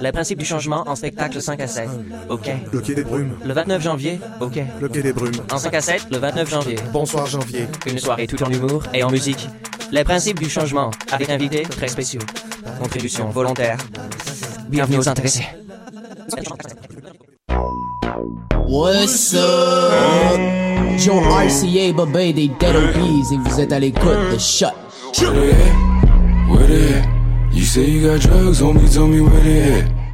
Les 0.00 0.12
principes 0.12 0.38
du 0.38 0.44
changement 0.44 0.84
en 0.86 0.94
spectacle 0.94 1.40
5 1.40 1.60
à 1.60 1.66
7. 1.66 1.88
OK. 2.28 2.50
Le 2.72 2.80
Quai 2.80 2.94
des 2.94 3.04
Brumes. 3.04 3.36
Le 3.44 3.52
29 3.52 3.82
janvier. 3.82 4.20
OK. 4.40 4.58
Le 4.80 4.88
Quai 4.88 5.02
des 5.02 5.12
Brumes. 5.12 5.42
En 5.52 5.58
5 5.58 5.74
à 5.74 5.80
7, 5.80 6.06
le 6.10 6.18
29 6.18 6.50
janvier. 6.50 6.76
Bonsoir 6.92 7.26
janvier. 7.26 7.66
Une 7.86 7.98
soirée 7.98 8.26
tout 8.26 8.42
en 8.42 8.50
humour 8.50 8.82
et 8.92 9.02
en 9.02 9.10
musique. 9.10 9.48
Les 9.90 10.04
principes 10.04 10.38
du 10.38 10.50
changement 10.50 10.90
avec 11.10 11.30
invités 11.30 11.62
très 11.62 11.88
spéciaux. 11.88 12.20
Contribution 12.80 13.28
volontaire. 13.30 13.78
Bienvenue 14.68 14.98
aux 14.98 15.08
intéressés. 15.08 15.46
What's 18.66 19.34
up? 19.34 20.40
Joe 20.98 21.22
RCA, 21.22 21.92
Bobé 21.92 22.32
des 22.32 22.48
Dead 22.48 22.76
Obies 22.76 23.22
et 23.32 23.36
vous 23.38 23.60
êtes 23.60 23.72
à 23.72 23.78
l'écoute 23.78 24.32
de 24.32 24.38
Shot. 24.38 24.66
Say 27.68 27.84
you 27.84 28.08
got 28.08 28.20
drugs, 28.20 28.62
homie, 28.62 28.90
tell 28.90 29.06
me 29.06 29.20
where 29.20 29.40
they 29.40 29.80
at. 29.80 30.07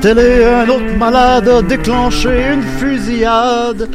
Télé, 0.00 0.44
un 0.44 0.68
autre 0.68 0.96
malade 0.96 1.48
a 1.48 1.62
déclenché 1.62 2.52
une 2.52 2.62
fusillade. 2.62 3.88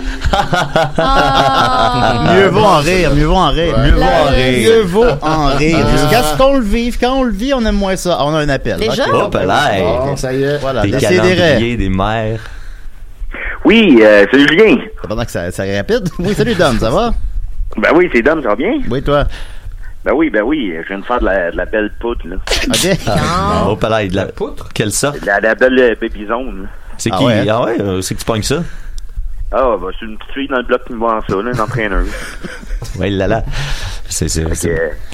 mieux 2.34 2.48
vaut 2.48 2.64
en 2.64 2.78
rire, 2.78 3.14
mieux 3.16 3.26
vaut 3.26 3.36
en 3.36 3.50
rire, 3.50 3.78
mieux 3.80 3.92
vaut 3.92 4.04
en 4.04 4.26
rire. 4.26 4.70
Mieux 4.70 4.82
vaut 4.82 5.06
en 5.22 5.48
rire. 5.48 5.88
Jusqu'à 5.90 6.24
ce 6.24 6.38
qu'on 6.38 6.56
le 6.56 6.64
vive. 6.64 6.98
Quand 7.00 7.16
on 7.20 7.24
le 7.24 7.32
vit, 7.32 7.54
on 7.54 7.66
aime 7.66 7.76
moins 7.76 7.96
ça. 7.96 8.18
Ah, 8.20 8.26
on 8.26 8.36
a 8.36 8.40
un 8.40 8.50
appel. 8.50 8.78
Déjà? 8.78 9.08
Ok. 9.08 9.14
Hop 9.14 9.34
là. 9.34 9.72
Bon, 9.80 10.16
ça 10.16 10.34
y 10.34 10.44
est. 10.44 10.58
Voilà, 10.58 10.84
Des 10.84 10.92
calendriers, 10.92 11.78
des 11.78 11.90
mères. 11.90 12.40
Oui, 13.66 14.00
euh, 14.02 14.26
salut 14.30 14.48
Julien. 14.48 14.78
Pendant 15.08 15.26
que 15.26 15.32
ça, 15.32 15.50
ça 15.52 15.66
est 15.66 15.78
rapide. 15.78 16.08
Oui, 16.20 16.34
salut 16.36 16.54
Dom, 16.54 16.78
ça 16.80 16.92
va? 16.92 17.14
Ben 17.78 17.90
oui, 17.96 18.10
c'est 18.14 18.22
Dom, 18.22 18.42
ça 18.44 18.50
va 18.50 18.56
bien? 18.56 18.74
Oui, 18.90 19.02
toi? 19.02 19.26
Ben 20.06 20.14
oui, 20.14 20.30
ben 20.30 20.44
oui, 20.44 20.72
je 20.84 20.88
viens 20.88 21.00
de 21.00 21.04
faire 21.06 21.20
de 21.20 21.26
la, 21.26 21.50
de 21.52 21.58
la 21.58 21.66
belle 21.66 21.92
poutre, 22.00 22.28
là. 22.28 22.36
OK. 22.68 22.98
Ah, 23.08 23.66
Hop 23.68 23.82
là, 23.84 24.08
de 24.08 24.16
la 24.16 24.26
poutre? 24.28 24.70
Quelle 24.74 24.92
sorte? 24.92 25.24
La, 25.26 25.40
de 25.40 25.44
la 25.46 25.56
belle 25.56 25.80
euh, 25.80 25.96
baby 26.00 26.26
zone. 26.28 26.68
C'est 26.98 27.10
Ah 27.14 27.18
qui? 27.18 27.26
ouais? 27.26 27.50
Ah 27.50 27.64
ouais, 27.64 27.80
euh, 27.82 28.02
c'est 28.02 28.16
que 28.16 28.20
tu 28.20 28.26
pognes 28.26 28.44
ça? 28.44 28.64
Ah, 29.52 29.76
ben 29.80 29.88
c'est 30.00 30.06
une 30.06 30.18
petite 30.18 30.34
fille 30.34 30.48
dans 30.48 30.58
le 30.58 30.64
bloc 30.64 30.84
qui 30.86 30.94
me 30.94 31.00
vend 31.00 31.20
ça, 31.28 31.36
là, 31.36 31.52
une 31.54 31.60
entraîneuse. 31.62 32.10
Ouais, 33.00 33.10
là 33.10 33.28
là. 33.28 33.44
C'est 34.08 34.30
c'est- 34.30 34.54
c'est 34.56 34.70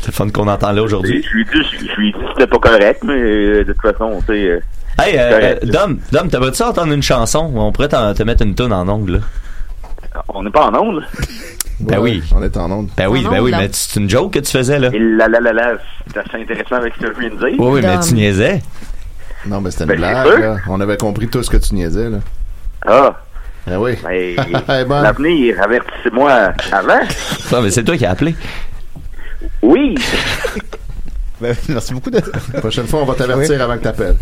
le 0.06 0.12
fun 0.12 0.29
qu'on 0.29 0.47
entend 0.47 0.72
là 0.72 0.84
aujourd'hui. 0.84 1.23
Je 1.23 1.29
lui 1.34 1.41
ai 1.41 1.45
dit, 1.45 1.67
je 1.72 1.88
je 1.88 1.95
lui 1.95 2.09
ai 2.09 2.12
dit 2.12 2.19
que 2.19 2.25
c'était 2.34 2.47
pas 2.47 2.59
correct, 2.59 3.01
mais 3.03 3.13
euh, 3.13 3.63
de 3.63 3.73
toute 3.73 3.81
façon, 3.81 4.19
tu 4.19 4.25
sais... 4.33 4.45
euh, 4.50 4.59
Hey, 5.00 5.13
correct. 5.18 5.66
Dom, 5.66 6.00
Dom, 6.12 6.29
t'aimerais-tu 6.29 6.57
ça 6.57 6.69
entendre 6.69 6.94
une 6.94 7.01
chanson? 7.01 7.51
On 7.56 7.72
pourrait 7.72 7.88
te 7.88 8.23
mettre 8.23 8.44
une 8.44 8.53
tonne 8.53 8.73
en 8.73 8.88
ongle, 8.88 9.13
là. 9.13 9.19
On 10.28 10.44
n'est 10.44 10.51
pas 10.51 10.68
en 10.69 10.75
onde, 10.75 11.03
Ben 11.81 12.00
oui. 12.00 12.24
On 12.36 12.42
est 12.44 12.56
en 12.58 12.69
onde. 12.72 12.90
Ben 12.97 13.08
oui, 13.08 13.25
En 13.25 13.31
ben 13.31 13.40
oui, 13.42 13.52
mais 13.58 13.69
c'est 13.72 14.00
une 14.00 14.09
joke 14.09 14.34
que 14.34 14.40
tu 14.40 14.52
faisais, 14.52 14.80
là. 14.80 14.90
Et 14.94 15.00
là, 15.00 15.28
là, 15.28 15.40
là, 15.40 15.52
là, 15.53 15.74
c'est 16.08 16.18
assez 16.19 16.42
intéressant 16.42 16.75
avec 16.75 16.94
ce 16.96 17.06
que 17.08 17.14
je 17.14 17.19
viens 17.19 17.30
de 17.30 17.36
dire. 17.36 17.59
Oui, 17.59 17.68
oui, 17.74 17.81
mais 17.84 18.00
tu 18.00 18.14
niaisais. 18.14 18.62
Non, 19.46 19.59
mais 19.62 19.72
c'était 19.72 19.86
une 19.86 19.90
Ben, 19.90 19.97
blague, 19.97 20.40
là. 20.40 20.58
On 20.69 20.80
avait 20.81 20.97
compris 20.97 21.28
tout 21.28 21.42
ce 21.44 21.50
que 21.50 21.58
tu 21.58 21.74
niaisais, 21.75 22.09
là. 22.09 22.18
Ah, 22.86 23.19
Ah 23.69 23.80
oui. 23.80 23.94
mais 24.08 24.36
Eh 24.69 24.86
ben. 24.86 25.02
l'avenir, 25.02 25.56
avertissez-moi 25.62 26.53
avant. 26.72 27.00
Non, 27.52 27.62
mais 27.62 27.72
c'est 27.72 27.84
toi 27.84 27.98
qui 27.98 28.06
as 28.06 28.12
appelé. 28.12 28.36
Oui. 29.62 29.96
Ben, 31.41 31.56
merci 31.69 31.94
beaucoup. 31.94 32.09
De... 32.12 32.22
La 32.53 32.59
prochaine 32.59 32.85
fois, 32.88 33.02
on 33.02 33.06
va 33.06 33.16
t'avertir 33.16 33.62
avant 33.62 33.78
que 33.78 33.84
t'appelles. 33.84 34.16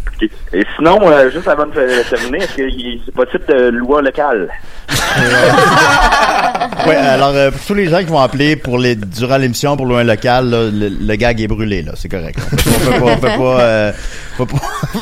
Et 0.53 0.63
sinon, 0.78 1.00
euh, 1.09 1.30
juste 1.31 1.47
avant 1.47 1.66
de 1.66 2.09
terminer, 2.09 2.40
est-ce 2.44 2.56
que 2.56 2.62
y- 2.69 3.02
c'est 3.06 3.13
possible 3.13 3.44
de 3.50 3.69
loi 3.69 4.02
locale? 4.02 4.47
Ouais, 6.88 6.96
alors 6.96 7.31
euh, 7.35 7.52
pour 7.52 7.59
tous 7.62 7.74
les 7.74 7.88
gens 7.90 8.00
qui 8.00 8.06
vont 8.06 8.19
appeler 8.19 8.56
pour 8.56 8.78
les 8.79 8.96
durant 8.96 9.38
l'émission 9.38 9.75
pour 9.75 9.85
loin 9.85 10.03
local, 10.03 10.50
là, 10.50 10.69
le, 10.72 10.88
le 10.90 11.16
gag 11.16 11.40
est 11.41 11.47
brûlé 11.47 11.81
là, 11.81 11.91
c'est 11.96 12.08
correct. 12.09 12.40
On 12.52 12.56
peut, 12.56 12.63
on 12.88 12.91
peut 12.91 13.00
pas, 13.00 13.12
on 13.12 13.18
peut 13.18 13.28
pas, 13.28 13.62
euh, 13.62 13.91
faut 14.38 14.46
pas- 14.46 14.58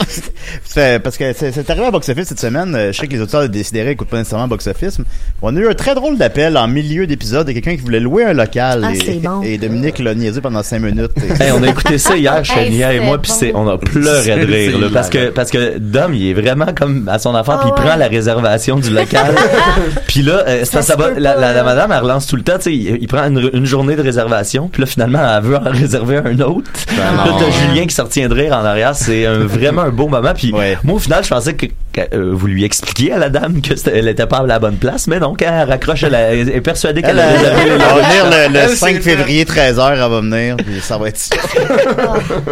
C'est- 0.63 1.00
parce 1.00 1.17
que 1.17 1.33
c'est 1.33 1.69
arrivé 1.69 1.85
à 1.85 1.91
Box 1.91 2.09
Office 2.09 2.27
cette 2.29 2.39
semaine. 2.39 2.73
euh, 2.75 2.91
Je 2.91 2.97
sais 3.00 3.07
que 3.07 3.13
les 3.13 3.22
auditeurs 3.22 3.41
de 3.44 3.47
Décidérés 3.47 3.91
écoutent 3.91 4.07
pas 4.09 4.17
nécessairement 4.17 4.47
Box 4.47 4.66
Office. 4.67 4.97
On 5.41 5.56
a 5.56 5.59
eu 5.59 5.67
un 5.69 5.73
très 5.73 5.94
drôle 5.94 6.17
d'appel 6.17 6.57
en 6.57 6.67
milieu 6.67 7.06
d'épisode 7.06 7.45
de 7.47 7.51
quelqu'un 7.51 7.75
qui 7.75 7.81
voulait 7.81 8.00
louer 8.00 8.24
un 8.25 8.33
local 8.33 8.81
Ah, 8.83 8.91
et, 8.94 8.95
c'est 9.00 9.13
bon. 9.21 9.41
et 9.44 9.57
Dominique 9.57 10.00
l'a 10.00 10.15
niaisé 10.15 10.41
pendant 10.41 10.63
cinq 10.63 10.80
minutes. 10.81 11.12
Hey, 11.39 11.51
on 11.51 11.62
a 11.63 11.68
écouté 11.69 11.97
ça 12.07 12.18
hier, 12.18 12.38
Hey, 12.38 12.44
Chania 12.45 12.94
et 12.94 13.00
moi, 13.00 13.18
puis 13.21 13.31
c'est, 13.31 13.51
on 13.56 13.68
a 13.68 13.77
pleuré 13.77 14.36
de 14.38 14.45
rire, 14.45 14.77
là, 14.80 14.88
parce 14.94 15.09
que, 15.09 15.30
parce 15.30 15.50
que 15.51 15.77
Dom, 15.77 16.13
il 16.13 16.30
est 16.30 16.33
vraiment 16.33 16.68
comme 16.75 17.07
à 17.12 17.19
son 17.19 17.33
affaire, 17.36 17.59
puis 17.59 17.69
il 17.69 17.74
Ah 17.75 17.80
ouais. 17.81 17.88
prend 17.88 17.95
la 17.98 18.07
réservation 18.07 18.77
du 18.77 18.89
local. 18.89 19.36
puis 20.07 20.21
là, 20.21 20.44
euh, 20.48 20.65
ça 20.65 20.95
va- 20.95 21.12
la, 21.18 21.63
madame, 21.63 21.92
elle 21.92 22.00
relance 22.04 22.27
tout 22.27 22.36
le 22.36 22.44
temps, 22.44 22.57
tu 22.57 22.63
sais, 22.63 22.74
il, 22.74 22.98
il 23.01 23.07
prend 23.07 23.24
une, 23.27 23.50
une 23.54 23.65
journée 23.65 23.95
de 23.95 24.01
réservation, 24.01 24.68
puis 24.71 24.81
là, 24.81 24.86
finalement, 24.88 25.19
elle 25.38 25.44
veut 25.44 25.57
en 25.57 25.71
réserver 25.71 26.18
un 26.18 26.39
autre. 26.39 26.69
Ben 26.95 27.15
là, 27.25 27.36
t'as 27.39 27.51
Julien 27.68 27.86
qui 27.86 27.95
sortit 27.95 28.21
de 28.27 28.33
rire 28.33 28.53
en 28.53 28.65
arrière, 28.65 28.95
c'est 28.95 29.25
un- 29.25 29.39
vraiment 29.45 29.81
un 29.83 29.89
beau 29.89 30.07
moment, 30.07 30.33
puis 30.36 30.51
Ouais. 30.53 30.77
moi, 30.83 30.95
au 30.95 31.00
final, 31.00 31.24
je 31.24 31.30
pensais 31.30 31.53
que, 31.56 31.65
que, 31.94 32.01
euh, 32.15 32.31
vous 32.33 32.48
lui 32.48 32.63
expliquiez 32.63 33.12
à 33.13 33.18
la 33.18 33.30
dame 33.30 33.62
que 33.62 33.75
c'était- 33.75 33.98
elle 33.98 34.07
était 34.07 34.25
pas 34.25 34.38
à 34.38 34.44
la 34.45 34.60
bonne 34.60 34.77
place, 34.77 35.07
mais 35.07 35.19
non, 35.19 35.33
quand 35.38 35.45
elle 35.51 35.69
raccroche, 35.69 36.03
elle, 36.03 36.15
a- 36.15 36.33
elle 36.33 36.50
est 36.50 36.62
persuadée 36.62 37.01
qu'elle 37.01 37.19
Elle, 37.19 37.19
a 37.19 37.27
réservé 37.38 37.62
elle 37.65 37.71
le 37.74 37.77
va 37.77 37.94
venir 37.95 38.25
le, 38.50 38.53
le 38.53 38.60
Elle, 38.60 38.69
5 38.69 38.95
c'est- 38.95 39.01
février 39.01 39.45
13h, 39.45 39.92
elle 39.94 40.00
va 40.00 40.07
venir, 40.21 40.56
puis 40.57 40.80
ça 40.81 40.98
va 40.98 41.10
être 41.10 41.19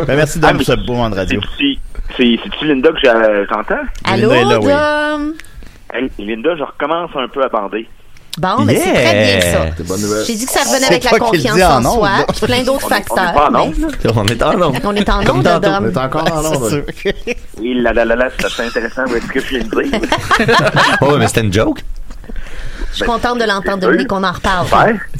ben, 0.08 0.16
merci 0.16 0.40
Dom 0.40 0.58
pour 0.58 0.66
ce 0.66 0.74
beau 0.74 0.94
moment 0.94 1.10
de 1.10 1.16
radio. 1.16 1.40
C'est- 1.58 1.78
C'est 2.18 2.40
c'est-tu 2.44 2.68
Linda 2.68 2.90
que 2.92 3.46
j'entends? 3.50 3.76
Allô, 4.06 4.30
Linda 4.32 4.36
est 4.42 4.46
là, 4.46 4.60
oui. 4.60 4.72
Dom? 5.20 5.34
Hey, 5.94 6.12
Linda, 6.20 6.56
je 6.58 6.64
recommence 6.64 7.12
un 7.16 7.28
peu 7.28 7.44
à 7.44 7.50
bander. 7.50 7.88
Bon, 8.38 8.66
mais 8.66 8.76
c'est 8.76 8.92
très 8.94 9.14
bien 9.14 9.42
ça. 9.42 9.66
C'est 9.78 9.88
bonne 9.88 10.02
nouvelle. 10.02 10.26
J'ai 10.26 10.36
dit 10.36 10.46
que 10.46 10.52
ça 10.52 10.60
revenait 10.70 10.88
avec 10.88 11.04
la 11.06 11.18
confiance 11.20 11.62
en 11.62 11.82
soi, 11.94 12.10
puis 12.28 12.46
plein 12.46 12.64
d'autres 12.64 12.86
On 12.86 12.90
est- 12.90 12.94
on 12.94 12.98
est 12.98 13.04
facteurs. 13.16 13.34
pas 13.34 13.48
en 13.48 13.52
là. 13.52 13.64
On 13.64 14.26
est 14.26 14.44
en 14.44 14.50
ondes. 14.50 14.76
On 14.84 14.96
est 14.96 15.10
en. 15.10 15.20
On 15.84 15.86
est 15.90 15.98
encore 15.98 16.34
en 16.34 16.70
sûr. 16.70 16.84
Oui, 17.62 17.74
là, 17.82 17.94
là, 17.94 18.04
là, 18.04 18.16
là, 18.16 18.28
c'est 18.38 18.46
assez 18.46 18.64
intéressant 18.64 19.04
avec 19.04 19.24
ce 19.24 19.28
que 19.30 19.40
je 19.40 19.48
viens 19.48 19.60
de 19.64 19.82
dire. 19.84 20.00
Oh, 21.02 21.16
mais 21.18 21.28
c'était 21.28 21.42
une 21.42 21.54
joke. 21.54 21.80
Je 22.96 23.04
suis 23.04 23.06
contente 23.12 23.40
de 23.40 23.44
l'entendre, 23.46 23.80
Dominique, 23.80 24.08
qu'on 24.08 24.24
en 24.24 24.32
reparle. 24.32 24.68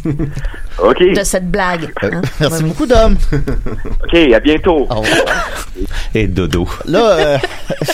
Ouais. 0.06 0.14
OK. 0.80 1.00
De 1.14 1.24
cette 1.24 1.50
blague. 1.52 1.92
hein. 2.02 2.22
Merci 2.40 2.64
beaucoup, 2.64 2.86
Dom. 2.86 3.16
OK, 4.04 4.16
à 4.34 4.40
bientôt. 4.40 4.88
Au 4.90 4.96
revoir. 5.02 5.52
Et 6.14 6.28
dodo. 6.28 6.68
Là, 6.86 7.12
euh, 7.12 7.38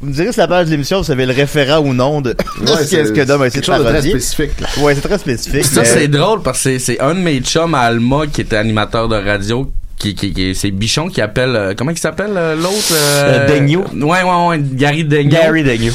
vous 0.00 0.06
me 0.06 0.12
direz 0.12 0.32
sur 0.32 0.42
la 0.42 0.48
page 0.48 0.66
de 0.66 0.72
l'émission, 0.72 0.98
vous 0.98 1.04
savez 1.04 1.24
le 1.26 1.32
référent 1.32 1.78
ou 1.80 1.94
non 1.94 2.20
de, 2.20 2.30
Ouais, 2.60 2.66
ce 2.84 2.94
que- 2.94 3.06
ce 3.06 3.12
que 3.12 3.20
Dom 3.24 3.40
a 3.42 3.46
essayé 3.46 3.62
quelque 3.62 3.72
de 3.72 3.76
chose 3.78 3.86
de 3.86 3.98
très 3.98 4.08
spécifique. 4.10 4.52
Ouais, 4.82 4.94
c'est 4.94 5.00
très 5.08 5.18
spécifique. 5.18 5.64
Ça, 5.64 5.80
mais- 5.80 5.86
c'est 5.86 6.08
drôle 6.08 6.42
parce 6.42 6.58
que 6.58 6.62
c'est- 6.64 6.78
c'est 6.78 7.00
un 7.00 7.14
de 7.14 7.20
mes 7.20 7.40
chums 7.40 7.74
à 7.74 7.80
Alma 7.80 8.26
qui 8.30 8.42
était 8.42 8.56
animateur 8.56 9.08
de 9.08 9.16
radio. 9.16 9.70
Qui, 9.98 10.14
qui, 10.14 10.32
qui- 10.32 10.54
c'est 10.54 10.70
Bichon 10.70 11.08
qui 11.08 11.20
appelle 11.20 11.54
euh, 11.54 11.74
comment 11.76 11.90
il 11.90 11.98
s'appelle 11.98 12.32
euh, 12.34 12.56
l'autre 12.56 12.90
Euh, 12.94 13.46
Daigneault. 13.46 13.84
ouais 13.92 14.22
ouais 14.22 14.46
ouais 14.48 14.58
Gary 14.72 15.04
Daigneault 15.04 15.30
Gary 15.42 15.62
Daigneault. 15.62 15.92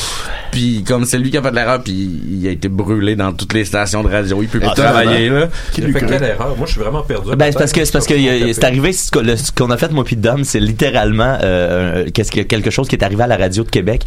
Puis 0.55 0.85
comme 0.87 1.03
c'est 1.03 1.17
lui 1.17 1.31
qui 1.31 1.37
a 1.37 1.41
fait 1.41 1.51
l'erreur 1.51 1.83
puis 1.83 2.09
il 2.31 2.47
a 2.47 2.51
été 2.51 2.69
brûlé 2.69 3.17
dans 3.17 3.33
toutes 3.33 3.53
les 3.53 3.65
stations 3.65 4.03
de 4.03 4.09
radio 4.09 4.41
il 4.41 4.47
peut 4.47 4.59
plus 4.59 4.69
Ah, 4.71 4.73
travailler 4.73 5.27
là 5.27 5.49
Il 5.77 5.83
a 5.83 5.87
fait 5.89 6.05
quelle 6.05 6.23
erreur? 6.23 6.55
Moi, 6.57 6.65
je 6.65 6.71
suis 6.71 6.79
vraiment 6.79 7.01
perdu. 7.01 7.35
Ben, 7.35 7.51
c'est 7.51 7.57
parce 7.57 7.73
que 7.73 7.83
c'est 7.83 7.91
parce 7.91 8.07
que 8.07 8.13
c'est 8.53 8.63
arrivé 8.63 8.93
ce 8.93 9.11
qu'on 9.51 9.69
a 9.69 9.77
fait 9.77 9.91
moi 9.91 10.05
puis 10.05 10.15
Dom, 10.15 10.45
c'est 10.45 10.61
littéralement 10.61 11.37
euh, 11.43 12.05
qu'est-ce 12.13 12.31
que 12.31 12.39
quelque 12.39 12.69
chose 12.69 12.87
qui 12.87 12.95
est 12.95 13.03
arrivé 13.03 13.23
à 13.23 13.27
la 13.27 13.35
radio 13.35 13.65
de 13.65 13.69
Québec. 13.69 14.05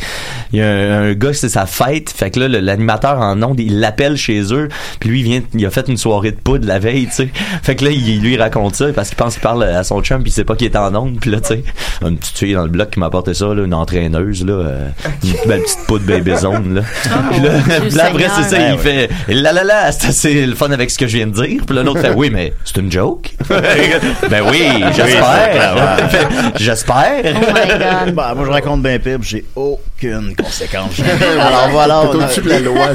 Il 0.54 0.60
y 0.60 0.62
a 0.62 0.68
un, 0.68 1.12
gars 1.12 1.34
c'est 1.34 1.50
sa 1.50 1.66
fête, 1.66 2.08
fait 2.08 2.30
que 2.30 2.40
là 2.40 2.48
l'animateur 2.48 3.18
en 3.18 3.42
ondes, 3.42 3.60
il 3.60 3.80
l'appelle 3.80 4.16
chez 4.16 4.40
eux, 4.54 4.68
puis 5.00 5.10
lui 5.10 5.20
il 5.20 5.24
vient 5.24 5.42
il 5.52 5.66
a 5.66 5.70
fait 5.70 5.86
une 5.88 5.98
soirée 5.98 6.30
de 6.30 6.40
poudre 6.40 6.66
la 6.66 6.78
veille, 6.78 7.08
tu 7.08 7.12
sais. 7.12 7.28
Fait 7.62 7.76
que 7.76 7.84
là 7.84 7.90
il 7.90 8.22
lui 8.22 8.38
raconte 8.38 8.74
ça 8.74 8.86
parce 8.94 9.08
qu'il 9.08 9.18
pense 9.18 9.34
qu'il 9.34 9.42
parle 9.42 9.64
à 9.64 9.84
son 9.84 10.00
chum 10.00 10.22
puis 10.22 10.30
il 10.30 10.34
sait 10.34 10.44
pas 10.44 10.56
qu'il 10.56 10.66
est 10.66 10.76
en 10.76 10.94
ondes, 10.94 11.18
puis 11.20 11.30
là 11.30 11.40
tu 11.40 11.48
sais, 11.48 11.62
une 12.00 12.16
petite 12.16 12.38
fille 12.38 12.54
dans 12.54 12.64
le 12.64 12.70
bloc 12.70 12.88
qui 12.88 13.00
m'a 13.00 13.06
apporté 13.06 13.34
ça 13.34 13.52
là, 13.52 13.64
une 13.64 13.74
entraîneuse 13.74 14.46
là, 14.46 14.54
euh, 14.54 14.88
une 15.22 15.48
belle 15.48 15.60
petite 15.60 15.80
poudre 15.86 16.06
baby 16.06 16.37
zone 16.40 16.74
là. 16.74 16.82
Puis 17.30 17.40
là, 17.40 17.50
puis 17.80 17.90
là, 17.90 18.04
après 18.06 18.28
c'est 18.36 18.56
ça, 18.56 18.70
il 18.70 18.78
fait 18.78 19.08
là 19.28 19.52
là 19.52 19.64
là, 19.64 19.92
c'est 19.92 20.08
assez 20.08 20.46
le 20.46 20.54
fun 20.54 20.70
avec 20.70 20.90
ce 20.90 20.98
que 20.98 21.06
je 21.06 21.16
viens 21.16 21.26
de 21.26 21.32
dire. 21.32 21.62
Puis 21.66 21.76
là 21.76 21.82
l'autre 21.82 22.00
fait 22.00 22.12
oui 22.14 22.30
mais 22.30 22.52
c'est 22.64 22.78
une 22.78 22.90
joke. 22.90 23.34
ben 23.48 24.42
oui, 24.50 24.84
j'espère. 24.94 25.96
J'espère. 26.56 27.22
Oh 27.24 27.52
my 27.54 27.78
God. 27.78 28.14
Bah, 28.14 28.32
moi, 28.34 28.44
je 28.44 28.50
raconte 28.50 28.82
bien 28.82 28.98
pire, 28.98 29.18
puis 29.20 29.28
j'ai 29.28 29.44
aucune 29.54 30.34
conséquence. 30.36 30.92
Alors 31.40 31.68
voilà, 31.70 32.02
on 32.02 32.20
a- 32.20 32.48
la 32.48 32.60
loi, 32.60 32.88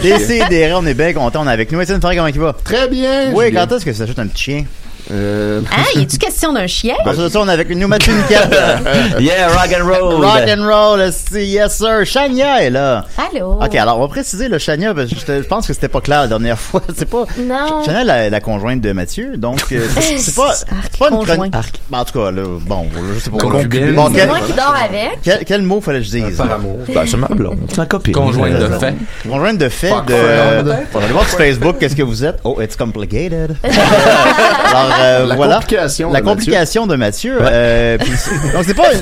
on 0.75 0.85
est 0.85 0.93
bien 0.93 1.13
content, 1.13 1.43
on 1.43 1.47
est 1.47 1.51
avec 1.51 1.71
nous. 1.71 1.81
Étienne 1.81 1.99
comment 1.99 2.27
il 2.27 2.39
va? 2.39 2.55
Très 2.63 2.87
bien. 2.87 3.31
Oui, 3.33 3.51
quand 3.53 3.71
est-ce 3.71 3.85
que 3.85 3.93
ça 3.93 3.99
s'ajoute 3.99 4.19
un 4.19 4.27
petit 4.27 4.43
chien? 4.43 4.65
Euh, 5.11 5.61
Hein, 5.71 5.83
y 5.95 6.01
a-tu 6.03 6.17
question 6.17 6.53
d'un 6.53 6.67
chien? 6.67 6.95
Ensuite 7.05 7.21
de 7.23 7.29
ça, 7.29 7.39
on 7.41 7.47
est 7.49 7.51
avec 7.51 7.69
nous, 7.69 7.87
Mathieu. 7.89 8.13
Yeah, 9.19 9.47
rock 9.49 9.69
and 9.79 9.85
roll. 9.85 10.23
Rock 10.25 10.43
and 10.47 10.63
roll, 10.65 11.11
c'est 11.11 11.45
yes 11.45 11.77
sir. 11.77 12.05
Shania 12.05 12.63
est 12.63 12.69
là. 12.69 13.05
Allô? 13.17 13.59
Ok, 13.61 13.75
alors 13.75 13.97
on 13.97 14.01
va 14.01 14.07
préciser 14.07 14.47
le 14.47 14.57
Shania, 14.57 14.93
parce 14.93 15.09
que 15.09 15.15
je, 15.41 15.47
pense 15.47 15.67
que 15.67 15.73
c'était 15.73 15.87
pas 15.89 16.01
clair 16.01 16.21
la 16.21 16.27
dernière 16.27 16.57
fois. 16.59 16.81
C'est 16.95 17.09
pas. 17.09 17.25
Non. 17.37 17.83
Shania, 17.85 18.03
la, 18.03 18.29
la 18.29 18.39
conjointe 18.39 18.81
de 18.81 18.91
Mathieu, 18.93 19.37
donc 19.37 19.61
euh, 19.71 19.85
c'est 20.17 20.35
pas, 20.35 20.53
c'est 20.53 20.97
pas 20.99 21.09
une 21.09 21.25
chronique. 21.25 21.53
Ben, 21.89 21.99
en 21.99 22.05
tout 22.05 22.19
cas, 22.19 22.31
là, 22.31 22.43
bon, 22.61 22.87
je 23.15 23.19
sais 23.19 23.29
pas. 23.29 23.37
Concubine. 23.37 23.93
Bon, 23.93 24.07
C'est 24.09 24.19
quel, 24.19 24.27
moi 24.29 24.39
qui 24.45 24.53
dors 24.53 24.75
avec. 24.75 25.19
quel, 25.23 25.45
quel 25.45 25.61
mot 25.63 25.81
fallait 25.81 25.99
que 25.99 26.05
je 26.05 26.11
dise? 26.11 26.37
Par 26.37 26.51
amour. 26.51 26.79
Ben, 26.93 27.03
c'est 27.05 27.17
ma 27.17 27.27
blonde. 27.27 27.59
C'est 27.69 27.77
ma 27.77 27.85
copine. 27.85 28.13
conjointe 28.13 28.53
de 28.53 28.63
Euh, 28.63 28.79
fait 28.79 28.95
Conjointe 29.27 29.57
de 29.57 29.69
fait 29.69 29.89
de. 29.89 30.13
On 30.93 30.99
va 30.99 31.03
aller 31.03 31.13
voir 31.13 31.27
sur 31.27 31.37
Facebook 31.37 31.77
qu'est-ce 31.79 31.95
que 31.95 32.03
vous 32.03 32.23
êtes? 32.23 32.39
Oh, 32.43 32.57
it's 32.61 32.75
complicated. 32.75 33.55
Alors 33.63 34.92
euh, 35.01 35.25
La 35.25 35.35
voilà. 35.35 35.55
complication 35.55 36.11
La 36.11 36.21
de 36.21 36.25
complication 36.25 36.87
de 36.87 36.95
Mathieu. 36.95 37.37
euh, 37.41 37.97
puis 37.97 38.11
c'est- 38.15 38.51
donc 38.53 38.63
c'est 38.65 38.73
pas 38.73 38.93
une, 38.93 39.01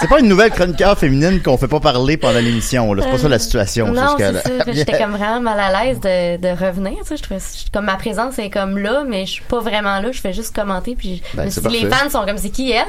c'est 0.00 0.08
pas 0.08 0.20
une 0.20 0.28
nouvelle 0.28 0.50
chroniqueur 0.50 0.98
féminine 0.98 1.40
qu'on 1.42 1.56
fait 1.56 1.68
pas 1.68 1.80
parler 1.80 2.16
pendant 2.16 2.38
l'émission. 2.40 2.92
là. 2.94 3.02
C'est 3.04 3.10
pas 3.10 3.18
ça 3.18 3.28
la 3.28 3.38
situation. 3.38 3.88
Non, 3.88 4.02
jusqu'à 4.08 4.26
c'est 4.26 4.32
là. 4.32 4.40
ça. 4.64 4.72
J'étais 4.72 4.98
comme 4.98 5.12
vraiment 5.16 5.40
mal 5.40 5.58
à 5.60 5.84
l'aise 5.84 6.00
de, 6.00 6.36
de 6.36 6.48
revenir. 6.48 6.94
Tu 7.02 7.08
sais, 7.08 7.16
je 7.16 7.22
trouvais, 7.22 7.40
comme 7.72 7.84
ma 7.86 7.96
présence 7.96 8.38
est 8.38 8.50
comme 8.50 8.78
là, 8.78 9.02
mais 9.08 9.26
je 9.26 9.32
suis 9.32 9.42
pas 9.44 9.60
vraiment 9.60 10.00
là. 10.00 10.08
Je 10.12 10.20
fais 10.20 10.32
juste 10.32 10.54
commenter. 10.54 10.94
Puis 10.96 11.22
Ben, 11.34 11.48
les 11.70 11.88
fans 11.88 12.10
sont 12.10 12.24
comme 12.26 12.38
c'est 12.38 12.50
qui 12.50 12.70
elle? 12.72 12.84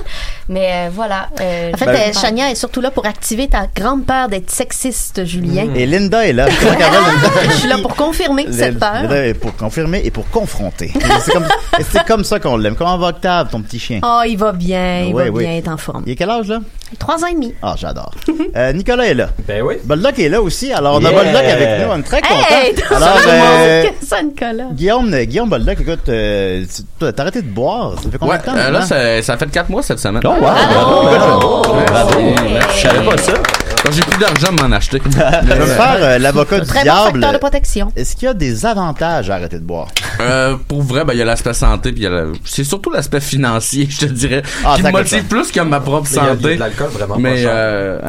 Mais 0.50 0.88
euh, 0.88 0.90
voilà. 0.94 1.30
euh, 1.42 1.72
En 1.74 1.78
fait, 1.78 1.88
euh, 1.88 2.14
Chania 2.20 2.52
est 2.52 2.56
surtout 2.56 2.82
là 2.82 2.92
pour 2.92 3.06
activer 3.06 3.48
ta 3.48 3.68
grande 3.76 4.06
peur 4.06 4.28
d'être 4.30 4.50
sexiste, 4.52 5.26
Julien. 5.26 5.68
Et 5.76 5.86
Linda 5.86 6.26
est 6.28 6.34
là. 6.34 6.48
Je 6.50 7.52
suis 7.56 7.68
là 7.68 7.78
pour 7.82 7.96
confirmer 7.96 8.48
cette 8.52 8.80
peur. 8.80 9.04
Pour 9.42 9.56
confirmer 9.56 10.02
et 10.04 10.12
pour 10.12 10.30
confronter. 10.30 10.92
C'est 11.24 11.32
comme, 11.34 11.48
c'est 11.92 12.05
comme 12.08 12.24
ça 12.24 12.40
qu'on 12.40 12.58
l'aime. 12.58 12.76
Comment 12.76 12.98
va 12.98 13.08
Octave, 13.08 13.50
ton 13.50 13.62
petit 13.62 13.80
chien? 13.80 14.00
Oh, 14.04 14.22
il 14.28 14.38
va 14.38 14.52
bien, 14.52 15.02
il 15.02 15.14
Oui, 15.14 15.24
va 15.26 15.30
oui. 15.30 15.44
bien 15.46 15.56
être 15.58 15.68
en 15.70 15.78
forme. 15.78 16.04
Il 16.06 16.12
est 16.14 16.16
quel 16.16 16.30
âge 16.30 16.48
là? 16.48 16.60
Trois 17.00 17.24
ans 17.24 17.28
et 17.28 17.34
demi. 17.34 17.54
Ah, 17.62 17.76
j'adore. 17.78 18.12
Euh, 18.56 18.72
Nicolas 18.72 19.06
est 19.08 19.14
là. 19.16 19.30
Ben 19.48 19.62
oui. 19.64 19.76
Boldoc 19.84 20.18
est 20.18 20.30
là 20.30 20.42
aussi. 20.42 20.72
Alors, 20.72 20.96
on 21.02 21.04
a. 21.06 21.12
Boldoc 21.12 21.36
avec 21.44 21.82
nous. 21.82 21.92
On 21.92 22.00
est 22.00 22.04
très 22.04 22.22
contents. 22.22 22.36
Hey, 22.50 22.74
t'as 22.74 22.96
Alors, 22.96 23.18
euh, 23.28 23.84
que 23.84 24.06
ça, 24.06 24.22
Nicolas. 24.24 24.64
Guillaume, 24.72 25.14
Guillaume 25.24 25.50
Boldoc, 25.50 25.82
écoute, 25.82 26.08
euh, 26.10 26.64
t'as 27.00 27.12
arrêté 27.22 27.42
de 27.42 27.50
boire. 27.50 27.96
Ça 28.02 28.10
fait 28.10 28.18
combien 28.18 28.36
ouais 28.36 28.40
de 28.40 28.46
temps? 28.46 28.56
euh, 28.56 28.72
là 28.72 28.82
ça, 28.82 29.22
ça 29.22 29.36
fait 29.38 29.48
4 29.48 29.70
mois 29.70 29.82
cette 29.84 30.00
semaine 30.00 30.22
Oh, 30.24 30.30
wow, 30.30 30.40
bravo, 30.40 31.62
bravo. 31.88 32.20
Je 32.76 32.80
savais 32.82 33.04
pas 33.06 33.18
ça. 33.18 33.34
Quand 33.86 33.92
j'ai 33.92 34.02
plus 34.02 34.18
d'argent 34.20 34.48
à 34.48 34.68
m'en 34.68 34.76
acheter 34.76 35.00
Je 35.06 35.48
vais 35.48 35.60
me 35.60 35.66
faire 35.68 35.98
euh, 36.00 36.18
l'avocat 36.18 36.60
du 36.60 36.66
Très 36.66 36.80
bon 36.80 36.84
diable. 36.86 37.12
facteur 37.12 37.34
de 37.34 37.38
protection. 37.38 37.92
Est-ce 37.96 38.16
qu'il 38.16 38.26
y 38.26 38.30
a 38.30 38.34
des 38.34 38.66
avantages 38.66 39.30
à 39.30 39.36
arrêter 39.36 39.58
de 39.60 39.64
boire? 39.64 39.88
Euh, 40.22 40.56
pour 40.68 40.82
vrai, 40.82 41.04
ben, 41.06 41.14
il 41.14 41.20
y 41.20 41.22
a 41.22 41.26
l'aspect 41.26 41.54
santé, 41.54 41.92
puis 41.92 42.02
il 42.02 42.04
y 42.06 42.08
a 42.08 42.10
la- 42.10 42.26
c'est 42.46 42.64
surtout 42.64 42.90
l'aspect 42.90 43.22
financier, 43.22 43.88
je 43.90 44.00
te 44.00 44.06
dirais, 44.06 44.42
Ah, 44.64 44.74
qui 44.76 44.82
ça 44.82 44.88
me 44.88 44.94
coûte 44.94 45.02
motive 45.04 45.18
cher. 45.20 45.24
plus 45.28 45.52
que 45.52 45.60
ma 45.60 45.80
propre 45.80 46.08
il 46.12 46.16
y 46.16 46.20
a 46.20 46.26
santé. 46.30 46.56
de 46.56 46.60
l'alcool 46.60 46.88
vraiment 46.94 47.18
mais, 47.20 47.32
pas 47.32 47.38
cher. 47.42 47.50
euh, 47.54 48.00
hein? 48.02 48.08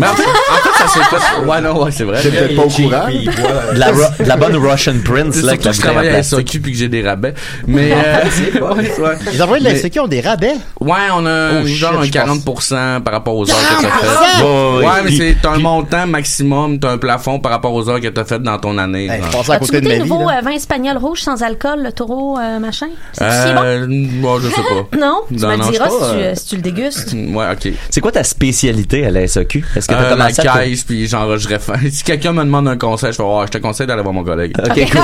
mais 0.00 0.06
en 0.08 0.14
fait, 0.14 0.22
en 0.22 0.56
fait, 0.56 0.82
ça 0.84 0.88
s'est 0.88 1.00
fait. 1.16 1.46
Ouais, 1.46 1.60
non, 1.62 1.82
ouais, 1.84 1.90
c'est 1.90 2.04
vrai. 2.04 2.20
T'es 2.22 2.30
peut-être 2.30 2.56
pas 2.56 2.62
au 2.62 2.68
courant. 2.68 3.06
De 3.08 3.78
la, 3.78 3.86
ro- 3.92 4.14
de 4.20 4.28
la 4.28 4.36
bonne 4.36 4.56
Russian 4.56 4.94
Prince, 5.04 5.34
C'est 5.36 5.42
là, 5.42 5.48
avec 5.52 5.62
surtout 5.62 5.66
la 5.66 5.72
je 5.72 5.80
travaille 5.80 6.08
à 6.08 6.22
puis 6.62 6.72
que 6.72 6.78
j'ai 6.78 6.88
des 6.88 7.02
rabais. 7.02 7.34
Mais, 7.66 7.92
euh, 7.96 8.24
ouais, 8.60 8.98
ouais. 8.98 9.16
Les 9.32 9.40
employés 9.42 9.64
de 9.64 9.68
la 9.68 9.74
Mais- 9.74 9.88
SQ 9.88 10.00
ont 10.00 10.06
des 10.06 10.20
rabais? 10.20 10.54
Ouais, 10.80 10.92
on 11.14 11.24
a 11.26 11.62
Oh, 11.62 11.66
genre 11.66 12.02
shit, 12.04 12.16
un 12.16 12.34
je 12.34 12.40
pense. 12.42 12.70
40% 12.72 13.00
par 13.02 13.12
rapport 13.14 13.36
aux 13.36 13.50
heures 13.50 13.56
que 13.56 13.84
40%? 13.84 13.88
faites. 13.88 14.44
Ouais, 14.84 15.02
mais 15.04 15.13
c'est 15.16 15.46
un 15.46 15.58
montant 15.58 16.06
maximum, 16.06 16.78
t'as 16.78 16.92
un 16.92 16.98
plafond 16.98 17.38
par 17.40 17.52
rapport 17.52 17.72
aux 17.72 17.88
heures 17.88 18.00
que 18.00 18.08
t'as 18.08 18.24
faites 18.24 18.42
dans 18.42 18.58
ton 18.58 18.78
année. 18.78 19.06
Hey, 19.06 19.20
je 19.22 19.36
passais 19.36 19.52
à 19.52 19.54
As-tu 19.56 19.66
côté 19.66 19.80
de 19.80 19.88
ma 19.88 19.94
vie. 19.94 20.00
nouveau 20.00 20.28
là. 20.28 20.38
euh, 20.38 20.40
vin 20.42 20.50
espagnol 20.52 20.96
rouge 20.98 21.20
sans 21.20 21.42
alcool, 21.42 21.82
le 21.82 21.92
taureau 21.92 22.38
euh, 22.38 22.58
machin? 22.58 22.88
C'est 23.12 23.24
si 23.30 23.52
bon? 23.54 23.60
Euh, 23.64 23.86
moi, 23.88 24.38
je 24.42 24.48
sais 24.48 24.54
pas. 24.54 24.96
Non, 24.98 25.20
tu 25.28 25.34
Non, 25.34 25.48
me 25.48 25.56
non, 25.56 25.66
le 25.66 25.70
diras 25.72 25.88
si, 25.90 25.96
tu, 25.96 26.04
euh, 26.04 26.34
si 26.34 26.46
tu 26.46 26.56
le 26.56 26.62
dégustes. 26.62 27.12
Ouais, 27.12 27.46
ok. 27.52 27.72
C'est 27.90 28.00
quoi 28.00 28.12
ta 28.12 28.24
spécialité 28.24 29.06
à 29.06 29.10
la 29.10 29.26
SAQ? 29.26 29.64
Est-ce 29.76 29.88
que 29.88 29.94
t'as 29.94 30.00
Euh, 30.00 30.10
la 30.10 30.16
commencé 30.16 30.46
à... 30.48 30.52
caisse, 30.64 30.82
puis 30.84 31.06
genre, 31.06 31.36
je 31.36 31.48
réfère. 31.48 31.76
Si 31.90 32.02
quelqu'un 32.02 32.32
me 32.32 32.44
demande 32.44 32.68
un 32.68 32.76
conseil, 32.76 33.12
je 33.12 33.16
fais, 33.16 33.22
ouais, 33.22 33.46
je 33.46 33.50
te 33.52 33.58
conseille 33.58 33.86
d'aller 33.86 34.02
voir 34.02 34.14
mon 34.14 34.24
collègue. 34.24 34.54
Ok, 34.58 34.74
cool. 34.90 35.00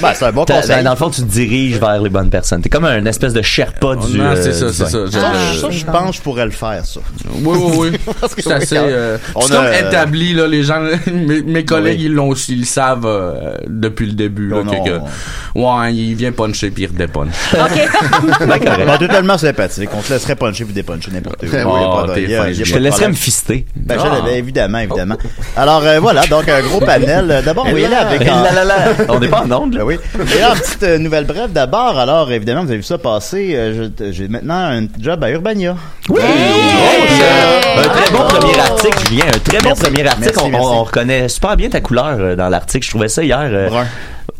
Ben, 0.00 0.12
c'est 0.14 0.24
un 0.26 0.32
bon 0.32 0.44
conseil. 0.44 0.82
Dans 0.84 0.90
le 0.90 0.96
fond, 0.96 1.10
tu 1.10 1.22
te 1.22 1.26
diriges 1.26 1.78
vers 1.78 2.00
les 2.00 2.10
bonnes 2.10 2.30
personnes. 2.30 2.60
T'es 2.62 2.68
comme 2.68 2.84
un 2.84 3.04
espèce 3.06 3.32
de 3.32 3.42
Sherpa 3.42 3.96
du. 3.96 4.18
Non, 4.18 4.32
c'est 4.34 4.52
ça, 4.52 4.72
c'est 4.72 4.86
ça. 4.88 4.98
Je- 5.06 5.84
pense 5.86 6.10
que 6.10 6.16
je 6.16 6.22
pourrais 6.22 6.44
le 6.44 6.50
faire, 6.50 6.84
ça. 6.86 7.00
Oui, 7.42 7.58
oui, 7.58 7.76
oui. 7.92 8.14
Parce 8.20 8.34
que 8.34 8.42
C'est 8.42 8.52
assez. 8.52 8.76
On 9.34 9.40
c'est 9.42 9.54
a, 9.54 9.56
comme 9.56 9.88
établi, 9.88 10.34
là, 10.34 10.46
les 10.46 10.62
gens, 10.62 10.80
mes, 11.12 11.42
mes 11.42 11.64
collègues, 11.64 11.98
Oui. 11.98 12.04
ils 12.06 12.12
l'ont 12.12 12.28
aussi, 12.28 12.52
ils 12.52 12.60
le 12.60 12.66
savent 12.66 13.06
euh, 13.06 13.56
depuis 13.66 14.06
le 14.06 14.12
début, 14.12 14.48
là, 14.48 14.56
Oh 14.60 14.64
non. 14.64 14.84
que, 14.84 14.88
que- 14.90 15.58
ouais, 15.58 15.94
il 15.94 16.14
vient 16.14 16.32
puncher 16.32 16.70
puis 16.70 16.84
il 16.84 16.86
redépunche. 16.86 17.34
Ben, 17.52 18.58
correct. 18.58 18.88
On 18.88 19.04
est 19.04 19.08
tellement 19.08 19.38
sympathique. 19.38 19.88
On 19.94 20.00
te 20.00 20.12
laisserait 20.12 20.36
puncher 20.36 20.64
puis 20.64 20.74
dépuncher 20.74 21.10
n'importe 21.12 21.42
où. 21.42 21.46
Ben 21.50 21.64
oui. 21.66 21.72
Oh, 21.82 22.04
y 22.16 22.34
a- 22.34 22.50
y 22.50 22.60
a 22.60 22.64
Je 22.64 22.72
te 22.74 22.78
laisserais 22.78 23.08
me 23.08 23.14
fister. 23.14 23.64
Ben, 23.76 23.98
je 23.98 24.04
Ah. 24.06 24.14
l'avais, 24.22 24.38
évidemment, 24.38 24.78
évidemment. 24.78 25.16
Alors, 25.56 25.82
euh, 25.84 25.98
voilà, 26.00 26.26
donc 26.26 26.48
un 26.48 26.60
gros 26.62 26.80
panel. 26.80 27.42
D'abord, 27.44 27.66
on 27.66 27.74
avec... 27.92 28.28
Un- 28.28 28.42
là 28.52 28.64
là. 28.64 28.76
On 29.08 29.18
n'est 29.18 29.28
pas 29.28 29.42
en 29.42 29.52
onde, 29.52 29.72
Ben 29.72 29.78
là. 29.78 29.84
oui. 29.84 29.96
Et 30.34 30.38
là, 30.40 30.52
une 30.54 30.60
petite 30.60 30.82
euh, 30.82 30.98
nouvelle 30.98 31.24
brève 31.24 31.52
d'abord. 31.52 31.98
Alors, 31.98 32.30
évidemment, 32.32 32.62
vous 32.62 32.68
avez 32.68 32.78
vu 32.78 32.82
ça 32.82 32.98
passer. 32.98 33.52
euh, 33.54 33.88
je- 33.98 34.12
J'ai 34.12 34.28
maintenant 34.28 34.54
un 34.72 34.86
job 35.00 35.22
à 35.24 35.30
Urbania. 35.30 35.76
Oui! 36.08 36.20
Premier 37.76 37.91
article, 38.86 39.08
Julien. 39.08 39.24
Un 39.26 39.38
très 39.38 39.58
bon 39.60 39.74
premier 39.74 40.06
article. 40.06 40.24
Merci, 40.34 40.38
on, 40.42 40.48
merci. 40.50 40.66
on 40.70 40.84
reconnaît 40.84 41.28
super 41.28 41.56
bien 41.56 41.68
ta 41.70 41.80
couleur 41.80 42.16
euh, 42.18 42.36
dans 42.36 42.48
l'article. 42.48 42.84
Je 42.84 42.90
trouvais 42.90 43.08
ça 43.08 43.22
hier. 43.22 43.38
euh, 43.40 43.68
Brun. 43.68 43.86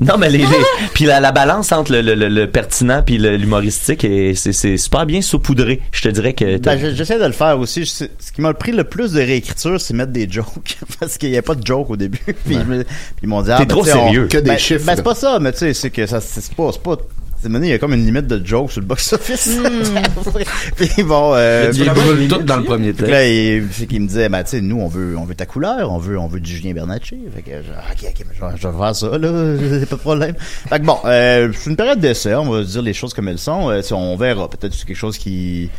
Non, 0.01 0.17
mais 0.19 0.31
les, 0.31 0.39
les- 0.39 0.47
puis 0.95 1.05
la, 1.05 1.21
la 1.21 1.33
balance 1.33 1.71
entre 1.71 1.93
le, 1.93 2.01
le- 2.03 2.15
le- 2.15 2.29
le 2.29 2.51
pertinent 2.51 3.03
puis 3.05 3.19
l'humoristique, 3.19 4.07
c'est 4.35 4.77
super 4.77 5.07
bien 5.07 5.23
saupoudré. 5.23 5.81
Je 5.93 6.03
te 6.03 6.09
dirais 6.09 6.33
que 6.33 6.57
Ben, 6.59 6.79
je- 6.79 6.95
j'essaie 6.95 7.19
de 7.19 7.25
le 7.27 7.33
faire 7.33 7.59
aussi. 7.59 7.85
Je 7.85 7.91
ce 7.91 8.33
qui 8.35 8.41
m'a 8.41 8.53
pris 8.55 8.73
le 8.73 8.85
plus 8.85 9.13
de 9.13 9.21
réécriture, 9.21 9.81
c'est 9.81 9.95
mettre 9.95 10.13
des 10.13 10.29
jokes. 10.31 10.79
Parce 11.01 11.19
qu'il 11.19 11.31
n'y 11.31 11.37
a 11.39 11.43
pas 11.43 11.55
de 11.55 11.65
joke 11.67 11.91
au 11.91 11.97
début. 11.97 12.19
puis, 12.45 12.55
je 12.55 12.59
me- 12.59 12.83
puis 12.85 12.95
ils 13.23 13.29
m'ont 13.29 13.43
dit, 13.43 13.51
ah, 13.53 13.59
T'es 13.59 13.65
ben, 13.67 13.69
trop 13.69 13.83
on- 13.83 13.85
sérieux. 13.85 14.27
Que 14.29 14.39
des 14.39 14.51
ben, 14.51 14.59
chiffres. 14.59 14.85
Ben, 14.87 14.97
c'est 14.97 15.03
pas 15.03 15.15
ça, 15.15 15.39
mais 15.41 15.53
tu 15.53 15.59
sais, 15.59 15.75
c'est 15.75 15.91
que 15.91 16.07
ça, 16.07 16.21
c'est 16.21 16.53
pas, 16.55 16.71
c'est 16.73 16.83
pas, 16.83 16.97
il 17.45 17.67
y 17.67 17.73
a 17.73 17.79
comme 17.79 17.95
une 17.95 18.05
limite 18.05 18.27
de 18.27 18.45
jokes 18.45 18.73
sur 18.73 18.81
le 18.81 18.87
box-office. 18.87 19.59
Hmm. 19.59 19.99
Puis 20.77 21.03
bon, 21.03 21.33
euh, 21.35 21.73
Ils 21.75 21.91
brûlent 21.91 22.29
tout 22.29 22.43
dans 22.43 22.57
le 22.57 22.65
premier 22.65 22.93
que 22.93 23.05
Là, 23.05 23.27
il, 23.27 23.67
c'est 23.73 23.87
qu'il 23.87 24.01
me 24.01 24.07
disait, 24.07 24.29
ben, 24.29 24.43
tu 24.45 24.51
sais, 24.51 24.61
nous, 24.61 24.81
on 24.81 24.89
veut, 24.89 25.17
on 25.17 25.25
veut 25.25 25.35
ta 25.35 25.47
couleur, 25.47 25.91
on 25.93 25.99
veut, 25.99 26.19
on 26.19 26.27
veut 26.27 26.41
du 26.41 26.51
Julien 26.51 26.73
Bernatchez. 26.73 27.19
Fait 27.35 27.43
que, 27.43 27.51
genre, 27.51 27.83
ok, 27.91 28.09
ok, 28.09 28.27
mais 28.29 28.35
je 28.35 28.41
vais, 28.41 28.53
je 28.57 28.69
vais 28.69 28.79
faire 28.79 28.97
ça, 28.97 29.19
là, 29.19 29.79
c'est 29.81 29.89
pas 29.89 29.97
de 29.97 30.01
problème. 30.01 30.35
Fait 30.39 30.81
que 30.81 30.85
bon, 30.85 30.99
euh, 31.05 31.53
c'est 31.55 31.71
une 31.71 31.77
période 31.77 32.01
d'essai, 32.01 32.35
on 32.35 32.51
va 32.51 32.63
dire 32.63 32.83
les 32.83 32.95
choses 32.95 33.15
comme 33.15 33.29
elles 33.29 33.39
sont. 33.39 33.71
Euh, 33.71 33.83
si 33.83 33.93
on 33.93 34.17
verra. 34.17 34.49
Peut-être 34.49 34.73
que 34.73 34.77
c'est 34.77 34.87
quelque 34.87 34.97
chose 34.97 35.19
qui, 35.19 35.71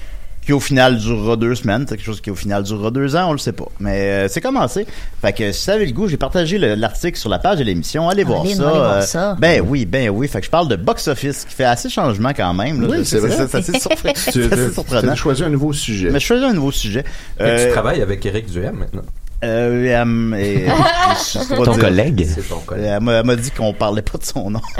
qui 0.46 0.54
au 0.54 0.60
final 0.60 0.98
durera 0.98 1.36
deux 1.36 1.56
semaines, 1.56 1.86
c'est 1.88 1.96
quelque 1.96 2.06
chose 2.06 2.22
qui 2.22 2.30
au 2.32 2.36
final 2.36 2.64
durera 2.64 2.92
deux 2.92 3.16
ans, 3.16 3.30
on 3.30 3.32
le 3.32 3.38
sait 3.38 3.52
pas. 3.54 3.68
Mais 3.80 4.00
euh, 4.02 4.28
c'est 4.28 4.42
commencé. 4.42 4.86
Fait 5.22 5.34
que 5.34 5.52
si 5.52 5.62
ça 5.64 5.74
avait 5.74 5.86
le 5.86 5.92
goût, 5.94 6.08
j'ai 6.08 6.18
partagé 6.18 6.58
le- 6.58 6.76
l'article 6.76 7.18
sur 7.18 7.30
la 7.30 7.40
page 7.40 7.60
de 7.60 7.64
l'émission. 7.64 8.10
Allez 8.10 8.24
voir 8.24 8.42
Allez, 8.42 8.56
ça. 8.56 8.64
voir 8.64 8.92
Euh, 8.94 9.02
ça. 9.02 9.36
Ben 9.40 9.62
oui, 9.66 9.86
ben 9.86 10.10
oui. 10.10 10.28
Fait 10.28 10.40
que 10.40 10.46
je 10.46 10.52
parle 10.52 10.68
de 10.68 10.76
box 10.76 11.08
office 11.08 11.46
qui 11.46 11.54
fait 11.56 11.64
assez 11.64 11.90
changement 11.90 12.32
quand 12.36 12.54
même. 12.54 12.82
là. 12.82 12.88
Oui, 12.92 13.06
c'est 13.06 13.20
vrai. 13.20 13.32
ça, 13.32 13.48
c'est 13.48 13.58
assez 13.58 13.80
surprenant. 13.80 14.14
Tu 14.14 14.32
C'est 14.32 14.54
assez 14.54 14.66
as 14.66 14.72
surprenant. 14.74 15.16
choisi 15.16 15.44
un 15.44 15.50
nouveau 15.50 15.74
sujet. 15.74 16.10
Mais 16.12 16.20
je 16.20 16.26
choisis 16.26 16.46
un 16.46 16.54
nouveau 16.54 16.72
sujet. 16.72 17.04
Fait 17.38 17.44
que 17.44 17.50
Euh, 17.50 17.66
tu 17.68 17.72
travailles 17.72 18.02
avec 18.02 18.26
Eric 18.26 18.52
Duhem 18.52 18.76
maintenant. 18.76 19.02
euh, 19.44 20.02
m- 20.02 20.36
et- 20.40 20.66
Ton 21.56 21.64
dire. 21.74 21.80
collègue? 21.80 22.26
C'est 22.34 22.48
ton 22.48 22.60
collègue. 22.60 22.88
Elle 22.90 23.02
m'a 23.04 23.14
elle 23.14 23.26
m'a 23.26 23.36
dit 23.36 23.52
qu'on 23.52 23.74
parlait 23.74 24.02
pas 24.02 24.18
de 24.18 24.24
son 24.26 24.50
nom. 24.50 24.62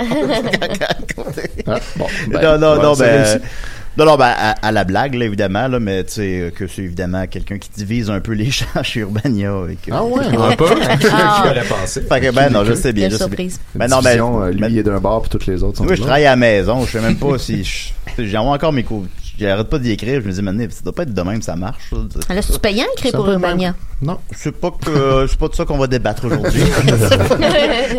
Ah, 1.66 1.78
bon, 1.96 2.06
ben, 2.28 2.42
non, 2.42 2.58
non, 2.58 2.76
ouais, 2.76 2.82
non, 2.82 2.94
ben. 2.94 3.40
Non, 3.96 4.04
non, 4.06 4.16
ben, 4.16 4.32
à, 4.36 4.50
à 4.66 4.72
la 4.72 4.84
blague, 4.84 5.14
là, 5.14 5.24
évidemment, 5.24 5.68
là, 5.68 5.78
mais 5.80 6.04
tu 6.04 6.12
sais, 6.14 6.52
que 6.56 6.66
c'est 6.66 6.82
évidemment 6.82 7.26
quelqu'un 7.26 7.58
qui 7.58 7.70
divise 7.76 8.10
un 8.10 8.20
peu 8.20 8.32
les 8.32 8.50
gens 8.50 8.82
chez 8.82 9.00
Urbania. 9.00 9.52
et 9.70 9.76
que- 9.76 9.90
Ah 9.92 10.04
ouais, 10.04 10.24
Un 10.36 10.56
peu. 10.56 10.66
Ah. 11.12 11.44
pensé? 11.68 12.00
Fait 12.02 12.20
que, 12.20 12.30
ben, 12.32 12.50
non, 12.50 12.64
je 12.64 12.74
sais 12.74 12.92
bien, 12.92 13.08
je 13.08 13.14
sais 13.16 13.18
bien. 13.18 13.26
surprise. 13.26 13.60
Ben, 13.74 13.86
non, 13.88 13.96
ben, 13.98 14.02
Division, 14.10 14.42
euh, 14.42 14.50
lui, 14.50 14.66
il 14.70 14.78
est 14.78 14.82
d'un 14.82 15.00
bar, 15.00 15.22
puis 15.22 15.30
tous 15.38 15.46
les 15.50 15.62
autres 15.62 15.78
sont 15.78 15.84
oui, 15.86 15.96
je 15.96 16.02
travaille 16.02 16.26
à 16.26 16.30
la 16.30 16.36
maison, 16.36 16.84
je 16.84 16.90
sais 16.92 17.00
même 17.00 17.16
pas 17.16 17.38
si 17.38 17.62
je, 17.64 17.92
j'envoie 18.24 18.54
encore 18.54 18.72
mes 18.72 18.82
cours. 18.84 19.04
J'arrête 19.36 19.68
pas 19.68 19.80
d'y 19.80 19.90
écrire, 19.90 20.20
je 20.22 20.28
me 20.28 20.32
dis, 20.32 20.42
maintenant, 20.42 20.64
ça 20.70 20.82
doit 20.84 20.92
pas 20.94 21.02
être 21.02 21.12
de 21.12 21.22
même, 21.22 21.42
ça 21.42 21.56
marche. 21.56 21.90
ça. 21.90 22.34
Là, 22.34 22.40
c'est 22.40 22.56
payant 22.62 22.84
écrit 22.96 23.10
Ça 23.10 23.16
pour 23.18 23.28
Urbania? 23.28 23.74
Non. 24.00 24.18
C'est 24.30 24.52
pas 24.54 24.70
que 24.70 24.88
euh, 24.90 25.26
c'est 25.26 25.36
pas 25.38 25.48
de 25.48 25.54
ça 25.56 25.64
qu'on 25.64 25.76
va 25.76 25.88
débattre 25.88 26.24
aujourd'hui. 26.26 26.62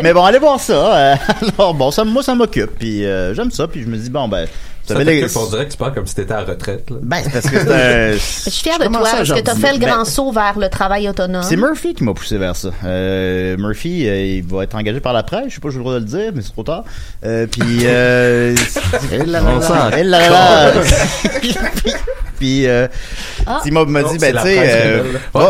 Mais 0.02 0.12
bon, 0.14 0.24
allez 0.24 0.38
voir 0.38 0.58
ça. 0.60 0.96
euh, 0.96 1.14
alors 1.58 1.74
bon, 1.74 1.90
ça 1.90 2.04
moi 2.04 2.22
ça 2.22 2.34
m'occupe 2.34 2.70
puis 2.78 3.04
euh, 3.04 3.34
j'aime 3.34 3.50
ça 3.50 3.66
puis 3.66 3.82
je 3.82 3.86
me 3.88 3.96
dis 3.96 4.10
bon 4.10 4.28
ben 4.28 4.46
Ça 4.86 5.02
les- 5.02 5.36
on 5.36 5.46
dirait 5.46 5.66
que 5.66 5.72
tu 5.72 5.76
parles 5.76 5.94
comme 5.94 6.06
si 6.06 6.14
t'étais 6.14 6.32
à 6.34 6.42
la 6.42 6.44
retraite. 6.44 6.88
Là. 6.90 6.96
ben 7.02 7.18
c'est 7.24 7.30
parce 7.32 7.46
que 7.50 7.56
un- 7.56 8.12
Je 8.12 8.18
suis 8.18 8.50
fière 8.62 8.78
de 8.78 8.84
toi 8.86 9.00
parce 9.02 9.30
que 9.32 9.40
t'as 9.40 9.54
fait 9.54 9.72
le 9.72 9.78
grand 9.78 9.98
Ben, 9.98 10.04
saut 10.04 10.32
vers 10.32 10.58
le 10.58 10.68
travail 10.68 11.08
autonome. 11.08 11.42
C'est 11.42 11.56
Murphy 11.56 11.94
qui 11.94 12.04
m'a 12.04 12.14
poussé 12.14 12.38
vers 12.38 12.54
ça. 12.56 12.70
Euh, 12.84 13.56
Murphy, 13.56 14.06
euh, 14.08 14.24
il 14.36 14.44
va 14.44 14.64
être 14.64 14.74
engagé 14.76 15.00
par 15.00 15.12
la 15.12 15.22
presse. 15.22 15.46
Je 15.48 15.54
sais 15.54 15.60
pas, 15.60 15.70
j'ai 15.70 15.76
le 15.76 15.82
droit 15.82 15.94
de 15.94 15.98
le 16.00 16.04
dire, 16.04 16.30
mais 16.34 16.42
c'est 16.42 16.52
trop 16.52 16.62
tard. 16.62 16.84
Euh, 17.24 17.46
puis, 17.46 17.80
euh, 17.84 18.54
Eh 19.12 19.24
là 19.24 19.42
on 19.44 19.58
là 20.04 20.72
puis, 22.38 22.66
euh, 22.66 22.86
Ah. 23.46 23.60
il 23.64 23.72
m'a 23.72 23.84
dit, 23.84 24.08
c'est 24.18 24.32
ben, 24.32 24.42
tu 24.42 24.48
sais, 24.48 24.58
euh, 24.60 25.02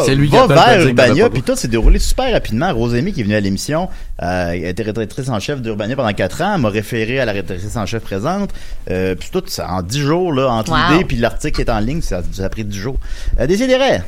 c'est 0.05 0.14
lui 0.14 0.28
qui 0.28 0.37
va 0.37 0.47
vers 0.47 0.87
Urbania, 0.87 1.28
puis 1.31 1.43
tout 1.43 1.57
s'est 1.57 1.69
déroulé 1.69 1.99
super 1.99 2.33
rapidement. 2.33 2.73
Rosémie, 2.73 3.12
qui 3.12 3.21
est 3.21 3.25
venue 3.25 3.35
à 3.37 3.40
l'émission, 3.40 3.88
euh, 4.23 4.52
été 4.52 4.83
rédactrice 4.83 5.28
en 5.28 5.40
chef 5.40 5.61
d'Urbania 5.61 5.97
pendant 5.97 6.12
quatre 6.12 6.43
ans, 6.43 6.52
elle 6.55 6.61
m'a 6.61 6.69
référé 6.71 7.21
à 7.21 7.25
la 7.25 7.33
rédactrice 7.33 7.76
en 7.76 7.87
chef 7.87 8.02
présente, 8.02 8.50
euh, 8.90 9.14
puis 9.14 9.28
tout, 9.33 9.43
ça, 9.47 9.69
en 9.71 9.83
dix 9.83 10.00
jours, 10.00 10.33
là, 10.33 10.49
entre 10.50 10.73
Wow. 10.73 10.78
l'idée 10.93 11.05
puis 11.05 11.16
l'article 11.16 11.55
qui 11.57 11.62
est 11.62 11.71
en 11.71 11.81
ligne, 11.81 12.00
ça, 12.02 12.21
ça 12.33 12.45
a 12.45 12.49
pris 12.49 12.64
dix 12.64 12.78
jours. 12.78 12.97
Euh, 13.40 13.47
Décidérez. 13.47 14.00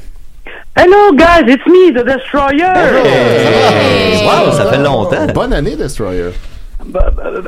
Hello 0.76 1.12
guys, 1.14 1.42
it's 1.52 1.66
me, 1.66 1.90
the 1.92 2.04
Destroyer. 2.06 2.72
Wow, 4.24 4.52
ça 4.56 4.66
fait 4.70 4.78
longtemps. 4.78 5.26
Bonne 5.34 5.52
année, 5.52 5.76
Destroyer. 5.76 6.30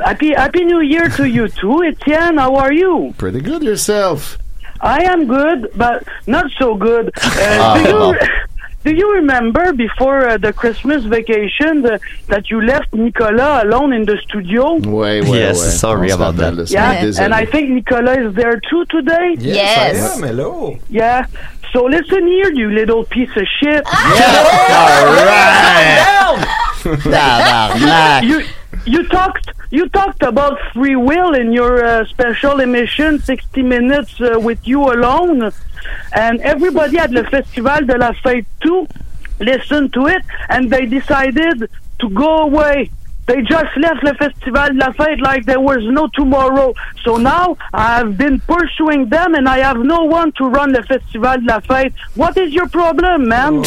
Happy 0.03 0.33
Happy 0.35 0.65
New 0.65 0.81
Year 0.81 1.09
to 1.15 1.23
you 1.25 1.47
too, 1.47 1.81
Etienne. 1.83 2.37
How 2.37 2.55
are 2.57 2.73
you? 2.73 3.13
Pretty 3.17 3.39
good 3.41 3.63
yourself. 3.63 4.37
I 4.81 5.03
am 5.03 5.27
good, 5.27 5.71
but 5.75 6.03
not 6.27 6.45
so 6.59 6.75
good. 6.75 7.11
Uh, 7.21 7.57
Ah, 7.59 7.73
do 7.77 7.81
you 7.89 7.93
bon. 7.93 8.17
do 8.83 8.91
you 8.95 9.13
remember 9.13 9.73
before 9.73 10.27
uh, 10.27 10.37
the 10.37 10.51
Christmas 10.51 11.03
vacation 11.05 11.81
the, 11.83 11.99
that 12.29 12.49
you 12.49 12.59
left 12.61 12.91
Nicolas 12.93 13.63
alone 13.63 13.93
in 13.93 14.05
the 14.05 14.17
studio? 14.27 14.79
Ouais, 14.79 15.21
ouais, 15.21 15.37
Yes, 15.39 15.57
ouais. 15.59 15.77
sorry 15.77 16.11
On 16.11 16.17
se 16.17 16.21
about 16.21 16.35
rappelle 16.35 16.55
that. 16.57 16.65
de 16.67 16.73
Yeah, 16.73 17.01
désolé. 17.03 17.25
and 17.25 17.33
I 17.35 17.45
think 17.45 17.69
Nicolas 17.69 18.17
is 18.17 18.33
there 18.33 18.59
too 18.69 18.83
today. 18.89 19.35
Yes. 19.37 19.97
I 20.01 20.15
am, 20.15 20.23
hello. 20.23 20.77
Yeah. 20.89 21.25
So 21.73 21.85
listen 21.85 22.25
here, 22.27 22.51
you 22.53 22.69
little 22.71 23.03
piece 23.05 23.29
of 23.37 23.45
shit. 23.59 23.83
All 23.85 25.05
right. 25.29 26.45
Tabarnak. 26.83 28.23
you 28.23 28.41
you 28.85 29.07
talked 29.07 29.49
you 29.69 29.87
talked 29.89 30.23
about 30.23 30.59
free 30.73 30.95
will 30.95 31.33
in 31.33 31.53
your 31.53 31.83
uh, 31.83 32.05
special 32.05 32.59
emission 32.59 33.19
60 33.19 33.61
minutes 33.63 34.19
uh, 34.19 34.37
with 34.39 34.67
you 34.67 34.91
alone. 34.91 35.51
And 36.13 36.41
everybody 36.41 36.97
at 36.97 37.11
the 37.11 37.23
festival 37.23 37.85
de 37.85 37.97
la 37.97 38.11
fête 38.11 38.45
too 38.61 38.87
listened 39.39 39.93
to 39.93 40.07
it 40.07 40.23
and 40.49 40.69
they 40.69 40.85
decided 40.85 41.69
to 41.99 42.09
go 42.09 42.39
away 42.39 42.91
they 43.27 43.41
just 43.41 43.75
left 43.77 44.01
the 44.03 44.13
festival 44.17 44.69
de 44.73 44.79
la 44.79 44.91
fête 44.93 45.19
like 45.21 45.45
there 45.45 45.59
was 45.59 45.79
no 45.91 46.07
tomorrow 46.13 46.73
so 47.03 47.17
now 47.17 47.55
i've 47.73 48.17
been 48.17 48.39
pursuing 48.41 49.07
them 49.09 49.35
and 49.35 49.47
i 49.47 49.59
have 49.59 49.77
no 49.79 50.03
one 50.03 50.31
to 50.33 50.45
run 50.49 50.71
the 50.73 50.83
festival 50.83 51.37
de 51.39 51.45
la 51.47 51.59
fête 51.61 51.93
what 52.15 52.35
is 52.37 52.53
your 52.53 52.67
problem 52.69 53.27
man 53.27 53.61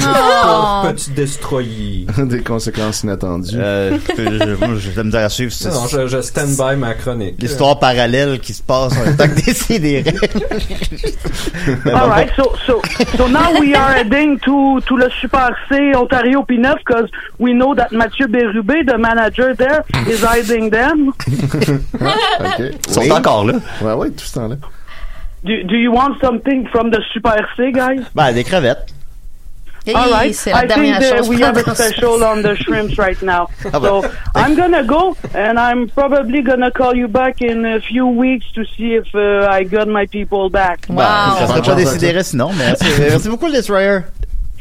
Oh, 0.00 0.82
petit 0.84 1.10
destroyer. 1.10 2.06
Des 2.18 2.42
conséquences 2.42 3.02
inattendues. 3.02 3.56
Euh, 3.56 3.98
je, 4.08 4.90
de 4.90 4.96
la 4.96 5.04
misère 5.04 5.24
à 5.24 5.28
suivre. 5.28 5.52
Non, 5.66 5.86
je, 5.88 6.06
je 6.06 6.20
stand 6.20 6.56
by 6.56 6.76
ma 6.76 6.94
chronique. 6.94 7.36
L'histoire 7.40 7.78
parallèle 7.78 8.38
qui 8.40 8.52
se 8.52 8.62
passe 8.62 8.92
en 8.92 9.16
temps 9.16 9.28
que 9.28 9.38
bon, 11.84 11.90
All 11.90 12.08
right, 12.08 12.30
so 12.36 12.54
so 12.66 12.80
so 13.16 13.26
now 13.28 13.52
we 13.60 13.74
are 13.74 13.92
heading 13.94 14.38
to 14.40 14.80
to 14.82 14.96
le 14.96 15.08
Super 15.20 15.56
C 15.68 15.94
Ontario 15.94 16.42
P9 16.42 16.76
because 16.78 17.10
we 17.38 17.52
know 17.52 17.74
that 17.74 17.92
Mathieu 17.92 18.26
Bérubé, 18.26 18.84
the 18.86 18.97
manager 18.98 19.54
there, 19.54 19.84
is 20.08 20.20
hiding 20.22 20.70
them. 20.70 21.08
OK. 21.18 22.58
Ils 22.58 22.92
sont 22.92 23.00
Oui. 23.00 23.12
encore 23.12 23.44
là. 23.44 23.54
Ouais, 23.82 23.92
ouais, 23.92 24.10
tout 24.10 24.24
ce 24.24 24.34
temps-là. 24.34 24.56
Do, 25.44 25.52
do 25.64 25.76
you 25.76 25.92
want 25.92 26.16
something 26.20 26.66
from 26.68 26.90
the 26.90 27.00
Super 27.12 27.46
C, 27.56 27.70
guys? 27.72 28.04
Ben, 28.14 28.32
des 28.32 28.44
crevettes. 28.44 28.92
Hey, 29.86 29.94
All 29.94 30.10
right, 30.10 30.36
I 30.48 30.66
think 30.66 30.98
that 31.00 31.26
we 31.28 31.40
have 31.40 31.56
a 31.56 31.74
special 31.74 32.22
on 32.22 32.42
the 32.42 32.54
shrimps 32.56 32.98
right 32.98 33.20
now. 33.22 33.48
Ah, 33.72 33.78
ben. 33.78 34.02
So 34.02 34.10
I'm 34.34 34.54
gonna 34.54 34.82
go, 34.84 35.16
and 35.34 35.58
I'm 35.58 35.88
probably 35.88 36.42
gonna 36.42 36.70
call 36.70 36.94
you 36.94 37.08
back 37.08 37.40
in 37.40 37.64
a 37.64 37.80
few 37.80 38.06
weeks 38.06 38.44
to 38.54 38.64
see 38.76 38.94
if 38.96 39.06
uh, 39.14 39.48
I 39.50 39.64
got 39.64 39.88
my 39.88 40.04
people 40.06 40.50
back. 40.50 40.86
Ben, 40.88 40.96
ça 41.38 41.46
serait 41.46 41.62
pas 41.62 41.74
Décidérez 41.74 42.24
sinon, 42.24 42.50
mais 42.52 42.66
merci, 42.66 42.84
merci 43.00 43.28
beaucoup 43.30 43.48
Destroyer. 43.50 44.00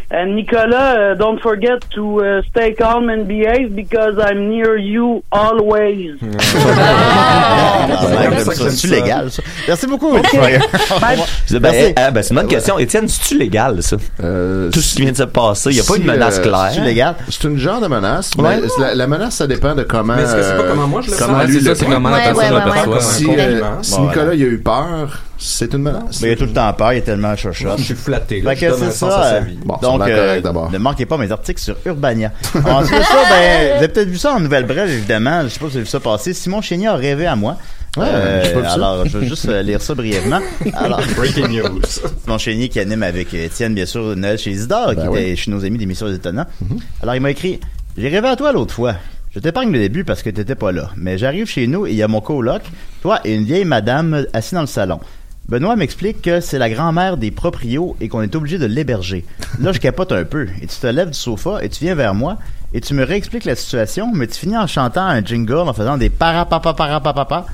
And 0.10 0.36
Nicolas, 0.38 0.96
uh, 1.12 1.16
don't 1.16 1.38
forget 1.42 1.80
to 1.96 2.22
uh, 2.24 2.42
stay 2.50 2.74
calm 2.74 3.10
and 3.10 3.26
behave 3.28 3.76
because 3.76 4.16
I'm 4.18 4.48
near 4.50 4.78
you 4.78 5.22
always. 5.34 6.16
Ah, 6.40 7.88
C'est 8.02 8.16
comme 8.16 8.22
j'aime 8.24 8.40
ça 8.40 8.52
que 8.52 8.56
ça. 8.58 8.64
j'aime 8.64 8.70
C'est 8.72 8.88
ça. 8.88 8.96
légal, 8.96 9.32
ça. 9.32 9.44
Merci 9.68 9.88
beaucoup, 9.88 10.18
dis, 11.48 11.60
ben, 11.60 11.74
eh, 11.76 11.94
ben, 12.12 12.24
c'est 12.24 12.30
une 12.30 12.36
bonne 12.38 12.48
question. 12.48 12.80
Étienne, 12.80 13.08
c'est-tu 13.08 13.38
légal, 13.38 13.84
ça? 13.84 13.98
Euh, 14.24 14.70
Tout 14.72 14.80
ce 14.80 14.96
qui 14.96 15.02
vient 15.02 15.12
de 15.12 15.18
se 15.18 15.24
passer. 15.24 15.72
Il 15.72 15.76
n'y 15.76 15.82
a 15.82 15.84
pas 15.84 15.98
une 15.98 16.06
menace 16.06 16.40
euh, 16.40 16.44
claire? 16.44 16.72
C'est 16.74 16.82
légal? 16.82 17.16
C'est 17.30 17.44
une 17.44 17.58
genre 17.58 17.82
de 17.82 17.88
menace, 17.88 18.32
Ouais. 18.38 18.60
mais 18.62 18.68
la, 18.80 18.96
la 18.96 19.08
menace, 19.08 19.36
ça 19.36 19.48
dépend 19.48 19.76
de 19.76 19.84
comment... 19.84 20.16
Mais 20.16 20.24
est-ce 20.24 20.36
que 20.36 20.42
c'est 20.44 20.56
pas 20.56 20.64
euh, 20.64 20.70
comment 20.72 20.88
moi 20.88 21.02
je 21.02 21.08
le 21.12 21.48
lui 21.48 21.62
c'est 21.62 21.76
ça, 21.76 21.86
comment 21.86 22.10
la 22.10 22.18
personne 22.20 22.56
le 22.56 22.72
perçoit. 22.72 23.02
Si, 23.02 23.28
euh, 23.38 23.62
Nicolas 24.00 24.34
il 24.36 24.44
a 24.44 24.46
eu 24.48 24.58
peur, 24.60 25.20
c'est 25.38 25.74
une 25.74 25.84
menace. 25.84 26.22
Mais 26.22 26.30
il 26.30 26.32
a 26.32 26.36
tout 26.36 26.46
le 26.46 26.54
temps 26.54 26.72
peur, 26.74 26.94
il 26.94 26.98
est 26.98 27.02
tellement 27.02 27.36
chochotte. 27.36 27.78
Je 27.80 27.84
suis 27.84 27.94
flatté. 27.96 28.42
Là, 28.42 28.56
Fait 28.56 28.68
que 28.68 28.74
c'est 28.76 28.92
ça. 28.92 29.08
à 29.20 29.30
sa 29.32 29.40
vie. 29.42 29.58
Bon, 29.64 29.78
donc, 29.82 30.02
a 30.02 30.06
euh, 30.08 30.42
correct 30.42 30.72
ne 30.74 30.78
manquez 30.78 31.06
pas 31.06 31.18
mes 31.18 31.32
articles 31.32 31.62
sur 31.62 31.76
Urbania. 31.86 32.32
Ensuite 32.56 32.98
de 33.00 33.04
ça, 33.04 33.16
ben, 33.30 33.72
vous 33.72 33.78
avez 33.80 33.88
peut-être 33.88 34.10
vu 34.10 34.18
ça 34.18 34.34
en 34.34 34.40
Nouvelle-Brève, 34.40 34.90
évidemment. 34.90 35.44
Je 35.44 35.50
sais 35.50 35.60
pas 35.60 35.66
si 35.66 35.72
vous 35.72 35.78
avez 35.78 35.84
vu 35.86 35.90
ça 35.90 36.00
passer. 36.00 36.34
Simon 36.34 36.62
Chénier 36.62 36.88
a 36.88 36.96
rêvé 36.96 37.26
à 37.28 37.36
moi. 37.36 37.58
Ouais, 37.98 38.06
Euh, 38.08 38.44
j'ai 38.46 38.52
pas 38.54 38.60
vu 38.60 38.66
ça. 38.66 38.74
alors, 38.74 39.06
je 39.08 39.18
vais 39.18 39.28
juste 39.28 39.48
euh, 39.48 39.64
lire 39.64 39.82
ça 39.82 39.96
brièvement. 39.96 40.40
Alors, 40.76 41.02
Breaking 41.16 41.48
news. 41.48 41.82
Simon 42.24 42.38
Chénier 42.38 42.70
qui 42.70 42.80
anime 42.80 43.02
avec 43.04 43.34
Étienne, 43.34 43.74
bien 43.74 43.86
sûr, 43.88 44.16
Noël 44.16 44.38
chez 44.38 44.52
Isidore, 44.52 44.94
Ben 44.94 45.02
qui 45.04 45.08
oui. 45.08 45.20
était 45.22 45.36
chez 45.36 45.50
nos 45.52 45.66
amis 45.66 45.78
d'émissions 45.80 46.08
étonnants. 46.14 46.46
Alors, 47.02 47.16
il 47.16 47.22
m'a 47.22 47.32
écrit 47.32 47.60
J'ai 47.98 48.10
rêvé 48.10 48.28
à 48.28 48.36
toi 48.36 48.52
l'autre 48.52 48.74
fois. 48.74 48.96
Je 49.34 49.40
t'épargne 49.40 49.72
le 49.72 49.80
début 49.80 50.04
parce 50.04 50.22
que 50.24 50.30
t'étais 50.30 50.56
pas 50.56 50.72
là. 50.72 50.90
Mais 50.96 51.18
j'arrive 51.18 51.48
chez 51.48 51.68
nous 51.68 51.86
et 51.88 51.92
il 51.92 51.96
y 51.96 52.04
a 52.04 52.08
mon 52.08 52.22
coloc, 52.22 52.62
toi 53.02 53.20
et 53.24 53.34
une 53.36 53.44
vieille 53.46 53.66
madame 53.66 54.26
assise 54.34 54.54
dans 54.54 54.62
le 54.62 54.68
salon. 54.68 55.00
Benoît 55.50 55.78
m'explique 55.78 56.22
que 56.22 56.42
c'est 56.42 56.58
la 56.60 56.70
grand-mère 56.70 57.16
des 57.16 57.32
proprios 57.32 57.96
et 58.02 58.10
qu'on 58.10 58.22
est 58.22 58.36
obligé 58.36 58.58
de 58.58 58.66
l'héberger. 58.66 59.24
Là, 59.62 59.72
je 59.72 59.80
capote 59.80 60.12
un 60.12 60.26
peu. 60.26 60.48
Et 60.62 60.68
tu 60.68 60.78
te 60.78 60.88
lèves 60.88 61.12
du 61.12 61.18
sofa 61.18 61.64
et 61.64 61.70
tu 61.70 61.86
viens 61.86 61.96
vers 61.96 62.14
moi 62.14 62.38
et 62.74 62.82
tu 62.82 62.94
me 62.94 63.04
réexpliques 63.06 63.46
la 63.46 63.56
situation, 63.56 64.12
mais 64.14 64.28
tu 64.28 64.36
finis 64.40 64.58
en 64.58 64.68
chantant 64.68 65.06
un 65.06 65.24
jingle, 65.24 65.56
en 65.70 65.74
faisant 65.74 65.98
des 65.98 66.10
parapapapapapapa. 66.10 67.46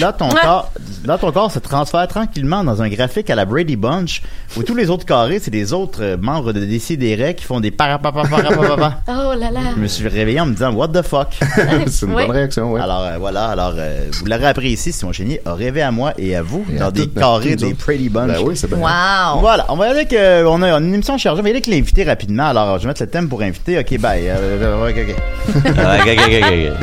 là, 0.00 0.12
ton 0.12 0.28
corps, 0.28 0.72
là, 1.06 1.16
ton 1.18 1.32
corps 1.32 1.50
se 1.50 1.58
transfère 1.58 2.06
tranquillement 2.08 2.62
dans 2.62 2.82
un 2.82 2.88
graphique 2.88 3.30
à 3.30 3.34
la 3.34 3.44
Brady 3.46 3.76
Bunch, 3.76 4.22
où 4.56 4.62
tous 4.62 4.74
les 4.74 4.90
autres 4.90 5.06
carrés, 5.06 5.38
c'est 5.38 5.50
des 5.50 5.72
autres 5.72 6.02
euh, 6.02 6.16
membres 6.20 6.52
de 6.52 6.60
Décideret 6.64 7.34
qui 7.34 7.44
font 7.44 7.60
des 7.60 7.70
parapapapapapapa. 7.70 9.00
Oh 9.08 9.34
là 9.38 9.50
là. 9.50 9.60
Je 9.76 9.80
me 9.80 9.86
suis 9.86 10.06
réveillé 10.08 10.40
en 10.40 10.46
me 10.46 10.52
disant 10.52 10.72
What 10.72 10.88
the 10.88 11.02
fuck? 11.02 11.28
C'est 11.86 12.06
une 12.06 12.14
Oui. 12.14 12.22
bonne 12.26 12.30
réaction, 12.36 12.72
oui. 12.72 12.80
Alors 12.80 13.00
euh, 13.02 13.16
voilà, 13.18 13.46
alors 13.48 13.72
euh, 13.78 14.08
vous 14.12 14.26
l'aurez 14.26 14.46
appris 14.46 14.70
ici, 14.72 14.92
Simon 14.92 15.12
Chénier 15.12 15.40
a 15.46 15.54
rêvé 15.54 15.80
à 15.82 15.90
moi 15.90 16.12
et 16.18 16.36
à 16.36 16.42
vous 16.42 16.64
Et 16.72 16.76
dans 16.78 16.86
à 16.86 16.90
des 16.90 17.02
toutes- 17.02 17.14
carrés, 17.14 17.50
toutes 17.52 17.60
nous 17.62 17.66
des 17.68 17.72
autres. 17.74 17.84
Pretty 17.84 18.08
Bunch. 18.08 18.28
Ben 18.28 18.38
oui, 18.44 18.56
c'est 18.56 18.68
bien. 18.68 18.78
Wow. 18.78 19.40
Voilà, 19.40 19.66
on 19.70 19.76
va 19.76 19.86
y 19.86 19.90
aller 19.90 20.00
avec 20.00 20.12
euh, 20.12 20.44
on, 20.44 20.60
a, 20.62 20.72
on 20.72 20.74
a 20.76 20.78
une 20.80 20.94
émission 20.94 21.16
chargée, 21.16 21.40
on 21.40 21.42
va 21.42 21.48
y 21.48 21.52
aller 21.52 21.58
avec 21.58 21.66
l'invité 21.66 22.04
rapidement. 22.04 22.48
Alors 22.48 22.76
je 22.78 22.82
vais 22.82 22.88
mettre 22.88 23.02
le 23.02 23.08
thème 23.08 23.28
pour 23.28 23.40
inviter. 23.42 23.78
Ok, 23.78 23.98
bye. 23.98 24.30
Ok, 24.50 24.96
ok. 24.96 25.14
Ok, 25.48 26.08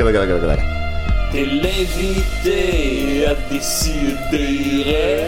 ok, 0.00 0.32
ok. 0.44 0.58
T'es 1.30 1.44
l'invité 1.44 3.26
à 3.26 3.34
décider. 3.52 5.26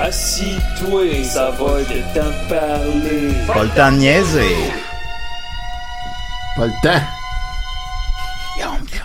Assis-toi, 0.00 1.02
ça 1.24 1.50
va 1.52 1.78
de 1.78 2.02
t'en 2.14 2.32
parler. 2.48 3.32
Pas 3.46 3.62
le 3.62 3.68
temps 3.70 3.92
de 3.92 3.96
niaiser. 3.98 4.56
Pas 6.56 6.66
le 6.66 6.72
temps. 6.82 7.02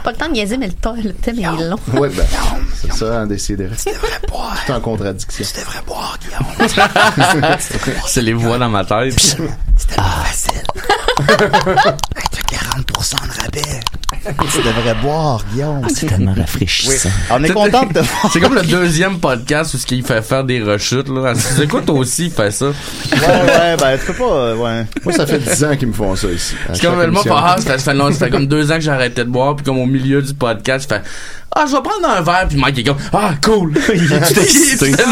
Pas 0.03 0.11
le 0.11 0.17
temps 0.17 0.27
de 0.27 0.33
niaiser, 0.33 0.57
mais 0.57 0.67
le, 0.67 0.73
temps- 0.73 0.95
le 1.01 1.13
thème 1.13 1.39
est 1.39 1.43
long. 1.69 1.77
Oui, 1.93 2.09
ben, 2.15 2.25
c'est 2.75 2.91
ça, 2.93 3.21
en 3.21 3.25
décider. 3.25 3.67
Tu 3.81 3.89
devrais 3.93 4.19
boire. 4.27 4.57
C'est 4.65 4.73
en 4.73 4.81
contradiction. 4.81 5.45
Tu 5.45 5.59
devrais 5.61 5.81
boire, 5.85 6.17
C'est 8.07 8.21
les 8.21 8.33
voix 8.33 8.57
dans 8.57 8.69
ma 8.69 8.83
tête. 8.85 9.17
C'était 9.19 9.95
pas 9.95 10.03
facile. 10.03 10.61
Avec 11.27 12.43
40% 12.51 13.27
de 13.27 13.41
rabais. 13.41 13.79
Tu 14.51 14.57
devrais 14.61 14.95
boire, 15.01 15.43
Guillaume. 15.51 15.85
C'est 15.93 16.07
tellement 16.07 16.33
rafraîchissant. 16.33 17.09
On 17.31 17.43
est 17.43 17.49
content 17.49 17.85
de 17.85 17.93
te 17.93 18.05
C'est 18.31 18.39
comme 18.39 18.55
le 18.55 18.61
deuxième 18.61 19.19
podcast 19.19 19.73
où 19.73 19.77
ce 19.77 19.85
qu'il 19.85 20.03
fait 20.03 20.21
faire 20.21 20.43
des 20.43 20.61
rechutes, 20.61 21.09
là. 21.09 21.33
C'est 21.35 21.67
quoi, 21.67 21.81
toi 21.81 21.95
aussi, 21.95 22.25
il 22.25 22.31
fait 22.31 22.51
ça? 22.51 22.67
Ouais, 22.67 22.73
ouais, 23.13 23.77
ben, 23.77 23.97
tu 23.97 24.05
peux 24.07 24.13
pas, 24.13 24.33
euh, 24.33 24.55
ouais. 24.55 24.85
Moi, 25.03 25.13
ça 25.13 25.25
fait 25.25 25.39
10 25.39 25.63
ans 25.63 25.75
qu'ils 25.75 25.87
me 25.87 25.93
font 25.93 26.15
ça 26.15 26.27
ici. 26.27 26.55
C'est 26.73 26.81
comme 26.81 27.01
émission. 27.01 27.33
ah, 27.35 27.55
ça 27.59 27.77
fait, 27.77 27.79
ça 27.79 28.11
fait 28.11 28.29
comme 28.29 28.47
deux 28.47 28.71
ans 28.71 28.79
que 28.79 28.87
arrêté 28.89 29.23
de 29.23 29.29
boire, 29.29 29.55
puis 29.55 29.65
comme 29.65 29.79
au 29.79 29.85
milieu 29.85 30.21
du 30.21 30.33
podcast, 30.33 30.87
je 30.89 30.95
fais 30.95 31.01
Ah, 31.59 31.65
je 31.67 31.75
vais 31.75 31.81
prendre 31.81 32.07
un 32.07 32.21
verre, 32.21 32.45
puis 32.47 32.57
Mike 32.59 32.77
est 32.77 32.83
comme 32.83 32.97
Ah, 33.11 33.31
cool! 33.43 33.73
Il 33.95 34.13
est 34.13 34.37
excité. 34.37 34.91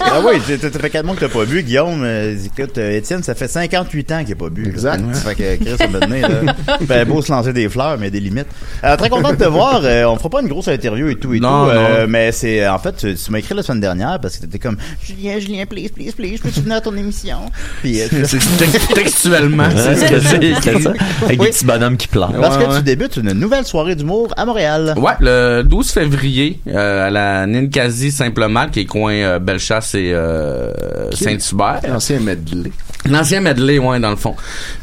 Ah 0.00 0.20
oui, 0.24 0.36
ça 0.60 0.70
fait 0.70 0.90
4 0.90 1.04
mois 1.04 1.14
que 1.16 1.20
t'as 1.20 1.28
pas 1.28 1.44
bu, 1.44 1.62
Guillaume. 1.62 2.02
Euh, 2.04 2.36
écoute, 2.44 2.78
euh, 2.78 2.96
Étienne, 2.96 3.22
ça 3.22 3.34
fait 3.34 3.48
58 3.48 4.12
ans 4.12 4.22
qu'il 4.24 4.32
a 4.32 4.36
pas 4.36 4.48
bu. 4.48 4.66
Exact. 4.66 5.02
Fait 5.16 5.34
que 5.34 5.64
Chris 5.64 5.76
a 5.82 5.86
donné, 5.88 6.20
là. 6.20 6.28
Ben, 6.82 7.06
beau 7.08 7.20
se 7.22 7.32
lancer 7.32 7.52
des 7.52 7.68
fleurs, 7.68 7.96
mais 7.98 8.08
il 8.08 8.14
y 8.14 8.16
a 8.16 8.20
des 8.20 8.28
limites. 8.28 8.46
Euh, 8.84 8.96
très 8.96 9.08
content 9.10 9.30
de 9.32 9.36
te 9.36 9.44
voir. 9.48 9.80
On 10.10 10.16
fera 10.16 10.30
pas 10.30 10.40
une 10.42 10.48
grosse 10.48 10.68
interview 10.68 11.08
et 11.08 11.16
tout 11.16 11.34
et 11.34 11.40
Non, 11.40 11.66
tout. 11.66 11.72
non. 11.74 12.06
mais 12.08 12.30
c'est, 12.32 12.66
en 12.68 12.78
fait, 12.78 12.96
tu, 12.96 13.30
m'as 13.30 13.38
écrit 13.38 13.54
la 13.54 13.62
semaine 13.62 13.80
dernière 13.80 14.18
parce 14.20 14.36
que 14.36 14.42
t'étais 14.42 14.58
comme, 14.58 14.76
Julien, 15.02 15.38
Julien, 15.40 15.64
please, 15.66 15.88
please, 15.94 16.12
please, 16.12 16.36
je 16.36 16.42
peux 16.42 16.48
venir 16.60 16.76
à 16.76 16.80
ton 16.80 16.96
émission? 16.96 17.38
Puis, 17.82 18.00
textuellement. 18.94 19.64
C'est- 19.76 19.96
c'est 19.96 20.20
c'est- 20.20 20.54
c'est 20.62 20.80
ça. 20.82 20.92
Avec 21.24 21.40
des 21.40 21.48
petits 21.48 21.64
bonhommes 21.64 21.96
qui 21.96 22.08
pleurent. 22.08 22.32
parce 22.40 22.56
que 22.56 22.76
tu 22.76 22.82
débutes 22.82 23.16
une 23.16 23.32
nouvelle 23.32 23.64
soirée 23.64 23.94
d'humour 23.96 24.32
à 24.36 24.44
Montréal. 24.44 24.94
Ouais, 24.96 25.12
le 25.20 25.55
12 25.62 25.90
février, 25.90 26.60
euh, 26.68 27.06
à 27.06 27.10
la 27.10 27.46
Ninkasi 27.46 28.10
Simplement, 28.10 28.68
qui 28.68 28.80
est 28.80 28.84
coin 28.84 29.12
euh, 29.12 29.38
Bellechasse 29.38 29.94
et 29.94 30.12
euh, 30.12 31.10
Saint-Hubert. 31.12 31.80
L'ancien 31.88 32.20
medley. 32.20 32.70
L'ancien 33.08 33.40
medley, 33.40 33.78
ouais, 33.78 34.00
dans 34.00 34.10
le 34.10 34.16
fond. 34.16 34.34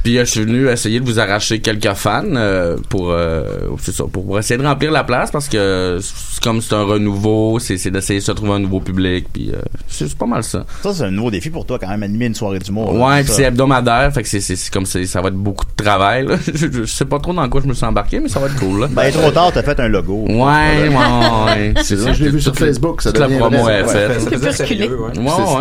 Puis 0.04 0.18
euh, 0.18 0.26
je 0.26 0.32
suis 0.32 0.42
venu 0.42 0.68
essayer 0.68 1.00
de 1.00 1.06
vous 1.06 1.20
arracher 1.20 1.60
quelques 1.60 1.94
fans 1.94 2.24
euh, 2.36 2.78
pour, 2.90 3.12
euh, 3.12 3.44
c'est 3.80 3.94
ça, 3.94 4.06
pour, 4.12 4.26
pour 4.26 4.40
essayer 4.40 4.58
de 4.58 4.66
remplir 4.66 4.92
la 4.92 5.04
place 5.04 5.32
parce 5.32 5.48
que 5.48 6.00
c'est 6.02 6.42
comme 6.44 6.62
c'est 6.62 6.76
un 6.76 6.84
renouveau, 6.84 7.60
c'est, 7.60 7.78
c'est 7.78 7.92
d'essayer 7.92 8.20
de 8.20 8.26
se 8.26 8.32
trouver 8.32 8.54
un 8.54 8.60
nouveau 8.60 8.80
public. 8.80 9.28
Puis 9.32 9.52
euh, 9.52 9.58
c'est, 9.88 10.08
c'est 10.08 10.18
pas 10.18 10.26
mal 10.26 10.44
ça. 10.44 10.66
Ça, 10.82 10.94
c'est 10.94 11.04
un 11.04 11.12
nouveau 11.12 11.32
défi 11.32 11.50
pour 11.50 11.66
toi, 11.66 11.80
quand 11.80 11.88
même, 11.88 12.04
animer 12.04 12.26
une 12.26 12.36
soirée 12.36 12.60
d'humour. 12.60 12.94
Ouais, 12.94 13.24
puis 13.24 13.34
c'est 13.34 13.44
hebdomadaire, 13.44 14.12
fait 14.14 14.24
que 14.24 14.30
c'est, 14.30 14.42
c'est, 14.42 14.56
c'est 14.56 14.72
comme 14.72 14.86
c'est, 14.86 15.06
ça 15.06 15.22
va 15.22 15.30
être 15.30 15.36
beaucoup 15.36 15.66
de 15.66 15.84
travail. 15.84 16.26
là. 16.26 16.36
Je, 16.54 16.86
sais 16.86 17.06
pas 17.06 17.20
trop 17.20 17.34
dans 17.34 17.48
quoi 17.50 17.62
je 17.62 17.68
me 17.68 17.74
suis 17.74 17.86
embarqué, 17.86 18.20
mais 18.20 18.30
ça 18.30 18.40
va 18.40 18.48
être 18.48 18.56
cool. 18.60 18.82
Là. 18.82 18.88
Ben, 18.92 19.12
trop 19.12 19.32
tard, 19.32 19.52
t'as 19.54 19.64
fait 19.64 19.80
un 19.80 19.88
logo. 19.88 20.26
Ouais, 20.28 20.36
ouais, 20.36 20.90
ouais. 20.90 21.74
C'est 21.84 21.98
ça, 21.98 22.14
je 22.14 22.24
l'ai 22.24 22.30
vu 22.30 22.42
sur 22.42 22.56
Facebook, 22.56 23.02
ça 23.02 23.12
la 23.12 23.28
promo 23.28 23.70
est 23.70 23.84
faite. 23.86 24.30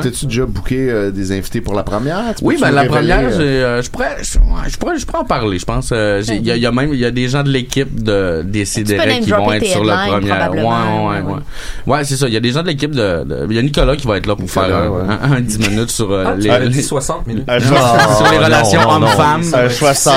T'as-tu 0.02 0.26
déjà 0.26 0.46
booké 0.46 0.90
euh, 0.90 1.10
des 1.10 1.32
invités 1.32 1.60
pour 1.60 1.74
la 1.74 1.82
première? 1.82 2.34
Oui, 2.54 2.60
ben 2.60 2.70
la 2.70 2.82
révéler, 2.82 3.12
première, 3.12 3.28
euh, 3.32 3.40
euh, 3.40 3.82
je 3.82 3.90
pourrais, 3.90 4.16
je, 4.20 4.38
je 4.70 4.76
pourrais, 4.78 4.98
je 4.98 5.06
pourrais 5.06 5.18
en 5.20 5.24
parler. 5.24 5.58
Je 5.58 5.64
pense, 5.64 5.90
euh, 5.92 6.22
il 6.28 6.46
y, 6.46 6.50
a- 6.50 6.56
il 6.56 6.62
y 6.62 6.66
a 6.66 6.72
même, 6.72 6.92
il 6.92 7.00
y 7.00 7.04
a 7.04 7.10
des 7.10 7.28
gens 7.28 7.42
de 7.42 7.48
l'équipe 7.50 8.02
de 8.02 8.42
des 8.44 8.64
name 8.96 9.20
qui 9.20 9.30
vont 9.30 9.52
être 9.52 9.66
sur 9.66 9.84
la 9.84 10.06
première. 10.06 10.50
Ouais, 10.52 10.60
ouais, 10.60 10.64
ouais, 10.64 11.32
ouais. 11.32 11.40
Ouais, 11.86 12.04
c'est 12.04 12.16
ça. 12.16 12.26
Il 12.28 12.34
y 12.34 12.36
a 12.36 12.40
des 12.40 12.52
gens 12.52 12.62
de 12.62 12.68
l'équipe 12.68 12.90
de, 12.92 13.46
il 13.50 13.56
y 13.56 13.58
a 13.58 13.62
Nicolas 13.62 13.96
qui 13.96 14.06
va 14.06 14.16
être 14.18 14.26
là 14.26 14.36
pour 14.36 14.50
faire 14.50 14.64
Nicolas, 14.64 14.84
un, 14.84 14.88
ouais. 14.88 15.14
un- 15.22 15.32
un 15.32 15.40
10 15.40 15.58
minutes 15.58 15.90
sur 15.90 16.10
euh, 16.10 16.24
Ah, 16.28 16.34
les, 16.36 16.58
les- 16.60 16.68
dit 16.68 16.82
60 16.82 17.26
minutes. 17.26 17.44
Un 17.48 17.58
sur 17.60 17.68
soixante- 17.68 18.30
les 18.32 18.38
relations 18.38 18.88
hommes-femmes. 18.90 19.42
un 19.54 19.68
60. 19.68 20.14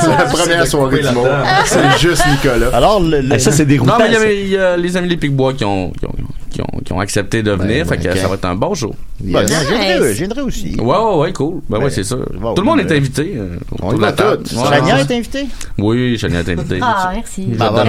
C'est 0.00 0.08
la 0.08 0.16
Ah, 0.18 0.24
première 0.24 0.66
soirée 0.66 1.00
d'humour. 1.02 1.24
là-dedans. 1.26 1.44
C'est 1.64 1.98
juste 2.08 2.22
Nicolas. 2.30 2.68
Alors, 2.74 3.00
le, 3.00 3.20
le- 3.20 3.28
Ah, 3.32 3.38
ça, 3.38 3.52
c'est 3.52 3.66
déroutant. 3.66 3.98
Non, 3.98 4.04
mais 4.20 4.40
il 4.42 4.48
y 4.48 4.56
a 4.56 4.76
les 4.76 4.96
amis 4.96 5.08
les 5.08 5.16
Picbois 5.16 5.52
qui 5.54 5.64
ont, 5.64 5.90
qui 5.90 6.04
ont, 6.06 6.14
qui 6.84 6.92
ont, 6.92 7.00
accepté 7.00 7.42
de 7.42 7.50
venir, 7.52 7.84
Ben, 7.84 7.88
fait 8.00 8.08
que 8.08 8.12
ok. 8.12 8.16
ça 8.18 8.28
va 8.28 8.34
être 8.36 8.44
un 8.46 8.54
bon 8.54 8.72
jour. 8.74 8.94
Ben, 9.32 9.40
Yes. 9.42 9.50
viendrai, 9.68 9.98
Nice. 10.08 10.16
viendrai 10.18 10.40
aussi. 10.42 10.76
Ouais, 10.78 10.96
ouais, 10.96 11.14
ouais, 11.16 11.32
cool. 11.32 11.60
Ben, 11.68 11.78
Ben, 11.78 11.84
ouais, 11.84 11.90
c'est 11.90 12.04
ça. 12.04 12.16
bon, 12.16 12.54
Tout 12.54 12.62
le 12.62 12.66
monde 12.66 12.78
ben, 12.80 12.86
est 12.90 12.96
invité. 12.96 13.34
euh, 13.36 13.56
on 13.82 13.94
y 13.96 13.98
va 14.00 14.12
tous. 14.12 14.54
Chania 14.68 14.98
est 15.00 15.10
invité? 15.12 15.46
Oui, 15.78 16.18
Chania 16.18 16.40
est 16.40 16.48
invité. 16.50 16.78
Ah, 16.82 17.12
merci. 17.14 17.42
Ben, 17.46 17.70
ben. 17.72 17.86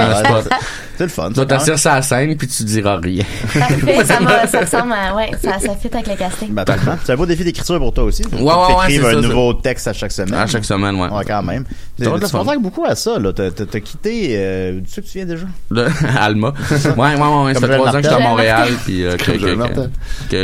C'est 0.97 1.03
le 1.03 1.09
fun. 1.09 1.29
Tu 1.29 1.35
vas 1.35 1.45
t'asseoir 1.45 1.77
sur 1.77 1.91
la 1.91 2.01
scène 2.01 2.35
puis 2.35 2.47
tu 2.47 2.63
diras 2.63 2.97
rien. 2.97 3.23
Parfait, 3.53 4.03
ça, 4.05 4.47
ça 4.47 4.59
ressemble 4.61 4.93
à. 4.93 5.15
Ouais, 5.15 5.29
ça, 5.43 5.59
ça 5.59 5.75
fit 5.75 5.89
avec 5.93 6.07
le 6.07 6.15
casting. 6.15 6.49
Ben. 6.49 6.65
C'est 7.05 7.11
un 7.13 7.15
beau 7.15 7.25
défi 7.25 7.43
d'écriture 7.43 7.77
pour 7.77 7.93
toi 7.93 8.05
aussi. 8.05 8.23
Ouais, 8.25 8.41
ouais, 8.41 8.51
ouais, 8.51 8.67
T'écrives 8.87 9.05
un 9.05 9.13
ça, 9.13 9.21
nouveau 9.21 9.53
texte 9.53 9.87
à 9.87 9.93
chaque 9.93 10.11
semaine. 10.11 10.33
À 10.33 10.47
chaque 10.47 10.65
semaine, 10.65 10.95
ouais. 10.95 11.09
Ouais, 11.09 11.23
quand 11.27 11.43
même. 11.43 11.65
Tu 12.01 12.09
consacres 12.09 12.59
beaucoup 12.59 12.83
à 12.85 12.95
ça, 12.95 13.19
là. 13.19 13.31
T'as- 13.33 13.79
quitté, 13.79 14.29
euh, 14.31 14.79
tu 14.85 14.91
sais 14.91 15.01
que 15.01 15.07
tu 15.07 15.17
viens 15.19 15.25
déjà? 15.27 15.45
Alma. 16.19 16.51
Ouais, 16.97 17.15
ouais, 17.15 17.43
ouais. 17.45 17.53
Ça 17.53 17.67
fait 17.67 17.75
trois 17.77 17.89
ans 17.89 17.91
que 17.93 18.03
je 18.03 18.07
suis 18.07 18.15
à. 18.15 18.19
Montréal 18.27 18.69
puis 18.85 19.05
euh, 19.05 19.15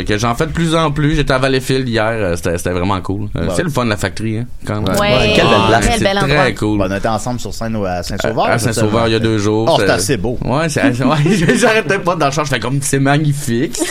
que 0.04 0.18
j'en 0.18 0.34
fais 0.34 0.46
de 0.46 0.52
plus 0.52 0.74
en 0.74 0.83
plus. 0.90 1.16
J'étais 1.16 1.32
à 1.32 1.38
Valleyfield 1.38 1.88
hier. 1.88 2.04
euh, 2.06 2.36
C'était 2.36 2.70
vraiment 2.70 3.00
cool. 3.00 3.28
Euh, 3.36 3.44
Ouais. 3.44 3.52
C'est 3.56 3.62
le 3.62 3.70
fun, 3.70 3.84
la 3.84 3.96
factory, 3.96 4.38
hein, 4.38 4.46
quand 4.66 4.80
même. 4.80 4.96
Ouais. 4.98 5.32
Quelle 5.36 5.46
belle 5.46 5.54
place. 5.68 5.86
Quel 5.88 5.98
C'est 5.98 6.04
bel 6.04 6.18
endroit. 6.18 6.36
très 6.36 6.54
cool. 6.54 6.78
Ben, 6.78 6.88
on 6.90 6.96
était 6.96 7.08
ensemble 7.08 7.40
sur 7.40 7.52
scène 7.54 7.76
au- 7.76 7.84
à 7.84 8.02
Saint-Sauveur. 8.02 8.46
à 8.46 8.58
Saint-Sauveur 8.58 9.08
il 9.08 9.12
y 9.12 9.16
a 9.16 9.18
deux 9.20 9.38
jours. 9.38 9.68
Oh, 9.72 9.76
c'était 9.80 9.92
assez 9.92 10.16
beau. 10.16 10.38
Ouais, 10.44 10.68
c'est 10.68 10.82
ouais, 10.84 10.94
j'arrêtais 11.58 11.98
pas 11.98 12.16
dans 12.16 12.26
le 12.26 12.32
champ, 12.32 12.44
je 12.44 12.50
fais 12.50 12.60
comme 12.60 12.80
c'est 12.82 12.98
magnifique. 13.00 13.78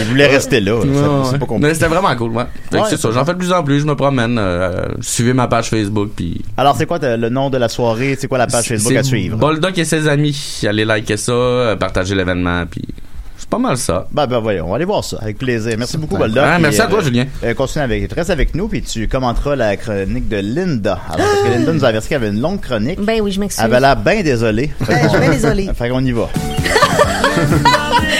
Il 0.00 0.04
voulait 0.06 0.26
rester 0.28 0.60
là. 0.60 0.76
Ouais, 0.76 0.82
C'est- 0.84 1.32
pas 1.32 1.38
Mais 1.40 1.46
compliqué. 1.46 1.74
c'était 1.74 1.86
vraiment 1.88 2.14
cool, 2.16 2.30
ouais. 2.32 2.44
Fait 2.70 2.76
que 2.78 2.82
Ouais, 2.82 2.88
c'est 2.90 2.96
ça, 2.98 3.10
j'en 3.12 3.24
fais 3.24 3.32
de 3.32 3.38
plus 3.38 3.52
en 3.52 3.62
plus, 3.64 3.80
je 3.80 3.86
me 3.86 3.94
promène, 3.96 4.36
euh, 4.38 4.86
suivez 5.00 5.32
ma 5.32 5.48
page 5.48 5.70
Facebook 5.70 6.10
puis 6.14 6.40
Alors, 6.56 6.76
c'est 6.76 6.86
quoi 6.86 6.98
le 7.02 7.28
nom 7.28 7.50
de 7.50 7.58
la 7.58 7.68
soirée? 7.68 8.16
C'est 8.18 8.28
quoi 8.28 8.38
la 8.38 8.46
page 8.46 8.66
Facebook 8.68 8.94
à 8.96 9.02
suivre? 9.02 9.36
Boldoc 9.36 9.76
et 9.78 9.84
ses 9.84 10.06
amis, 10.08 10.60
allez 10.68 10.84
liker 10.84 11.16
ça, 11.16 11.74
partager 11.78 12.14
l'événement 12.14 12.64
puis 12.70 12.84
c'est 13.38 13.48
pas 13.48 13.58
mal 13.58 13.76
ça. 13.76 14.06
Ben, 14.12 14.26
ben, 14.26 14.38
voyons, 14.40 14.66
on 14.66 14.70
va 14.70 14.76
aller 14.76 14.84
voir 14.84 15.02
ça, 15.04 15.16
avec 15.20 15.38
plaisir. 15.38 15.74
Merci 15.78 15.96
beaucoup. 15.96 16.16
Boldoc. 16.16 16.42
Ah, 16.46 16.54
Puis, 16.54 16.62
merci 16.62 16.80
à 16.80 16.86
toi, 16.86 17.00
Julien. 17.00 17.26
Euh, 17.44 17.54
continue 17.54 17.84
avec, 17.84 18.12
reste 18.12 18.30
avec 18.30 18.54
nous, 18.54 18.68
puis 18.68 18.82
tu 18.82 19.06
commenteras 19.08 19.56
la 19.56 19.76
chronique 19.76 20.28
de 20.28 20.36
Linda. 20.38 20.98
Alors, 21.08 21.26
parce 21.26 21.42
que 21.42 21.48
Linda 21.48 21.72
nous 21.72 21.84
a 21.84 21.88
averti 21.88 22.08
qu'elle 22.08 22.22
avait 22.22 22.28
une 22.34 22.40
longue 22.40 22.60
chronique. 22.60 23.00
Ben 23.00 23.20
oui, 23.22 23.30
je 23.32 23.40
m'excuse. 23.40 23.64
Elle 23.64 23.70
avait 23.72 23.80
l'air 23.80 23.96
bien 23.96 24.22
désolée. 24.22 24.70
Fait 24.84 24.92
Ben, 24.92 24.98
qu'on- 24.98 25.04
je 25.04 25.08
suis 25.10 25.20
bien 25.20 25.30
désolée. 25.30 25.70
Fait 25.78 25.88
qu'on 25.88 26.04
y 26.04 26.12
va. 26.12 26.28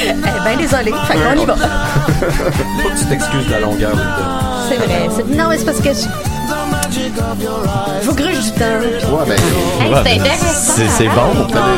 Eh 0.00 0.12
ben 0.44 0.56
désolée. 0.58 0.92
Fait 1.06 1.14
qu'on 1.14 1.42
y 1.42 1.44
va. 1.46 1.56
Faut 1.56 2.88
que 2.90 2.98
tu 2.98 3.04
t'excuses 3.06 3.46
de 3.46 3.50
la 3.52 3.60
longueur, 3.60 3.90
Linda. 3.90 4.68
C'est 4.68 4.76
vrai. 4.76 5.08
c'est- 5.14 5.36
Non, 5.36 5.48
mais 5.48 5.58
c'est 5.58 5.64
parce 5.64 5.80
que 5.80 5.88
je... 5.88 6.27
je 8.02 8.06
vous 8.08 8.14
gruge 8.14 8.38
du 8.44 8.52
temps. 8.52 8.64
Ouais, 8.80 9.24
ben, 9.26 9.36
Hey, 9.80 9.92
Ouais, 9.92 10.00
c'est 10.04 10.20
intéressant. 10.20 10.72
c'est- 10.76 10.88
c'est 10.88 11.06
hein? 11.06 11.12
bon. 11.14 11.46
T'as 11.52 11.76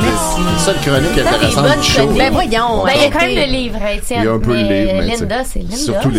des 1.01 1.27
intéressantes 1.27 1.65
bonnes 1.65 1.81
du 1.81 1.89
show. 1.89 2.07
Ben 2.17 2.33
voyons. 2.33 2.85
Ben, 2.85 2.93
il 2.97 3.03
y 3.03 3.05
a 3.05 3.11
quand 3.11 3.21
même 3.21 3.37
le 3.37 3.53
livre, 3.53 3.79
hein. 3.83 3.99
Il 4.11 4.25
y 4.25 4.27
a 4.27 4.33
un 4.33 4.39
peu 4.39 4.53
le 4.55 4.63
livre, 4.63 4.93
mais 4.99 5.07
Linda, 5.07 5.43
c'est 5.45 5.59
Linda. 5.61 5.77
surtout 5.77 6.11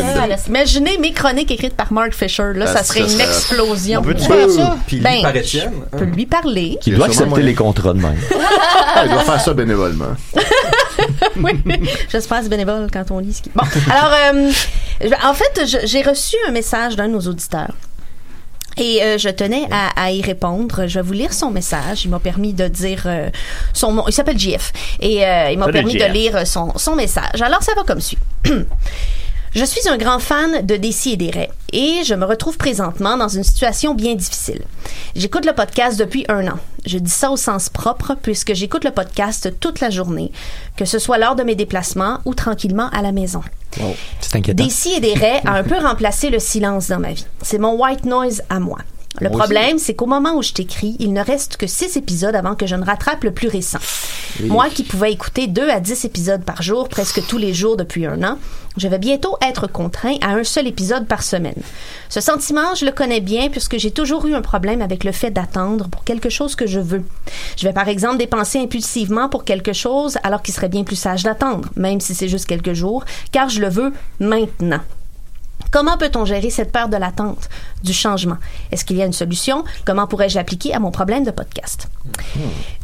Imaginez 0.48 0.98
mes 1.00 1.12
chroniques 1.14 1.52
écrites 1.52 1.76
par 1.76 1.92
Mark 1.92 2.14
Fisher. 2.14 2.52
Là, 2.56 2.66
Ah, 2.68 2.78
ça 2.78 2.84
serait 2.84 3.00
ça 3.02 3.06
une 3.06 3.12
serait- 3.12 3.24
explosion. 3.26 4.00
On 4.00 4.04
peut-tu 4.04 4.24
faire 4.26 4.50
ça? 4.50 4.78
Puis 4.88 4.98
lui 4.98 5.04
Ben, 5.04 5.22
par 5.22 5.36
Étienne. 5.36 5.72
Je 5.94 5.98
peux 5.98 6.06
lui 6.06 6.26
parler. 6.26 6.78
Qui 6.82 6.92
Il 6.92 6.98
doit 6.98 7.08
accepter 7.08 7.42
les 7.42 7.54
contrats 7.56 7.94
de 7.94 8.00
même. 8.02 8.18
Ah, 8.94 9.04
il 9.06 9.12
doit 9.12 9.22
faire 9.24 9.40
ça 9.40 9.54
bénévolement. 9.54 10.14
oui, 11.38 11.54
j'espère 12.12 12.40
c'est 12.44 12.50
bénévole 12.50 12.88
quand 12.92 13.06
on 13.12 13.20
lit 13.20 13.34
ce 13.34 13.42
qui... 13.42 13.50
Bon, 13.56 13.64
alors, 13.90 14.12
euh, 14.34 14.52
en 15.24 15.34
fait, 15.34 15.62
j'ai 15.86 16.02
reçu 16.02 16.36
un 16.48 16.52
message 16.52 16.98
d'un 16.98 17.08
de 17.08 17.14
nos 17.14 17.22
auditeurs. 17.22 17.72
Et 18.78 19.04
euh, 19.04 19.18
je 19.18 19.30
tenais 19.30 19.68
à, 19.72 19.90
à 20.02 20.12
y 20.12 20.22
répondre. 20.22 20.88
Je 20.88 21.00
vais 21.00 21.06
vous 21.06 21.14
lire 21.14 21.34
son 21.34 21.52
message. 21.52 22.06
Il 22.06 22.12
m'a 22.12 22.20
permis 22.20 22.54
de 22.54 22.68
dire 22.68 23.04
euh, 23.06 23.30
son 23.74 23.94
nom. 23.94 24.04
Il 24.08 24.14
s'appelle 24.14 24.40
JF. 24.40 24.72
Et 25.00 25.26
euh, 25.26 25.52
il 25.52 25.58
m'a 25.60 25.68
permis 25.68 25.96
de 25.96 26.06
lire 26.06 26.48
son, 26.48 26.74
son 26.78 26.96
message. 26.96 27.42
Alors, 27.42 27.62
ça 27.64 27.74
va 27.76 27.84
comme 27.84 28.02
suit. 28.02 28.18
Je 29.54 29.66
suis 29.66 29.90
un 29.90 29.98
grand 29.98 30.20
fan 30.20 30.66
de 30.66 30.78
Décis 30.78 31.12
et 31.12 31.18
des 31.18 31.30
Raies 31.30 31.52
et 31.74 32.04
je 32.06 32.14
me 32.16 32.24
retrouve 32.24 32.58
présentement 32.58 33.18
dans 33.18 33.28
une 33.28 33.44
situation 33.44 33.94
bien 33.94 34.16
difficile. 34.16 34.62
J'écoute 35.14 35.46
le 35.46 35.52
podcast 35.52 36.00
depuis 36.00 36.24
un 36.30 36.48
an. 36.48 36.58
Je 36.86 36.98
dis 36.98 37.12
ça 37.12 37.32
au 37.32 37.36
sens 37.36 37.68
propre 37.68 38.16
puisque 38.22 38.54
j'écoute 38.54 38.86
le 38.86 38.92
podcast 38.92 39.54
toute 39.60 39.82
la 39.82 39.90
journée, 39.90 40.32
que 40.78 40.86
ce 40.86 41.00
soit 41.00 41.18
lors 41.18 41.36
de 41.36 41.44
mes 41.44 41.56
déplacements 41.56 42.20
ou 42.24 42.34
tranquillement 42.34 42.90
à 42.92 43.02
la 43.02 43.12
maison. 43.12 43.42
C'est 44.22 44.38
inquiétant. 44.38 44.64
Des 44.64 44.70
si 44.70 44.94
et 44.94 45.02
des 45.02 45.16
raies 45.16 45.42
a 45.46 45.56
un 45.56 45.64
peu 45.64 45.78
remplacé 45.78 46.30
le 46.30 46.40
silence 46.40 46.88
dans 46.88 47.00
ma 47.00 47.12
vie. 47.12 47.26
C'est 47.42 47.58
mon 47.60 47.74
white 47.74 48.06
noise 48.06 48.44
à 48.50 48.60
moi. 48.60 48.78
Le 49.20 49.30
Moi 49.30 49.38
problème, 49.38 49.78
c'est 49.78 49.94
qu'au 49.94 50.06
moment 50.06 50.36
où 50.36 50.42
je 50.42 50.54
t'écris, 50.54 50.96
il 51.00 51.12
ne 51.12 51.22
reste 51.22 51.58
que 51.58 51.68
six 51.68 51.98
épisodes 51.98 52.36
avant 52.36 52.56
que 52.56 52.66
je 52.66 52.76
ne 52.76 52.86
rattrape 52.86 53.24
le 53.24 53.32
plus 53.32 53.50
récent. 53.50 53.80
Oui. 54.40 54.48
Moi 54.48 54.70
qui 54.70 54.84
pouvais 54.84 55.12
écouter 55.12 55.48
deux 55.48 55.70
à 55.70 55.80
dix 55.80 56.06
épisodes 56.06 56.44
par 56.44 56.62
jour, 56.62 56.88
presque 56.88 57.26
tous 57.28 57.38
les 57.38 57.54
jours 57.54 57.76
depuis 57.76 58.06
un 58.06 58.24
an, 58.24 58.38
je 58.78 58.88
vais 58.88 59.00
bientôt 59.00 59.36
être 59.46 59.68
contraint 59.68 60.16
à 60.22 60.30
un 60.30 60.46
seul 60.46 60.66
épisode 60.66 61.08
par 61.08 61.24
semaine. 61.24 61.62
Ce 62.08 62.22
sentiment, 62.22 62.74
je 62.74 62.86
le 62.86 62.92
connais 62.94 63.20
bien 63.20 63.50
puisque 63.50 63.78
j'ai 63.78 63.92
toujours 63.92 64.26
eu 64.28 64.34
un 64.34 64.42
problème 64.42 64.82
avec 64.82 65.04
le 65.04 65.12
fait 65.12 65.32
d'attendre 65.32 65.90
pour 65.90 66.06
quelque 66.06 66.30
chose 66.30 66.56
que 66.56 66.66
je 66.66 66.80
veux. 66.80 67.04
Je 67.58 67.68
vais 67.68 67.74
par 67.74 67.90
exemple 67.90 68.18
dépenser 68.18 68.60
impulsivement 68.60 69.28
pour 69.28 69.44
quelque 69.44 69.74
chose 69.74 70.18
alors 70.24 70.42
qu'il 70.42 70.54
serait 70.54 70.70
bien 70.70 70.86
plus 70.86 70.96
sage 70.96 71.24
d'attendre, 71.24 71.70
même 71.76 72.00
si 72.00 72.16
c'est 72.16 72.30
juste 72.30 72.46
quelques 72.46 72.74
jours, 72.74 73.04
car 73.34 73.50
je 73.50 73.60
le 73.60 73.70
veux 73.70 73.92
maintenant. 74.20 74.80
Comment 75.72 75.98
peut-on 75.98 76.26
gérer 76.26 76.50
cette 76.50 76.72
peur 76.72 76.90
de 76.90 76.98
l'attente, 76.98 77.50
du 77.84 77.94
changement? 77.94 78.38
Est-ce 78.72 78.84
qu'il 78.86 78.98
y 78.98 79.02
a 79.02 79.06
une 79.06 79.14
solution? 79.14 79.64
Comment 79.86 80.06
pourrais-je 80.06 80.36
l'appliquer 80.36 80.74
à 80.74 80.80
mon 80.80 80.92
problème 80.92 81.24
de 81.24 81.32
podcast? 81.32 81.88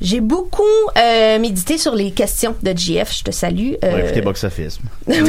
J'ai 0.01 0.21
beaucoup 0.21 0.63
euh, 0.97 1.37
médité 1.39 1.77
sur 1.77 1.95
les 1.95 2.11
questions 2.11 2.55
de 2.63 2.71
JF. 2.75 3.13
Je 3.17 3.23
te 3.25 3.31
salue. 3.31 3.73
On 3.83 3.87
Euh. 3.87 4.11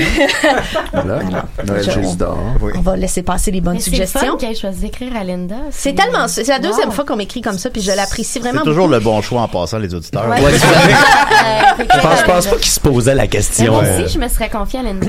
Voilà. 0.93 1.21
Noël 1.67 1.83
je- 1.85 1.91
Gésidor. 1.91 2.39
on 2.75 2.81
va 2.81 2.97
laisser 2.97 3.23
passer 3.23 3.51
les 3.51 3.61
bonnes 3.61 3.75
Mais 3.75 3.81
c'est 3.81 3.91
suggestions. 3.91 4.37
qu'elle 4.37 4.57
choisi 4.57 4.81
d'écrire 4.81 5.17
à 5.17 5.25
Linda. 5.25 5.57
C'est 5.71 5.95
tellement, 5.95 6.29
c'est 6.29 6.47
la 6.47 6.59
deuxième 6.59 6.89
Wow. 6.89 6.95
fois 6.95 7.05
qu'on 7.05 7.17
m'écrit 7.17 7.41
comme 7.41 7.59
ça, 7.59 7.71
puis 7.71 7.83
je 7.83 7.91
l'apprécie 7.93 8.39
vraiment 8.39 8.61
C'est 8.61 8.65
toujours 8.71 8.85
beaucoup. 8.89 8.95
le 8.95 9.01
bon 9.01 9.21
choix 9.23 9.43
en 9.43 9.49
passant, 9.49 9.79
les 9.79 9.93
auditeurs. 9.95 10.29
Ouais. 10.29 10.41
Ouais, 10.41 10.53
c'est. 10.59 10.67
Euh, 11.39 11.85
Je 11.95 12.01
pense, 12.01 12.19
je 12.21 12.25
pense 12.25 12.47
pas 12.47 12.57
qu'il 12.57 12.71
se 12.71 12.81
posait 12.81 13.15
la 13.15 13.23
Mais 13.23 13.29
question. 13.29 13.73
moi 13.73 13.85
euh, 13.85 14.05
aussi, 14.05 14.15
je 14.15 14.19
me 14.19 14.29
serais 14.29 14.49
confiée 14.49 14.81
à 14.81 14.83
Linda. 14.83 15.07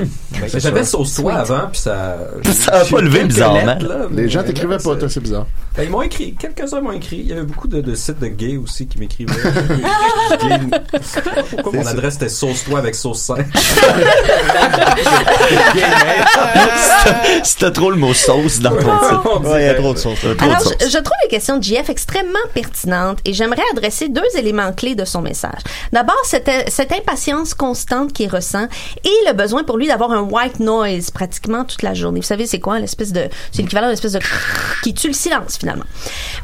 J'avais 0.54 0.84
sauce-toi 0.84 1.34
avant, 1.34 1.68
puis 1.72 1.80
ça. 1.80 2.16
Ça 2.52 2.72
a 2.80 2.84
pas 2.84 3.00
levé 3.00 3.24
bizarrement. 3.24 3.78
Les 4.12 4.28
gens 4.28 4.42
t'écrivaient 4.42 4.78
pas, 4.78 4.96
toi, 4.96 5.08
c'est 5.08 5.20
bizarre. 5.20 5.46
Ben, 5.76 5.84
ils 5.84 5.90
m'ont 5.90 6.02
écrit, 6.02 6.34
quelques-uns 6.34 6.80
m'ont 6.80 6.92
écrit. 6.92 7.18
Il 7.20 7.26
y 7.28 7.32
avait 7.32 7.42
beaucoup 7.42 7.68
de, 7.68 7.80
de 7.80 7.94
sites 7.94 8.18
de 8.18 8.26
gays 8.26 8.56
aussi 8.56 8.86
qui 8.86 8.98
m'écrivaient. 8.98 9.32
Pourquoi 11.62 11.72
mon 11.80 11.86
adresse 11.86 12.16
était 12.16 12.28
sauce-toi 12.28 12.78
avec 12.80 12.94
sauce 12.94 13.20
5? 13.22 13.46
C'était- 17.44 17.70
trop 17.70 17.90
le 17.90 17.96
mot 17.96 18.12
sauce 18.14 18.58
dans 18.60 18.70
ton 18.70 18.76
titre. 18.78 19.40
Ouais, 19.48 19.62
il 19.62 19.66
y 19.66 19.68
a 19.68 19.74
trop 19.74 19.92
de 19.94 19.98
sauce. 19.98 20.18
Alors, 20.40 20.60
sauce. 20.60 20.74
je, 20.80 20.86
je 20.88 20.98
trouve 20.98 21.16
les 21.22 21.28
questions 21.28 21.56
de 21.58 21.62
JF 21.62 21.88
extrêmement 21.88 22.38
pertinentes 22.52 23.18
et 23.24 23.32
j'aimerais 23.32 23.62
adresser 23.72 24.08
deux 24.08 24.22
éléments 24.36 24.72
clés 24.72 24.94
de 24.96 25.04
son 25.04 25.22
message. 25.22 25.60
D'abord, 25.92 26.18
cette, 26.24 26.50
cette 26.68 26.92
impatience 26.92 27.54
constante 27.54 28.12
qu'il 28.12 28.28
ressent 28.28 28.66
et 29.04 29.28
le 29.28 29.34
besoin 29.34 29.62
pour 29.62 29.76
lui 29.78 29.86
d'avoir 29.86 30.10
un 30.10 30.22
white 30.22 30.58
noise 30.60 31.10
pratiquement 31.10 31.64
toute 31.64 31.82
la 31.82 31.94
journée. 31.94 32.22
Vous 32.30 32.34
savez, 32.36 32.46
c'est 32.46 32.60
quoi? 32.60 32.78
L'espèce 32.78 33.10
de, 33.10 33.28
c'est 33.50 33.62
l'équivalent 33.62 33.88
d'une 33.88 33.94
espèce 33.94 34.12
de 34.12 34.20
qui 34.84 34.94
tue 34.94 35.08
le 35.08 35.14
silence, 35.14 35.56
finalement. 35.58 35.82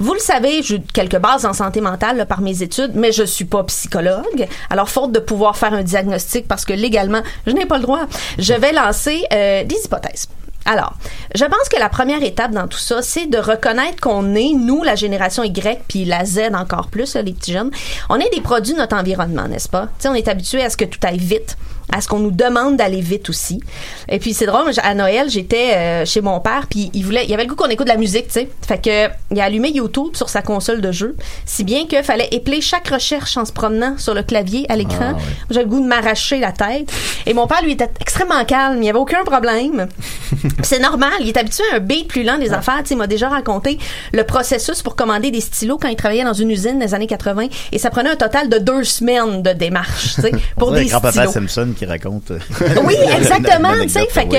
Vous 0.01 0.15
le 0.15 0.19
savez, 0.19 0.61
j'ai 0.65 0.81
quelques 0.81 1.19
bases 1.19 1.47
en 1.47 1.53
santé 1.53 1.81
mentale 1.81 2.27
par 2.27 2.41
mes 2.41 2.65
études, 2.65 2.91
mais 2.95 3.13
je 3.13 3.23
suis 3.23 3.45
pas 3.45 3.63
psychologue. 3.63 4.49
Alors, 4.69 4.89
faute 4.89 5.13
de 5.13 5.21
pouvoir 5.21 5.57
faire 5.57 5.73
un 5.75 5.85
diagnostic 5.85 6.49
parce 6.49 6.65
que 6.65 6.73
légalement, 6.73 7.23
je 7.47 7.53
n'ai 7.53 7.67
pas 7.67 7.77
le 7.77 7.85
droit, 7.85 8.01
je 8.37 8.53
vais 8.53 8.73
lancer 8.73 9.23
euh, 9.33 9.63
des 9.63 9.77
hypothèses. 9.85 10.27
Alors, 10.65 10.95
je 11.37 11.45
pense 11.45 11.69
que 11.71 11.79
la 11.79 11.89
première 11.89 12.25
étape 12.25 12.51
dans 12.51 12.67
tout 12.67 12.79
ça, 12.79 13.01
c'est 13.01 13.27
de 13.27 13.39
reconnaître 13.39 14.01
qu'on 14.01 14.35
est, 14.35 14.55
nous, 14.55 14.83
la 14.83 14.97
génération 14.97 15.45
Y, 15.45 15.83
puis 15.87 16.05
la 16.05 16.25
Z 16.25 16.51
encore 16.53 16.89
plus, 16.89 17.15
les 17.15 17.33
petits 17.33 17.53
jeunes, 17.53 17.71
on 18.09 18.17
est 18.17 18.35
des 18.35 18.41
produits 18.41 18.73
de 18.75 18.79
notre 18.79 18.97
environnement, 18.97 19.47
n'est-ce 19.47 19.69
pas? 19.69 19.87
On 20.05 20.15
est 20.15 20.27
habitué 20.27 20.65
à 20.65 20.71
ce 20.71 20.77
que 20.77 20.85
tout 20.85 20.99
aille 21.05 21.19
vite, 21.19 21.57
à 21.93 22.01
ce 22.01 22.09
qu'on 22.09 22.19
nous 22.19 22.31
demande 22.31 22.77
d'aller 22.77 23.01
vite 23.01 23.29
aussi. 23.31 23.61
Et 24.09 24.19
puis 24.19 24.35
c'est 24.35 24.47
drôle, 24.47 24.71
à 24.83 24.95
Noël, 24.95 25.31
j'étais 25.31 25.75
euh, 25.75 26.05
chez 26.05 26.21
mon 26.21 26.41
père, 26.41 26.67
puis 26.69 26.91
il 26.95 27.05
voulait, 27.05 27.25
il 27.27 27.35
avait 27.35 27.45
le 27.45 27.49
goût 27.49 27.57
qu'on 27.57 27.69
écoute 27.69 27.87
de 27.87 27.93
la 27.93 27.99
musique, 27.99 28.27
tu 28.27 28.33
sais. 28.33 28.49
Fait 28.67 28.79
que 28.83 29.09
il 29.31 29.41
a 29.41 29.45
allumé 29.45 29.71
YouTube 29.71 30.15
sur 30.15 30.29
sa 30.29 30.43
console 30.43 30.81
de 30.81 30.93
jeu, 30.93 31.17
si 31.45 31.65
bien 31.65 31.87
que 31.87 32.03
fallait 32.03 32.29
épeler 32.33 32.61
chaque 32.61 32.89
recherche 32.89 33.37
en 33.37 33.45
se 33.45 33.53
promenant 33.53 33.97
sur 33.99 34.15
le 34.15 34.23
clavier 34.23 34.67
à 34.69 34.77
l'écran. 34.77 35.13
Moi, 35.13 35.21
J'avais 35.51 35.65
le 35.65 35.71
goût 35.71 35.81
de 35.81 35.87
m'arracher 35.87 36.39
la 36.39 36.53
tête. 36.53 36.91
Et 37.27 37.35
mon 37.35 37.47
père, 37.47 37.63
lui, 37.63 37.73
était 37.73 37.91
extrêmement 38.01 38.45
calme, 38.45 38.77
il 38.77 38.81
n'y 38.81 38.91
avait 38.91 38.99
aucun 38.99 39.25
problème. 39.25 39.89
C'est 40.63 40.81
normal, 40.81 41.13
il 41.21 41.29
est 41.29 41.37
habitué 41.37 41.65
à 41.73 41.77
un 41.77 41.81
beat 41.81 42.09
plus 42.09 42.23
lent 42.23 42.39
des 42.39 42.53
affaires. 42.53 42.79
Tu 42.81 42.89
sais, 42.89 42.95
il 42.95 42.99
m'a 42.99 43.07
déjà 43.07 43.29
raconté 43.29 43.79
le 44.13 44.25
processus 44.25 44.83
pour 44.83 44.97
commander 44.97 45.31
des 45.31 45.41
stylos 45.41 45.79
quand 45.79 45.89
il 45.89 45.97
travaillait 45.97 46.25
dans 46.25 46.33
une 46.33 46.51
usine 46.51 46.79
des 46.79 46.95
années 46.95 47.07
80 47.07 47.47
et 47.73 47.79
ça 47.79 47.91
prenait 47.91 48.11
un 48.11 48.17
total 48.17 48.49
de 48.49 48.59
deux 48.59 48.85
semaines 48.85 49.43
de 49.43 49.53
démarche, 49.53 50.15
tu 50.17 50.23
sais, 50.23 50.33
pour 50.57 50.73
des 50.73 50.89
stylos. 50.89 51.33
Simpson 51.33 51.75
qui 51.77 51.87
raconte. 51.87 52.31
euh, 52.33 52.39
Oui, 52.85 52.97
exactement. 53.17 53.73
Tu 53.83 53.89
sais, 53.91 54.07
fait 54.11 54.27
que 54.27 54.37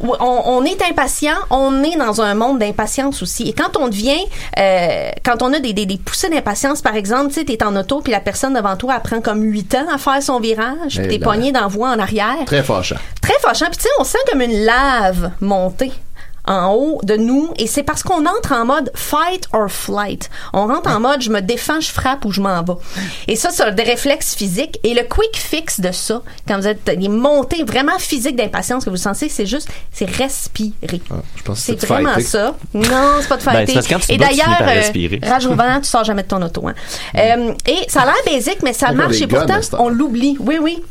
on, 0.00 0.14
on 0.20 0.64
est 0.64 0.80
impatient, 0.82 1.34
on 1.50 1.82
est 1.82 1.96
dans 1.96 2.20
un 2.20 2.34
monde 2.34 2.58
d'impatience 2.58 3.22
aussi. 3.22 3.48
Et 3.48 3.52
quand 3.52 3.76
on 3.78 3.88
devient, 3.88 4.20
euh, 4.58 5.08
quand 5.24 5.42
on 5.42 5.52
a 5.52 5.58
des, 5.58 5.72
des, 5.72 5.86
des 5.86 5.96
poussées 5.98 6.28
d'impatience, 6.28 6.82
par 6.82 6.94
exemple, 6.96 7.28
tu 7.28 7.34
sais, 7.40 7.44
t'es 7.44 7.62
en 7.64 7.74
auto 7.76 8.00
puis 8.00 8.12
la 8.12 8.20
personne 8.20 8.54
devant 8.54 8.76
toi 8.76 8.94
elle 8.96 9.02
prend 9.02 9.20
comme 9.20 9.42
huit 9.42 9.74
ans 9.74 9.86
à 9.92 9.98
faire 9.98 10.22
son 10.22 10.38
virage, 10.40 10.98
Eh 11.02 11.08
puis 11.08 11.18
t'es 11.18 11.50
la 11.52 11.66
voie 11.66 11.90
en 11.90 11.98
arrière. 11.98 12.36
Très 12.46 12.62
fâchant. 12.62 12.96
Très 13.20 13.38
fâchant. 13.40 13.66
Puis 13.66 13.78
tu 13.78 13.82
sais, 13.84 13.88
on 13.98 14.04
sent 14.04 14.18
comme 14.30 14.42
une 14.42 14.64
lave 14.64 15.30
monter 15.40 15.92
en 16.46 16.72
haut 16.74 17.00
de 17.02 17.16
nous 17.16 17.52
et 17.58 17.66
c'est 17.66 17.82
parce 17.82 18.02
qu'on 18.02 18.24
entre 18.26 18.52
en 18.52 18.64
mode 18.64 18.90
fight 18.94 19.48
or 19.52 19.70
flight. 19.70 20.30
On 20.52 20.66
rentre 20.66 20.90
en 20.90 21.00
mode 21.00 21.20
je 21.22 21.30
me 21.30 21.40
défends, 21.40 21.80
je 21.80 21.90
frappe 21.90 22.24
ou 22.24 22.32
je 22.32 22.40
m'en 22.40 22.62
vais. 22.62 22.72
Et 23.28 23.36
ça, 23.36 23.50
c'est 23.50 23.74
des 23.74 23.82
réflexes 23.82 24.34
physiques. 24.34 24.78
Et 24.84 24.94
le 24.94 25.02
quick 25.02 25.36
fix 25.36 25.80
de 25.80 25.92
ça, 25.92 26.22
quand 26.46 26.56
vous 26.58 26.66
êtes 26.66 26.84
des 26.84 27.08
montées 27.08 27.64
vraiment 27.64 27.98
physiques 27.98 28.36
d'impatience 28.36 28.84
que 28.84 28.90
vous 28.90 28.96
sentez, 28.96 29.28
c'est 29.28 29.46
juste, 29.46 29.68
c'est 29.92 30.08
respirer. 30.10 31.00
Je 31.36 31.42
pense 31.42 31.58
que 31.60 31.64
C'est 31.66 31.86
vraiment 31.86 32.10
fighter. 32.14 32.28
ça. 32.28 32.54
Non, 32.74 32.82
c'est 33.20 33.28
pas 33.28 33.36
de 33.36 33.44
Ben, 33.44 33.66
fighter. 33.66 33.88
quand 33.94 33.98
tu 34.00 34.12
et 34.12 34.16
d'ailleurs, 34.16 34.58
euh, 34.60 34.64
respirer. 34.66 35.20
rage 35.22 35.46
au 35.46 35.50
volant, 35.54 35.80
tu 35.80 35.88
sors 35.88 36.04
jamais 36.04 36.22
de 36.22 36.28
ton 36.28 36.42
auto. 36.42 36.66
Hein. 36.68 36.74
Euh, 37.16 37.52
et 37.66 37.78
ça 37.88 38.02
a 38.02 38.06
l'air 38.06 38.14
basique, 38.26 38.58
mais 38.62 38.72
ça 38.72 38.92
marche. 38.92 39.20
Et 39.20 39.26
pourtant, 39.26 39.60
on 39.78 39.88
l'oublie. 39.88 40.36
Oui, 40.40 40.58
oui. 40.60 40.82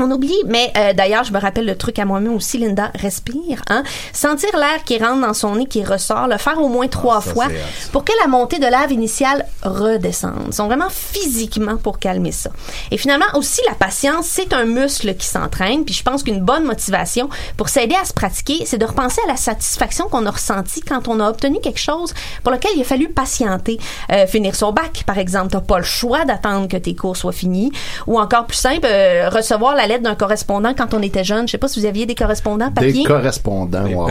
On 0.00 0.10
oublie, 0.10 0.34
mais 0.46 0.72
euh, 0.76 0.92
d'ailleurs, 0.92 1.22
je 1.22 1.32
me 1.32 1.38
rappelle 1.38 1.66
le 1.66 1.76
truc 1.76 2.00
à 2.00 2.04
moi-même 2.04 2.34
aussi, 2.34 2.58
Linda, 2.58 2.90
respire, 2.96 3.62
hein. 3.70 3.84
Sentir 4.12 4.50
l'air 4.54 4.82
qui 4.84 4.98
rentre 4.98 5.20
dans 5.20 5.34
son 5.34 5.54
nez, 5.54 5.66
qui 5.66 5.84
ressort, 5.84 6.26
le 6.26 6.36
faire 6.36 6.60
au 6.60 6.68
moins 6.68 6.88
trois 6.88 7.20
ça, 7.20 7.30
fois 7.30 7.46
pour 7.92 8.04
que 8.04 8.10
la 8.20 8.26
montée 8.26 8.58
de 8.58 8.66
lave 8.66 8.90
initiale 8.90 9.46
redescende. 9.62 10.46
Ils 10.48 10.52
sont 10.52 10.66
vraiment 10.66 10.90
physiquement 10.90 11.76
pour 11.76 12.00
calmer 12.00 12.32
ça. 12.32 12.50
Et 12.90 12.98
finalement, 12.98 13.26
aussi, 13.34 13.60
la 13.68 13.76
patience, 13.76 14.26
c'est 14.26 14.52
un 14.52 14.64
muscle 14.64 15.14
qui 15.14 15.26
s'entraîne, 15.26 15.84
puis 15.84 15.94
je 15.94 16.02
pense 16.02 16.24
qu'une 16.24 16.40
bonne 16.40 16.64
motivation 16.64 17.28
pour 17.56 17.68
s'aider 17.68 17.94
à 17.94 18.04
se 18.04 18.12
pratiquer, 18.12 18.64
c'est 18.66 18.78
de 18.78 18.86
repenser 18.86 19.20
à 19.28 19.30
la 19.30 19.36
satisfaction 19.36 20.08
qu'on 20.08 20.26
a 20.26 20.30
ressentie 20.32 20.80
quand 20.80 21.06
on 21.06 21.20
a 21.20 21.30
obtenu 21.30 21.60
quelque 21.60 21.80
chose 21.80 22.14
pour 22.42 22.50
lequel 22.52 22.72
il 22.74 22.80
a 22.80 22.84
fallu 22.84 23.10
patienter. 23.10 23.78
Euh, 24.10 24.26
finir 24.26 24.56
son 24.56 24.72
bac, 24.72 25.04
par 25.06 25.18
exemple. 25.18 25.50
T'as 25.52 25.60
pas 25.60 25.78
le 25.78 25.84
choix 25.84 26.24
d'attendre 26.24 26.66
que 26.66 26.76
tes 26.76 26.96
cours 26.96 27.16
soient 27.16 27.32
finis. 27.32 27.70
Ou 28.08 28.18
encore 28.18 28.46
plus 28.46 28.56
simple, 28.56 28.86
euh, 28.90 29.28
recevoir 29.28 29.76
la 29.76 29.83
lettre 29.86 30.02
d'un 30.02 30.14
correspondant 30.14 30.72
quand 30.76 30.94
on 30.94 31.02
était 31.02 31.24
jeune. 31.24 31.46
Je 31.46 31.52
sais 31.52 31.58
pas 31.58 31.68
si 31.68 31.80
vous 31.80 31.86
aviez 31.86 32.06
des 32.06 32.14
correspondants 32.14 32.70
papier. 32.70 32.92
Des 32.92 33.04
correspondants, 33.04 33.86
wow. 33.86 34.08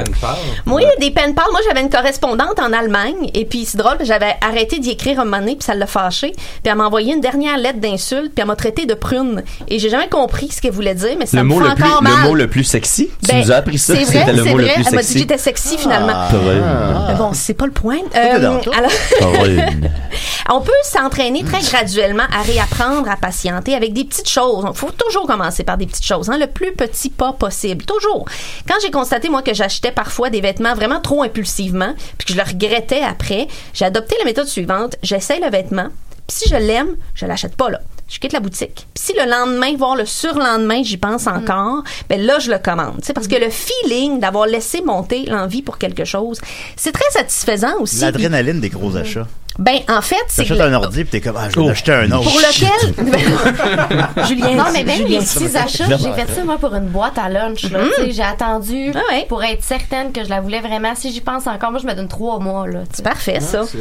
Moi, 0.65 0.81
des 0.99 1.11
pen 1.11 1.33
pals. 1.35 1.45
Moi, 1.51 1.61
j'avais 1.67 1.81
une 1.81 1.89
correspondante 1.89 2.59
en 2.59 2.71
Allemagne. 2.73 3.29
Et 3.33 3.45
puis, 3.45 3.65
c'est 3.65 3.77
drôle, 3.77 3.97
j'avais 4.03 4.35
arrêté 4.41 4.79
d'y 4.79 4.91
écrire 4.91 5.19
un 5.19 5.25
moment 5.25 5.39
donné, 5.39 5.55
puis 5.55 5.63
ça 5.63 5.73
l'a 5.75 5.87
fâché. 5.87 6.31
Puis, 6.31 6.61
elle 6.65 6.75
m'a 6.75 6.85
envoyé 6.87 7.13
une 7.13 7.21
dernière 7.21 7.57
lettre 7.57 7.79
d'insulte, 7.79 8.33
puis 8.33 8.41
elle 8.41 8.47
m'a 8.47 8.55
traité 8.55 8.85
de 8.85 8.93
prune. 8.93 9.43
Et 9.67 9.79
j'ai 9.79 9.89
jamais 9.89 10.09
compris 10.09 10.49
ce 10.49 10.61
qu'elle 10.61 10.71
voulait 10.71 10.95
dire, 10.95 11.15
mais 11.17 11.25
ça 11.25 11.37
Le 11.37 11.43
me 11.43 11.49
mot 11.49 11.61
fait 11.61 11.69
le, 11.69 11.75
plus, 11.75 11.83
encore 11.85 12.01
mal. 12.03 12.13
le 12.23 12.27
mot 12.29 12.35
le 12.35 12.47
plus 12.47 12.63
sexy? 12.63 13.09
tu 13.21 13.27
Ben, 13.27 13.41
nous 13.41 13.51
as 13.51 13.55
appris 13.55 13.77
ça? 13.77 13.95
C'est 13.95 14.03
vrai, 14.03 14.19
C'était 14.19 14.33
le 14.33 14.43
c'est 14.43 14.49
mot 14.49 14.57
vrai. 14.57 14.67
le 14.67 14.73
plus 14.73 14.83
Elle 14.87 14.95
m'a 14.95 15.01
dit 15.01 15.13
que 15.13 15.19
j'étais 15.19 15.37
sexy, 15.37 15.77
finalement. 15.77 16.27
Prune. 16.29 16.63
Mais 17.07 17.15
bon, 17.15 17.31
c'est 17.33 17.53
pas 17.53 17.65
le 17.65 17.71
point. 17.71 17.97
Euh, 18.15 18.35
alors, 18.35 18.61
on 20.49 20.61
peut 20.61 20.71
s'entraîner 20.83 21.43
très 21.43 21.61
graduellement 21.61 22.23
à 22.37 22.41
réapprendre 22.43 23.09
à 23.09 23.15
patienter 23.15 23.75
avec 23.75 23.93
des 23.93 24.03
petites 24.03 24.29
choses. 24.29 24.65
Il 24.67 24.77
faut 24.77 24.91
toujours 24.91 25.25
commencer 25.27 25.62
par 25.63 25.77
des 25.77 25.85
petites 25.85 26.05
choses. 26.05 26.29
Hein, 26.29 26.37
le 26.37 26.47
plus 26.47 26.73
petit 26.73 27.09
pas 27.09 27.33
possible. 27.33 27.85
Toujours. 27.85 28.25
Quand 28.67 28.75
j'ai 28.81 28.91
constaté, 28.91 29.29
moi, 29.29 29.41
que 29.41 29.53
j'achetais 29.53 29.91
parfois 29.91 30.29
des 30.29 30.41
vêtements 30.41 30.75
vraiment 30.75 30.99
trop 30.99 31.23
impulsivement, 31.23 31.93
puis 32.17 32.27
que 32.27 32.33
je 32.33 32.37
le 32.37 32.43
regrettais 32.43 33.01
après, 33.01 33.47
j'ai 33.73 33.85
adopté 33.85 34.15
la 34.19 34.25
méthode 34.25 34.47
suivante. 34.47 34.95
J'essaye 35.03 35.41
le 35.41 35.49
vêtement, 35.49 35.89
puis 36.27 36.37
si 36.37 36.49
je 36.49 36.55
l'aime, 36.55 36.95
je 37.13 37.25
l'achète 37.25 37.55
pas 37.55 37.69
là. 37.69 37.81
Je 38.07 38.19
quitte 38.19 38.33
la 38.33 38.39
boutique. 38.39 38.87
Puis 38.93 39.05
si 39.05 39.13
le 39.13 39.29
lendemain, 39.29 39.75
voire 39.77 39.95
le 39.95 40.05
surlendemain, 40.05 40.83
j'y 40.83 40.97
pense 40.97 41.25
encore, 41.25 41.83
ben 42.09 42.21
là, 42.21 42.37
je 42.39 42.51
le 42.51 42.59
commande. 42.59 42.97
Tu 42.99 43.07
sais, 43.07 43.13
parce 43.13 43.27
que 43.27 43.35
le 43.35 43.49
feeling 43.49 44.19
d'avoir 44.19 44.45
laissé 44.45 44.81
monter 44.81 45.25
l'envie 45.25 45.61
pour 45.61 45.77
quelque 45.77 46.05
chose, 46.05 46.39
c'est 46.75 46.91
très 46.91 47.09
satisfaisant 47.11 47.79
aussi. 47.79 48.01
L'adrénaline 48.01 48.59
des 48.59 48.69
gros 48.69 48.95
achats. 48.97 49.27
Ben, 49.59 49.77
en 49.87 50.01
fait, 50.01 50.15
c'est... 50.29 50.41
T'achètes 50.43 50.61
un 50.61 50.73
ordi, 50.73 51.03
puis 51.03 51.11
t'es 51.11 51.21
comme, 51.21 51.37
ah, 51.39 51.47
je 51.49 51.59
vais 51.59 51.65
en 51.65 51.69
acheter 51.69 51.93
un 51.93 52.11
autre. 52.11 52.23
Pour 52.23 52.39
lequel... 52.39 54.25
Julien, 54.27 54.55
Non, 54.55 54.63
mais 54.73 54.83
même 54.83 54.97
Julien. 54.97 55.19
les 55.19 55.25
petits 55.25 55.55
achats, 55.57 55.85
j'ai 55.89 56.11
fait 56.13 56.33
ça, 56.35 56.43
moi, 56.43 56.57
pour 56.59 56.73
une 56.73 56.87
boîte 56.87 57.17
à 57.23 57.29
lunch. 57.29 57.63
là. 57.71 57.79
Tu 57.97 58.03
sais, 58.05 58.11
J'ai 58.11 58.23
attendu 58.23 58.91
Ah 58.95 58.99
ouais. 59.13 59.25
pour 59.29 59.43
être 59.43 59.63
certaine 59.63 60.11
que 60.11 60.23
je 60.23 60.29
la 60.29 60.41
voulais 60.41 60.59
vraiment. 60.59 60.93
Si 60.95 61.11
j'y 61.13 61.21
pense 61.21 61.45
encore, 61.47 61.71
moi, 61.71 61.79
je 61.81 61.87
me 61.87 61.93
donne 61.93 62.07
trois 62.07 62.39
mois. 62.39 62.67
là. 62.67 62.79
C'est 62.93 63.03
parfait, 63.05 63.39
ça. 63.41 63.61
Puis 63.69 63.79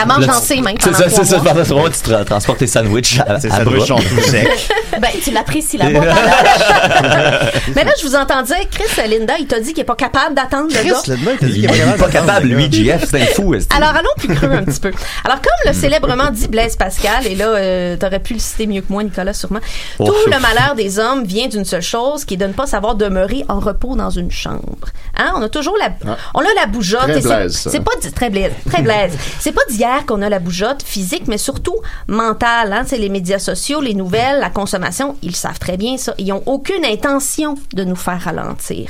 elle 0.00 0.06
mange 0.08 0.26
dans 0.26 0.32
ses 0.34 0.60
mains 0.60 0.74
C'est 0.80 0.92
ça, 0.92 1.04
trois 1.04 1.10
c'est 1.10 1.24
ça. 1.24 1.36
mois. 1.38 1.52
Pendant 1.52 1.64
ce 1.64 1.72
moment, 1.74 1.88
tu 1.88 2.10
tra- 2.10 2.24
transportes 2.24 2.58
tes 2.58 2.66
sandwichs 2.66 3.20
à, 3.20 3.38
Tes 3.38 3.50
sandwichs 3.50 3.86
sont 3.86 3.96
tout 3.96 4.20
secs. 4.22 4.48
Ben, 5.00 5.08
tu 5.24 5.30
l'apprécies, 5.30 5.78
la 5.78 5.88
boîte 5.90 6.08
à 6.08 6.12
lunch. 7.42 7.52
Mais 7.74 7.84
là, 7.84 7.92
je 8.00 8.06
vous 8.06 8.14
entends 8.14 8.42
dire, 8.42 8.56
Chris 8.70 9.08
Linda, 9.08 9.34
il 9.38 9.46
t'a 9.46 9.58
dit 9.60 9.72
qu'il 9.72 9.80
est 9.82 9.84
pas 9.84 9.94
capable 9.96 10.34
d'attendre 10.34 10.68
le 10.68 10.74
Chris, 10.78 10.88
gars. 10.90 11.02
Linda, 11.14 11.30
il 11.32 11.38
t'a 11.38 11.46
dit 11.46 11.52
qu'il 11.54 11.64
Il 11.64 11.70
est 11.70 11.96
pas 11.98 12.08
capable. 12.08 12.46
lui, 12.48 12.70
JF, 12.70 13.04
c'est 13.10 13.22
un 13.22 13.26
fou. 13.26 13.54
est-ce 13.54 13.66
que- 13.68 13.76
Alors, 13.76 13.90
allons 13.90 14.10
plus 14.18 14.28
creux 14.34 14.50
un 14.52 14.62
petit 14.64 14.80
peu. 14.80 14.90
Alors, 15.24 15.36
comme 15.40 15.72
le 15.72 15.72
célèbrement 15.72 16.30
dit 16.30 16.48
Blaise 16.48 16.76
Pascal, 16.76 17.26
et 17.26 17.34
là, 17.34 17.48
euh, 17.48 17.96
t'aurais 17.96 18.20
pu 18.20 18.34
le 18.34 18.38
citer 18.38 18.66
mieux 18.66 18.80
que 18.80 18.92
moi, 18.92 19.02
Nicolas, 19.02 19.32
sûrement, 19.32 19.60
Oh, 19.98 20.06
tout 20.06 20.30
le 20.30 20.38
malheur 20.40 20.74
des 20.74 20.98
hommes 20.98 21.24
vient 21.24 21.48
d'une 21.48 21.64
seule 21.64 21.82
chose, 21.82 22.24
qui 22.24 22.34
est 22.34 22.38
de 22.38 22.46
ne 22.46 22.52
pas 22.52 22.66
savoir 22.66 22.94
demeurer 22.94 23.44
en 23.48 23.60
repos 23.60 23.94
dans 23.96 24.10
une 24.10 24.30
chambre. 24.30 24.88
Hein? 25.16 25.32
On 25.36 25.42
a 25.42 25.48
toujours 25.48 25.76
la, 25.78 25.90
on 26.34 26.40
a 26.40 26.54
la 26.56 26.66
bougeotte. 26.66 27.20
C'est-. 27.20 27.70
C'est 27.70 27.80
pas 27.80 27.92
très 28.14 28.30
blaise, 28.30 28.52
très 28.70 28.82
blaise. 28.82 29.12
C'est 29.38 29.52
pas 29.52 29.62
d'hier 29.68 30.04
qu'on 30.06 30.22
a 30.22 30.28
la 30.28 30.38
bougeotte 30.38 30.82
physique, 30.82 31.24
mais 31.26 31.38
surtout 31.38 31.76
mentale. 32.08 32.72
Hein? 32.72 32.82
C'est 32.86 32.98
les 32.98 33.08
médias 33.08 33.38
sociaux, 33.38 33.80
les 33.80 33.94
nouvelles, 33.94 34.40
la 34.40 34.50
consommation. 34.50 35.16
Ils 35.22 35.36
savent 35.36 35.58
très 35.58 35.76
bien 35.76 35.96
ça. 35.96 36.14
Ils 36.18 36.32
ont 36.32 36.42
aucune 36.46 36.84
intention 36.84 37.54
de 37.74 37.84
nous 37.84 37.96
faire 37.96 38.20
ralentir. 38.20 38.88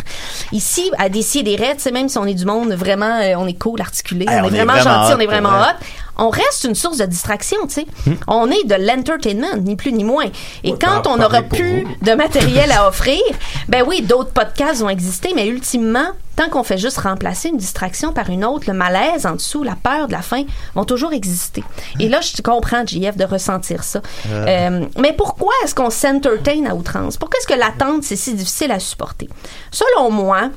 Ici, 0.52 0.90
à 0.98 1.08
des 1.08 1.22
tu 1.22 1.44
sais, 1.78 1.90
même 1.90 2.08
si 2.08 2.18
on 2.18 2.26
est 2.26 2.34
du 2.34 2.44
monde 2.44 2.72
vraiment, 2.72 3.20
euh, 3.20 3.34
on 3.36 3.46
est 3.46 3.58
cool, 3.58 3.80
articulé, 3.80 4.26
on, 4.28 4.32
on 4.32 4.44
est 4.44 4.50
vraiment 4.50 4.76
gentil, 4.76 5.12
hot, 5.12 5.16
on 5.16 5.20
est 5.20 5.26
vraiment 5.26 5.50
hot. 5.60 5.84
On 6.18 6.28
reste 6.28 6.64
une 6.64 6.74
source 6.74 6.98
de 6.98 7.06
distraction, 7.06 7.58
tu 7.66 7.74
sais. 7.74 7.86
On 8.28 8.50
est 8.50 8.64
de 8.64 8.74
l'entertainment, 8.74 9.56
ni 9.58 9.76
plus 9.76 9.92
ni 9.92 10.04
moins. 10.04 10.26
Et 10.62 10.72
quand 10.72 11.00
on 11.06 11.16
parlez 11.16 11.24
aura 11.24 11.42
pour 11.42 11.58
plus 11.58 11.82
vous. 11.82 11.88
de 12.02 12.12
matériel 12.14 12.70
à 12.72 12.88
offrir, 12.88 13.20
ben 13.68 13.82
oui, 13.86 14.02
d'autres 14.02 14.30
podcasts 14.32 14.82
vont 14.82 14.88
exister, 14.88 15.32
mais 15.34 15.46
ultimement, 15.46 16.08
tant 16.36 16.48
qu'on 16.48 16.62
fait 16.62 16.78
juste 16.78 16.98
remplacer 16.98 17.48
une 17.48 17.56
distraction 17.56 18.12
par 18.12 18.30
une 18.30 18.44
autre, 18.44 18.64
le 18.66 18.74
malaise 18.74 19.26
en 19.26 19.32
dessous, 19.32 19.62
la 19.62 19.76
peur 19.76 20.06
de 20.06 20.12
la 20.12 20.22
fin 20.22 20.44
vont 20.74 20.84
toujours 20.84 21.12
exister. 21.12 21.64
Et 21.98 22.08
là, 22.08 22.20
je 22.20 22.40
comprends, 22.42 22.86
JF, 22.86 23.16
de 23.16 23.24
ressentir 23.24 23.82
ça. 23.82 24.00
Euh, 24.30 24.84
mais 24.98 25.12
pourquoi 25.12 25.52
est-ce 25.64 25.74
qu'on 25.74 25.90
s'entertain 25.90 26.66
à 26.66 26.74
outrance? 26.74 27.16
Pourquoi 27.16 27.38
est-ce 27.38 27.52
que 27.52 27.58
l'attente, 27.58 28.02
c'est 28.02 28.16
si 28.16 28.34
difficile 28.34 28.70
à 28.70 28.78
supporter? 28.80 29.28
Selon 29.70 30.10
moi, 30.10 30.50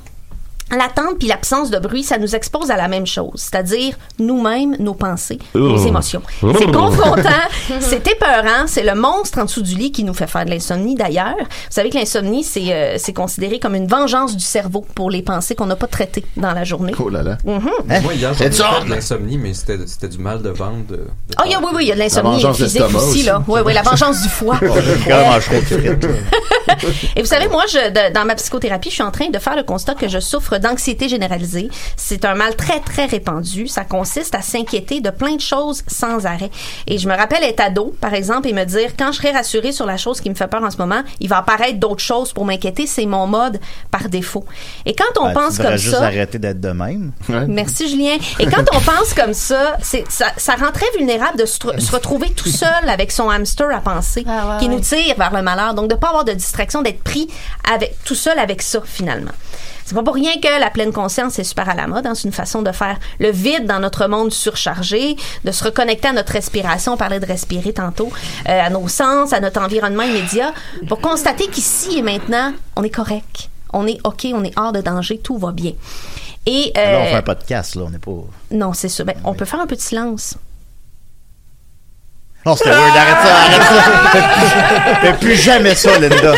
L'attente 0.71 1.19
puis 1.19 1.27
l'absence 1.27 1.69
de 1.69 1.77
bruit, 1.77 2.03
ça 2.03 2.17
nous 2.17 2.35
expose 2.35 2.71
à 2.71 2.75
la 2.75 2.87
même 2.87 3.05
chose, 3.05 3.33
c'est-à-dire 3.35 3.95
nous-mêmes, 4.17 4.75
nos 4.79 4.95
pensées, 4.95 5.37
nos 5.53 5.77
Oh. 5.77 5.87
émotions. 5.87 6.23
Oh. 6.41 6.51
C'est 6.57 6.71
confrontant, 6.71 7.29
c'est 7.81 8.07
épeurant, 8.07 8.65
c'est 8.65 8.81
le 8.83 8.95
monstre 8.95 9.37
en 9.39 9.45
dessous 9.45 9.61
du 9.61 9.75
lit 9.75 9.91
qui 9.91 10.03
nous 10.03 10.13
fait 10.15 10.25
faire 10.27 10.43
de 10.43 10.49
l'insomnie 10.49 10.95
d'ailleurs. 10.95 11.35
Vous 11.37 11.45
savez 11.69 11.91
que 11.91 11.97
l'insomnie, 11.97 12.43
c'est 12.43 12.73
euh, 12.73 12.95
c'est 12.97 13.13
considéré 13.13 13.59
comme 13.59 13.75
une 13.75 13.87
vengeance 13.87 14.35
du 14.35 14.43
cerveau 14.43 14.83
pour 14.95 15.11
les 15.11 15.21
pensées 15.21 15.53
qu'on 15.53 15.67
n'a 15.67 15.75
pas 15.75 15.85
traitées 15.87 16.25
dans 16.35 16.51
la 16.53 16.63
journée. 16.63 16.93
Oh 16.99 17.09
là 17.09 17.21
là. 17.21 17.37
Mhm. 17.45 17.69
Moi, 18.01 18.13
hier, 18.15 18.31
C'est 18.35 18.45
j'en 18.55 18.65
ai 18.65 18.71
ça. 18.71 18.79
fait 18.79 18.85
de 18.85 18.89
l'insomnie, 18.89 19.37
mais 19.37 19.53
c'était 19.53 19.77
c'était 19.85 20.07
du 20.09 20.17
mal 20.17 20.41
de 20.41 20.49
ventre. 20.49 20.87
De, 20.89 20.95
de 20.95 21.07
Ah, 21.37 21.43
il 21.45 21.51
y 21.51 21.55
a- 21.55 21.59
oui, 21.59 21.67
oui, 21.75 21.83
il 21.83 21.87
y 21.89 21.91
a 21.91 21.95
de 21.95 21.99
l'insomnie 21.99 22.43
physique 22.55 22.81
aussi, 22.81 22.95
aussi. 22.95 23.23
là. 23.23 23.43
Oui, 23.47 23.61
oui, 23.63 23.73
la 23.73 23.83
vengeance 23.83 24.21
du 24.23 24.29
foie. 24.29 24.59
Oh, 24.65 25.39
j'ai. 25.69 25.75
Et 27.15 27.21
vous 27.21 27.27
savez, 27.27 27.47
moi, 27.47 27.63
je, 27.71 27.89
de- 27.89 28.13
dans 28.13 28.25
ma 28.25 28.35
psychothérapie, 28.35 28.89
je 28.89 28.95
suis 28.95 29.03
en 29.03 29.11
train 29.11 29.29
de 29.29 29.39
faire 29.39 29.55
le 29.55 29.63
constat 29.63 29.93
que 29.95 30.07
je 30.07 30.19
souffre 30.19 30.54
d'anxiété 30.59 31.09
généralisée. 31.09 31.69
C'est 31.97 32.25
un 32.25 32.35
mal 32.35 32.55
très, 32.55 32.79
très 32.79 33.05
répandu. 33.05 33.67
Ça 33.67 33.83
consiste 33.83 34.35
à 34.35 34.41
s'inquiéter 34.41 35.01
de 35.01 35.09
plein 35.09 35.35
de 35.35 35.41
choses 35.41 35.83
sans 35.87 36.25
arrêt. 36.25 36.51
Et 36.87 36.97
je 36.97 37.07
me 37.07 37.15
rappelle 37.15 37.43
être 37.43 37.59
ado, 37.61 37.95
par 38.01 38.13
exemple, 38.13 38.47
et 38.47 38.53
me 38.53 38.63
dire, 38.65 38.91
quand 38.97 39.11
je 39.11 39.17
serai 39.17 39.31
rassurée 39.31 39.71
sur 39.71 39.85
la 39.85 39.97
chose 39.97 40.21
qui 40.21 40.29
me 40.29 40.35
fait 40.35 40.47
peur 40.47 40.63
en 40.63 40.71
ce 40.71 40.77
moment, 40.77 41.01
il 41.19 41.29
va 41.29 41.37
apparaître 41.37 41.79
d'autres 41.79 42.03
choses 42.03 42.33
pour 42.33 42.45
m'inquiéter. 42.45 42.87
C'est 42.87 43.05
mon 43.05 43.27
mode 43.27 43.59
par 43.91 44.09
défaut. 44.09 44.45
Et 44.85 44.93
quand 44.95 45.19
on 45.21 45.25
Ben, 45.27 45.33
pense 45.33 45.55
tu 45.55 45.61
comme 45.63 45.77
juste 45.77 45.95
ça... 45.95 46.05
arrêter 46.05 46.39
d'être 46.39 46.59
de 46.61 46.69
même. 46.69 47.11
Merci 47.47 47.89
Julien. 47.89 48.17
Et 48.39 48.45
quand 48.47 48.63
on 48.73 48.79
pense 48.79 49.13
comme 49.15 49.33
ça, 49.33 49.77
c'est 49.81 50.03
ça, 50.09 50.27
ça 50.37 50.55
rend 50.55 50.71
très 50.71 50.85
vulnérable 50.97 51.37
de 51.39 51.45
se, 51.45 51.59
tr- 51.59 51.79
se 51.79 51.91
retrouver 51.91 52.29
tout 52.31 52.49
seul 52.49 52.87
avec 52.89 53.11
son 53.11 53.29
hamster 53.29 53.69
à 53.75 53.79
penser, 53.81 54.23
Ah 54.27 54.49
ouais, 54.55 54.59
qui 54.59 54.69
nous 54.69 54.79
tire 54.79 55.15
vers 55.17 55.33
le 55.33 55.41
malheur. 55.41 55.73
Donc 55.73 55.89
de 55.89 55.95
pas 55.95 56.09
avoir 56.09 56.23
de 56.25 56.33
distraction, 56.33 56.81
d'être 56.81 57.03
pris 57.03 57.27
avec 57.73 57.95
tout 58.03 58.15
seul 58.15 58.37
avec 58.39 58.61
ça 58.61 58.79
finalement. 58.83 59.31
C'est 59.85 59.93
pas 59.93 60.01
pour 60.01 60.15
rien 60.15 60.33
que 60.41 60.59
la 60.59 60.71
pleine 60.71 60.91
conscience 60.91 61.37
est 61.37 61.43
super 61.43 61.69
à 61.69 61.75
la 61.75 61.85
mode. 61.85 62.07
hein. 62.07 62.15
C'est 62.15 62.27
une 62.27 62.33
façon 62.33 62.63
de 62.63 62.71
faire 62.71 62.97
le 63.19 63.29
vide 63.29 63.67
dans 63.67 63.79
notre 63.79 64.07
monde 64.07 64.33
surchargé, 64.33 65.15
de 65.43 65.51
se 65.51 65.63
reconnecter 65.63 66.07
à 66.07 66.13
notre 66.13 66.33
respiration. 66.33 66.93
On 66.93 66.97
parlait 66.97 67.19
de 67.19 67.25
respirer 67.27 67.71
tantôt, 67.71 68.09
euh, 68.49 68.61
à 68.65 68.69
nos 68.71 68.87
sens, 68.87 69.31
à 69.31 69.39
notre 69.39 69.61
environnement 69.61 70.01
immédiat, 70.03 70.53
pour 70.87 70.99
constater 71.01 71.45
qu'ici 71.47 71.99
et 71.99 72.01
maintenant, 72.01 72.51
on 72.75 72.83
est 72.83 72.89
correct. 72.89 73.49
On 73.73 73.85
est 73.85 73.99
OK, 74.05 74.25
on 74.33 74.43
est 74.43 74.57
hors 74.57 74.71
de 74.71 74.81
danger, 74.81 75.19
tout 75.19 75.37
va 75.37 75.51
bien. 75.51 75.73
Et 76.47 76.71
Là, 76.75 76.81
on 76.99 77.03
euh, 77.03 77.05
fait 77.05 77.15
un 77.15 77.21
podcast, 77.21 77.75
là. 77.75 77.83
On 77.85 77.89
n'est 77.91 77.99
pas. 77.99 78.11
non, 78.51 78.73
c'est 78.73 78.89
ça. 78.89 79.03
Ben, 79.03 79.15
on 79.23 79.33
peut 79.35 79.45
faire 79.45 79.59
un 79.59 79.67
peu 79.67 79.75
de 79.75 79.81
silence. 79.81 80.35
Non, 82.45 82.55
c'était 82.55 82.69
weird. 82.69 82.95
Arrête 82.95 83.17
ça, 83.23 83.35
arrête 83.35 83.61
ça. 83.63 84.95
Fais 85.01 85.13
plus 85.13 85.35
jamais 85.35 85.73
ça, 85.73 85.97
Linda. 85.97 86.33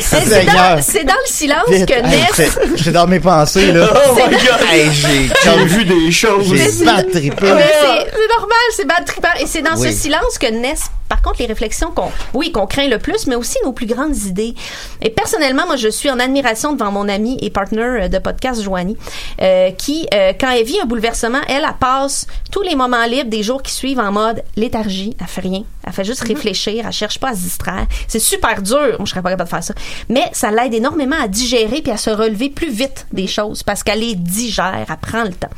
C'est 0.00 0.46
dans, 0.46 0.80
c'est 0.82 1.04
dans 1.04 1.12
le 1.12 1.26
silence 1.26 1.68
Vite. 1.68 1.86
que 1.86 1.92
Hey, 1.94 2.02
naissent. 2.02 2.30
c'est- 2.34 2.76
J'étais 2.76 2.92
dans 2.92 3.06
mes 3.06 3.20
pensées, 3.20 3.70
là. 3.72 3.88
Oh 3.92 4.14
my 4.14 4.30
God. 4.36 4.40
Hey, 4.72 4.90
j'ai 4.92 5.64
vu 5.66 5.84
des 5.84 6.10
choses. 6.10 6.46
J'ai 6.48 6.84
bad 6.86 7.10
trippé. 7.10 7.46
C'est 7.46 8.10
c'est 8.10 8.28
normal, 8.38 8.58
c'est 8.74 8.86
bad 8.86 9.04
trippant. 9.04 9.28
Et 9.40 9.46
c'est 9.46 9.60
dans 9.62 9.76
Oui. 9.76 9.92
ce 9.92 9.98
silence 9.98 10.38
que 10.40 10.46
naissent, 10.46 10.90
par 11.08 11.22
contre, 11.22 11.40
les 11.40 11.46
réflexions 11.46 11.90
qu'on, 11.90 12.10
oui, 12.32 12.52
qu'on 12.52 12.66
craint 12.66 12.88
le 12.88 12.98
plus, 12.98 13.26
mais 13.26 13.34
aussi 13.34 13.56
nos 13.64 13.72
plus 13.72 13.86
grandes 13.86 14.16
idées. 14.16 14.54
Et 15.02 15.10
personnellement, 15.10 15.66
moi, 15.66 15.76
je 15.76 15.88
suis 15.88 16.10
en 16.10 16.18
admiration 16.18 16.72
devant 16.72 16.90
mon 16.90 17.08
amie 17.08 17.38
et 17.40 17.50
partner 17.50 18.08
de 18.08 18.18
podcast, 18.18 18.62
Joanie, 18.62 18.96
euh, 19.40 19.70
qui, 19.72 20.06
euh, 20.14 20.32
quand 20.38 20.50
elle 20.50 20.64
vit 20.64 20.80
un 20.80 20.86
bouleversement, 20.86 21.40
elle, 21.48 21.64
elle 21.66 21.74
passe 21.78 22.26
tous 22.50 22.62
les 22.62 22.74
moments 22.74 23.04
libres 23.06 23.30
des 23.30 23.42
jours 23.42 23.62
qui 23.62 23.72
suivent 23.72 24.00
en 24.00 24.12
mode 24.12 24.42
léthargie. 24.56 25.16
Elle 25.20 25.26
fait 25.26 25.40
rien. 25.42 25.62
Elle 25.86 25.92
fait 25.92 26.04
juste 26.04 26.22
réfléchir. 26.22 26.84
Elle 26.86 26.92
cherche 26.92 27.18
pas 27.18 27.30
à 27.30 27.34
se 27.34 27.40
distraire. 27.40 27.86
C'est 28.08 28.18
super 28.18 28.62
dur. 28.62 28.96
Moi, 28.98 29.04
je 29.04 29.10
serais 29.10 29.22
pas 29.22 29.30
capable 29.30 29.48
de 29.48 29.54
faire 29.54 29.64
ça. 29.64 29.74
Mais 30.08 30.24
ça 30.32 30.50
l'aide 30.50 30.74
énormément 30.74 31.16
à 31.20 31.28
digérer 31.28 31.82
puis 31.82 31.92
à 31.92 31.96
se 31.96 32.10
relever 32.10 32.48
plus 32.48 32.70
vite 32.70 33.06
des 33.12 33.26
choses 33.26 33.62
parce 33.62 33.82
qu'elle 33.82 34.00
les 34.00 34.14
digère. 34.14 34.84
Elle 34.88 34.96
prend 34.96 35.24
le 35.24 35.32
temps. 35.32 35.50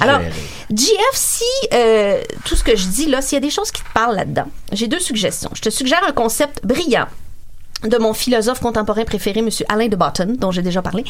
Alors, 0.00 0.20
GF, 0.70 1.14
si 1.14 1.44
euh, 1.72 2.22
tout 2.44 2.54
ce 2.54 2.62
que 2.62 2.76
je 2.76 2.88
dis 2.88 3.06
là, 3.06 3.22
s'il 3.22 3.36
y 3.36 3.38
a 3.38 3.40
des 3.40 3.50
choses 3.50 3.70
qui 3.70 3.82
te 3.82 3.92
parlent 3.94 4.16
là-dedans, 4.16 4.48
j'ai 4.72 4.86
deux 4.86 5.00
suggestions. 5.00 5.50
Je 5.54 5.62
te 5.62 5.70
suggère 5.70 6.04
un 6.06 6.12
concept 6.12 6.64
brillant 6.64 7.08
de 7.84 7.96
mon 7.98 8.12
philosophe 8.12 8.60
contemporain 8.60 9.04
préféré, 9.04 9.40
M. 9.40 9.48
Alain 9.68 9.88
de 9.88 9.96
Botton, 9.96 10.34
dont 10.38 10.50
j'ai 10.50 10.62
déjà 10.62 10.82
parlé, 10.82 11.04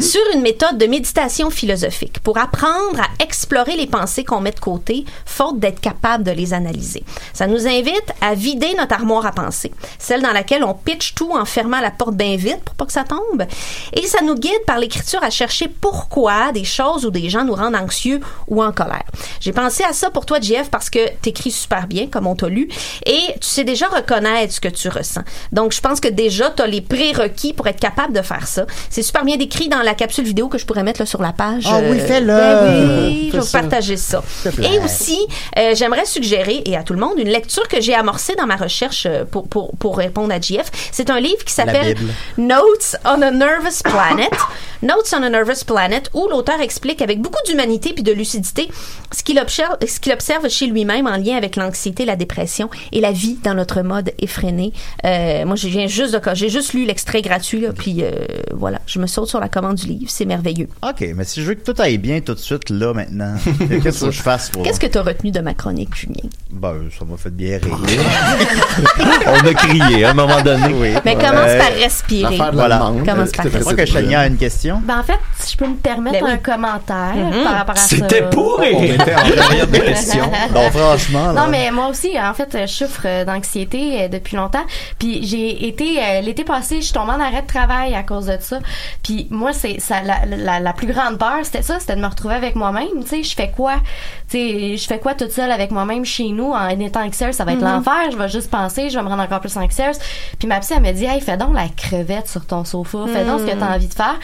sur 0.00 0.20
une 0.34 0.42
méthode 0.42 0.78
de 0.78 0.86
méditation 0.86 1.50
philosophique 1.50 2.20
pour 2.20 2.38
apprendre 2.38 3.00
à 3.00 3.22
explorer 3.22 3.76
les 3.76 3.86
pensées 3.86 4.24
qu'on 4.24 4.40
met 4.40 4.52
de 4.52 4.60
côté, 4.60 5.04
faute 5.26 5.58
d'être 5.58 5.80
capable 5.80 6.24
de 6.24 6.30
les 6.30 6.54
analyser. 6.54 7.02
Ça 7.32 7.46
nous 7.46 7.66
invite 7.66 8.12
à 8.20 8.34
vider 8.34 8.74
notre 8.78 8.94
armoire 8.94 9.26
à 9.26 9.32
pensée, 9.32 9.72
celle 9.98 10.22
dans 10.22 10.32
laquelle 10.32 10.64
on 10.64 10.74
pitch 10.74 11.14
tout 11.14 11.32
en 11.32 11.44
fermant 11.44 11.80
la 11.80 11.90
porte 11.90 12.14
bien 12.14 12.36
vite 12.36 12.60
pour 12.64 12.74
pas 12.74 12.86
que 12.86 12.92
ça 12.92 13.04
tombe. 13.04 13.44
Et 13.92 14.06
ça 14.06 14.22
nous 14.22 14.34
guide 14.34 14.64
par 14.66 14.78
l'écriture 14.78 15.22
à 15.22 15.30
chercher 15.30 15.68
pourquoi 15.68 16.52
des 16.52 16.64
choses 16.64 17.04
ou 17.04 17.10
des 17.10 17.28
gens 17.28 17.44
nous 17.44 17.54
rendent 17.54 17.76
anxieux 17.76 18.20
ou 18.48 18.62
en 18.62 18.72
colère. 18.72 19.04
J'ai 19.40 19.52
pensé 19.52 19.82
à 19.84 19.92
ça 19.92 20.10
pour 20.10 20.26
toi, 20.26 20.40
JF, 20.40 20.70
parce 20.70 20.90
que 20.90 21.10
t'écris 21.20 21.50
super 21.50 21.86
bien, 21.86 22.06
comme 22.06 22.26
on 22.26 22.36
t'a 22.36 22.48
lu, 22.48 22.68
et 23.06 23.20
tu 23.40 23.48
sais 23.48 23.64
déjà 23.64 23.88
reconnaître 23.88 24.52
ce 24.52 24.60
que 24.60 24.68
tu 24.68 24.88
ressens. 24.88 25.22
Donc, 25.50 25.72
je 25.72 25.80
pense 25.80 26.00
que 26.00 26.11
déjà, 26.12 26.50
tu 26.50 26.62
as 26.62 26.66
les 26.66 26.80
prérequis 26.80 27.52
pour 27.52 27.66
être 27.66 27.80
capable 27.80 28.12
de 28.12 28.22
faire 28.22 28.46
ça. 28.46 28.66
C'est 28.90 29.02
super 29.02 29.24
bien 29.24 29.36
décrit 29.36 29.68
dans 29.68 29.82
la 29.82 29.94
capsule 29.94 30.24
vidéo 30.24 30.48
que 30.48 30.58
je 30.58 30.66
pourrais 30.66 30.82
mettre 30.82 31.00
là, 31.00 31.06
sur 31.06 31.20
la 31.22 31.32
page. 31.32 31.64
Ah 31.66 31.80
oui, 31.82 31.98
Euh, 32.00 32.06
fais-le. 32.06 32.26
ben 32.26 33.06
oui, 33.06 33.28
je 33.32 33.36
vais 33.36 33.42
vous 33.42 33.50
partager 33.50 33.96
ça. 33.96 34.22
Et 34.62 34.78
aussi, 34.84 35.18
euh, 35.58 35.74
j'aimerais 35.74 36.04
suggérer, 36.04 36.62
et 36.64 36.76
à 36.76 36.82
tout 36.82 36.92
le 36.92 37.00
monde, 37.00 37.18
une 37.18 37.28
lecture 37.28 37.66
que 37.68 37.80
j'ai 37.80 37.94
amorcée 37.94 38.34
dans 38.36 38.46
ma 38.46 38.56
recherche 38.56 39.06
euh, 39.06 39.24
pour, 39.24 39.48
pour, 39.48 39.72
pour 39.76 39.96
répondre 39.98 40.32
à 40.32 40.40
JF. 40.40 40.70
C'est 40.92 41.10
un 41.10 41.20
livre 41.20 41.44
qui 41.44 41.52
s'appelle. 41.52 41.96
Notes 42.38 42.96
on 43.04 43.20
a 43.22 43.30
Nervous 43.30 43.82
Planet. 43.84 44.30
Notes 44.82 45.14
on 45.16 45.22
a 45.22 45.30
Nervous 45.30 45.64
Planet, 45.66 46.10
où 46.12 46.26
l'auteur 46.28 46.60
explique 46.60 47.02
avec 47.02 47.20
beaucoup 47.20 47.38
d'humanité 47.46 47.92
puis 47.92 48.02
de 48.02 48.12
lucidité 48.12 48.68
ce 49.14 49.22
qu'il 49.22 49.38
observe, 49.38 49.76
ce 49.86 50.00
qu'il 50.00 50.12
observe 50.12 50.48
chez 50.48 50.66
lui-même 50.66 51.06
en 51.06 51.16
lien 51.16 51.36
avec 51.36 51.54
l'anxiété, 51.56 52.04
la 52.04 52.16
dépression 52.16 52.68
et 52.90 53.00
la 53.00 53.12
vie 53.12 53.38
dans 53.44 53.54
notre 53.54 53.82
mode 53.82 54.10
effréné. 54.18 54.72
Euh, 55.04 55.44
moi, 55.44 55.54
je 55.54 55.68
viens 55.68 55.86
juste 55.86 56.01
juste 56.02 56.14
de. 56.14 56.20
J'ai 56.34 56.48
juste 56.48 56.72
lu 56.74 56.84
l'extrait 56.84 57.22
gratuit, 57.22 57.60
là, 57.60 57.72
puis 57.72 58.02
euh, 58.02 58.10
voilà. 58.52 58.78
Je 58.86 58.98
me 58.98 59.06
saute 59.06 59.28
sur 59.28 59.40
la 59.40 59.48
commande 59.48 59.76
du 59.76 59.86
livre. 59.86 60.06
C'est 60.10 60.24
merveilleux. 60.24 60.68
OK, 60.82 61.04
mais 61.14 61.24
si 61.24 61.42
je 61.42 61.46
veux 61.48 61.54
que 61.54 61.70
tout 61.70 61.80
aille 61.80 61.98
bien 61.98 62.20
tout 62.20 62.34
de 62.34 62.38
suite, 62.38 62.70
là, 62.70 62.92
maintenant, 62.94 63.34
qu'est-ce 63.82 64.04
que 64.06 64.10
je 64.10 64.22
fasse 64.22 64.50
pour... 64.50 64.62
Qu'est-ce 64.62 64.80
que 64.80 64.86
tu 64.86 64.98
as 64.98 65.02
retenu 65.02 65.30
de 65.30 65.40
ma 65.40 65.54
chronique, 65.54 65.94
Julien? 65.94 66.28
Ben, 66.50 66.74
ça 66.98 67.04
m'a 67.04 67.16
fait 67.16 67.30
bien 67.30 67.58
rire. 67.62 67.78
On 69.26 69.46
a 69.46 69.54
crié 69.54 70.04
à 70.04 70.10
un 70.10 70.14
moment 70.14 70.40
donné. 70.42 70.72
Oui. 70.74 70.90
Mais 71.04 71.14
commence 71.14 71.54
par 71.58 71.72
respirer. 71.80 72.38
Voilà. 72.52 72.78
Commence 73.06 73.32
par 73.32 73.46
Je 73.48 73.58
crois 73.58 73.74
que 73.74 73.86
Chania 73.86 74.20
a 74.20 74.26
une 74.26 74.36
question. 74.36 74.80
Ben, 74.84 74.98
en 74.98 75.02
fait, 75.02 75.18
si 75.38 75.52
je 75.52 75.56
peux 75.56 75.66
me 75.66 75.76
permettre 75.76 76.18
Ben 76.20 76.24
oui. 76.26 76.30
un 76.32 76.38
commentaire 76.38 77.14
Mhm. 77.14 77.44
par 77.44 77.54
rapport 77.54 77.74
à 77.74 77.78
ça? 77.78 77.96
C'était 77.96 78.28
pourri. 78.30 78.68
On 78.74 78.82
était 78.82 79.14
en 79.14 79.30
période 79.30 79.70
de 79.70 79.78
questions. 79.78 80.30
Non, 80.54 80.70
franchement, 80.70 81.32
là. 81.32 81.44
Non, 81.44 81.48
mais 81.50 81.70
moi 81.70 81.88
aussi, 81.88 82.10
en 82.18 82.34
fait, 82.34 82.56
je 82.62 82.66
souffre 82.66 83.24
d'anxiété 83.24 84.02
euh, 84.02 84.08
depuis 84.08 84.36
longtemps. 84.36 84.64
Puis 84.98 85.26
j'ai 85.26 85.66
été, 85.68 85.91
euh, 85.98 86.20
l'été 86.20 86.44
passé, 86.44 86.76
je 86.76 86.82
suis 86.86 86.92
tombée 86.92 87.12
en 87.12 87.20
arrêt 87.20 87.42
de 87.42 87.46
travail 87.46 87.94
à 87.94 88.02
cause 88.02 88.26
de 88.26 88.36
ça. 88.40 88.58
Puis 89.02 89.26
moi, 89.30 89.52
c'est 89.52 89.80
ça, 89.80 90.02
la, 90.02 90.24
la, 90.26 90.60
la 90.60 90.72
plus 90.72 90.86
grande 90.86 91.18
peur, 91.18 91.38
c'était 91.44 91.62
ça, 91.62 91.78
c'était 91.80 91.96
de 91.96 92.00
me 92.00 92.06
retrouver 92.06 92.34
avec 92.34 92.54
moi-même. 92.56 93.02
Tu 93.02 93.08
sais, 93.08 93.22
je 93.22 93.34
fais 93.34 93.50
quoi? 93.50 93.76
Tu 94.30 94.38
sais, 94.38 94.76
je 94.76 94.86
fais 94.86 94.98
quoi 94.98 95.14
toute 95.14 95.32
seule 95.32 95.50
avec 95.50 95.70
moi-même 95.70 96.04
chez 96.04 96.28
nous 96.28 96.50
en 96.52 96.68
étant 96.68 97.02
anxieuse? 97.04 97.34
Ça 97.34 97.44
va 97.44 97.52
être 97.52 97.60
Mhm. 97.60 97.64
l'enfer. 97.76 98.10
Je 98.12 98.16
vais 98.16 98.28
juste 98.28 98.50
penser, 98.50 98.90
je 98.90 98.96
vais 98.96 99.02
me 99.02 99.08
rendre 99.08 99.22
encore 99.22 99.40
plus 99.40 99.56
anxieuse. 99.56 99.98
Puis 100.38 100.48
ma 100.48 100.60
psy, 100.60 100.74
elle 100.76 100.82
me 100.82 100.92
dit, 100.92 101.04
hey, 101.04 101.20
fais 101.20 101.36
donc 101.36 101.54
la 101.54 101.68
crevette 101.68 102.28
sur 102.28 102.44
ton 102.46 102.64
sofa. 102.64 102.98
Fais 103.12 103.24
donc 103.24 103.40
ce 103.40 103.44
que 103.46 103.52
Mhm. 103.52 103.58
tu 103.58 103.64
as 103.64 103.70
envie 103.74 103.88
de 103.88 103.94
faire. 103.94 104.18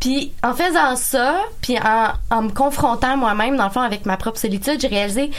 Puis 0.00 0.32
en 0.42 0.52
faisant 0.54 0.96
ça, 0.96 1.36
puis 1.62 1.78
en, 1.78 2.08
en 2.36 2.42
me 2.42 2.50
confrontant 2.50 3.16
moi-même, 3.16 3.56
dans 3.56 3.64
le 3.64 3.70
fond, 3.70 3.80
avec 3.80 4.04
ma 4.04 4.16
propre 4.18 4.38
solitude, 4.38 4.78
j'ai 4.80 4.88
réalisé 4.88 5.30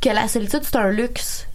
que 0.00 0.08
la 0.10 0.28
solitude, 0.28 0.60
c'est 0.62 0.76
un 0.76 0.88
luxe. 0.90 1.46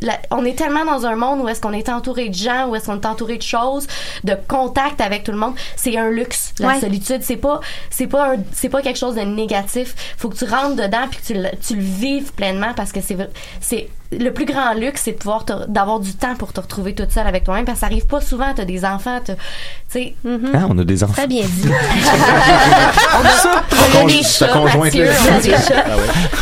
La- 0.00 0.20
on 0.30 0.44
est 0.44 0.56
tellement 0.56 0.84
dans 0.84 1.06
un 1.06 1.16
monde 1.16 1.40
où 1.40 1.48
est-ce 1.48 1.60
qu'on 1.60 1.72
est 1.72 1.88
entouré 1.88 2.28
de 2.28 2.34
gens, 2.34 2.68
où 2.68 2.76
est-ce 2.76 2.86
qu'on 2.86 3.00
est 3.00 3.06
entouré 3.06 3.36
de 3.36 3.42
choses, 3.42 3.86
de 4.22 4.36
contact 4.48 5.00
avec 5.00 5.24
tout 5.24 5.32
le 5.32 5.38
monde. 5.38 5.54
C'est 5.76 5.96
un 5.96 6.08
luxe, 6.10 6.52
la 6.60 6.68
Ouais. 6.68 6.80
solitude. 6.80 7.22
C'est 7.22 7.36
pas, 7.36 7.60
c'est 7.90 8.06
pas, 8.06 8.34
c'est 8.52 8.68
pas 8.68 8.80
quelque 8.82 8.98
chose 8.98 9.16
de 9.16 9.22
négatif. 9.22 9.94
Faut 10.18 10.28
que 10.28 10.36
tu 10.36 10.44
rentres 10.44 10.76
dedans 10.76 11.06
puis 11.10 11.20
que 11.20 11.26
tu 11.26 11.34
le, 11.34 11.48
tu 11.66 11.74
le 11.74 11.82
vives 11.82 12.32
pleinement 12.32 12.72
parce 12.76 12.92
que 12.92 13.00
c'est, 13.00 13.16
c'est 13.60 13.88
le 14.12 14.30
plus 14.30 14.44
grand 14.44 14.74
luxe, 14.74 15.02
c'est 15.04 15.12
de 15.12 15.16
pouvoir 15.16 15.44
d'avoir 15.68 15.98
du 16.00 16.12
temps 16.14 16.34
pour 16.36 16.52
te 16.52 16.60
retrouver 16.60 16.94
toute 16.94 17.10
seule 17.10 17.26
avec 17.26 17.44
toi-même 17.44 17.64
parce 17.64 17.76
que 17.76 17.80
ça 17.80 17.86
arrive 17.86 18.06
pas 18.06 18.20
souvent. 18.20 18.52
T'as 18.54 18.64
des 18.64 18.84
enfants, 18.84 19.20
t'as- 19.24 19.34
tu 19.34 19.40
sais. 19.88 20.14
Ah, 20.54 20.66
on 20.68 20.78
a 20.78 20.84
des 20.84 21.02
enfants. 21.02 21.14
Très 21.14 21.26
bien 21.26 21.42
dit. 21.42 21.68
on 21.68 23.24
a, 23.26 24.00
on 24.02 24.04
a 24.04 24.06
des 24.08 24.22
chats, 24.22 24.46
Mathieu, 24.78 25.08
on 25.30 25.34
a 25.36 25.40
des 25.40 25.50
chats. 25.50 25.84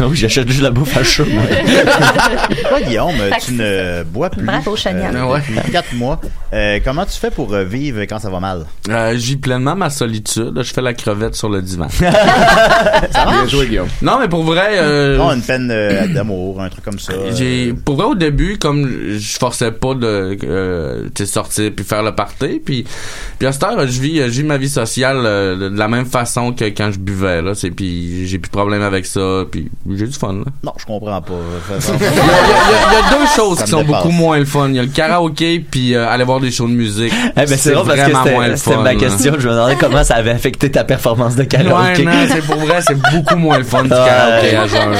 Ah 0.01 0.07
oui, 0.07 0.17
j'achète 0.17 0.49
juste 0.49 0.63
la 0.63 0.71
bouffe 0.71 0.97
à 0.97 1.03
chaud. 1.05 1.25
moi. 1.31 1.43
Toi, 2.69 2.81
Guillaume, 2.83 3.13
Fait 3.17 3.41
tu 3.41 3.53
ne 3.55 4.03
bois 4.05 4.31
plus. 4.31 4.45
Bravo, 4.45 4.77
Chania. 4.77 5.11
euh, 5.15 5.25
Ouais. 5.33 5.41
depuis 5.57 5.73
quatre 5.73 5.95
mois. 5.95 6.21
Euh, 6.53 6.81
comment 6.85 7.05
tu 7.07 7.13
fais 7.19 7.31
pour 7.31 7.53
euh, 7.55 7.65
vivre 7.65 8.01
quand 8.03 8.19
ça 8.19 8.29
va 8.31 8.41
mal? 8.41 8.67
Euh, 8.89 9.13
je 9.13 9.17
vis 9.27 9.37
pleinement 9.37 9.75
ma 9.77 9.89
solitude. 9.91 10.53
Je 10.63 10.73
fais 10.73 10.83
la 10.83 10.95
crevette 10.95 11.35
sur 11.35 11.49
le 11.49 11.63
divan. 11.63 11.89
Ça 11.89 12.11
Bien 12.11 13.25
marche? 13.25 13.51
joué, 13.51 13.67
Guillaume. 13.67 13.89
non, 14.03 14.19
mais 14.21 14.29
pour 14.29 14.43
vrai, 14.45 14.73
euh, 14.79 15.17
Non, 15.17 15.31
une 15.33 15.43
peine 15.43 15.71
euh, 15.71 16.07
d'amour, 16.09 16.61
un 16.61 16.69
truc 16.69 16.85
comme 16.85 16.99
ça. 16.99 17.13
J'ai 17.35 17.52
pour 17.85 17.97
vrai 17.97 18.07
au 18.07 18.15
début 18.15 18.59
comme 18.59 18.89
je 19.17 19.39
forçais 19.39 19.71
pas 19.73 19.95
de 19.95 20.37
euh, 20.45 21.09
sortir 21.25 21.71
puis 21.75 21.85
faire 21.85 22.03
le 22.03 22.13
party 22.15 22.61
puis 22.65 22.85
puis 23.39 23.47
à 23.49 23.53
cette 23.53 23.63
heure 23.63 23.79
je 23.87 24.01
vis 24.01 24.17
je 24.19 24.41
vis 24.41 24.43
ma 24.45 24.57
vie 24.59 24.69
sociale 24.69 25.23
euh, 25.25 25.71
de, 25.71 25.77
la 25.79 25.89
même 25.89 26.07
façon 26.07 26.53
que 26.53 26.65
quand 26.67 26.91
je 26.93 26.99
buvais 26.99 27.43
là 27.43 27.55
c'est 27.55 27.71
puis 27.71 28.27
j'ai 28.27 28.39
plus 28.39 28.49
de 28.49 28.57
problème 28.57 28.83
avec 28.83 29.07
ça 29.07 29.45
puis 29.51 29.71
j'ai 29.91 30.07
du 30.07 30.13
fun 30.19 30.33
là. 30.35 30.45
Non, 30.63 30.73
je 30.79 30.85
comprends 30.87 31.21
pas. 31.23 31.33
Il 31.79 31.85
y, 31.85 32.07
a, 32.07 32.11
il 32.11 32.17
y 32.17 32.21
a- 32.21 32.23
il 32.91 32.95
y 32.95 33.15
a 33.15 33.19
deux 33.19 33.27
choses 33.35 33.59
Ça 33.59 33.65
qui 33.65 33.71
sont 33.71 33.83
dépasse. 33.83 34.03
beaucoup 34.03 34.13
moins 34.15 34.39
le 34.39 34.45
fun. 34.45 34.69
Il 34.69 34.77
y 34.77 34.79
a 34.79 34.83
le 34.83 34.89
karaoké 34.89 35.61
puis 35.61 35.95
euh, 35.95 36.09
aller 36.09 36.25
voir 36.25 36.41
des 36.41 36.51
shows 36.51 36.69
de 36.69 36.73
musique. 36.73 37.13
Eh 37.37 37.47
ben, 37.47 37.47
c'est 37.47 37.73
drôle 37.73 37.87
parce 37.87 38.01
que 38.01 38.11
vraiment 38.13 38.31
moins 38.31 38.57
c'était 38.57 38.77
ma 38.77 38.95
question. 38.95 39.35
Je 39.39 39.49
me 39.49 39.53
demandais 39.55 39.77
comment 39.79 40.05
ça 40.05 40.17
avait 40.17 40.31
affecté 40.31 40.71
ta 40.71 40.85
performance 40.85 41.35
de 41.37 41.43
Ouais, 41.43 41.49
karaoké. 41.49 42.05
non, 42.05 42.13
c'est 42.29 42.45
pour 42.47 42.57
vrai, 42.57 42.81
c'est 42.87 42.97
beaucoup 42.99 43.37
moins 43.37 43.59
le 43.59 43.65
fun 43.65 43.83
du 43.85 43.89
karaoké 43.91 44.57
à 44.57 44.67
jeun. 44.67 44.91
là. 44.93 44.99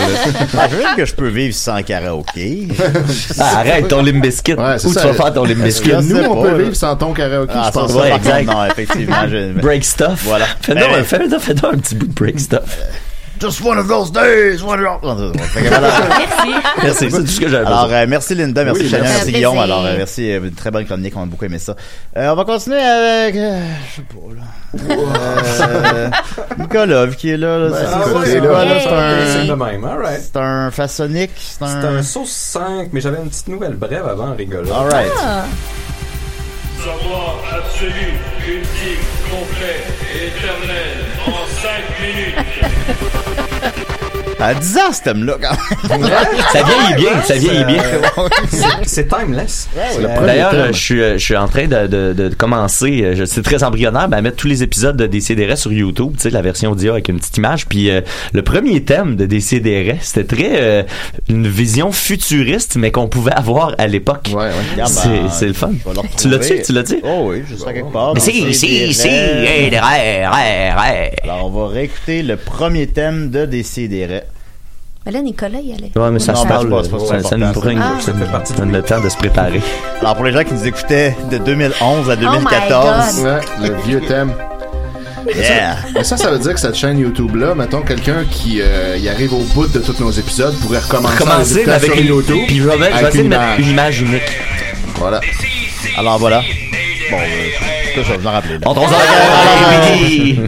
Ah, 0.59 0.69
je 0.71 0.77
veux 0.77 0.83
dire 0.83 0.97
que 0.97 1.05
je 1.05 1.15
peux 1.15 1.29
vivre 1.29 1.55
sans 1.55 1.83
karaoké. 1.83 2.42
Ah, 3.39 3.59
arrête 3.59 3.89
ton 3.89 4.03
limp 4.03 4.21
biscuit. 4.23 4.55
Ouais, 4.55 4.75
Où 4.85 4.89
tu 4.89 4.95
vas 5.01 5.13
faire 5.15 5.33
ton 5.33 5.45
limp 5.45 5.59
biscuit? 5.63 5.91
Je 5.91 5.97
Nous, 6.15 6.17
on 6.25 6.43
pas, 6.43 6.51
peut 6.51 6.63
vivre 6.63 6.77
sans 6.77 6.97
ton 6.97 7.13
karaoké, 7.13 7.53
Ah, 7.55 7.67
je 7.69 7.79
pense. 7.79 7.91
ça, 7.93 7.97
Ouais, 7.99 8.09
par 8.11 8.19
exact. 8.19 8.45
contre, 8.47 8.57
Non, 8.59 8.65
effectivement. 8.67 9.17
je- 9.31 9.53
Break 9.61 9.85
stuff. 9.85 10.23
Voilà. 10.25 10.47
Fais 10.61 10.75
Ben, 10.75 10.81
donc, 10.97 11.05
fais 11.05 11.29
donc, 11.29 11.41
fais 11.41 11.55
donc 11.55 11.75
un 11.75 11.79
petit 11.79 11.95
bout 11.95 12.07
de 12.07 12.13
break 12.15 12.41
stuff. 12.41 12.79
Just 13.43 13.61
one 13.61 13.77
of 13.77 13.89
those 13.89 14.13
days, 14.13 14.63
one 14.63 14.79
of 14.85 15.01
those... 15.03 15.37
Fait 15.49 15.63
que 15.65 15.69
voilà. 15.69 15.89
Merci. 16.09 16.55
Merci, 16.81 17.11
c'est 17.11 17.19
tout 17.19 17.27
ce 17.27 17.41
que 17.41 17.49
j'avais 17.49 17.67
Alors, 17.67 17.93
euh, 17.93 18.07
merci 18.09 18.37
Linda, 18.37 18.63
merci 18.63 18.83
Oui, 18.83 18.89
Chania, 18.89 19.03
merci. 19.03 19.33
Guillaume. 19.33 19.59
Alors, 19.59 19.85
euh, 19.85 19.95
merci, 19.97 20.31
euh, 20.31 20.45
une 20.45 20.55
très 20.55 20.71
bonne 20.71 20.85
chronique, 20.87 21.13
on 21.17 21.25
a 21.25 21.27
beaucoup 21.27 21.45
aimé 21.45 21.59
ça. 21.59 21.75
Euh, 22.17 22.31
on 22.31 22.37
va 22.37 22.45
continuer 22.45 22.79
avec, 22.79 23.35
euh, 23.35 23.61
je 23.91 23.97
sais 23.97 24.03
pas, 24.03 24.35
là. 24.37 24.43
Euh, 25.61 26.11
Nicolas, 26.57 27.07
vu 27.07 27.17
qu'il 27.17 27.31
est 27.31 27.37
là, 27.37 27.59
là, 27.59 27.69
c'est 27.77 27.85
ah 27.85 28.05
c'est- 28.25 28.39
quoi, 28.39 28.65
là? 28.65 28.81
C'est 28.81 29.51
un, 29.51 29.57
même, 29.57 29.85
alright. 29.85 30.21
c'est 30.23 30.39
un 30.39 30.71
façonnique, 30.71 31.33
c'est 31.37 31.59
C'est 31.59 31.65
un... 31.65 31.97
un 31.97 32.03
sauce 32.03 32.31
5, 32.31 32.91
mais 32.93 33.01
j'avais 33.01 33.19
une 33.19 33.29
petite 33.29 33.49
nouvelle 33.49 33.75
brève 33.75 34.07
avant 34.07 34.29
en 34.29 34.35
rigolant. 34.37 34.83
Alright. 34.83 35.13
Savoir 36.79 37.39
absolu, 37.53 38.15
ultime, 38.47 39.03
complet 39.29 39.83
et 40.15 40.27
éternel 40.29 41.02
en 41.65 41.85
5 41.85 42.01
minutes. 42.01 42.43
À 44.43 44.55
10 44.55 44.77
ans, 44.79 44.93
ce 44.93 45.03
thème-là, 45.03 45.35
quand 45.41 45.89
même. 45.99 46.11
Ça 46.53 46.63
vieillit 46.63 46.95
bien, 46.97 47.23
ça 47.23 47.35
vieillit 47.35 47.65
bien. 47.65 47.83
C'est- 48.51 48.67
C'est 48.85 49.09
timeless. 49.09 49.69
D'ailleurs, 50.27 50.51
euh, 50.55 50.69
je 50.73 50.79
suis, 50.79 51.01
euh, 51.03 51.13
je 51.19 51.25
suis 51.25 51.37
en 51.37 51.49
train 51.49 51.67
de, 51.67 51.87
de, 51.87 52.13
de 52.13 52.35
commencer, 52.35 53.01
euh, 53.03 53.25
c'est 53.27 53.43
très 53.43 53.63
embryonnaire, 53.65 54.09
mais 54.09 54.17
à 54.17 54.21
mettre 54.23 54.37
tous 54.37 54.49
les 54.49 54.63
épisodes 54.63 54.97
de 54.97 55.07
DCDR 55.07 55.57
sur 55.57 55.73
YouTube, 55.73 56.13
tu 56.17 56.23
sais, 56.23 56.31
la 56.31 56.43
version 56.43 56.73
audio 56.73 56.93
avec 56.93 57.09
une 57.09 57.19
petite 57.19 57.37
image. 57.39 57.67
Puis 57.67 57.91
euh, 57.91 58.01
le 58.33 58.43
premier 58.43 58.83
thème 58.83 59.17
de 59.17 59.27
DCDR, 59.27 59.97
c'était 60.01 60.25
très 60.37 60.51
euh, 60.61 60.83
une 61.29 61.47
vision 61.49 61.93
futuriste, 61.93 62.77
mais 62.77 62.91
qu'on 62.91 63.09
pouvait 63.09 63.33
avoir 63.33 63.75
à 63.79 63.87
l'époque. 63.87 64.29
Ouais, 64.31 64.45
ouais. 64.45 64.51
Regarde, 64.73 64.91
C'est 64.91 65.09
ben, 65.09 65.29
c'est 65.31 65.47
le 65.47 65.53
fun. 65.55 65.71
Tu 66.19 66.29
l'as-tu? 66.29 66.43
retrouver. 66.43 66.63
Tu 66.63 66.73
l'as-tu? 66.73 67.01
Oh 67.05 67.27
oui, 67.31 67.43
je 67.49 67.57
serai 67.57 67.75
quelque 67.75 67.93
part. 67.93 68.15
Mais 68.15 68.21
si, 68.21 68.53
si, 68.55 68.93
si, 68.95 69.09
hey, 69.09 69.71
rêves, 69.71 70.29
rêves, 70.31 70.77
rêves. 70.77 71.11
Alors, 71.25 71.47
on 71.47 71.51
va 71.51 71.69
réécouter 71.73 72.23
le 72.23 72.37
premier 72.37 72.87
thème 72.89 73.31
de 73.31 73.47
Décideret. 73.47 74.25
Mais 75.05 75.13
là, 75.13 75.21
Nicolas, 75.21 75.59
il 75.65 75.73
allait. 75.75 75.91
Ouais, 75.97 76.11
mais 76.13 76.19
ça 76.21 76.33
Non, 76.33 76.43
se 76.43 76.47
parle. 76.47 76.63
c'est 76.63 76.71
pas- 76.71 76.83
c'est 76.83 76.91
pas 76.91 76.99
ça, 77.29 77.37
nous 77.37 77.53
prend 77.53 77.63
ça. 78.01 78.13
fait 78.13 78.31
partie 78.31 78.53
nous 78.53 78.59
donne 78.61 78.73
le 78.73 78.83
temps 78.83 79.01
de 79.01 79.09
se 79.09 79.17
préparer. 79.17 79.61
Alors, 80.01 80.15
pour 80.15 80.25
les 80.25 80.33
gens 80.33 80.45
qui 80.45 80.55
nous 80.55 80.67
écoutaient 80.67 81.17
de 81.31 81.39
2011 81.39 82.09
à 82.09 82.13
Oh 82.15 82.17
my 82.17 82.21
2014, 82.27 83.17
God. 83.17 83.25
Ouais, 83.25 83.41
le 83.69 83.75
vieux 83.85 84.01
thème. 84.03 84.33
yeah. 85.35 85.77
Et 85.99 86.05
ça, 86.05 86.17
ça 86.17 86.31
veut 86.31 86.39
dire 86.39 86.55
que 86.55 86.61
cette 86.61 86.77
chaîne 86.77 86.99
YouTube-là, 87.01 87.55
mettons, 87.57 87.83
quelqu'un 87.83 88.25
qui 88.31 88.61
euh, 88.61 88.97
y 88.97 89.09
arrive 89.09 89.35
au 89.35 89.43
bout 89.55 89.67
de 89.67 89.81
tous 89.81 89.99
nos 90.01 90.11
épisodes 90.13 90.55
pourrait 90.61 90.79
recommencer, 90.79 91.69
avec 91.69 91.97
une 92.01 92.07
YouTube. 92.07 92.39
Puis 92.47 92.59
je 92.59 92.69
vais 92.69 92.91
essayer 92.91 93.11
de 93.11 93.19
une 93.25 93.29
mettre 93.29 93.43
une 93.59 93.69
image 93.71 94.03
unique. 94.03 94.23
Voilà. 94.97 95.21
Alors, 95.99 96.19
voilà. 96.19 96.43
Bon, 97.11 97.17
euh, 97.17 97.82
vais 98.01 98.17
vous 98.17 98.27
en. 98.27 98.33
Là. 98.33 98.41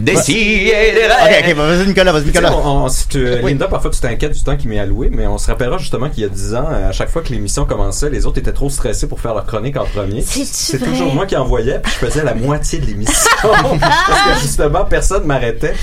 Des 0.01 0.15
Ok, 0.15 1.49
ok, 1.49 1.55
vas-y, 1.55 1.87
Nicolas, 1.87 2.11
vas-y, 2.11 2.23
Tu 2.23 2.31
sais, 2.31 2.39
Nicolas. 2.39 2.53
on- 2.55 2.67
on- 2.85 2.89
si 2.89 3.07
tu- 3.07 3.25
Oui. 3.43 3.51
Linda, 3.51 3.67
parfois 3.67 3.91
tu 3.91 3.99
t'inquiètes 3.99 4.33
du 4.33 4.43
temps 4.43 4.55
qui 4.57 4.67
m'est 4.67 4.79
alloué, 4.79 5.09
mais 5.11 5.27
on 5.27 5.37
se 5.37 5.47
rappellera 5.47 5.77
justement 5.77 6.09
qu'il 6.09 6.23
y 6.23 6.25
a 6.25 6.29
10 6.29 6.55
ans, 6.55 6.65
à 6.89 6.91
chaque 6.91 7.09
fois 7.09 7.21
que 7.21 7.29
l'émission 7.29 7.65
commençait, 7.65 8.09
les 8.09 8.25
autres 8.25 8.39
étaient 8.39 8.51
trop 8.53 8.69
stressés 8.69 9.07
pour 9.07 9.19
faire 9.19 9.33
leur 9.33 9.45
chronique 9.45 9.77
en 9.77 9.85
premier. 9.85 10.21
C'est 10.25 10.79
toujours 10.79 11.13
moi 11.13 11.25
qui 11.25 11.35
envoyais, 11.35 11.79
puis 11.79 11.91
je 11.99 12.05
faisais 12.05 12.23
la 12.23 12.33
moitié 12.33 12.79
de 12.79 12.85
l'émission. 12.87 13.29
parce 13.79 14.21
que 14.35 14.41
justement, 14.41 14.85
personne 14.85 15.23
m'arrêtait. 15.25 15.73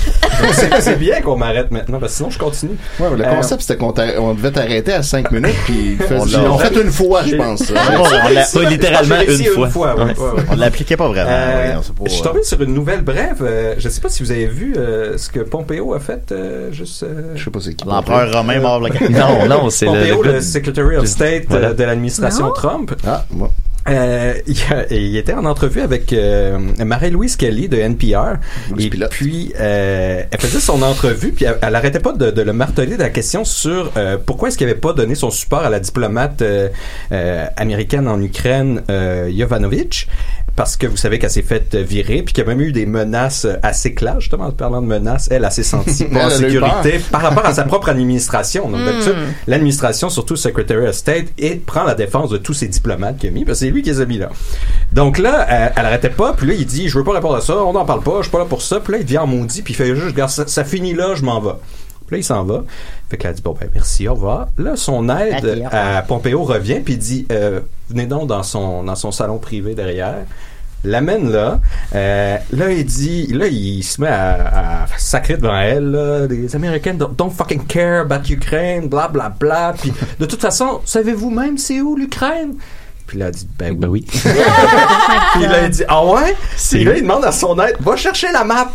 Donc, 0.41 0.53
C'est 0.79 0.97
bien 0.99 1.21
qu'on 1.21 1.37
m'arrête 1.37 1.71
maintenant, 1.71 1.99
parce 1.99 2.13
que 2.13 2.17
sinon 2.17 2.29
je 2.29 2.37
continue. 2.39 2.77
Ouais, 2.99 3.07
mais 3.11 3.17
le 3.17 3.25
Euh, 3.25 3.35
concept, 3.35 3.61
c'était 3.61 3.77
qu'on 3.77 3.93
on 4.19 4.33
devait 4.33 4.51
t'arrêter 4.51 4.93
à 4.93 5.03
5 5.03 5.31
minutes, 5.31 5.55
puis 5.65 5.97
On 6.11 6.25
l'a- 6.25 6.57
fait 6.69 6.81
une 6.81 6.91
fois, 6.91 7.21
je 7.25 7.35
pense. 7.35 7.63
on 7.71 8.29
l'a- 8.33 8.69
littéralement 8.69 9.15
une 9.21 9.43
fois. 9.45 9.67
ouais, 9.67 10.03
Ouais. 10.03 10.03
ouais, 10.03 10.29
ouais. 10.37 10.43
On 10.51 10.55
l'appliquait 10.55 10.97
pas 10.97 11.07
vraiment. 11.07 11.29
Euh, 11.53 11.81
je 12.05 12.09
suis 12.09 12.21
euh, 12.21 12.25
tombé 12.25 12.43
sur 12.43 12.61
une 12.61 12.73
nouvelle 12.73 13.01
brève. 13.01 13.41
euh, 13.41 13.75
je 13.77 13.89
sais 13.89 14.01
pas 14.01 14.09
si 14.09 14.23
vous 14.23 14.31
avez 14.31 14.47
vu 14.47 14.75
euh, 14.77 15.17
ce 15.17 15.29
que 15.29 15.39
Pompeo 15.39 15.93
a 15.93 15.99
fait 15.99 16.31
euh, 16.31 16.71
juste. 16.71 17.03
euh, 17.03 17.33
Je 17.35 17.43
sais 17.43 17.49
pas 17.51 17.59
c'est 17.61 17.73
qui. 17.73 17.85
L'empereur 17.87 18.31
romain 18.33 18.59
mort 18.59 18.81
Non, 19.09 19.47
non, 19.47 19.69
c'est 19.69 19.85
le, 19.85 19.91
Pompeo, 19.91 20.23
le 20.23 20.41
Secretary 20.41 20.97
of 20.97 21.05
State 21.05 21.45
Voilà. 21.49 21.69
euh, 21.69 21.73
de 21.73 21.83
l'administration 21.83 22.51
Trump. 22.51 22.93
Ah, 23.05 23.25
bon. 23.31 23.49
Euh, 23.89 24.35
il, 24.91 25.17
était 25.17 25.33
en 25.33 25.43
entrevue 25.43 25.81
avec 25.81 26.13
euh, 26.13 26.57
Marie-Louise 26.79 27.35
Kelly 27.35 27.67
de 27.67 27.75
NPR. 27.77 28.37
Et 28.79 28.89
Pilote. 28.89 29.11
puis, 29.11 29.53
euh, 29.59 30.23
elle 30.31 30.39
faisait 30.39 30.61
son 30.61 30.81
entrevue, 30.83 31.33
puis 31.33 31.43
elle, 31.43 31.57
elle 31.61 31.75
arrêtait 31.75 31.99
pas 31.99 32.13
de, 32.13 32.31
de 32.31 32.41
le 32.41 32.53
marteler 32.53 32.95
de 32.95 33.01
la 33.03 33.09
question 33.09 33.43
sur 33.43 33.91
euh, 33.97 34.17
pourquoi 34.25 34.47
est-ce 34.47 34.57
qu'il 34.57 34.67
avait 34.69 34.79
pas 34.79 34.93
donné 34.93 35.15
son 35.15 35.31
support 35.31 35.63
à 35.65 35.69
la 35.69 35.81
diplomate 35.81 36.41
euh, 36.41 36.69
euh, 37.11 37.45
américaine 37.57 38.07
en 38.07 38.21
Ukraine, 38.21 38.83
euh, 38.89 39.27
Yovanovitch. 39.29 40.07
Parce 40.55 40.77
que 40.77 40.85
vous 40.85 40.97
savez 40.97 41.17
qu'elle 41.19 41.31
s'est 41.31 41.41
faite 41.41 41.75
virer, 41.75 42.21
puis 42.21 42.33
qu'il 42.33 42.43
y 42.43 42.47
a 42.47 42.49
même 42.49 42.61
eu 42.61 42.71
des 42.71 42.85
menaces 42.85 43.45
euh, 43.45 43.55
assez 43.63 43.93
claires, 43.93 44.19
justement, 44.19 44.45
en 44.45 44.51
parlant 44.51 44.81
de 44.81 44.87
menaces, 44.87 45.27
elle, 45.31 45.43
elle 45.43 45.51
s'est 45.51 45.63
sentie 45.63 46.05
pas 46.11 46.25
en 46.25 46.29
Elle 46.29 46.37
sécurité 46.37 46.99
par 47.11 47.21
rapport 47.21 47.45
à 47.45 47.53
sa 47.53 47.63
propre 47.63 47.89
administration. 47.89 48.69
Donc, 48.69 48.81
Hmm. 48.83 49.31
l'administration, 49.47 50.09
surtout 50.09 50.35
Secretary 50.35 50.87
of 50.87 50.95
State, 50.95 51.27
et 51.37 51.55
prend 51.55 51.83
la 51.83 51.95
défense 51.95 52.29
de 52.29 52.37
tous 52.37 52.53
ces 52.53 52.67
diplomates 52.67 53.17
qu'il 53.17 53.29
a 53.29 53.31
mis, 53.31 53.45
parce 53.45 53.59
que 53.59 53.65
c'est 53.65 53.71
lui 53.71 53.81
qui 53.81 53.89
les 53.89 54.01
a 54.01 54.05
mis 54.05 54.17
là. 54.17 54.29
Donc 54.91 55.17
là, 55.17 55.47
euh, 55.49 55.69
elle 55.75 55.85
arrêtait 55.85 56.09
pas, 56.09 56.33
puis 56.33 56.47
là, 56.47 56.53
il 56.53 56.65
dit, 56.65 56.87
je 56.87 56.97
veux 56.97 57.03
pas 57.03 57.13
répondre 57.13 57.35
à 57.35 57.41
ça, 57.41 57.57
on 57.63 57.73
n'en 57.73 57.85
parle 57.85 58.03
pas, 58.03 58.17
je 58.17 58.23
suis 58.23 58.31
pas 58.31 58.39
là 58.39 58.45
pour 58.45 58.61
ça, 58.61 58.79
puis 58.79 58.93
là, 58.93 58.99
il 58.99 59.05
devient 59.05 59.17
en 59.19 59.27
maudit, 59.27 59.61
puis 59.61 59.73
il 59.73 59.75
fait 59.75 59.95
juste, 59.95 60.15
ça, 60.27 60.47
ça 60.47 60.63
finit 60.63 60.93
là, 60.93 61.15
je 61.15 61.23
m'en 61.23 61.39
vais. 61.41 61.51
Puis 62.13 62.19
là, 62.19 62.19
il 62.19 62.23
s'en 62.23 62.43
va. 62.43 62.63
Fait 63.09 63.17
qu'elle 63.17 63.31
a 63.31 63.33
dit, 63.33 63.41
bon, 63.41 63.55
ben, 63.59 63.67
merci, 63.73 64.07
au 64.07 64.13
revoir. 64.13 64.49
Là, 64.59 64.75
son 64.75 65.09
aide 65.09 65.67
à 65.71 66.03
Pompeo 66.03 66.43
revient, 66.43 66.79
puis 66.79 66.93
il 66.93 66.99
dit, 66.99 67.25
euh, 67.31 67.61
venez 67.89 68.05
donc 68.05 68.27
dans 68.27 68.43
son, 68.43 68.83
dans 68.83 68.95
son 68.95 69.11
salon 69.11 69.39
privé 69.39 69.73
derrière. 69.73 70.25
L'amène 70.83 71.31
là. 71.31 71.59
Euh, 71.95 72.37
là, 72.51 72.71
il 72.71 72.85
dit, 72.85 73.27
là, 73.27 73.47
il 73.47 73.81
se 73.83 73.99
met 73.99 74.09
à, 74.09 74.83
à 74.83 74.87
sacrer 74.97 75.37
devant 75.37 75.57
elle, 75.57 75.89
là, 75.89 76.27
les 76.27 76.55
Américains 76.55 76.93
don't, 76.93 77.15
don't 77.17 77.31
fucking 77.31 77.65
care 77.65 78.01
about 78.01 78.29
Ukraine, 78.29 78.89
bla 78.89 79.07
bla 79.07 79.29
bla. 79.29 79.73
Puis, 79.79 79.91
de 80.19 80.25
toute 80.27 80.41
façon, 80.41 80.81
savez-vous 80.85 81.31
même 81.31 81.57
c'est 81.57 81.81
où 81.81 81.95
l'Ukraine? 81.95 82.55
Puis 83.07 83.17
là, 83.17 83.27
elle 83.27 83.33
dit, 83.33 83.47
ben 83.57 83.75
oui. 83.85 84.05
oui. 84.05 84.05
Puis 85.33 85.47
là, 85.47 85.63
il 85.63 85.69
dit, 85.71 85.83
ah 85.87 86.05
ouais? 86.05 86.35
C'est 86.57 86.77
Puis 86.77 86.85
là, 86.85 86.95
il 86.95 87.01
demande 87.01 87.25
à 87.25 87.31
son 87.31 87.59
aide, 87.59 87.77
va 87.79 87.95
chercher 87.95 88.31
la 88.31 88.43
map. 88.43 88.71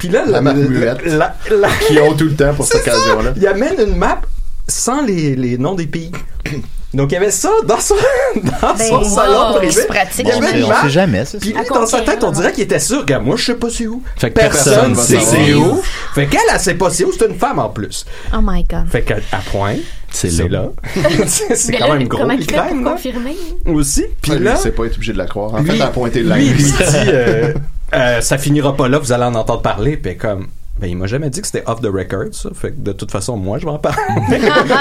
Puis 0.00 0.08
là, 0.08 0.24
La 0.26 0.40
map 0.40 0.54
muette. 0.54 1.04
la- 1.06 1.36
la- 1.50 1.68
Qui 1.86 1.98
ont 2.00 2.14
tout 2.14 2.24
le 2.24 2.34
temps 2.34 2.52
pour 2.54 2.64
cette 2.66 2.80
occasion-là. 2.82 3.32
Il 3.36 3.46
amène 3.46 3.74
une 3.86 3.96
map 3.96 4.20
sans 4.66 5.02
les, 5.02 5.36
les 5.36 5.56
noms 5.58 5.74
des 5.76 5.86
pays. 5.86 6.10
Donc, 6.92 7.12
il 7.12 7.14
y 7.14 7.18
avait 7.18 7.30
ça 7.30 7.50
dans 7.68 7.78
son, 7.78 7.94
dans 8.34 8.74
Ben, 8.76 8.88
son 8.88 8.98
wow, 8.98 9.04
salon 9.04 9.54
privé. 9.58 9.70
c'est 9.72 9.86
pratique, 9.86 10.26
Il 10.26 10.28
y 10.28 10.32
avait 10.32 10.40
On 10.40 10.50
une 10.50 10.56
sait- 10.56 10.64
on 10.64 10.68
map. 10.70 10.82
sait 10.82 10.90
jamais, 10.90 11.24
ça. 11.24 11.38
Puis 11.38 11.52
lui, 11.52 11.60
dans 11.72 11.86
sa 11.86 12.00
tête, 12.00 12.24
on 12.24 12.32
dirait 12.32 12.50
qu'il 12.50 12.64
était 12.64 12.80
sûr. 12.80 13.02
Regarde, 13.02 13.24
moi, 13.24 13.36
je 13.36 13.44
sais 13.44 13.54
pas 13.54 13.68
c'est 13.70 13.86
où. 13.86 14.02
Fait 14.16 14.30
que 14.30 14.34
Personne 14.40 14.94
personne 14.96 15.20
sait 15.20 15.54
où. 15.54 15.80
Fait 16.16 16.26
qu'elle, 16.26 16.40
elle 16.52 16.58
sait 16.58 16.74
pas 16.74 16.90
c'est 16.90 17.04
où. 17.04 17.12
C'est 17.16 17.26
une 17.28 17.36
femme 17.38 17.60
en 17.60 17.68
plus. 17.68 18.04
Oh 18.34 18.38
my 18.42 18.64
god. 18.64 18.88
Fait 18.90 19.02
qu'à 19.02 19.18
à 19.30 19.38
point, 19.52 19.76
C'est 20.10 20.32
là. 20.32 20.48
là. 20.48 20.64
c'est 21.28 21.72
quand 21.74 21.86
là, 21.86 21.94
même 21.94 22.08
gros, 22.08 22.22
Comment 22.22 22.32
il 22.34 22.42
fait 22.44 22.56
pour 22.56 22.92
confirmer? 22.92 23.36
Aussi. 23.66 24.06
Puis 24.20 24.32
là, 24.32 24.38
là, 24.38 24.56
c'est 24.56 24.72
pas 24.72 24.86
être 24.86 24.94
obligé 24.96 25.12
de 25.12 25.18
la 25.18 25.26
croire. 25.26 25.54
En 25.54 25.58
lui, 25.60 25.66
fait, 25.70 25.76
elle 25.76 25.82
a 25.82 25.86
pointé 25.88 26.22
le 26.24 26.34
lui, 26.34 26.46
il 26.46 26.54
lui 26.54 26.62
dit, 26.64 26.74
euh, 27.06 27.54
euh, 27.94 28.20
ça 28.20 28.38
finira 28.38 28.76
pas 28.76 28.88
là, 28.88 28.98
vous 28.98 29.12
allez 29.12 29.24
en 29.24 29.34
entendre 29.34 29.62
parler. 29.62 29.96
Puis 29.96 30.16
comme, 30.16 30.48
ben, 30.80 30.88
il 30.88 30.96
m'a 30.96 31.06
jamais 31.06 31.28
dit 31.30 31.40
que 31.40 31.46
c'était 31.46 31.62
off 31.66 31.80
the 31.80 31.86
record, 31.92 32.32
ça. 32.32 32.48
Fait 32.54 32.70
que 32.72 32.80
de 32.80 32.92
toute 32.92 33.10
façon, 33.10 33.36
moi, 33.36 33.58
je 33.58 33.66
vais 33.66 33.70
en 33.72 33.78
parler. 33.78 33.98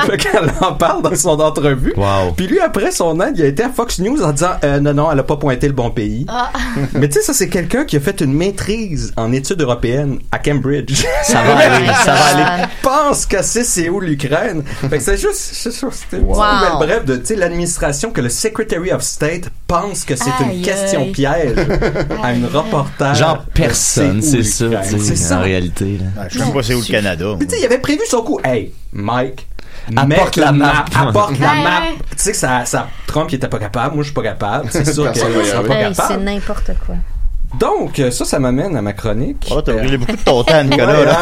fait 0.08 0.18
qu'elle 0.18 0.52
en 0.62 0.74
parle 0.74 1.02
dans 1.04 1.16
son 1.16 1.40
entrevue. 1.40 1.94
Wow. 1.98 2.32
Puis 2.38 2.48
lui, 2.48 2.60
après 2.60 2.92
son 2.92 3.20
aide, 3.22 3.34
il 3.38 3.44
a 3.44 3.48
été 3.48 3.64
à 3.64 3.70
Fox 3.70 4.00
News 4.00 4.22
en 4.24 4.32
disant, 4.32 4.52
euh, 4.64 4.80
non, 4.80 4.94
non, 4.94 5.12
elle 5.12 5.20
a 5.20 5.24
pas 5.24 5.36
pointé 5.38 5.68
le 5.68 5.74
bon 5.74 5.92
pays. 5.92 6.26
Ah. 6.30 6.52
Mais 6.94 7.08
tu 7.10 7.16
sais, 7.16 7.22
ça, 7.22 7.34
c'est 7.34 7.50
quelqu'un 7.50 7.84
qui 7.86 7.98
a 7.98 8.00
fait 8.00 8.22
une 8.22 8.34
maîtrise 8.34 9.14
en 9.18 9.32
études 9.34 9.62
européennes 9.62 10.20
à 10.32 10.40
Cambridge. 10.40 11.04
Ça 11.24 11.42
va 11.44 11.58
aller, 11.58 11.88
ça 12.06 12.14
va 12.14 12.26
aller. 12.26 12.64
pense 12.82 13.26
que 13.26 13.42
c'est 13.44 13.64
c'est 13.64 13.90
où 13.90 14.00
l'Ukraine. 14.00 14.64
Fait 14.90 14.98
que 14.98 15.04
c'est 15.04 15.18
juste, 15.18 15.36
c'est 15.36 15.72
juste- 15.72 15.92
c'était 15.92 16.22
une 16.24 16.30
Wow. 16.30 16.36
nouvelle 16.36 16.88
brève 16.88 17.06
de, 17.06 17.16
tu 17.18 17.26
sais, 17.26 17.36
l'administration 17.36 18.12
que 18.12 18.22
le 18.22 18.30
Secretary 18.30 18.92
of 18.92 19.02
State 19.02 19.50
pense 19.68 20.04
que 20.06 20.16
c'est 20.16 20.30
une 20.44 20.50
Aïe, 20.52 20.62
question 20.62 21.02
aïe. 21.02 21.12
piège 21.12 21.56
à 22.24 22.34
une 22.34 22.46
reporter. 22.46 23.16
Genre 23.16 23.44
personne, 23.54 24.22
C'est 24.22 24.44
ça. 24.44 25.38
en 25.38 25.42
réalité. 25.42 25.89
Là. 25.98 26.06
Ah, 26.18 26.26
Je 26.30 26.38
sais 26.38 26.44
même 26.46 26.54
pas 26.54 26.64
c'est 26.64 26.74
où 26.76 26.80
le 26.82 26.86
Canada. 26.86 27.26
moi. 27.26 27.38
Puis 27.38 27.48
tu 27.48 27.56
sais, 27.56 27.62
il 27.62 27.66
avait 27.66 27.80
prévu 27.80 28.02
son 28.08 28.22
coup. 28.22 28.40
Hey, 28.44 28.74
Mike. 28.94 29.48
Apporte 29.96 30.36
mets 30.38 30.44
la 30.46 30.52
map. 30.52 30.86
Apporte 30.96 31.40
la 31.40 31.54
map. 31.56 31.82
Tu 32.12 32.16
sais 32.18 32.32
que 32.32 32.38
ça, 32.38 32.66
ça, 32.66 32.90
Trump, 33.08 33.32
il 33.32 33.36
était 33.36 33.48
pas 33.48 33.60
capable. 33.60 33.96
Moi, 33.96 34.04
je 34.04 34.08
suis 34.10 34.14
pas 34.14 34.24
capable. 34.24 34.70
C'est 34.72 34.86
sûr 34.94 35.12
sera 35.46 35.64
pas 35.64 35.76
Hey, 35.76 35.94
c'est 35.96 36.18
n'importe 36.18 36.72
quoi. 36.86 36.96
Donc, 37.60 37.98
euh, 38.00 38.12
ça, 38.12 38.26
ça 38.26 38.38
m'amène 38.40 38.76
à 38.78 38.82
ma 38.82 38.94
chronique. 38.94 39.48
Oh, 39.52 39.62
t'as 39.62 39.74
brûlé 39.74 39.98
beaucoup 39.98 40.12
de 40.16 40.22
ton 40.22 40.44
temps, 40.44 40.64
Nicolas, 40.64 41.00
Ouais, 41.00 41.06
là. 41.06 41.18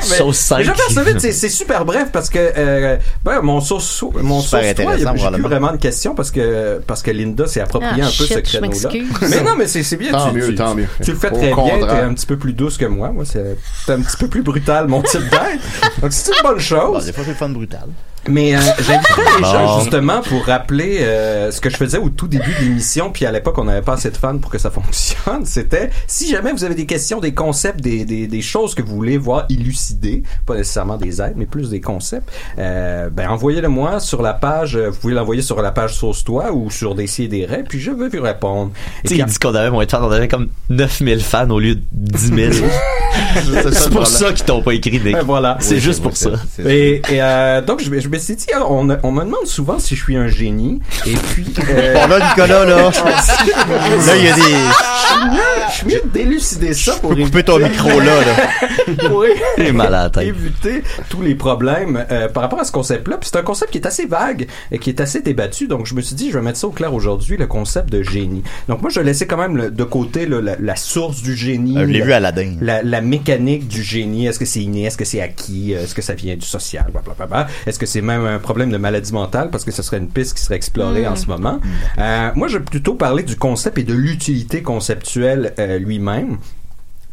Sauce 0.00 0.38
cinq. 0.38 0.58
mais 0.58 0.64
je 0.64 0.70
vais 0.70 0.76
faire 0.76 0.90
ça 0.90 1.02
vite, 1.04 1.20
c'est- 1.20 1.48
super 1.48 1.84
bref 1.84 2.08
parce 2.12 2.28
que 2.28 2.38
euh, 2.38 2.96
ben, 3.24 3.40
mon 3.42 3.60
sauce 3.60 4.02
mon 4.22 4.40
sauce 4.40 4.50
toi, 4.50 4.60
il 4.96 5.02
y 5.02 5.06
a- 5.06 5.12
plus 5.32 5.42
vraiment 5.42 5.72
de 5.72 5.76
questions 5.76 6.14
parce 6.14 6.30
que 6.30 6.80
parce 6.86 7.02
que 7.02 7.10
Linda 7.12 7.46
s'est 7.46 7.60
approprié 7.60 8.02
Ah, 8.02 8.06
un 8.06 8.08
peu 8.08 8.24
shit, 8.24 8.32
ce 8.34 8.38
créneau-là. 8.40 8.90
Mais 9.30 9.42
non, 9.42 9.56
mais 9.56 9.66
c'est 9.66 9.96
bien. 9.96 10.12
Tant 10.12 10.30
tu, 10.30 10.36
mieux, 10.36 10.48
tu- 10.48 10.54
tant 10.56 10.74
mieux. 10.74 10.86
Tu 11.02 11.12
le 11.12 11.16
fais 11.16 11.30
Au 11.30 11.36
très 11.36 11.52
bien. 11.54 11.78
T'es 11.86 12.00
un 12.00 12.14
petit 12.14 12.26
peu 12.26 12.36
plus 12.36 12.52
douce 12.52 12.76
que 12.76 12.84
moi. 12.86 13.10
Moi, 13.10 13.24
c'est 13.24 13.92
un 13.92 14.00
petit 14.00 14.16
peu 14.16 14.28
plus 14.28 14.42
brutal 14.42 14.88
mon 14.88 15.02
type 15.02 15.20
d'aide. 15.30 15.60
Donc 16.02 16.12
c'est 16.12 16.30
une 16.32 16.42
bonne 16.42 16.54
Bon, 16.54 16.58
chose. 16.60 17.06
des 17.06 17.12
fois, 17.12 17.24
c'est 17.26 17.34
fun 17.34 17.48
brutal. 17.48 17.86
Mais 18.28 18.56
euh, 18.56 18.60
j'inviterais 18.78 19.22
les 19.38 19.44
gens 19.44 19.80
justement 19.80 20.20
pour 20.22 20.44
rappeler 20.44 20.98
euh, 21.00 21.50
ce 21.50 21.60
que 21.60 21.70
je 21.70 21.76
faisais 21.76 21.98
au 21.98 22.08
tout 22.08 22.28
début 22.28 22.52
de 22.58 22.64
l'émission, 22.64 23.10
puis 23.10 23.26
à 23.26 23.32
l'époque 23.32 23.58
on 23.58 23.64
n'avait 23.64 23.82
pas 23.82 23.94
assez 23.94 24.10
de 24.10 24.16
fans 24.16 24.38
pour 24.38 24.50
que 24.50 24.58
ça 24.58 24.70
fonctionne. 24.76 25.44
C'était 25.44 25.90
si 26.06 26.28
jamais 26.30 26.52
vous 26.52 26.64
avez 26.64 26.74
des 26.74 26.86
questions, 26.86 27.20
des 27.20 27.34
concepts, 27.34 27.80
des, 27.80 28.04
des, 28.04 28.26
des 28.26 28.42
choses 28.42 28.74
que 28.74 28.82
vous 28.82 28.94
voulez 28.94 29.18
voir 29.18 29.46
élucidées, 29.50 30.22
pas 30.46 30.54
nécessairement 30.54 30.96
des 30.96 31.20
aides, 31.20 31.34
mais 31.36 31.46
plus 31.46 31.70
des 31.70 31.80
concepts, 31.80 32.28
euh, 32.58 33.08
ben 33.10 33.28
envoyez-le 33.28 33.68
moi 33.68 34.00
sur 34.00 34.22
la 34.22 34.34
page. 34.34 34.76
euh, 34.76 34.90
Vous 34.90 34.98
pouvez 34.98 35.14
l'envoyer 35.14 35.42
sur 35.42 35.60
la 35.62 35.72
page 35.72 35.94
Sauce 35.94 36.24
Toi 36.24 36.52
ou 36.52 36.70
sur 36.70 36.94
des 36.94 37.06
raies, 37.46 37.64
puis 37.68 37.80
je 37.80 37.90
vais 37.90 38.08
vous 38.08 38.22
répondre. 38.22 38.72
Tu 39.04 39.14
il 39.14 39.24
dit 39.24 39.38
qu'on 39.38 39.54
avait 39.54 39.70
moins 39.70 39.84
de 39.84 39.90
fans, 39.90 40.00
on 40.02 40.10
avait 40.10 40.28
comme 40.28 40.48
9000 40.68 41.20
fans 41.20 41.48
au 41.50 41.58
lieu 41.58 41.76
de 41.76 41.82
10 41.92 42.26
000. 42.50 42.52
C'est 43.72 43.90
pour 43.90 44.06
ça 44.06 44.32
qu'ils 44.32 44.44
t'ont 44.44 44.62
pas 44.62 44.72
écrit, 44.74 45.00
Nick. 45.00 45.12
Ben 45.14 45.22
voilà. 45.22 45.56
C'est 45.60 45.74
Oui, 45.76 45.80
juste 45.80 46.02
pour 46.02 46.16
ça. 46.16 46.30
Et, 46.64 46.96
et, 47.10 47.22
euh, 47.22 47.60
donc 47.62 47.82
je, 47.82 47.98
je 48.00 48.08
me 48.16 48.20
suis 48.20 48.36
dit, 48.36 48.46
alors, 48.54 48.70
on, 48.72 48.88
on 49.02 49.12
me 49.12 49.24
demande 49.24 49.46
souvent 49.46 49.78
si 49.78 49.94
je 49.96 50.02
suis 50.02 50.16
un 50.16 50.28
génie. 50.28 50.80
Et 51.06 51.14
puis, 51.14 51.46
euh, 51.70 51.94
Bon, 52.06 52.06
là, 52.08 52.28
Nicolas, 52.30 52.64
là? 52.64 52.90
Là, 54.06 54.16
il 54.16 54.24
y 54.24 54.28
a 54.28 54.34
des. 54.34 54.40
je 55.70 55.72
suis 55.74 55.86
mieux 55.86 56.02
d'élucider 56.12 56.74
ça 56.74 56.92
Je 56.94 57.00
pour 57.00 57.14
peux 57.14 57.22
couper 57.24 57.42
ton 57.44 57.58
micro, 57.58 57.88
là, 58.00 58.20
là. 58.20 58.48
pour 59.08 59.24
Il 59.58 59.66
est 59.66 59.72
mal 59.72 59.94
à 59.94 60.04
la 60.04 60.10
tête. 60.10 60.24
éviter 60.28 60.82
tous 61.08 61.22
les 61.22 61.34
problèmes 61.34 62.04
euh, 62.10 62.28
par 62.28 62.42
rapport 62.42 62.60
à 62.60 62.64
ce 62.64 62.72
concept-là. 62.72 63.16
Puis 63.18 63.30
c'est 63.32 63.38
un 63.38 63.42
concept 63.42 63.72
qui 63.72 63.78
est 63.78 63.86
assez 63.86 64.06
vague 64.06 64.46
et 64.70 64.78
qui 64.78 64.90
est 64.90 65.00
assez 65.00 65.20
débattu. 65.20 65.66
Donc 65.68 65.86
je 65.86 65.94
me 65.94 66.00
suis 66.00 66.14
dit, 66.14 66.30
je 66.30 66.38
vais 66.38 66.44
mettre 66.44 66.58
ça 66.58 66.66
au 66.66 66.70
clair 66.70 66.92
aujourd'hui, 66.94 67.36
le 67.36 67.46
concept 67.46 67.90
de 67.90 68.02
génie. 68.02 68.42
Donc 68.68 68.80
moi, 68.82 68.90
je 68.90 69.00
laissais 69.00 69.26
quand 69.26 69.36
même 69.36 69.56
le- 69.56 69.70
de 69.70 69.84
côté 69.84 70.26
là, 70.26 70.40
la, 70.40 70.56
la 70.58 70.76
source 70.76 71.22
du 71.22 71.36
génie. 71.36 71.76
Euh, 71.78 71.82
je 71.86 71.92
l'ai 71.92 71.98
la- 72.00 72.04
vu 72.04 72.12
à 72.12 72.16
Aladdin. 72.16 72.54
La, 72.60 72.82
la 72.82 73.00
mécanique 73.00 73.68
du 73.68 73.82
génie, 73.82 74.26
est-ce 74.26 74.38
que 74.38 74.44
c'est 74.44 74.60
inné, 74.62 74.84
est-ce 74.84 74.96
que 74.96 75.04
c'est 75.04 75.20
acquis, 75.20 75.74
euh, 75.74 75.84
est-ce 75.84 75.94
que 75.94 76.02
ça 76.02 76.14
vient 76.14 76.36
du 76.36 76.46
social, 76.46 76.86
blablabla. 76.92 77.46
Est-ce 77.66 77.78
que 77.78 77.86
c'est 77.86 78.00
même 78.06 78.24
un 78.24 78.38
problème 78.38 78.70
de 78.70 78.78
maladie 78.78 79.12
mentale 79.12 79.50
parce 79.50 79.64
que 79.64 79.70
ce 79.70 79.82
serait 79.82 79.98
une 79.98 80.08
piste 80.08 80.36
qui 80.36 80.42
serait 80.42 80.56
explorée 80.56 81.06
en 81.06 81.16
ce 81.16 81.26
moment. 81.26 81.60
Euh, 81.98 82.30
moi, 82.34 82.48
je 82.48 82.58
vais 82.58 82.64
plutôt 82.64 82.94
parler 82.94 83.22
du 83.22 83.36
concept 83.36 83.78
et 83.78 83.84
de 83.84 83.94
l'utilité 83.94 84.62
conceptuelle 84.62 85.52
euh, 85.58 85.78
lui-même. 85.78 86.38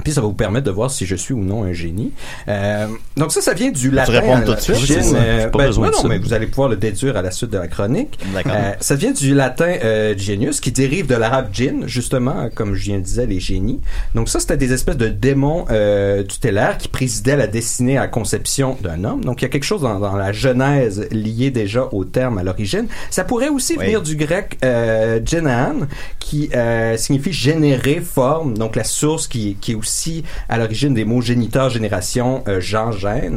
Puis 0.04 0.12
ça 0.12 0.22
va 0.22 0.28
vous 0.28 0.34
permettre 0.34 0.66
de 0.66 0.72
voir 0.72 0.92
si 0.92 1.06
je 1.06 1.16
suis 1.16 1.34
ou 1.34 1.44
non 1.44 1.64
un 1.64 1.72
génie. 1.72 2.12
Euh, 2.48 2.88
donc 3.16 3.32
ça, 3.32 3.42
ça 3.42 3.54
vient 3.54 3.72
du 3.72 3.90
latin. 3.92 4.12
répondre 4.12 4.52
à 4.52 4.56
tout 4.58 4.72
de 4.72 4.78
suite? 4.78 5.02
ça. 5.04 5.16
euh, 5.16 5.48
Pas 5.50 5.60
ben, 5.60 5.68
besoin 5.68 5.86
non, 5.86 5.92
de 5.92 5.96
non, 5.98 6.02
ça. 6.02 6.08
mais 6.10 6.18
vous 6.18 6.34
allez 6.34 6.48
pouvoir 6.48 6.68
le 6.68 6.76
déduire 6.76 7.16
à 7.16 7.22
la 7.22 7.32
suite 7.32 7.52
de 7.52 7.58
la 7.58 7.68
chronique. 7.68 8.20
Euh, 8.46 8.72
ça 8.82 8.96
vient 8.96 9.12
du 9.12 9.34
latin 9.34 9.72
euh, 9.84 10.18
genius, 10.18 10.60
qui 10.60 10.72
dérive 10.72 11.06
de 11.08 11.16
l'arabe 11.16 11.50
djinn, 11.54 11.84
justement, 11.88 12.50
comme 12.54 12.74
je 12.76 12.84
viens 12.84 12.98
de 12.98 13.04
dire, 13.04 13.28
les 13.28 13.40
génies. 13.40 13.80
Donc 14.16 14.30
ça, 14.30 14.40
c'était 14.40 14.58
des 14.58 14.74
espèces 14.74 14.98
de 14.98 15.08
démons 15.08 15.66
tutélaires 16.28 16.78
qui 16.78 16.88
présidaient 16.88 17.38
la 17.38 17.48
destinée 17.48 17.98
à 17.98 18.02
la 18.02 18.08
conception 18.08 18.78
d'un 18.82 19.04
homme. 19.04 19.24
Donc 19.24 19.42
il 19.42 19.46
y 19.46 19.48
a 19.48 19.50
quelque 19.50 19.64
chose 19.64 19.82
dans, 19.84 20.00
dans 20.00 20.16
la 20.18 20.32
genèse 20.34 21.08
lié 21.12 21.52
déjà 21.52 21.88
au 21.92 22.04
terme 22.04 22.38
à 22.40 22.44
l'origine. 22.44 22.88
Ça 23.10 23.24
pourrait 23.24 23.50
aussi 23.50 23.74
Oui. 23.78 23.86
venir 23.86 24.02
du 24.02 24.16
grec 24.16 24.58
euh, 24.66 25.20
genan, 25.24 25.88
qui 26.20 26.50
signifie 26.98 27.32
générer, 27.32 28.02
forme. 28.02 28.58
Donc 28.58 28.76
la 28.76 28.84
source 28.84 29.28
qui, 29.28 29.56
qui 29.62 29.72
est 29.74 29.76
aussi 29.84 30.24
à 30.48 30.58
l'origine 30.58 30.94
des 30.94 31.04
mots 31.06 31.22
géniteur, 31.22 31.70
génération, 31.70 32.44
euh, 32.48 32.62
genre. 32.62 32.94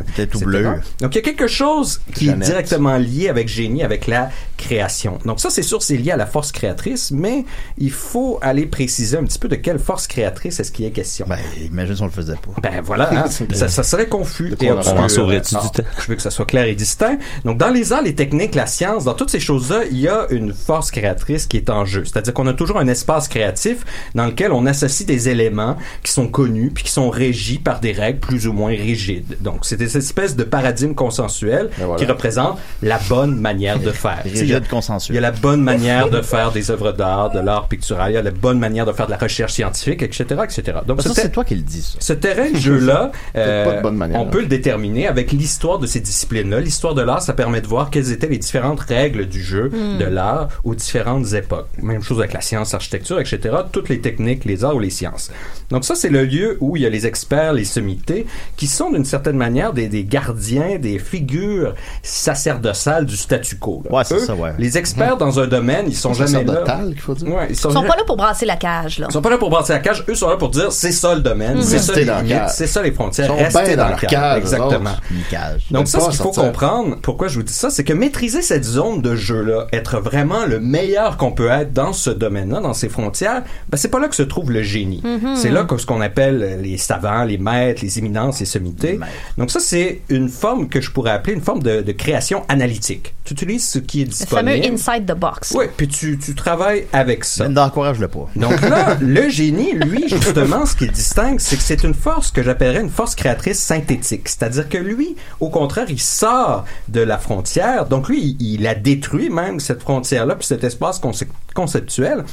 C'était 0.06 0.26
tout 0.26 0.40
bleu. 0.40 0.80
Donc 1.00 1.14
il 1.14 1.16
y 1.16 1.18
a 1.18 1.22
quelque 1.22 1.46
chose 1.48 2.00
qui 2.14 2.26
Jeannette. 2.26 2.42
est 2.42 2.50
directement 2.50 2.96
lié 2.96 3.28
avec 3.28 3.48
génie, 3.48 3.82
avec 3.82 4.06
la 4.06 4.30
création. 4.56 5.18
Donc 5.24 5.40
ça, 5.40 5.50
c'est 5.50 5.62
sûr, 5.62 5.82
c'est 5.82 5.96
lié 5.96 6.12
à 6.12 6.16
la 6.16 6.26
force 6.26 6.52
créatrice, 6.52 7.10
mais 7.10 7.44
il 7.78 7.90
faut 7.90 8.38
aller 8.42 8.66
préciser 8.66 9.16
un 9.16 9.24
petit 9.24 9.38
peu 9.38 9.48
de 9.48 9.56
quelle 9.56 9.78
force 9.78 10.06
créatrice 10.06 10.60
est-ce 10.60 10.70
qu'il 10.72 10.84
y 10.84 10.88
a 10.88 10.90
question. 10.90 11.26
Ben, 11.28 11.38
imagine 11.60 11.96
si 11.96 12.02
on 12.02 12.06
le 12.06 12.10
faisait 12.12 12.34
pas. 12.34 12.60
Ben 12.62 12.80
voilà, 12.82 13.24
hein, 13.24 13.26
ça, 13.52 13.68
ça 13.68 13.82
serait 13.82 14.08
confus 14.08 14.54
et. 14.60 14.70
On 14.70 14.78
en 14.78 15.08
sauverait-tu 15.08 15.56
Ah, 15.58 15.62
du 15.62 15.82
temps? 15.82 15.88
Je 16.00 16.06
veux 16.06 16.14
que 16.14 16.22
ça 16.22 16.30
soit 16.30 16.46
clair 16.46 16.64
et 16.66 16.74
distinct. 16.74 17.18
Donc 17.44 17.58
dans 17.58 17.70
les 17.70 17.92
arts, 17.92 18.02
les 18.02 18.14
techniques, 18.14 18.54
la 18.54 18.66
science, 18.66 19.04
dans 19.04 19.14
toutes 19.14 19.30
ces 19.30 19.40
choses-là, 19.40 19.82
il 19.90 19.98
y 19.98 20.08
a 20.08 20.26
une 20.30 20.52
force 20.52 20.90
créatrice 20.90 21.46
qui 21.46 21.56
est 21.56 21.70
en 21.70 21.84
jeu. 21.84 22.04
C'est-à-dire 22.04 22.32
qu'on 22.34 22.46
a 22.46 22.52
toujours 22.54 22.78
un 22.78 22.88
espace 22.88 23.28
créatif 23.28 23.78
dans 24.14 24.26
lequel 24.26 24.52
on 24.52 24.66
associe 24.66 25.06
des 25.06 25.28
éléments 25.28 25.76
qui 26.02 26.12
sont 26.12 26.28
connus 26.36 26.70
puis 26.74 26.84
qui 26.84 26.90
sont 26.90 27.08
régis 27.08 27.58
par 27.58 27.80
des 27.80 27.92
règles 27.92 28.18
plus 28.20 28.46
ou 28.46 28.52
moins 28.52 28.68
rigides. 28.72 29.38
Donc 29.40 29.60
c'est 29.62 29.76
des 29.78 29.96
espèces 29.96 30.36
de 30.36 30.44
paradigmes 30.44 30.94
consensuels 30.94 31.70
Ben 31.78 31.86
voilà. 31.86 31.98
qui 31.98 32.04
représentent 32.04 32.58
la 32.82 32.98
bonne 33.08 33.36
manière 33.40 33.78
de 33.80 33.90
faire. 33.90 34.22
Il 34.26 34.46
y 34.46 34.54
a- 34.54 34.60
consensuel. 34.60 35.14
il 35.14 35.16
y 35.16 35.24
a 35.24 35.30
la 35.30 35.30
bonne 35.30 35.62
manière 35.62 36.10
de 36.10 36.20
faire 36.20 36.52
des 36.52 36.70
œuvres 36.70 36.92
d'art, 36.92 37.30
de 37.30 37.38
l'art 37.40 37.68
pictural, 37.68 38.10
il 38.10 38.14
y 38.14 38.18
a 38.18 38.22
la 38.22 38.30
bonne 38.30 38.58
manière 38.58 38.84
de 38.84 38.92
faire 38.92 39.06
de 39.06 39.12
la 39.12 39.16
recherche 39.16 39.52
scientifique, 39.54 40.02
etc., 40.02 40.24
etc. 40.44 40.78
Donc 40.86 41.00
Ça, 41.00 41.08
c'était- 41.08 41.22
c'est 41.22 41.30
toi 41.30 41.44
qui 41.44 41.54
le 41.54 41.62
dis, 41.62 41.80
ça. 41.82 41.96
ce 42.00 42.12
terrain 42.12 42.50
de 42.50 42.56
jeu-là, 42.68 43.12
euh, 43.36 43.80
de 43.80 43.86
on 43.88 44.24
là. 44.24 44.24
peut 44.30 44.40
le 44.40 44.46
déterminer 44.46 45.06
avec 45.08 45.32
l'histoire 45.32 45.78
de 45.78 45.86
ces 45.86 46.00
disciplines-là. 46.00 46.60
L'histoire 46.60 46.94
de 46.94 47.00
l'art, 47.02 47.22
ça 47.22 47.32
permet 47.32 47.62
de 47.62 47.66
voir 47.66 47.88
quelles 47.90 48.12
étaient 48.12 48.28
les 48.28 48.38
différentes 48.38 48.80
règles 48.80 49.26
du 49.26 49.42
jeu, 49.42 49.70
Hmm. 49.72 49.98
de 49.98 50.04
l'art, 50.04 50.48
aux 50.64 50.74
différentes 50.74 51.32
époques. 51.32 51.68
Même 51.82 52.02
chose 52.02 52.18
avec 52.18 52.32
la 52.34 52.40
science, 52.42 52.74
architecture, 52.74 53.18
etc., 53.20 53.54
toutes 53.72 53.88
les 53.88 54.00
techniques, 54.00 54.44
les 54.44 54.64
arts 54.64 54.74
ou 54.76 54.80
les 54.80 54.90
sciences. 54.90 55.30
Donc 55.70 55.84
ça, 55.84 55.94
c'est 55.94 56.10
le 56.10 56.25
lieu 56.26 56.58
où 56.60 56.76
il 56.76 56.82
y 56.82 56.86
a 56.86 56.90
les 56.90 57.06
experts, 57.06 57.52
les 57.54 57.64
sommités, 57.64 58.26
qui 58.56 58.66
sont 58.66 58.90
d'une 58.90 59.04
certaine 59.04 59.36
manière 59.36 59.72
des, 59.72 59.88
des 59.88 60.04
gardiens, 60.04 60.78
des 60.78 60.98
figures 60.98 61.74
sacerdotales 62.02 63.06
du 63.06 63.16
statu 63.16 63.56
quo. 63.56 63.82
là. 63.88 63.96
Ouais, 63.96 64.04
c'est 64.04 64.14
Eux, 64.16 64.18
ça, 64.20 64.34
ouais. 64.34 64.50
Les 64.58 64.76
experts 64.78 65.16
dans 65.16 65.38
un 65.38 65.46
domaine, 65.46 65.84
ils 65.88 65.96
sont 65.96 66.12
jamais 66.14 66.44
là. 66.44 66.52
Sacerdotal, 66.54 66.88
qu'il 66.92 67.00
faut 67.00 67.14
dire. 67.14 67.28
Ouais, 67.28 67.46
ils 67.50 67.56
sont, 67.56 67.70
Ils 67.70 67.74
sont 67.74 67.82
pas 67.82 67.96
là 67.96 68.02
pour 68.06 68.16
brasser 68.16 68.46
la 68.46 68.56
cage, 68.56 68.98
là. 68.98 69.06
ils 69.08 69.12
sont 69.12 69.22
pas 69.22 69.30
là 69.30 69.38
pour 69.38 69.50
brasser 69.50 69.72
la 69.72 69.78
cage, 69.80 70.04
eux 70.08 70.14
sont 70.14 70.28
là 70.28 70.36
pour 70.36 70.50
dire 70.50 70.72
c'est 70.72 70.92
ça 70.92 71.14
le 71.14 71.20
domaine, 71.20 71.56
Mhm. 71.58 71.62
c'est 71.62 71.78
ça 71.78 71.94
les 71.94 72.04
limites, 72.04 72.48
c'est 72.48 72.66
ça 72.66 72.82
les 72.82 72.92
frontières, 72.92 73.26
Ils 73.26 73.50
sont 73.52 73.58
restez 73.60 73.76
dans 73.76 73.84
dans 73.84 73.90
la 73.90 73.96
cage. 73.96 74.10
cage, 74.10 74.38
Exactement. 74.38 74.90
cage. 75.30 75.66
Donc 75.70 75.86
ça, 75.88 76.00
ce 76.00 76.08
qu'il 76.10 76.16
faut 76.18 76.32
comprendre, 76.32 76.96
pourquoi 77.02 77.28
je 77.28 77.36
vous 77.36 77.42
dis 77.44 77.52
ça, 77.52 77.70
c'est 77.70 77.84
que 77.84 77.92
maîtriser 77.92 78.42
cette 78.42 78.64
zone 78.64 79.02
de 79.02 79.14
jeu-là, 79.14 79.66
être 79.72 80.00
vraiment 80.00 80.46
le 80.46 80.58
meilleur 80.60 81.16
qu'on 81.16 81.32
peut 81.32 81.48
être 81.48 81.72
dans 81.72 81.92
ce 81.92 82.10
domaine-là, 82.10 82.60
dans 82.60 82.74
ces 82.74 82.88
frontières, 82.88 83.42
ben 83.68 83.76
c'est 83.76 83.88
pas 83.88 84.00
là 84.00 84.08
que 84.08 84.16
se 84.16 84.22
trouve 84.22 84.50
le 84.50 84.62
génie. 84.62 85.02
Mhm. 85.04 85.36
C'est 85.36 85.50
là 85.50 85.64
que 85.64 85.76
ce 85.76 85.86
qu'on 85.86 86.00
appelle 86.00 86.15
les 86.22 86.78
savants, 86.78 87.24
les 87.24 87.38
maîtres, 87.38 87.82
les 87.82 87.98
éminences, 87.98 88.40
les 88.40 88.46
sommités. 88.46 88.98
Donc 89.38 89.50
ça, 89.50 89.60
c'est 89.60 90.00
une 90.08 90.28
forme 90.28 90.68
que 90.68 90.80
je 90.80 90.90
pourrais 90.90 91.10
appeler 91.12 91.34
une 91.34 91.40
forme 91.42 91.62
de, 91.62 91.82
de 91.82 91.92
création 91.92 92.44
analytique. 92.48 93.14
Tu 93.24 93.34
utilises 93.34 93.68
ce 93.68 93.78
qui 93.78 94.02
est 94.02 94.04
Le 94.04 94.10
disponible. 94.10 94.62
fameux 94.62 94.72
inside 94.74 95.06
the 95.06 95.18
box. 95.18 95.52
Oui, 95.56 95.66
puis 95.76 95.88
tu, 95.88 96.18
tu 96.18 96.34
travailles 96.34 96.86
avec 96.92 97.24
ça. 97.24 97.48
N'encourage-le 97.48 98.08
pas. 98.08 98.28
Donc 98.36 98.60
là, 98.62 98.96
le 99.00 99.28
génie, 99.28 99.72
lui, 99.72 100.04
justement, 100.08 100.64
ce 100.66 100.76
qu'il 100.76 100.92
distingue, 100.92 101.40
c'est 101.40 101.56
que 101.56 101.62
c'est 101.62 101.82
une 101.82 101.94
force 101.94 102.30
que 102.30 102.42
j'appellerais 102.42 102.80
une 102.80 102.90
force 102.90 103.14
créatrice 103.14 103.58
synthétique. 103.58 104.28
C'est-à-dire 104.28 104.68
que 104.68 104.78
lui, 104.78 105.16
au 105.40 105.50
contraire, 105.50 105.86
il 105.88 106.00
sort 106.00 106.64
de 106.88 107.00
la 107.00 107.18
frontière. 107.18 107.86
Donc 107.86 108.08
lui, 108.08 108.36
il, 108.40 108.54
il 108.60 108.66
a 108.66 108.74
détruit 108.74 109.28
même 109.30 109.58
cette 109.60 109.82
frontière-là, 109.82 110.36
puis 110.36 110.46
cet 110.46 110.62
espace 110.64 111.00
conce- 111.00 111.24
conceptuel, 111.54 112.24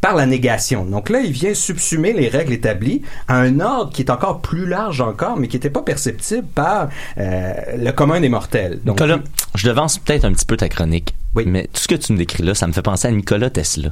par 0.00 0.14
la 0.14 0.26
négation. 0.26 0.84
Donc 0.84 1.08
là, 1.08 1.20
il 1.20 1.32
vient 1.32 1.54
subsumer 1.54 2.12
les 2.12 2.28
règles 2.28 2.52
établies 2.52 3.02
à 3.26 3.38
un 3.38 3.60
ordre 3.60 3.92
qui 3.92 4.02
est 4.02 4.10
encore 4.10 4.40
plus 4.40 4.66
large 4.66 5.00
encore, 5.00 5.36
mais 5.36 5.48
qui 5.48 5.56
n'était 5.56 5.70
pas 5.70 5.82
perceptible 5.82 6.46
par 6.54 6.88
euh, 7.18 7.52
le 7.76 7.90
commun 7.92 8.20
des 8.20 8.28
mortels. 8.28 8.80
Donc, 8.84 9.00
Nicolas, 9.00 9.20
je 9.54 9.68
devance 9.68 9.98
peut-être 9.98 10.24
un 10.24 10.32
petit 10.32 10.46
peu 10.46 10.56
ta 10.56 10.68
chronique. 10.68 11.14
Mais 11.34 11.68
tout 11.72 11.80
ce 11.80 11.88
que 11.88 11.94
tu 11.94 12.12
me 12.12 12.18
décris 12.18 12.42
là, 12.42 12.54
ça 12.54 12.66
me 12.66 12.72
fait 12.72 12.82
penser 12.82 13.06
à 13.08 13.10
Nikola 13.12 13.50
Tesla. 13.50 13.90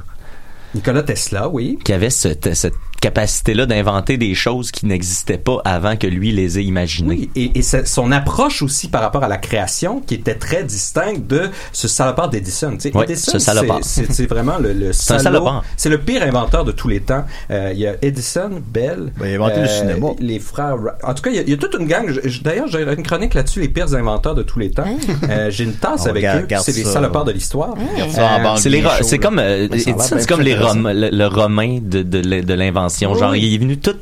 Nicolas 0.75 1.03
Tesla, 1.03 1.47
oui. 1.49 1.77
Qui 1.83 1.93
avait 1.93 2.09
cette, 2.09 2.53
cette 2.53 2.73
capacité-là 2.99 3.67
d'inventer 3.67 4.17
des 4.17 4.33
choses 4.33 4.71
qui 4.71 4.87
n'existaient 4.87 5.37
pas 5.37 5.61
avant 5.65 5.95
que 5.97 6.07
lui 6.07 6.31
les 6.31 6.57
ait 6.57 6.63
imaginées. 6.63 7.29
Oui, 7.35 7.51
et, 7.55 7.61
son 7.61 8.11
approche 8.11 8.63
aussi 8.63 8.87
par 8.87 9.01
rapport 9.01 9.23
à 9.23 9.27
la 9.27 9.37
création 9.37 9.99
qui 10.01 10.15
était 10.15 10.33
très 10.33 10.63
distincte 10.63 11.27
de 11.27 11.49
ce 11.71 11.87
salopard 11.87 12.29
d'Edison. 12.29 12.71
Tu 12.73 12.89
sais, 12.89 12.91
Oui, 12.95 13.03
Edison, 13.03 13.33
ce 13.33 13.39
salopard. 13.39 13.79
c'est- 13.83 14.25
vraiment 14.27 14.57
le, 14.57 14.91
C'est 14.93 15.19
salopard. 15.19 15.63
C'est 15.77 15.89
le 15.89 15.99
pire 15.99 16.23
inventeur 16.23 16.65
de 16.65 16.71
tous 16.71 16.87
les 16.87 16.99
temps. 17.01 17.23
Euh, 17.51 17.69
Il 17.73 17.79
y 17.79 17.85
a 17.87 17.93
Edison, 18.01 18.49
Bell, 18.73 19.11
Ben, 19.17 19.27
il 19.27 19.31
a 19.33 19.35
inventé 19.35 19.61
le 19.61 19.67
cinéma. 19.67 20.07
les 20.19 20.39
frères. 20.39 20.75
En 21.03 21.13
tout 21.13 21.21
cas, 21.21 21.29
il 21.29 21.35
y 21.35 21.39
a, 21.39 21.43
il 21.43 21.49
y 21.49 21.53
a 21.53 21.57
toute 21.57 21.75
une 21.79 21.85
gang. 21.87 22.11
D'ailleurs, 22.43 22.67
j'ai 22.67 22.81
une 22.81 23.03
chronique 23.03 23.35
là-dessus, 23.35 23.61
les 23.61 23.69
pires 23.69 23.93
inventeurs 23.93 24.33
de 24.33 24.41
tous 24.43 24.57
les 24.59 24.71
temps. 24.71 24.85
Euh, 25.29 25.51
j'ai 25.51 25.65
une 25.65 25.73
tasse 25.75 26.01
On 26.05 26.09
avec 26.09 26.23
regarde- 26.25 26.51
eux. 26.51 26.61
C'est 26.63 26.75
les 26.75 26.83
salopards 26.83 27.25
de 27.25 27.31
l'histoire. 27.31 27.75
C'est 29.01 29.19
comme 29.19 29.37
euh, 29.39 29.65
Edison, 29.65 29.95
c'est 29.99 30.27
comme 30.27 30.41
les 30.41 30.55
le, 30.93 31.09
le 31.11 31.27
romain 31.27 31.79
de, 31.81 32.01
de, 32.03 32.19
l'in- 32.19 32.41
de 32.41 32.53
l'invention. 32.53 33.11
Oui, 33.13 33.19
Genre, 33.19 33.35
il 33.35 33.53
est 33.53 33.57
venu 33.57 33.77
tout 33.77 33.95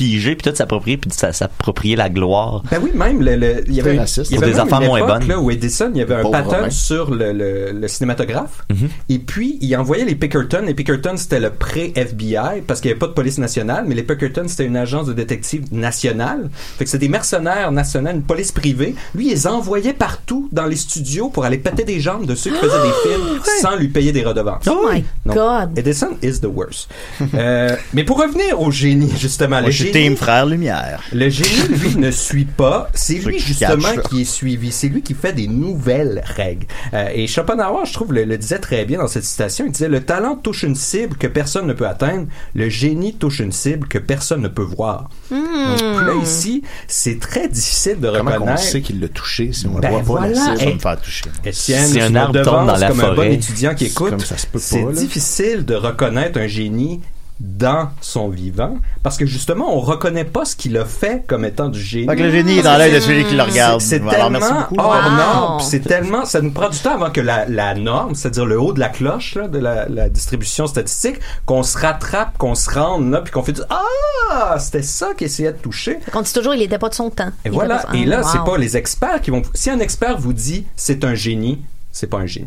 piger 0.00 0.34
puis 0.34 0.50
tout 0.50 0.56
s'approprier 0.56 0.96
puis 0.96 1.10
sa- 1.12 1.32
s'approprier 1.34 1.94
la 1.94 2.08
gloire. 2.08 2.62
Ben 2.70 2.78
oui, 2.82 2.90
même 2.94 3.20
le, 3.22 3.36
le- 3.36 3.64
il 3.66 3.74
y 3.74 3.80
avait, 3.80 3.96
il 3.96 4.34
y 4.34 4.36
avait 4.38 4.46
des 4.52 4.58
affaires 4.58 4.80
moins 4.80 5.06
bonnes. 5.06 5.28
là 5.28 5.38
où 5.38 5.50
Edison, 5.50 5.90
il 5.94 5.98
y 5.98 6.02
avait 6.02 6.14
un 6.14 6.22
Pauvre 6.22 6.32
pattern 6.32 6.54
Romain. 6.56 6.70
sur 6.70 7.10
le, 7.10 7.32
le, 7.32 7.72
le 7.72 7.88
cinématographe. 7.88 8.64
Mhm. 8.70 8.88
Et 9.10 9.18
puis, 9.18 9.58
il 9.60 9.76
envoyait 9.76 10.06
les 10.06 10.14
Pickerton. 10.14 10.62
Les 10.66 10.72
Pickerton, 10.74 11.16
c'était 11.18 11.38
le 11.40 11.50
pré-FBI 11.50 12.62
parce 12.66 12.80
qu'il 12.80 12.88
n'y 12.88 12.92
avait 12.92 12.98
pas 12.98 13.08
de 13.08 13.12
police 13.12 13.36
nationale, 13.38 13.84
mais 13.86 13.94
les 13.94 14.02
Pickerton, 14.02 14.44
c'était 14.48 14.64
une 14.64 14.76
agence 14.76 15.06
de 15.06 15.12
détective 15.12 15.64
nationale. 15.72 16.48
Fait 16.78 16.84
que 16.84 16.90
c'était 16.90 17.06
des 17.06 17.10
mercenaires 17.12 17.70
nationaux, 17.72 18.10
une 18.10 18.22
police 18.22 18.52
privée. 18.52 18.94
Lui, 19.14 19.26
il 19.26 19.30
les 19.30 19.46
envoyait 19.46 19.92
partout 19.92 20.48
dans 20.52 20.66
les 20.66 20.76
studios 20.76 21.28
pour 21.28 21.44
aller 21.44 21.58
péter 21.58 21.84
des 21.84 22.00
jambes 22.00 22.24
de 22.26 22.34
ceux 22.34 22.50
qui 22.50 22.56
faisaient 22.58 22.82
des 22.82 23.08
films 23.10 23.40
sans 23.60 23.76
lui 23.76 23.88
payer 23.88 24.12
des 24.12 24.24
redevances. 24.24 24.64
Oh 24.70 24.88
my 24.90 25.04
Donc, 25.26 25.36
God. 25.36 25.78
Edison 25.78 26.16
is 26.22 26.40
the 26.40 26.46
worst. 26.46 26.88
Euh, 27.34 27.76
mais 27.92 28.04
pour 28.04 28.18
revenir 28.22 28.60
au 28.60 28.70
génie, 28.70 29.12
justement, 29.18 29.58
Moi, 29.60 29.66
le 29.66 29.72
suis 29.72 29.89
génie, 29.92 30.06
team 30.08 30.16
frère 30.16 30.46
lumière. 30.46 31.02
le 31.12 31.28
génie, 31.28 31.68
lui, 31.68 31.96
ne 31.96 32.10
suit 32.10 32.44
pas. 32.44 32.88
C'est 32.94 33.14
lui, 33.14 33.36
qui 33.36 33.42
justement, 33.46 33.88
qui 34.08 34.22
est 34.22 34.24
suivi. 34.24 34.70
C'est 34.72 34.88
lui 34.88 35.02
qui 35.02 35.14
fait 35.14 35.32
des 35.32 35.46
nouvelles 35.48 36.22
règles. 36.24 36.66
Euh, 36.94 37.08
et 37.14 37.26
Schopenhauer, 37.26 37.84
je 37.86 37.92
trouve, 37.92 38.12
le, 38.12 38.24
le 38.24 38.38
disait 38.38 38.58
très 38.58 38.84
bien 38.84 38.98
dans 38.98 39.08
cette 39.08 39.24
citation. 39.24 39.64
Il 39.66 39.72
disait, 39.72 39.88
le 39.88 40.00
talent 40.02 40.36
touche 40.36 40.62
une 40.62 40.74
cible 40.74 41.16
que 41.16 41.26
personne 41.26 41.66
ne 41.66 41.72
peut 41.72 41.86
atteindre. 41.86 42.26
Le 42.54 42.68
génie 42.68 43.14
touche 43.14 43.40
une 43.40 43.52
cible 43.52 43.86
que 43.88 43.98
personne 43.98 44.42
ne 44.42 44.48
peut 44.48 44.62
voir. 44.62 45.08
Hmm. 45.30 45.36
Donc, 45.36 45.80
là, 46.06 46.12
ici, 46.22 46.62
c'est 46.88 47.18
très 47.20 47.48
difficile 47.48 48.00
de 48.00 48.10
Comment 48.10 48.30
reconnaître. 48.32 48.60
sait 48.62 48.80
qu'il 48.80 49.00
l'a 49.00 49.08
touché 49.08 49.52
si 49.52 49.66
on 49.66 49.78
Ben 49.78 49.88
le 49.90 50.02
voit 50.02 50.20
pas 50.20 50.26
voilà. 50.28 50.52
la 50.54 50.56
cible? 50.56 50.70
Et- 51.44 51.48
Étienne, 51.48 51.86
Si 51.86 52.00
un 52.00 52.10
me 52.10 52.18
arbre 52.18 52.42
tombe 52.42 52.66
dans 52.66 52.76
la 52.76 52.88
comme 52.88 53.00
un 53.00 53.14
bon 53.14 53.22
étudiant 53.22 53.74
qui 53.74 53.84
c'est 53.86 53.90
écoute, 53.92 54.20
ça 54.22 54.34
c'est 54.58 54.92
difficile 54.92 55.64
de 55.64 55.74
reconnaître 55.74 56.38
un 56.38 56.46
génie 56.46 57.00
dans 57.40 57.88
son 58.00 58.28
vivant 58.28 58.76
parce 59.02 59.16
que 59.16 59.24
justement 59.26 59.74
on 59.74 59.80
reconnaît 59.80 60.24
pas 60.24 60.44
ce 60.44 60.54
qu'il 60.54 60.76
a 60.76 60.84
fait 60.84 61.24
comme 61.26 61.44
étant 61.44 61.68
du 61.68 61.80
génie. 61.80 62.06
Fait 62.06 62.16
que 62.16 62.22
le 62.22 62.30
génie 62.30 62.58
est 62.58 62.62
dans 62.62 62.76
l'œil 62.76 62.92
de 62.92 63.00
celui 63.00 63.24
qui 63.24 63.34
le 63.34 63.42
regarde. 63.42 63.80
C'est 63.80 64.00
Alors, 64.00 64.10
tellement 64.12 64.30
merci 64.30 64.52
beaucoup. 64.52 64.74
hors 64.78 64.90
Wow. 64.90 65.10
norme, 65.16 65.60
c'est 65.60 65.80
tellement 65.80 66.24
ça 66.24 66.40
nous 66.42 66.50
prend 66.50 66.68
du 66.68 66.78
temps 66.78 66.94
avant 66.94 67.10
que 67.10 67.20
la, 67.20 67.46
la 67.48 67.74
norme, 67.74 68.14
c'est-à-dire 68.14 68.44
le 68.46 68.60
haut 68.60 68.72
de 68.72 68.80
la 68.80 68.88
cloche 68.90 69.34
là, 69.36 69.48
de 69.48 69.58
la, 69.58 69.88
la 69.88 70.08
distribution 70.08 70.66
statistique, 70.66 71.16
qu'on 71.46 71.62
se 71.62 71.78
rattrape, 71.78 72.36
qu'on 72.38 72.54
se 72.54 72.68
rende 72.70 73.10
là 73.10 73.20
puis 73.22 73.32
qu'on 73.32 73.42
fait 73.42 73.52
du 73.52 73.62
ah, 73.70 74.56
c'était 74.58 74.82
ça 74.82 75.14
qu'il 75.16 75.26
essayait 75.26 75.52
de 75.52 75.58
toucher. 75.58 75.98
On 76.14 76.22
dit 76.22 76.32
toujours, 76.32 76.54
il 76.54 76.62
était 76.62 76.78
pas 76.78 76.88
de 76.88 76.94
son 76.94 77.10
temps. 77.10 77.28
Et 77.44 77.48
Il 77.48 77.52
voilà. 77.52 77.84
Et 77.94 78.04
là, 78.04 78.20
Ah, 78.22 78.28
c'est 78.30 78.38
wow. 78.38 78.44
pas 78.44 78.58
les 78.58 78.76
experts 78.76 79.20
qui 79.22 79.30
vont. 79.30 79.42
Si 79.54 79.70
un 79.70 79.80
expert 79.80 80.18
vous 80.18 80.32
dit 80.32 80.66
c'est 80.76 81.04
un 81.04 81.14
génie, 81.14 81.62
c'est 81.92 82.06
pas 82.08 82.18
un 82.18 82.26
génie. 82.26 82.46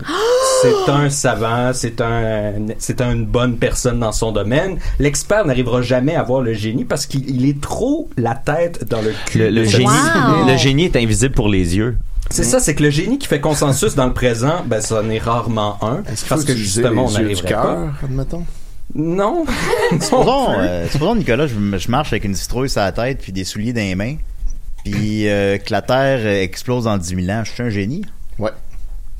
c'est 0.61 0.91
un 0.91 1.09
savant, 1.09 1.71
c'est 1.73 1.99
un, 2.01 2.53
c'est 2.77 3.01
une 3.01 3.25
bonne 3.25 3.57
personne 3.57 3.99
dans 3.99 4.11
son 4.11 4.31
domaine. 4.31 4.79
L'expert 4.99 5.45
n'arrivera 5.45 5.81
jamais 5.81 6.15
à 6.15 6.23
voir 6.23 6.41
le 6.41 6.53
génie 6.53 6.85
parce 6.85 7.05
qu'il 7.05 7.29
il 7.29 7.47
est 7.47 7.59
trop 7.61 8.09
la 8.17 8.35
tête 8.35 8.87
dans 8.89 9.01
le 9.01 9.13
cul. 9.25 9.49
Le, 9.49 9.63
génie, 9.65 9.85
le 10.47 10.57
génie 10.57 10.85
est 10.85 10.95
invisible 10.95 11.35
pour 11.35 11.49
les 11.49 11.75
yeux. 11.75 11.97
C'est 12.29 12.43
ça, 12.43 12.59
c'est 12.59 12.73
que 12.73 12.83
le 12.83 12.89
génie 12.89 13.19
qui 13.19 13.27
fait 13.27 13.41
consensus 13.41 13.95
dans 13.95 14.07
le 14.07 14.13
présent, 14.13 14.63
ben, 14.65 14.81
ça 14.81 15.03
n'est 15.03 15.19
rarement 15.19 15.77
un. 15.83 16.03
Est-ce 16.11 16.25
Parce 16.25 16.45
que 16.45 16.55
justement, 16.55 17.05
on 17.05 17.35
cœur, 17.41 17.61
pas. 17.61 17.91
admettons? 18.03 18.45
Non. 18.95 19.45
Supposons, 19.99 20.47
euh, 20.51 20.87
supposons, 20.87 21.15
Nicolas, 21.15 21.47
je, 21.47 21.55
je 21.77 21.91
marche 21.91 22.13
avec 22.13 22.25
une 22.25 22.35
citrouille 22.35 22.69
sur 22.69 22.81
la 22.81 22.91
tête 22.91 23.19
puis 23.21 23.31
des 23.31 23.43
souliers 23.43 23.73
dans 23.73 23.81
les 23.81 23.95
mains, 23.95 24.15
puis 24.83 25.27
euh, 25.29 25.57
que 25.57 25.71
la 25.71 25.81
Terre 25.81 26.19
euh, 26.21 26.41
explose 26.41 26.83
dans 26.85 26.97
10 26.97 27.25
000 27.25 27.29
ans. 27.37 27.43
Je 27.43 27.51
suis 27.51 27.63
un 27.63 27.69
génie? 27.69 28.03
Ouais. 28.37 28.51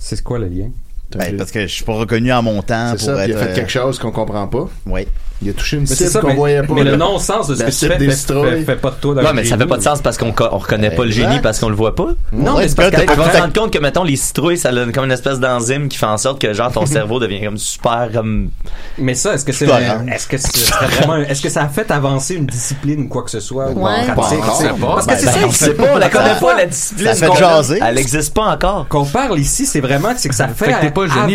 C'est 0.06 0.22
quoi 0.22 0.38
le 0.38 0.50
lien? 0.50 0.70
Ben, 1.18 1.38
parce 1.38 1.52
que 1.52 1.62
je 1.62 1.74
suis 1.74 1.84
pas 1.86 1.94
reconnu 1.94 2.32
en 2.34 2.42
mon 2.42 2.62
temps 2.62 2.94
C'est 2.98 3.06
pour 3.08 3.16
ça, 3.18 3.24
être... 3.24 3.30
il 3.30 3.36
a 3.36 3.38
fait 3.40 3.52
euh, 3.52 3.56
quelque 3.56 3.72
chose 3.72 4.00
qu'on 4.00 4.12
comprend 4.12 4.48
pas. 4.48 4.68
Oui. 4.86 5.08
Il 5.42 5.50
a 5.50 5.54
touché 5.54 5.76
une 5.76 5.82
Mais 5.82 5.88
c'est 5.88 6.08
cible 6.08 6.22
qu'on 6.22 6.36
voyait 6.36 6.64
pas. 6.64 6.74
mais 6.74 6.86
le 6.86 6.96
non-sens 6.96 7.48
de 7.50 7.56
ce 7.56 7.60
La 7.60 7.66
que 7.66 7.72
tu 7.72 7.78
cible 7.78 7.92
fais 7.94 7.98
des 7.98 8.10
fait, 8.12 8.16
citrouilles. 8.16 8.50
fait, 8.60 8.64
fait 8.64 8.76
pas 8.78 8.92
de 8.92 8.96
toi 8.96 9.14
d'un 9.16 9.24
Ouais, 9.26 9.34
mais 9.34 9.44
ça 9.44 9.58
fait 9.58 9.66
pas 9.66 9.76
de 9.76 9.82
sens 9.84 10.02
parce 10.02 10.18
qu'on 10.18 10.32
co- 10.32 10.48
on 10.50 10.58
reconnaît 10.58 10.92
pas 10.92 11.04
le 11.04 11.12
génie 11.12 11.40
parce 11.42 11.60
qu'on 11.60 11.68
le 11.68 11.76
voit 11.76 11.96
pas. 11.96 12.08
Non, 12.32 12.54
Ouais, 12.56 12.62
mais 12.62 12.68
c'est 12.70 12.76
parce 12.78 12.92
qu'on 13.06 13.16
va 13.22 13.32
se 13.34 13.38
rendre 13.42 13.52
compte 13.54 13.74
que 13.74 13.80
mettons 13.80 14.06
les 14.06 14.16
citrouilles, 14.16 14.58
ça 14.58 14.70
a 14.70 14.86
comme 14.94 15.04
une 15.04 15.12
espèce 15.12 15.40
d'enzyme 15.42 15.90
qui 15.90 15.98
fait 15.98 16.06
en 16.06 16.18
sorte 16.18 16.40
que 16.40 16.54
genre 16.54 16.72
ton 16.72 16.86
cerveau 16.86 17.20
devient 17.20 17.44
comme 17.44 17.58
super 17.58 18.08
comme. 18.14 18.52
Mais 18.98 19.16
ça, 19.16 19.34
est-ce 19.34 19.44
que 19.44 19.52
c'est, 19.52 19.66
est-ce 19.66 20.28
que 20.28 20.38
ce 20.38 20.48
serait 20.48 20.86
vraiment, 20.88 21.18
est-ce 21.18 21.42
que 21.42 21.50
ça 21.50 21.64
a 21.64 21.68
fait 21.68 21.92
avancer 21.92 22.36
une 22.36 22.46
discipline 22.46 23.02
ou 23.02 23.08
quoi 23.10 23.24
que 23.24 23.32
ce 23.32 23.42
soit 23.42 23.70
ou 23.72 23.84
Ouais. 23.86 24.06
pratique? 24.16 24.40
Parce 24.40 24.62
que 24.62 25.12
Ben, 25.12 25.18
c'est 25.18 25.26
ben, 25.26 25.32
ça, 25.34 25.40
on 25.48 25.52
sait 25.52 25.74
pas, 25.74 25.88
on 25.94 25.98
la 25.98 26.10
connaît 26.10 26.40
pas, 26.40 26.56
la 26.56 26.66
discipline. 26.68 27.08
Ça 27.14 27.16
fait 27.16 27.36
jaser. 27.38 27.80
Elle 27.86 27.98
existe 27.98 28.34
pas 28.34 28.46
encore. 28.46 28.88
Qu'on 28.88 29.04
parle 29.06 29.38
ici, 29.40 29.66
c'est 29.66 29.82
vraiment 29.82 30.14
que 30.14 30.22
c'est 30.22 30.30
que 30.30 30.36
ça 30.36 30.48
fait, 30.48 30.74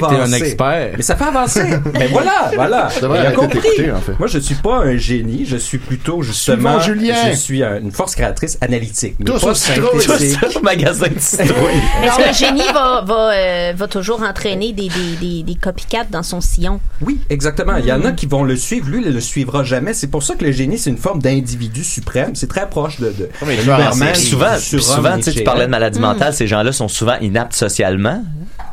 pas 0.01 0.09
t'es 0.09 0.17
un 0.17 0.33
expert. 0.33 0.91
Mais 0.97 1.03
ça 1.03 1.17
fait 1.17 1.25
avancer. 1.25 1.63
Mais 1.95 2.07
voilà, 2.09 2.51
voilà. 2.55 2.89
Il 3.03 3.27
a 3.27 3.33
compris. 3.33 3.91
en 3.93 4.01
fait. 4.01 4.19
Moi, 4.19 4.29
je 4.29 4.39
suis 4.39 4.55
pas 4.55 4.79
un 4.79 4.97
génie, 4.97 5.45
je 5.47 5.57
suis 5.57 5.79
plutôt 5.79 6.23
justement, 6.23 6.81
Julien. 6.81 7.15
je 7.31 7.37
suis 7.37 7.63
un- 7.63 7.81
une 7.81 7.93
force 7.93 8.15
créatrice 8.15 8.59
analytique. 8.61 9.17
mais 9.19 9.25
Tous 9.27 9.41
pas 9.45 9.55
synthétique. 9.55 10.39
Tous 10.53 10.61
magasin 10.63 11.07
de 11.09 11.19
citrouilles. 11.19 11.83
Le 12.29 12.33
génie 12.35 12.63
va, 12.73 13.03
va, 13.07 13.31
euh, 13.33 13.73
va 13.77 13.89
toujours 13.89 14.23
entraîner 14.23 14.73
des, 14.73 14.89
des, 14.89 15.17
des, 15.21 15.43
des 15.43 15.55
copycats 15.55 16.05
dans 16.11 16.23
son 16.23 16.41
sillon? 16.41 16.81
Oui, 17.01 17.21
exactement. 17.31 17.77
Il 17.77 17.87
y 17.87 17.93
en 17.93 18.05
a 18.05 18.13
qui 18.13 18.27
vont 18.27 18.45
le 18.45 18.57
suivre. 18.57 18.89
Lui, 18.89 19.03
il 19.05 19.13
le 19.13 19.21
suivra 19.21 19.65
jamais. 19.65 19.95
C'est 19.95 20.07
pour 20.09 20.23
ça 20.23 20.35
que 20.35 20.45
le 20.45 20.53
génie, 20.53 20.79
c'est 20.79 20.91
une 20.91 20.97
forme 20.99 21.21
d'individu 21.21 21.85
suprême. 21.85 22.33
C'est 22.35 22.49
très 22.49 22.69
proche 22.69 23.01
de, 23.01 23.07
de, 23.11 23.29
mais 23.47 23.57
de 23.57 24.17
souvent, 24.17 24.57
souvent, 24.59 25.19
tu 25.19 25.43
parlais 25.45 25.67
de 25.67 25.71
maladie 25.71 25.99
Hmm. 25.99 26.03
mentale, 26.03 26.33
ces 26.35 26.47
gens-là 26.47 26.71
sont 26.73 26.87
souvent 26.89 27.17
inaptes 27.21 27.55
socialement. 27.55 28.23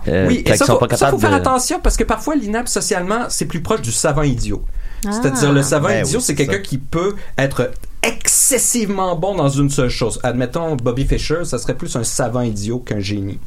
Euh, 0.08 0.28
Oui, 0.28 0.44
et 0.46 0.56
ça, 0.56 0.66
faut, 0.66 0.78
pas 0.78 0.96
ça, 0.96 1.10
faut 1.10 1.18
faire 1.20 1.32
de- 1.32 1.36
attention 1.36 1.80
parce 1.82 1.98
que 1.98 2.04
parfois, 2.04 2.36
l'inapte 2.36 2.68
socialement, 2.70 3.26
c'est 3.30 3.46
plus 3.46 3.62
proche 3.62 3.82
du 3.82 3.92
savant 3.92 4.24
idiot. 4.24 4.64
C'est-à-dire, 5.04 5.52
le 5.52 5.62
savant 5.62 5.88
Ben 5.90 6.04
idiot, 6.06 6.18
oui, 6.20 6.24
c'est 6.26 6.34
quelqu'un 6.36 6.60
qui 6.60 6.78
peut 6.80 7.16
être 7.38 7.72
excessivement 8.02 9.16
bon 9.16 9.36
dans 9.36 9.50
une 9.50 9.70
seule 9.70 9.90
chose. 9.90 10.20
Admettons, 10.24 10.76
Bobby 10.76 11.06
Fischer, 11.06 11.44
ça 11.44 11.58
serait 11.60 11.76
plus 11.76 11.96
un 11.96 12.04
savant 12.04 12.42
idiot 12.42 12.80
qu'un 12.80 13.00
génie. 13.00 13.40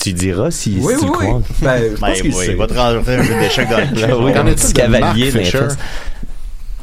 tu 0.00 0.12
diras 0.14 0.50
si, 0.50 0.78
Oui, 0.80 0.94
si 0.94 1.00
tu 1.00 1.06
oui, 1.06 1.10
oui. 1.18 1.26
crois. 1.26 1.42
Ben, 1.60 1.82
je 1.82 1.88
pense 2.00 2.22
Ben, 2.22 2.32
oui, 2.34 2.54
va 2.54 2.66
te 2.66 2.74
rentrer 2.74 3.16
un 3.16 3.22
jeu 3.22 3.34
d'échecs 3.40 3.68
dans 3.68 3.76
le. 3.78 4.14
Oui, 4.24 4.32
un 4.34 4.44
petit 4.44 4.72
cavalier 4.72 5.30
Fisher? 5.30 5.68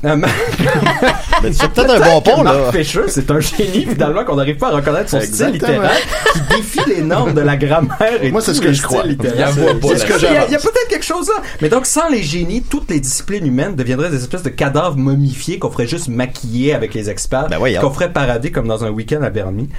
c'est 1.51 1.69
peut-être 1.69 1.89
un 1.91 1.99
bon 1.99 2.21
pont, 2.21 2.43
là. 2.43 2.71
C'est 3.07 3.31
un 3.31 3.39
génie, 3.39 3.85
finalement, 3.89 4.23
qu'on 4.23 4.35
n'arrive 4.35 4.57
pas 4.57 4.69
à 4.69 4.71
reconnaître 4.71 5.09
son 5.09 5.19
style 5.19 5.47
Exactement. 5.47 5.81
littéraire, 5.81 6.01
qui 6.33 6.55
défie 6.55 6.89
les 6.89 7.01
normes 7.01 7.33
de 7.33 7.41
la 7.41 7.57
grammaire 7.57 8.23
et 8.23 8.31
Moi, 8.31 8.41
c'est 8.41 8.53
ce 8.53 8.61
que 8.61 8.71
je 8.71 8.81
crois. 8.81 9.03
Il 9.05 9.41
avoue 9.41 9.79
pas 9.79 9.87
C'est 9.89 9.97
ce 9.99 10.05
que 10.05 10.13
là-dessus. 10.13 10.27
Il 10.47 10.51
y 10.51 10.55
a, 10.55 10.59
peut-être 10.59 10.87
quelque 10.89 11.05
chose 11.05 11.27
là. 11.27 11.41
Mais 11.61 11.69
donc, 11.69 11.85
sans 11.85 12.09
les 12.09 12.23
génies, 12.23 12.61
toutes 12.61 12.89
les 12.89 12.99
disciplines 12.99 13.45
humaines 13.45 13.75
deviendraient 13.75 14.09
des 14.09 14.17
espèces 14.17 14.43
de 14.43 14.49
cadavres 14.49 14.97
momifiés 14.97 15.59
qu'on 15.59 15.71
ferait 15.71 15.87
juste 15.87 16.07
maquiller 16.07 16.73
avec 16.73 16.93
les 16.93 17.09
experts, 17.09 17.47
Ben 17.49 17.59
qu'on 17.79 17.91
ferait 17.91 18.11
parader 18.11 18.51
comme 18.51 18.67
dans 18.67 18.83
un 18.83 18.89
week-end 18.89 19.21
à 19.21 19.29
Bernie. 19.29 19.69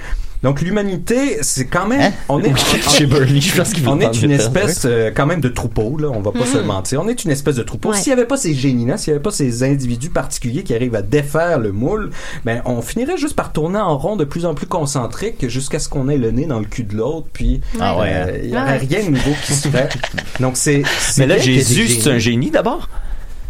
Donc, 0.45 0.61
l'humanité, 0.61 1.39
c'est 1.41 1.65
quand 1.65 1.87
même, 1.87 2.13
on 2.29 2.39
est, 2.41 2.53
Chez 2.95 3.07
Bernie, 3.07 3.41
je 3.41 3.55
pense 3.57 3.73
qu'il 3.73 3.81
veut 3.83 3.89
on 3.89 3.99
est 3.99 4.21
une 4.21 4.29
espèce 4.29 4.83
euh, 4.85 5.09
quand 5.13 5.25
même 5.25 5.41
de 5.41 5.49
troupeau, 5.49 5.97
là, 5.97 6.09
on 6.13 6.21
va 6.21 6.31
pas 6.31 6.45
se 6.45 6.59
Mhm. 6.59 6.65
mentir. 6.67 7.01
On 7.03 7.07
est 7.07 7.25
une 7.25 7.31
espèce 7.31 7.55
de 7.55 7.63
troupeau. 7.63 7.89
Ouais. 7.89 7.97
S'il 7.97 8.11
y 8.11 8.13
avait 8.13 8.25
pas 8.25 8.37
ces 8.37 8.53
génies-là, 8.53 8.97
s'il 8.97 9.09
y 9.11 9.15
avait 9.15 9.23
pas 9.23 9.31
ces 9.31 9.63
individus 9.63 10.11
particuliers 10.11 10.61
qui 10.63 10.75
arrivent 10.75 10.93
à 10.95 11.01
défaire 11.01 11.57
le 11.57 11.71
moule, 11.71 12.11
ben 12.45 12.61
on 12.65 12.81
finirait 12.83 13.17
juste 13.17 13.35
par 13.35 13.51
tourner 13.53 13.79
en 13.79 13.97
rond 13.97 14.15
de 14.17 14.23
plus 14.23 14.45
en 14.45 14.53
plus 14.53 14.67
concentrique 14.67 15.47
jusqu'à 15.49 15.79
ce 15.79 15.89
qu'on 15.89 16.09
ait 16.09 16.17
le 16.17 16.29
nez 16.29 16.45
dans 16.45 16.59
le 16.59 16.65
cul 16.65 16.83
de 16.83 16.95
l'autre, 16.95 17.25
puis 17.33 17.61
Ah 17.79 17.97
ouais, 17.97 18.09
euh, 18.13 18.25
hein. 18.27 18.39
il 18.43 18.49
y 18.51 18.55
aurait 18.55 18.65
Ouais. 18.73 18.77
rien 18.87 19.03
de 19.05 19.09
nouveau 19.09 19.31
qui 19.45 19.53
se 19.53 19.67
ferait. 19.67 19.89
Donc 20.39 20.57
c'est. 20.57 20.83
Mais 21.17 21.25
là, 21.25 21.39
Jésus, 21.39 21.87
c'est 21.87 22.09
un 22.11 22.19
génie 22.19 22.51
d'abord? 22.51 22.87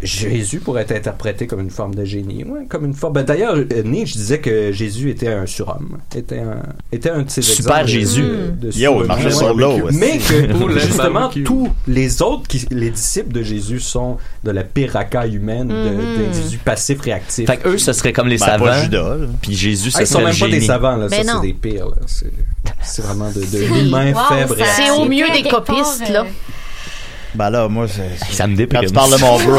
Jésus 0.06 0.60
pourrait 0.60 0.82
être 0.82 0.92
interprété 0.92 1.46
comme 1.46 1.60
une 1.60 1.70
forme 1.70 1.94
de 1.94 2.04
génie, 2.04 2.44
ouais, 2.44 2.66
comme 2.68 2.84
une 2.84 2.94
forme. 2.94 3.14
Ben, 3.14 3.22
D'ailleurs, 3.24 3.56
euh, 3.56 3.82
Nietzsche 3.84 4.16
disait 4.16 4.38
que 4.40 4.72
Jésus 4.72 5.10
était 5.10 5.28
un 5.28 5.46
surhomme, 5.46 5.98
était 6.14 6.38
un, 6.40 6.62
était 6.92 7.10
un 7.10 7.22
de 7.22 7.30
Super 7.30 7.80
exemples 7.80 7.82
de- 7.82 7.86
Jésus. 7.88 8.22
de 8.22 8.70
Yo, 8.78 9.02
il 9.02 9.06
marchait 9.06 9.30
sur 9.30 9.54
l'eau. 9.54 9.78
Mais 9.92 10.18
que 10.18 10.78
justement 10.78 11.28
tous 11.44 11.70
les 11.86 12.22
autres, 12.22 12.46
qui, 12.48 12.66
les 12.70 12.90
disciples 12.90 13.32
de 13.32 13.42
Jésus 13.42 13.80
sont 13.80 14.16
de 14.44 14.50
la 14.50 14.62
pire 14.64 14.92
racaille 14.92 15.34
humaine, 15.36 15.68
de- 15.68 15.74
Mhm. 15.74 16.22
d'individus 16.26 16.58
passifs 16.58 17.00
réactifs. 17.00 17.46
Fait 17.46 17.56
qu'eux, 17.56 17.78
ce 17.78 17.92
serait 17.92 18.12
comme 18.12 18.28
les 18.28 18.38
Ben, 18.38 18.46
savants. 18.46 18.82
Judas. 18.82 19.16
Puis 19.42 19.54
Jésus, 19.54 19.90
Ah, 19.94 19.98
ce 19.98 20.02
ils 20.02 20.06
sont 20.06 20.12
serait 20.14 20.22
le 20.24 20.28
même 20.30 20.38
pas 20.38 20.48
des 20.48 20.60
savants, 20.60 20.96
là. 20.96 21.08
Ben 21.08 21.24
c'est 21.26 21.40
des 21.42 21.52
pires. 21.54 21.88
C'est, 22.82 23.02
vraiment 23.02 23.30
de, 23.30 23.40
de 23.40 23.64
l'humain 23.74 24.12
Wow, 24.12 24.20
faible. 24.28 24.54
C'est 24.76 24.90
au 24.90 25.04
mieux 25.06 25.26
des 25.32 25.48
copistes, 25.48 26.08
là. 26.10 26.24
Ben 27.36 27.50
là, 27.50 27.68
moi, 27.68 27.86
c'est... 27.88 28.32
Ça 28.34 28.46
me 28.46 28.52
Quand 28.52 28.56
déprime. 28.58 28.86
tu 28.86 28.92
parles 28.92 29.12
de 29.12 29.20
mon 29.20 29.38
bro, 29.38 29.58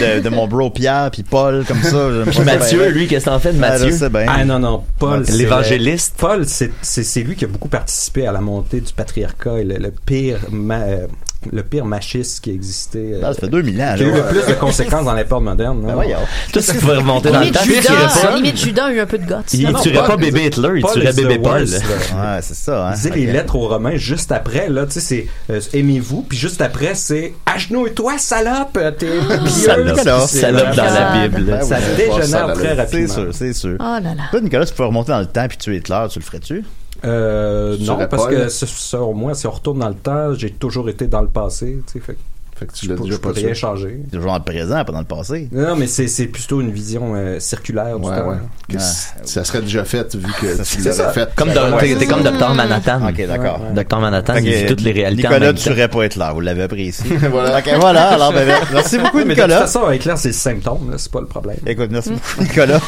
de, 0.00 0.20
de 0.20 0.28
mon 0.28 0.46
bro 0.46 0.70
Pierre 0.70 1.10
puis 1.12 1.22
Paul 1.22 1.64
comme 1.66 1.82
ça, 1.82 2.08
Puis 2.26 2.34
ça 2.36 2.42
Mathieu, 2.44 2.78
ben, 2.80 2.92
lui, 2.92 3.06
qu'est-ce 3.06 3.24
que 3.26 3.30
t'en 3.30 3.38
fais 3.38 3.52
de 3.52 3.58
ben, 3.58 3.70
Mathieu? 3.70 3.90
je 3.90 3.96
sais 3.96 4.08
bien. 4.10 4.26
Ah 4.28 4.44
non, 4.44 4.58
non, 4.58 4.84
Paul. 4.98 5.24
c'est 5.26 5.32
L'évangéliste. 5.32 6.14
le- 6.20 6.26
Paul, 6.26 6.44
c'est, 6.46 6.70
c'est, 6.82 7.02
c'est 7.04 7.22
lui 7.22 7.36
qui 7.36 7.44
a 7.44 7.48
beaucoup 7.48 7.68
participé 7.68 8.26
à 8.26 8.32
la 8.32 8.40
montée 8.40 8.80
du 8.80 8.92
patriarcat 8.92 9.58
et 9.60 9.64
le, 9.64 9.76
le 9.76 9.90
pire, 9.90 10.38
ma- 10.50 10.80
euh, 10.80 11.06
le 11.52 11.62
pire 11.62 11.84
machiste 11.84 12.40
qui 12.42 12.50
existait. 12.50 13.12
euh, 13.14 13.20
Ah, 13.24 13.32
ça 13.34 13.40
fait 13.40 13.48
2000 13.48 13.80
ans, 13.82 13.94
qui 13.96 14.04
a 14.04 14.06
eu 14.06 14.12
le 14.12 14.22
plus 14.22 14.46
de 14.46 14.54
conséquences 14.58 15.04
dans 15.04 15.14
l'époque 15.14 15.42
moderne. 15.42 15.82
Ben 15.86 15.94
voyons. 15.94 16.18
Tout 16.52 16.60
ce 16.60 16.72
qui 16.72 16.78
pourrait 16.78 16.96
remonter 16.98 17.30
dans 17.30 17.38
le 17.40 17.44
Limite 17.46 17.58
temps. 17.58 17.64
Judas, 17.64 18.28
il 18.30 18.36
limite 18.36 18.56
Judas 18.58 18.84
a 18.86 18.92
eu 18.92 19.00
un 19.00 19.06
peu 19.06 19.18
de 19.18 19.24
guts. 19.24 19.34
Il 19.52 19.72
tuerait 19.74 20.06
pas 20.06 20.16
bébé 20.16 20.46
Hitler, 20.46 20.68
il 20.76 20.84
tuerait 20.84 21.12
bébé 21.12 21.38
Paul. 21.38 21.62
Ouais, 21.62 22.38
c'est 22.42 22.54
ça, 22.54 22.88
hein. 22.88 22.92
Lisez 22.92 23.10
les 23.10 23.26
Ok. 23.26 23.32
lettres 23.32 23.56
aux 23.56 23.68
Romains 23.68 23.96
juste 23.96 24.32
après, 24.32 24.68
là, 24.68 24.86
tu 24.86 24.92
sais, 24.92 25.00
c'est 25.00 25.26
euh, 25.50 25.60
aimez-vous, 25.72 26.22
puis 26.22 26.36
juste 26.38 26.60
après, 26.60 26.94
c'est 26.94 27.34
agenouille-toi, 27.46 28.18
salope, 28.18 28.78
t'es 28.98 29.06
pieuse. 29.06 29.50
Salope. 29.50 29.94
Puis 29.96 30.04
c'est 30.28 30.40
Salope 30.40 30.60
vraiment- 30.66 30.76
dans 30.76 30.84
la 30.94 31.10
Ah. 31.12 31.28
Bible. 31.28 31.44
Ben 31.44 31.62
Ça 31.62 31.76
dégénère 31.96 32.52
très 32.54 32.74
là, 32.74 32.86
C'est 32.88 32.96
rapidement. 32.98 33.14
sûr, 33.14 33.28
c'est 33.32 33.52
sûr. 33.52 33.76
Oh 33.80 33.82
là 33.82 34.00
là. 34.00 34.22
Toi, 34.30 34.40
Nicolas, 34.40 34.66
tu 34.66 34.74
peux 34.74 34.84
remonter 34.84 35.12
dans 35.12 35.20
le 35.20 35.26
temps 35.26 35.46
puis 35.48 35.56
tuer 35.58 35.76
Hitler, 35.76 36.04
tu 36.10 36.18
le 36.18 36.24
ferais-tu? 36.24 36.64
Euh, 37.06 37.76
non, 37.80 38.06
parce 38.08 38.26
que 38.26 38.48
selon 38.48 39.14
moi, 39.14 39.34
si 39.34 39.46
on 39.46 39.50
retourne 39.50 39.78
dans 39.78 39.88
le 39.88 39.94
temps, 39.94 40.34
j'ai 40.34 40.50
toujours 40.50 40.88
été 40.88 41.06
dans 41.06 41.22
le 41.22 41.28
passé, 41.28 41.82
tu 41.86 41.92
sais, 41.94 42.00
fait 42.00 42.18
Fait 42.58 42.64
que 42.64 42.72
tu 42.72 42.86
je 42.86 42.90
l'as 42.90 42.96
peux, 42.96 43.04
déjà 43.04 43.18
peux 43.18 43.32
pas 43.34 43.38
rien 43.38 43.52
changer. 43.52 44.00
Toujours 44.10 44.30
dans 44.30 44.38
le 44.38 44.42
présent, 44.42 44.82
pas 44.82 44.92
dans 44.92 45.00
le 45.00 45.04
passé. 45.04 45.48
Non, 45.52 45.68
non, 45.68 45.76
mais 45.76 45.86
c'est, 45.86 46.08
c'est 46.08 46.24
plutôt 46.26 46.62
une 46.62 46.70
vision 46.70 47.12
euh, 47.14 47.38
circulaire 47.38 47.98
du 47.98 48.08
Ouais, 48.08 48.16
temps. 48.16 48.28
ouais. 48.30 48.36
Que 48.70 48.78
Ça 48.78 49.44
serait 49.44 49.60
déjà 49.60 49.84
fait 49.84 50.14
vu 50.16 50.26
que 50.40 50.56
tu 50.56 50.64
c'est 50.64 50.90
ça. 50.92 51.02
l'aurais 51.02 51.12
fait? 51.14 51.28
Comme 51.36 51.48
Ouais, 51.50 51.54
dans- 51.54 51.76
t'es 51.76 51.94
t'es 51.96 52.06
comme 52.06 52.22
Docteur 52.22 52.54
Manhattan. 52.54 53.06
Ok, 53.06 53.26
d'accord. 53.26 53.60
Docteur 53.74 54.00
Manhattan, 54.00 54.36
il 54.36 54.50
vit 54.50 54.64
toutes 54.66 54.80
les 54.80 54.92
réalités 54.92 55.28
Nicolas, 55.28 55.52
tu 55.52 55.64
temps. 55.64 55.70
tuerais 55.74 55.88
pas 55.88 56.06
Hitler, 56.06 56.28
vous 56.32 56.40
l'avez 56.40 56.62
appris 56.62 56.84
ici. 56.86 57.04
Voilà. 57.30 57.58
Ok, 57.58 57.70
voilà, 57.78 58.08
alors 58.08 58.32
ben, 58.32 58.48
merci 58.72 58.96
beaucoup, 58.98 59.18
Mais 59.24 59.24
de 59.24 59.28
toute 59.28 59.36
Nicolas. 59.36 59.58
façon, 59.60 59.82
avec 59.84 60.00
Claire, 60.00 60.16
c'est 60.16 60.28
le 60.28 60.34
symptôme, 60.34 60.90
là, 60.90 60.96
c'est 60.96 61.12
pas 61.12 61.20
le 61.20 61.26
problème. 61.26 61.58
Écoute, 61.66 61.88
merci 61.90 62.08
beaucoup, 62.10 62.40
Nicolas. 62.42 62.80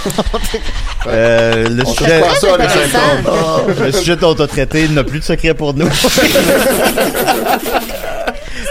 euh, 1.08 1.68
le 1.68 1.82
On 1.86 1.92
sujet, 1.92 2.22
ça. 2.40 2.48
Oh, 3.26 3.70
le 3.84 3.92
sujet 3.92 4.16
dont 4.16 4.34
on 4.34 4.42
a 4.42 4.46
traité 4.46 4.88
n'a 4.88 5.04
plus 5.04 5.18
de 5.18 5.24
secret 5.24 5.52
pour 5.52 5.74
nous. 5.74 5.88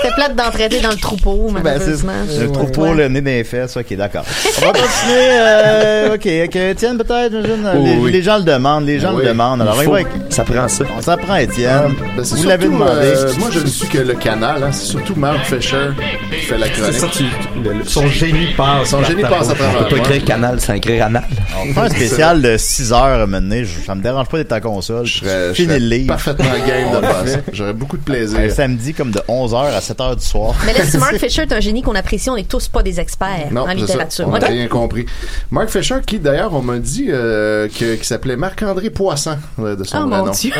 C'était 0.08 0.16
plate 0.16 0.36
d'en 0.36 0.52
traiter 0.52 0.80
dans 0.82 0.90
le 0.90 0.96
troupeau, 0.98 1.50
Ben, 1.52 1.80
c'est 1.80 2.04
malheureusement. 2.04 2.14
le 2.40 2.52
troupeau, 2.52 2.82
Ouais. 2.84 2.96
le 2.96 3.08
nez 3.10 3.22
les 3.22 3.44
fesses. 3.44 3.76
Ok, 3.78 3.94
d'accord. 3.96 4.24
On 4.58 4.62
va 4.62 4.68
continuer. 4.74 5.30
Euh, 5.32 6.16
ok, 6.16 6.28
ok. 6.46 6.56
Étienne, 6.56 6.98
peut-être. 6.98 7.34
Oui, 7.78 7.84
les, 7.90 7.96
oui. 7.98 8.12
les 8.12 8.22
gens 8.22 8.38
le 8.38 8.44
demandent. 8.44 8.86
Les 8.86 9.00
gens 9.00 9.14
Oui. 9.14 9.24
le 9.24 9.30
demandent. 9.30 9.62
Alors, 9.62 9.82
Il 9.82 9.90
va 9.90 9.96
avec- 9.96 10.08
Ça 10.30 10.44
prend 10.44 10.68
ça. 10.68 10.84
on 10.98 11.02
s'en 11.02 11.18
prend, 11.18 11.36
Étienne. 11.36 11.94
Ben, 12.16 12.24
c'est 12.24 12.36
Vous 12.36 12.44
l'avez 12.48 12.66
demandé. 12.66 12.92
euh, 13.04 13.34
moi, 13.40 13.50
je 13.52 13.60
ne 13.60 13.66
suis 13.68 13.88
que 13.88 13.98
le 14.00 14.14
canal. 14.16 14.64
Hein. 14.64 14.70
C'est 14.72 14.86
surtout 14.92 15.16
Mark 15.16 15.40
Fisher 15.46 15.90
qui 16.32 16.46
fait 16.46 16.58
la 16.58 16.68
C'est 16.68 16.72
chronique. 16.74 17.00
ça, 17.00 17.08
tu, 17.12 17.24
le- 17.64 17.74
le- 17.80 17.86
son 17.86 18.08
génie 18.08 18.54
passe. 18.56 18.90
Son 18.90 19.04
génie 19.04 19.24
passe 19.24 19.50
à 19.50 19.56
travers. 19.56 19.82
On 19.82 19.84
peut 19.90 19.96
pas 19.98 20.04
écrire 20.04 20.26
canal 20.26 20.60
sans 20.62 20.74
écrire 20.74 21.06
anal. 21.06 21.24
On 21.70 21.74
fait 21.74 21.80
un 21.80 21.90
spécial 21.90 22.42
de 22.42 22.56
6 22.58 22.94
heures 22.94 23.28
maintenant. 23.28 23.58
Je, 23.64 23.86
ça 23.86 23.96
me 23.96 24.02
dérange 24.02 24.28
pas 24.28 24.38
d'être 24.38 24.52
à 24.54 24.62
console. 24.62 25.06
Je 25.06 25.20
serais, 25.20 25.54
le 25.80 25.86
livre. 25.86 26.08
parfaitement 26.08 26.46
game 26.68 27.02
de 27.02 27.28
ça. 27.32 27.38
J'aurais 27.52 27.74
beaucoup 27.74 27.98
de 27.98 28.04
plaisir. 28.04 28.40
Un 28.40 28.50
samedi 28.50 28.94
comme 28.94 29.12
de 29.12 29.20
11h 29.28 29.74
à 29.76 29.80
7h 29.80 29.97
du 30.16 30.26
soir. 30.26 30.54
Mais 30.66 30.74
là, 30.74 30.84
si 30.86 30.98
Mark 31.00 31.16
Fisher 31.18 31.42
est 31.44 31.52
un 31.54 31.60
génie 31.60 31.82
qu'on 31.82 31.96
apprécie, 31.96 32.30
on 32.30 32.36
n'est 32.36 32.44
tous 32.44 32.68
pas 32.68 32.84
des 32.84 33.00
experts 33.00 33.48
Non, 33.52 33.62
en 33.62 33.66
c'est 33.68 33.72
ça. 33.72 33.76
littérature. 33.86 34.26
On 34.28 34.32
n'a 34.32 34.38
Ok. 34.40 34.46
rien 34.48 34.68
compris. 34.68 35.06
Mark 35.52 35.70
Fisher, 35.70 35.96
qui 36.06 36.20
d'ailleurs, 36.20 36.54
on 36.54 36.62
m'a 36.62 36.78
dit 36.78 37.08
euh, 37.10 37.68
que- 37.68 37.96
qu'il 37.96 38.04
s'appelait 38.04 38.36
Marc-André 38.38 38.90
Poisson 38.90 39.38
euh, 39.60 39.76
de 39.76 39.84
son 39.84 39.98
Oh 39.98 40.08
vrai 40.08 40.18
mon 40.20 40.26
nom. 40.28 40.32
Dieu. 40.32 40.52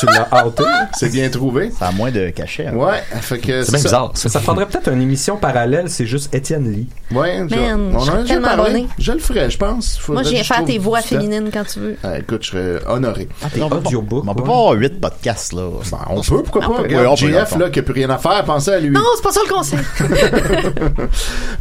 Tu 0.00 0.06
l'as 0.06 0.28
hâté. 0.32 0.64
C'est 0.96 1.10
bien 1.12 1.28
trouvé. 1.28 1.70
Ça 1.78 1.88
a 1.88 1.92
moins 1.92 2.10
de 2.10 2.30
cachet. 2.30 2.66
hein. 2.66 2.74
Ouais, 2.74 3.02
fait 3.20 3.38
que 3.38 3.62
C'est 3.62 3.70
bien 3.72 3.78
ça. 3.78 3.84
bizarre, 3.84 4.10
ça. 4.14 4.28
Ça 4.28 4.40
prendrait 4.40 4.66
peut-être 4.66 4.90
une 4.92 5.02
émission 5.02 5.36
parallèle, 5.36 5.88
c'est 5.88 6.06
juste 6.06 6.34
Étienne 6.34 6.70
Lee. 6.72 6.88
Ouais, 7.12 7.44
je- 7.48 7.54
Man, 7.54 7.92
on 7.94 7.98
en 7.98 8.08
a 8.08 8.22
déjà 8.22 8.40
parlé. 8.40 8.62
abonné. 8.62 8.88
Je 8.98 9.12
le 9.12 9.18
ferais, 9.18 9.50
je 9.50 9.58
pense. 9.58 9.96
Moi, 10.08 10.18
Faudrait 10.18 10.24
je 10.24 10.28
que 10.30 10.34
viens 10.34 10.44
faire 10.44 10.64
tes 10.64 10.78
voix 10.78 11.00
féminines 11.00 11.50
quand 11.52 11.64
tu 11.64 11.78
veux. 11.80 11.96
Ah, 12.02 12.18
écoute, 12.18 12.42
je 12.44 12.50
serais 12.50 12.80
honoré. 12.88 13.28
T'es 13.52 13.60
on 13.62 13.68
peut 13.68 13.80
pas- 13.80 13.88
audiobook. 13.88 14.24
On 14.26 14.34
peut 14.34 14.42
pas 14.42 14.52
avoir 14.52 14.72
8 14.72 15.00
podcasts, 15.00 15.52
là. 15.52 15.68
Ben, 15.90 15.98
on 16.10 16.20
peut, 16.20 16.42
pourquoi 16.42 16.62
On 16.68 16.74
pas? 16.74 16.82
le 16.82 17.58
là, 17.58 17.70
qui 17.70 17.78
a 17.78 17.82
plus 17.82 17.92
rien 17.94 18.10
à 18.10 18.18
faire, 18.18 18.44
pensez 18.44 18.70
à 18.72 18.78
lui. 18.80 18.85
Non, 18.90 19.02
c'est 19.16 19.22
pas 19.22 19.32
ça 19.32 19.40
le 19.46 19.52
conseil. 19.52 19.78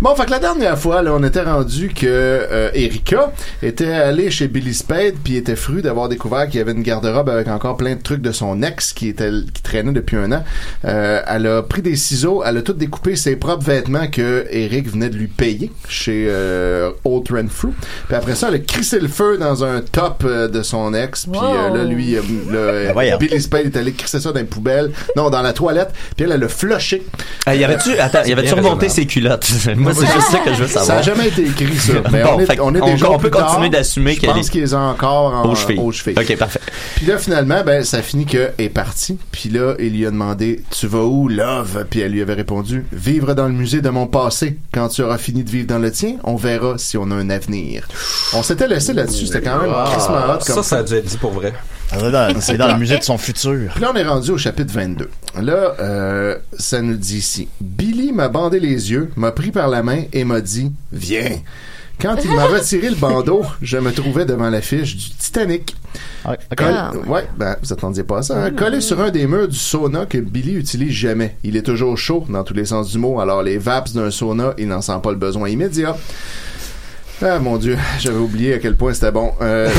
Bon, 0.02 0.14
fait 0.16 0.26
que 0.26 0.32
la 0.32 0.40
dernière 0.40 0.78
fois, 0.78 1.02
là, 1.02 1.14
on 1.14 1.24
était 1.24 1.42
rendu 1.42 1.90
que 1.90 2.06
euh, 2.06 2.70
Erika 2.74 3.32
était 3.64 3.92
allée 3.92 4.30
chez 4.30 4.48
Billy 4.48 4.74
Spade 4.74 5.16
puis 5.24 5.38
était 5.38 5.56
fru 5.56 5.82
d'avoir 5.82 6.10
découvert 6.10 6.48
qu'il 6.48 6.58
y 6.58 6.62
avait 6.62 6.74
une 6.74 6.84
garde-robe 6.84 7.30
avec 7.30 7.48
encore 7.48 7.78
plein 7.78 7.96
de 7.96 8.02
trucs 8.02 8.22
de 8.22 8.32
son 8.32 8.62
ex 8.62 8.94
qui 8.94 9.08
était 9.10 9.32
qui 9.54 9.64
traînait 9.64 9.94
depuis 9.94 10.18
un 10.18 10.32
an. 10.32 10.44
Euh, 10.84 11.22
elle 11.28 11.48
a 11.48 11.64
pris 11.64 11.82
des 11.82 11.96
ciseaux, 11.96 12.44
elle 12.46 12.58
a 12.58 12.62
tout 12.62 12.74
découpé 12.74 13.16
ses 13.16 13.36
propres 13.36 13.64
vêtements 13.64 14.08
que 14.08 14.46
Eric 14.50 14.90
venait 14.90 15.10
de 15.10 15.16
lui 15.16 15.28
payer 15.28 15.72
chez 15.88 16.28
euh, 16.30 16.92
Old 17.04 17.32
Renfrew. 17.32 17.74
Puis 18.08 18.16
après 18.16 18.36
ça, 18.36 18.50
elle 18.50 18.56
a 18.56 18.60
crissé 18.60 19.00
le 19.00 19.08
feu 19.08 19.38
dans 19.38 19.64
un 19.64 19.82
top 19.82 20.24
euh, 20.26 20.48
de 20.48 20.62
son 20.62 20.94
ex. 20.94 21.26
Puis 21.26 21.40
euh, 21.42 21.76
là, 21.76 21.84
lui, 21.84 22.16
euh, 22.16 22.90
voyons. 22.94 23.18
Billy 23.18 23.42
Spade 23.42 23.66
est 23.68 23.78
allé 23.78 23.94
crisser 23.94 24.20
ça 24.20 24.32
dans 24.32 24.40
une 24.40 24.48
poubelle, 24.48 24.92
non, 25.16 25.30
dans 25.30 25.42
la 25.42 25.54
toilette. 25.54 25.94
Puis 26.16 26.26
elle, 26.26 26.32
elle 26.32 26.44
a 26.44 26.50
flushé. 26.50 27.06
Ah, 27.46 27.56
y 27.56 27.64
avait-tu, 27.64 27.98
attends, 28.00 28.24
y 28.24 28.32
avait-tu 28.34 28.54
bien 28.54 28.64
remonté 28.64 28.90
ses 28.90 29.06
culottes? 29.06 29.48
Moi, 29.76 29.94
c'est 29.94 30.06
juste 30.08 30.32
ça 30.32 30.40
que 30.40 30.54
je 30.54 30.64
veux 30.64 30.68
Ça 30.68 30.80
savoir. 30.80 30.98
n'a 30.98 31.02
jamais 31.04 31.28
été 31.28 31.44
écrit, 31.44 31.76
ça. 31.78 31.94
Mais 32.12 32.24
Bon, 32.24 32.30
on 32.36 32.40
est, 32.40 32.60
on 32.60 32.76
est 32.76 32.80
qu'on- 32.80 32.86
déjà 32.92 33.10
on 33.12 33.20
peut 33.20 33.30
continuer 33.30 33.70
d'assumer 33.70 34.14
Je 34.16 34.20
qu'elle 34.22 34.32
pense 34.32 34.48
est- 34.48 34.50
qu'ils 34.50 34.62
les 34.62 34.74
ont 34.74 34.80
encore 34.90 35.34
en, 35.34 35.50
Aux 35.50 35.56
chevilles. 35.56 35.80
aux 35.80 35.92
chevilles. 35.92 36.16
Ok, 36.18 36.38
parfait. 36.38 36.60
Puis 36.96 37.06
là, 37.06 37.18
finalement, 37.18 37.62
ben, 37.66 37.84
ça 37.84 38.02
finit 38.02 38.26
que 38.26 38.50
est 38.58 38.70
parti. 38.70 39.18
Puis 39.32 39.50
là, 39.50 39.76
il 39.80 39.94
lui 39.94 40.06
a 40.06 40.12
demandé, 40.12 40.64
tu 40.72 40.88
vas 40.88 41.04
où, 41.04 41.28
love? 41.28 41.86
Puis 41.90 42.00
elle 42.02 42.12
lui 42.12 42.22
avait 42.22 42.34
répondu, 42.34 42.86
vivre 42.92 43.34
dans 43.34 43.46
le 43.48 43.54
musée 43.54 43.82
de 43.82 43.90
mon 43.90 44.08
passé. 44.08 44.58
Quand 44.74 44.88
tu 44.90 45.02
auras 45.04 45.18
fini 45.18 45.44
de 45.44 45.50
vivre 45.50 45.68
dans 45.68 45.80
le 45.80 45.92
tien, 45.92 46.16
on 46.24 46.36
verra 46.36 46.78
si 46.78 46.98
on 46.98 47.10
a 47.12 47.16
un 47.16 47.30
avenir. 47.30 47.88
On 48.34 48.44
s'était 48.44 48.68
laissé 48.68 48.94
là-dessus. 48.94 49.28
C'était 49.28 49.42
quand 49.42 49.60
même 49.60 49.72
crissement 49.92 50.16
hot 50.34 50.40
comme 50.46 50.56
Ça, 50.56 50.64
ça 50.64 50.78
a 50.78 50.84
dû 50.84 50.96
être 50.96 51.06
dit 51.06 51.18
pour 51.18 51.32
vrai. 51.32 51.54
C'est 52.42 52.58
dans 52.58 52.68
le 52.74 52.80
musée 52.80 52.98
de 52.98 53.04
son 53.04 53.18
futur. 53.18 53.72
Puis 53.74 53.82
là, 53.82 53.92
on 53.94 53.98
est 53.98 54.04
rendu 54.04 54.32
au 54.32 54.38
chapitre 54.38 54.74
22. 54.74 55.10
Là, 55.42 55.76
euh, 55.80 56.36
ça 56.58 56.82
nous 56.82 56.96
dit 56.96 57.18
ici. 57.18 57.48
Billy 57.62 58.12
m'a 58.12 58.28
bandé 58.28 58.60
les 58.60 58.92
yeux, 58.92 59.12
m'a 59.16 59.32
pris 59.32 59.52
par 59.52 59.68
la 59.68 59.84
main 59.84 60.04
et 60.12 60.24
m'a 60.24 60.42
dit 60.42 60.72
«Viens». 60.92 61.38
Quand 62.02 62.18
il 62.26 62.32
m'a 62.32 62.44
retiré 62.44 62.90
le 62.90 62.96
bandeau, 62.98 63.44
je 63.62 63.78
me 63.78 63.94
trouvais 63.94 64.26
devant 64.26 64.50
l'affiche 64.50 64.98
du 64.98 65.12
Titanic. 65.12 65.78
Ouais, 66.28 66.38
Ah. 66.76 66.92
ouais, 67.08 67.26
ben, 67.38 67.56
vous 67.64 67.72
attendiez 67.72 68.04
pas 68.04 68.18
à 68.18 68.22
ça. 68.22 68.44
hein? 68.44 68.52
Collé 68.52 68.82
sur 68.82 69.00
un 69.00 69.12
des 69.12 69.26
murs 69.28 69.48
du 69.48 69.58
sauna 69.58 70.06
que 70.06 70.18
Billy 70.18 70.56
utilise 70.56 70.92
jamais. 70.92 71.38
Il 71.46 71.56
est 71.56 71.62
toujours 71.62 71.98
chaud 71.98 72.26
dans 72.28 72.44
tous 72.44 72.54
les 72.54 72.66
sens 72.66 72.92
du 72.92 72.98
mot, 72.98 73.22
alors 73.22 73.44
les 73.44 73.58
vaps 73.58 73.94
d'un 73.94 74.12
sauna, 74.12 74.54
il 74.58 74.68
n'en 74.68 74.82
sent 74.82 75.00
pas 75.02 75.12
le 75.12 75.18
besoin 75.18 75.48
immédiat. 75.48 75.96
Ah 77.22 77.40
mon 77.40 77.58
dieu, 77.58 77.78
j'avais 78.00 78.18
oublié 78.18 78.56
à 78.56 78.60
quel 78.60 78.76
point 78.76 78.94
c'était 78.94 79.12
bon. 79.12 79.32
Euh, 79.42 79.70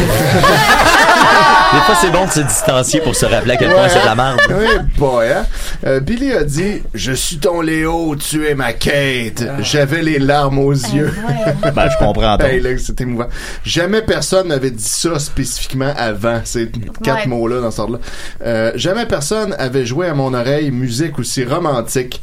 Des 1.72 1.80
fois, 1.80 1.94
c'est 2.00 2.10
bon 2.10 2.24
de 2.26 2.30
se 2.30 2.40
distancier 2.40 3.00
pour 3.00 3.14
se 3.14 3.26
rappeler 3.26 3.52
à 3.52 3.56
quel 3.56 3.70
point 3.70 3.88
c'est 3.88 4.00
de 4.00 4.04
la 4.06 4.12
hein? 4.12 4.14
merde. 4.14 4.40
Oui, 4.50 4.66
boy, 4.96 5.28
hein? 5.30 5.44
Euh, 5.84 6.00
Billy 6.00 6.32
a 6.32 6.44
dit 6.44 6.82
Je 6.94 7.12
suis 7.12 7.38
ton 7.38 7.60
Léo, 7.60 8.14
tu 8.16 8.46
es 8.46 8.54
ma 8.54 8.72
Kate. 8.72 9.44
J'avais 9.60 10.02
les 10.02 10.18
larmes 10.18 10.58
aux 10.60 10.72
yeux. 10.72 11.12
Ben, 11.74 11.88
je 11.90 11.98
comprends. 11.98 12.38
Hey, 12.38 12.60
là, 12.60 12.70
c'est 12.78 12.98
émouvant. 13.00 13.26
Jamais 13.64 14.00
personne 14.02 14.48
n'avait 14.48 14.70
dit 14.70 14.82
ça 14.82 15.18
spécifiquement 15.18 15.92
avant. 15.96 16.40
Ces 16.44 16.70
quatre 17.02 17.22
Ouais. 17.24 17.26
mots-là 17.26 17.60
dans 17.60 17.70
ce 17.70 17.80
ordre-là. 17.82 17.98
Euh, 18.44 18.72
jamais 18.76 19.04
personne 19.06 19.54
avait 19.58 19.84
joué 19.84 20.06
à 20.06 20.14
mon 20.14 20.32
oreille 20.32 20.70
musique 20.70 21.18
aussi 21.18 21.44
romantique. 21.44 22.22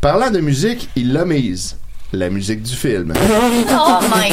Parlant 0.00 0.30
de 0.30 0.40
musique, 0.40 0.88
il 0.96 1.12
l'a 1.12 1.24
mise. 1.24 1.76
La 2.12 2.28
musique 2.28 2.62
du 2.62 2.74
film. 2.74 3.12
Oh 3.16 4.00
my 4.14 4.32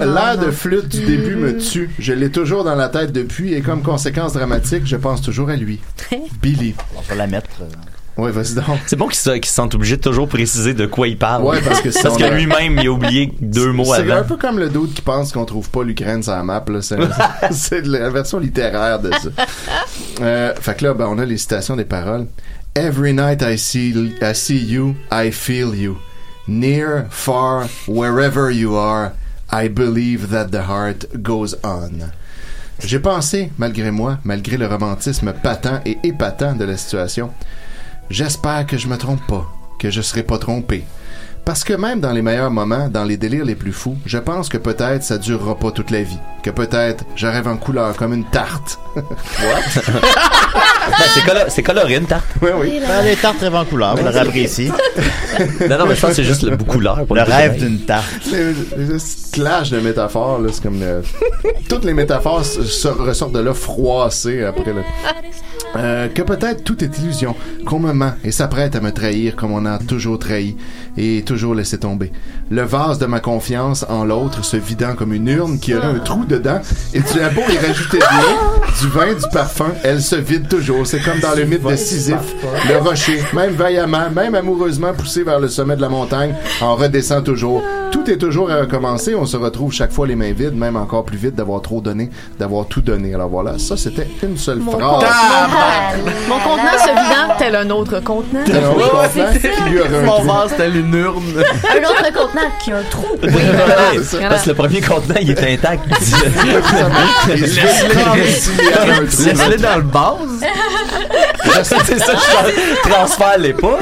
L'air 0.00 0.38
de 0.38 0.50
flûte 0.50 0.88
du 0.88 1.04
début 1.04 1.36
me 1.36 1.56
tue. 1.58 1.90
Je 1.98 2.12
l'ai 2.12 2.30
toujours 2.30 2.64
dans 2.64 2.74
la 2.74 2.88
tête 2.88 3.12
depuis 3.12 3.54
et 3.54 3.60
comme 3.62 3.82
conséquence 3.82 4.32
dramatique, 4.34 4.82
je 4.86 4.96
pense 4.96 5.22
toujours 5.22 5.48
à 5.50 5.56
lui. 5.56 5.80
Billy. 6.42 6.74
On 6.96 7.00
va 7.02 7.14
la 7.14 7.26
mettre. 7.26 7.48
euh, 7.62 7.66
Ouais, 8.22 8.32
vas-y 8.32 8.54
donc. 8.54 8.64
C'est 8.86 8.96
bon 8.96 9.06
qu'ils 9.06 9.14
se, 9.16 9.30
qu'ils 9.30 9.44
se 9.46 9.52
sentent 9.54 9.76
obligés 9.76 9.96
de 9.96 10.02
toujours 10.02 10.26
préciser 10.28 10.74
de 10.74 10.86
quoi 10.86 11.06
il 11.06 11.16
parle. 11.16 11.44
Ouais, 11.44 11.60
parce 11.64 11.80
que 11.80 11.88
parce 12.02 12.16
que 12.16 12.24
a- 12.24 12.30
lui-même, 12.30 12.76
il 12.80 12.88
a 12.88 12.90
oublié 12.90 13.32
deux 13.40 13.70
mots 13.70 13.84
C'est 13.94 14.10
un 14.10 14.16
avant. 14.16 14.26
peu 14.28 14.36
comme 14.36 14.58
le 14.58 14.68
doute 14.68 14.92
qui 14.94 15.02
pense 15.02 15.30
qu'on 15.32 15.44
trouve 15.44 15.70
pas 15.70 15.84
l'Ukraine 15.84 16.22
sur 16.22 16.32
la 16.32 16.42
map. 16.42 16.64
là. 16.68 16.80
C'est, 17.52 17.80
la 17.86 18.10
version 18.10 18.40
littéraire 18.40 18.98
de 18.98 19.12
ça. 19.12 19.28
Euh, 20.20 20.52
fait 20.60 20.76
que 20.78 20.84
là, 20.84 20.94
ben, 20.94 21.06
on 21.08 21.18
a 21.18 21.24
les 21.24 21.38
citations 21.38 21.76
des 21.76 21.84
paroles. 21.84 22.26
Every 22.74 23.12
night 23.12 23.42
I 23.42 23.56
see, 23.56 24.14
I 24.22 24.32
see 24.34 24.58
you, 24.58 24.96
I 25.10 25.30
feel 25.30 25.74
you. 25.74 25.98
Near, 26.46 27.08
far, 27.10 27.66
wherever 27.86 28.50
you 28.50 28.76
are, 28.76 29.14
I 29.50 29.68
believe 29.68 30.30
that 30.30 30.50
the 30.50 30.62
heart 30.62 31.22
goes 31.22 31.54
on. 31.64 32.12
J'ai 32.80 33.00
pensé, 33.00 33.50
malgré 33.58 33.90
moi, 33.90 34.18
malgré 34.24 34.56
le 34.56 34.66
romantisme 34.68 35.32
patent 35.32 35.82
et 35.84 35.98
épatant 36.04 36.54
de 36.54 36.64
la 36.64 36.76
situation, 36.76 37.32
j'espère 38.08 38.66
que 38.66 38.78
je 38.78 38.86
me 38.86 38.96
trompe 38.96 39.26
pas, 39.26 39.50
que 39.80 39.90
je 39.90 40.00
serai 40.00 40.22
pas 40.22 40.38
trompé. 40.38 40.84
Parce 41.44 41.64
que 41.64 41.72
même 41.72 41.98
dans 41.98 42.12
les 42.12 42.22
meilleurs 42.22 42.50
moments, 42.50 42.88
dans 42.88 43.04
les 43.04 43.16
délires 43.16 43.44
les 43.44 43.54
plus 43.54 43.72
fous, 43.72 43.96
je 44.04 44.18
pense 44.18 44.48
que 44.48 44.58
peut-être 44.58 45.02
ça 45.02 45.18
durera 45.18 45.58
pas 45.58 45.70
toute 45.72 45.90
la 45.90 46.02
vie. 46.02 46.18
Que 46.42 46.50
peut-être 46.50 47.04
je 47.16 47.26
rêve 47.26 47.48
en 47.48 47.56
couleur 47.56 47.96
comme 47.96 48.12
une 48.12 48.28
tarte. 48.30 48.78
What? 48.94 49.82
Ben, 50.90 51.04
c'est, 51.14 51.20
colo- 51.20 51.44
c'est 51.48 51.62
coloré, 51.62 51.96
une 51.96 52.06
tarte. 52.06 52.26
Oui, 52.42 52.50
oui. 52.58 52.80
Ben, 52.86 53.02
les 53.04 53.16
tartes 53.16 53.40
rêvent 53.40 53.54
en 53.54 53.64
couleur, 53.64 53.96
vous 53.96 54.04
l'aurez 54.04 54.18
apprécié. 54.20 54.68
Non, 55.68 55.78
non, 55.78 55.86
mais 55.86 55.94
je 55.94 56.00
pense 56.00 56.10
que 56.10 56.16
c'est 56.16 56.24
juste 56.24 56.42
le 56.42 56.56
bout 56.56 56.64
couleur. 56.64 57.04
Pour 57.06 57.16
Le 57.16 57.22
rêve 57.22 57.56
d'une 57.58 57.80
tarte. 57.80 58.04
C'est 58.22 58.54
juste 58.90 59.34
clash 59.34 59.70
de 59.70 59.80
métaphores, 59.80 60.40
là. 60.40 60.48
C'est 60.52 60.62
comme 60.62 60.80
le- 60.80 61.02
Toutes 61.68 61.84
les 61.84 61.94
métaphores 61.94 62.42
ressortent 62.98 63.32
de 63.32 63.40
là 63.40 63.54
froissées 63.54 64.44
après 64.44 64.72
le. 64.72 64.82
Euh, 65.76 66.08
que 66.08 66.22
peut-être 66.22 66.64
tout 66.64 66.82
est 66.82 66.98
illusion, 66.98 67.36
qu'on 67.66 67.78
me 67.78 67.92
ment 67.92 68.14
et 68.24 68.32
s'apprête 68.32 68.74
à 68.74 68.80
me 68.80 68.90
trahir 68.90 69.36
comme 69.36 69.52
on 69.52 69.66
a 69.66 69.78
toujours 69.78 70.18
trahi 70.18 70.56
et 70.98 71.22
toujours 71.22 71.54
laissé 71.54 71.78
tomber. 71.78 72.12
Le 72.50 72.62
vase 72.62 72.98
de 72.98 73.06
ma 73.06 73.20
confiance 73.20 73.86
en 73.88 74.04
l'autre 74.04 74.44
se 74.44 74.56
vidant 74.56 74.94
comme 74.94 75.12
une 75.12 75.28
urne 75.28 75.58
qui 75.58 75.74
aurait 75.74 75.86
un 75.86 75.98
trou 75.98 76.24
dedans 76.24 76.60
et 76.92 77.02
tu 77.02 77.20
as 77.20 77.28
beau 77.28 77.42
y 77.48 77.58
rajouter 77.58 77.98
de 77.98 78.02
l'eau, 78.02 78.62
du 78.80 78.88
vin, 78.88 79.12
du 79.14 79.28
parfum, 79.32 79.72
elle 79.84 80.02
se 80.02 80.16
vide 80.16 80.48
toujours. 80.48 80.86
C'est 80.86 81.00
comme 81.00 81.20
dans 81.20 81.34
le 81.36 81.44
mythe 81.44 81.62
de 81.62 81.76
Sisyphe, 81.76 82.34
le 82.68 82.78
rocher, 82.78 83.22
même 83.32 83.52
vaillamment, 83.52 84.10
même 84.10 84.34
amoureusement 84.34 84.92
poussé 84.92 85.22
vers 85.22 85.38
le 85.38 85.48
sommet 85.48 85.76
de 85.76 85.82
la 85.82 85.88
montagne, 85.88 86.34
en 86.60 86.74
redescend 86.74 87.22
toujours. 87.22 87.62
Tout 87.90 88.10
est 88.10 88.18
toujours 88.18 88.50
à 88.50 88.56
recommencer. 88.60 89.14
On 89.14 89.24
se 89.24 89.36
retrouve 89.36 89.72
chaque 89.72 89.92
fois 89.92 90.06
les 90.06 90.16
mains 90.16 90.32
vides, 90.32 90.54
même 90.54 90.76
encore 90.76 91.04
plus 91.04 91.16
vite 91.16 91.34
d'avoir 91.34 91.62
trop 91.62 91.80
donné, 91.80 92.10
d'avoir 92.38 92.66
tout 92.66 92.82
donné. 92.82 93.14
Alors 93.14 93.28
voilà, 93.28 93.58
ça 93.58 93.76
c'était 93.76 94.08
une 94.22 94.36
seule 94.36 94.58
Mon 94.58 94.72
phrase. 94.72 94.82
contenant, 94.82 95.08
mon 96.28 96.38
contenant 96.38 96.78
se 96.78 96.90
vidant 96.90 97.34
tel 97.38 97.56
un 97.56 97.70
autre 97.70 98.00
contenant. 98.00 98.44
Tel 98.44 98.64
un 98.64 98.70
autre 98.70 98.90
contenant 98.90 99.32
qui 99.32 99.70
lui 99.70 99.80
aurait 99.80 99.96
un 99.96 100.06
trou. 100.06 100.26
Une 100.88 100.94
urne. 100.94 101.38
Un 101.38 101.84
autre 101.84 102.12
contenant 102.12 102.50
qui 102.62 102.72
a 102.72 102.76
un 102.78 102.82
trou. 102.84 103.06
Ouais, 103.22 103.30
c'est 104.02 104.20
ça. 104.20 104.28
parce 104.28 104.44
que 104.44 104.48
le 104.50 104.54
premier 104.54 104.80
contenant, 104.80 105.18
il 105.20 105.30
est 105.30 105.54
intact. 105.54 105.84
Laisse-le 107.28 109.56
dans 109.58 109.76
le 109.76 109.82
base. 109.82 110.42
c'est 111.62 111.98
ça, 111.98 112.12
je 112.14 112.88
transfère-les 112.88 113.52
pas. 113.54 113.78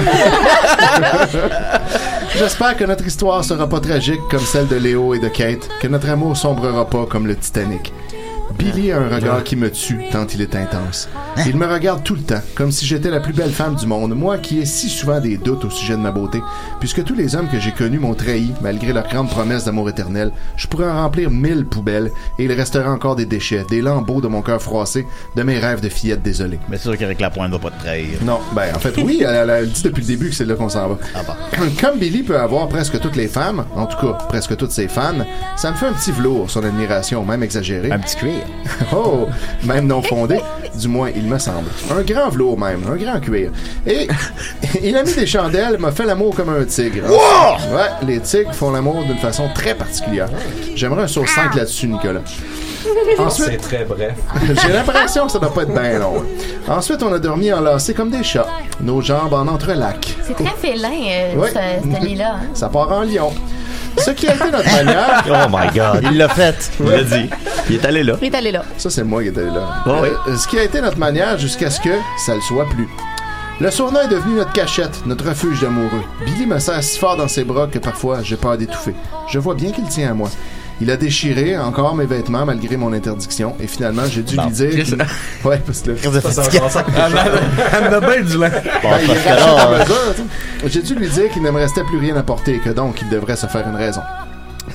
J'espère 2.37 2.77
que 2.77 2.85
notre 2.85 3.07
histoire 3.07 3.45
sera 3.45 3.69
pas 3.69 3.81
tragique 3.81 4.21
comme 4.31 4.41
celle 4.41 4.69
de 4.69 4.77
Léo 4.77 5.15
et 5.15 5.19
de 5.19 5.29
Kate, 5.29 5.69
que 5.81 5.89
notre 5.89 6.09
amour 6.11 6.37
sombrera 6.37 6.89
pas 6.89 7.07
comme 7.07 7.27
le 7.27 7.37
Titanic. 7.37 7.93
Billy 8.59 8.93
a 8.93 8.99
un 8.99 9.09
regard 9.09 9.45
qui 9.45 9.57
me 9.57 9.71
tue 9.71 9.99
tant 10.11 10.27
il 10.27 10.41
est 10.41 10.55
intense. 10.55 11.09
Il 11.47 11.57
me 11.57 11.67
regarde 11.67 12.03
tout 12.03 12.15
le 12.15 12.23
temps, 12.23 12.41
comme 12.55 12.73
si 12.73 12.87
j'étais 12.87 13.11
la 13.11 13.21
plus 13.21 13.33
belle 13.33 13.51
femme 13.51 13.75
du 13.75 13.87
monde, 13.87 14.15
moi 14.15 14.39
qui 14.39 14.61
ai 14.61 14.67
si 14.67 14.89
souvent 14.89 15.21
des 15.21 15.37
doutes 15.37 15.65
au 15.65 15.71
sujet 15.71 15.95
de 15.95 16.01
ma 16.01 16.11
beauté, 16.11 16.41
puisque 16.81 17.05
tous 17.05 17.15
les 17.15 17.37
hommes 17.37 17.49
que 17.49 17.61
j'ai 17.61 17.73
connus 17.73 17.99
m'ont 17.99 18.15
trahi, 18.15 18.53
malgré 18.63 18.93
leur 18.93 19.07
grande 19.09 19.29
promesse 19.29 19.65
d'amour 19.65 19.89
éternel. 19.89 20.33
Je 20.57 20.67
pourrais 20.67 20.89
en 20.89 21.03
remplir 21.03 21.31
mille 21.31 21.67
poubelles, 21.67 22.11
et 22.39 22.45
il 22.45 22.53
resterait 22.53 22.89
encore 22.89 23.17
des 23.17 23.27
déchets, 23.27 23.65
des 23.69 23.83
lambeaux 23.83 24.21
de 24.21 24.29
mon 24.29 24.43
cœur 24.43 24.63
froissé, 24.63 25.07
de 25.35 25.43
mes 25.43 25.59
rêves 25.59 25.81
de 25.81 25.89
fillette 25.89 26.23
désolée. 26.23 26.59
Mais 26.69 26.77
c'est 26.77 26.85
sûr 26.85 26.97
qu'avec 26.97 27.21
la 27.21 27.31
pointe, 27.31 27.49
ne 27.51 27.57
va 27.57 27.59
pas 27.59 27.71
te 27.71 27.83
trahir. 27.83 28.19
Non, 28.25 28.41
ben 28.55 28.75
en 28.75 28.79
fait 28.79 28.97
oui, 28.99 29.23
elle, 29.27 29.71
dit 29.71 29.83
depuis 29.83 30.01
le 30.01 30.07
début 30.07 30.31
que 30.31 30.35
c'est 30.35 30.47
là 30.47 30.55
qu'on 30.55 30.69
s'en 30.69 30.89
va. 30.89 30.99
Comme 31.81 31.99
Billy 31.99 32.23
peut 32.23 32.39
avoir 32.39 32.69
presque 32.69 32.99
toutes 33.01 33.17
les 33.17 33.29
femmes, 33.29 33.65
en 33.75 33.87
tout 33.87 33.99
cas 33.99 34.13
presque 34.29 34.57
toutes 34.57 34.73
ses 34.73 34.89
fans, 34.89 35.25
ça 35.57 35.71
me 35.71 35.77
fait 35.77 35.87
un 35.87 35.93
petit 35.93 36.13
velours 36.13 36.51
son 36.51 36.65
admiration, 36.65 37.25
même 37.25 37.43
exagérée. 37.43 37.91
Un 37.93 37.99
petit 37.99 38.17
cuir. 38.17 38.46
oh, 38.95 39.27
même 39.65 39.87
non 39.87 40.03
fondé, 40.03 40.39
du 40.75 40.89
moins 40.89 41.11
il 41.15 41.25
me 41.25 41.39
semble. 41.39 41.69
Un 41.91 42.03
grand 42.03 42.29
velours 42.31 42.59
même, 42.59 42.83
un 42.91 42.97
grand 42.97 43.21
cuir. 43.21 43.51
Et 43.87 44.07
il 44.83 44.97
a 44.97 45.03
mis 45.03 45.15
des 45.15 45.27
chandelles, 45.27 45.79
m'a 45.79 45.93
fait 45.93 46.05
l'amour 46.05 46.35
comme 46.35 46.49
un 46.51 46.65
tigre. 46.65 47.09
Ouais, 47.09 47.89
les 48.07 48.21
tigres 48.21 48.53
font 48.55 48.71
l'amour 48.71 49.05
d'une 49.05 49.19
façon 49.19 49.49
très 49.55 49.75
particulière. 49.75 50.29
J'aimerais 50.75 51.03
un 51.05 51.07
sur 51.09 51.29
5 51.29 51.55
là-dessus, 51.55 51.87
Nicolas. 51.89 52.21
Ensuite- 53.19 53.49
C'est 53.51 53.57
très 53.57 53.85
bref. 53.85 54.15
J'ai 54.63 54.73
l'impression 54.73 55.27
que 55.27 55.33
ça 55.33 55.39
doit 55.41 55.53
pas 55.53 55.63
être 55.63 55.73
bien 55.73 55.99
long. 55.99 56.23
Ensuite, 56.69 57.03
on 57.03 57.13
a 57.13 57.19
dormi 57.19 57.53
enlacés 57.53 57.95
comme 57.95 58.11
des 58.11 58.23
chats, 58.23 58.47
nos 58.81 59.01
jambes 59.01 59.33
en 59.35 59.47
entrelac. 59.49 60.15
C'est 60.23 60.35
très 60.35 60.55
félin, 60.57 60.91
euh, 61.09 61.35
Ouais. 61.37 61.51
ce, 61.51 61.99
ce 61.99 62.05
lit-là. 62.05 62.37
hein. 62.37 62.47
Ça 62.55 62.69
part 62.69 62.93
en 62.93 63.03
lion. 63.03 63.33
Ce 63.99 64.11
qui 64.11 64.29
a 64.29 64.35
été 64.35 64.51
notre 64.51 64.71
manière. 64.71 65.25
Oh 65.29 65.49
my 65.51 65.69
God. 65.75 66.05
Il 66.11 66.19
l'a 66.19 66.29
fait. 66.29 66.71
Il 66.81 66.87
l'a 66.87 67.03
dit. 67.03 67.31
Il 67.69 67.77
est 67.77 67.85
allé 67.85 68.03
là. 68.05 68.15
Il 68.21 68.27
est 68.29 68.37
allé 68.37 68.53
là. 68.53 68.63
Ça, 68.79 68.91
c'est 68.91 69.05
moi 69.05 69.23
qui 69.23 69.29
étais 69.29 69.43
là. 69.45 69.83
Oh 69.87 69.93
oui. 70.03 70.09
Euh, 70.29 70.37
ce 70.37 70.47
qui 70.47 70.59
a 70.59 70.63
été 70.63 70.81
notre 70.81 70.99
manière 70.99 71.39
jusqu'à 71.39 71.71
ce 71.71 71.81
que 71.81 71.91
ça 72.25 72.35
le 72.35 72.41
soit 72.41 72.69
plus. 72.69 72.89
Le 73.59 73.71
sauna 73.71 74.05
est 74.05 74.09
devenu 74.09 74.35
notre 74.35 74.53
cachette, 74.53 75.05
notre 75.07 75.27
refuge 75.29 75.61
d'amoureux. 75.63 76.03
Billy 76.25 76.47
me 76.47 76.59
serre 76.59 76.83
si 76.83 76.99
fort 76.99 77.17
dans 77.17 77.27
ses 77.29 77.43
bras 77.45 77.67
que 77.67 77.79
parfois 77.79 78.23
j'ai 78.23 78.37
peur 78.37 78.59
d'étouffer. 78.59 78.95
Je 79.29 79.39
vois 79.39 79.55
bien 79.55 79.71
qu'il 79.73 79.85
tient 79.85 80.11
à 80.11 80.15
moi. 80.15 80.29
Il 80.81 80.91
a 80.91 80.97
déchiré 80.97 81.57
encore 81.59 81.95
mes 81.95 82.05
vêtements 82.05 82.45
malgré 82.45 82.77
mon 82.77 82.93
interdiction 82.93 83.55
et 83.61 83.67
finalement 83.67 84.03
j'ai 84.11 84.23
dû 84.23 84.37
lui 84.37 84.51
dire. 84.51 84.71
qu'il- 84.85 84.97
Ouais, 85.45 85.59
parce 85.65 85.81
que 85.81 85.91
de 85.93 85.97
fatigant. 86.21 86.69
Elle 87.79 87.95
a 87.95 88.01
bien 88.01 88.21
du 88.23 88.39
lin. 88.39 88.51
Bon, 88.83 88.91
Ben, 88.91 88.99
il 89.01 89.07
parce 89.07 89.19
que 89.21 89.29
rachète 89.29 89.47
là, 89.47 89.63
à 89.63 89.79
mesure, 89.79 89.97
tu 90.15 90.23
sais. 90.23 90.69
J'ai 90.69 90.83
dû 90.83 90.95
lui 90.95 91.09
dire 91.09 91.31
qu'il 91.33 91.43
ne 91.43 91.51
me 91.51 91.59
restait 91.59 91.85
plus 91.85 91.99
rien 91.99 92.17
à 92.17 92.23
porter 92.23 92.57
et 92.57 92.59
que 92.59 92.71
donc 92.71 93.01
il 93.01 93.09
devrait 93.09 93.37
se 93.37 93.47
faire 93.47 93.67
une 93.69 93.77
raison. 93.77 94.01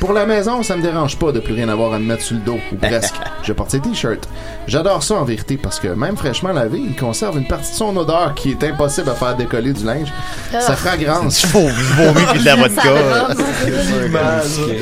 Pour 0.01 0.13
la 0.13 0.25
maison, 0.25 0.63
ça 0.63 0.75
me 0.75 0.81
dérange 0.81 1.15
pas 1.15 1.31
de 1.31 1.39
plus 1.39 1.53
rien 1.53 1.69
avoir 1.69 1.93
à 1.93 1.99
me 1.99 2.05
mettre 2.05 2.23
sur 2.23 2.35
le 2.35 2.41
dos, 2.41 2.57
ou 2.71 2.75
presque. 2.75 3.13
Je 3.43 3.53
porte 3.53 3.69
ses 3.69 3.79
t-shirts. 3.79 4.27
J'adore 4.67 5.03
ça 5.03 5.13
en 5.13 5.23
vérité 5.23 5.57
parce 5.61 5.79
que 5.79 5.89
même 5.89 6.17
fraîchement 6.17 6.51
lavé, 6.51 6.79
il 6.79 6.95
conserve 6.95 7.37
une 7.37 7.47
partie 7.47 7.71
de 7.71 7.75
son 7.75 7.95
odeur 7.95 8.33
qui 8.33 8.49
est 8.49 8.63
impossible 8.63 9.09
à 9.11 9.13
faire 9.13 9.35
décoller 9.35 9.73
du 9.73 9.85
linge. 9.85 10.11
Sa 10.51 10.75
fragrance. 10.75 11.41
Du 11.45 11.47
vomi 11.51 12.21
puis 12.31 12.39
de 12.39 12.45
la 12.45 12.55
vodka. 12.57 13.27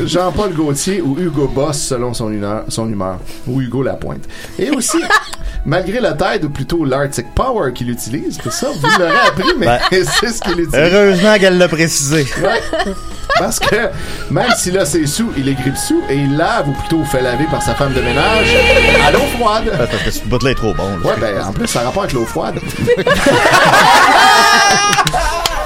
Jean-Paul 0.05 0.53
Gaultier 0.53 1.01
ou 1.01 1.17
Hugo 1.19 1.47
Boss 1.47 1.77
selon 1.81 2.13
son 2.13 2.31
humeur, 2.31 2.63
son 2.69 2.89
humeur. 2.89 3.17
Ou 3.45 3.61
Hugo 3.61 3.83
Lapointe. 3.83 4.23
Et 4.57 4.69
aussi, 4.71 4.99
malgré 5.65 5.99
la 5.99 6.13
taille 6.13 6.45
ou 6.45 6.49
plutôt 6.49 6.85
l'Arctic 6.85 7.25
Power 7.35 7.73
qu'il 7.73 7.89
utilise, 7.89 8.37
c'est 8.41 8.53
ça, 8.53 8.67
vous 8.73 8.87
l'aurez 8.97 9.11
appris, 9.27 9.53
mais 9.57 9.65
Ben, 9.65 9.79
c'est 9.91 10.29
ce 10.29 10.41
qu'il 10.41 10.61
utilise. 10.61 10.75
Heureusement 10.75 11.37
qu'elle 11.37 11.57
l'a 11.57 11.67
précisé. 11.67 12.25
Ouais. 12.41 12.93
Parce 13.39 13.59
que 13.59 13.75
même 14.29 14.51
s'il 14.57 14.77
a 14.77 14.85
ses 14.85 15.07
sous, 15.07 15.31
il 15.37 15.47
est 15.49 15.53
grippe 15.53 15.77
sous 15.77 16.01
et 16.09 16.15
il 16.15 16.35
lave 16.37 16.67
ou 16.69 16.73
plutôt 16.73 17.03
fait 17.05 17.21
laver 17.21 17.45
par 17.49 17.61
sa 17.61 17.73
femme 17.75 17.93
de 17.93 18.01
ménage 18.01 18.47
à 19.07 19.11
l'eau 19.11 19.19
froide. 19.37 19.71
Parce 19.77 20.03
que 20.03 20.11
ce 20.11 20.19
bout-là 20.25 20.51
est 20.51 20.55
trop 20.55 20.73
bon. 20.73 20.87
là. 20.97 21.05
Ouais, 21.09 21.15
ben 21.19 21.41
en 21.43 21.53
plus, 21.53 21.67
ça 21.67 21.81
a 21.81 21.83
rapport 21.85 22.03
avec 22.03 22.13
l'eau 22.13 22.25
froide. 22.25 22.59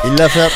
Il 0.05 0.15
l'a 0.15 0.27
fait. 0.29 0.49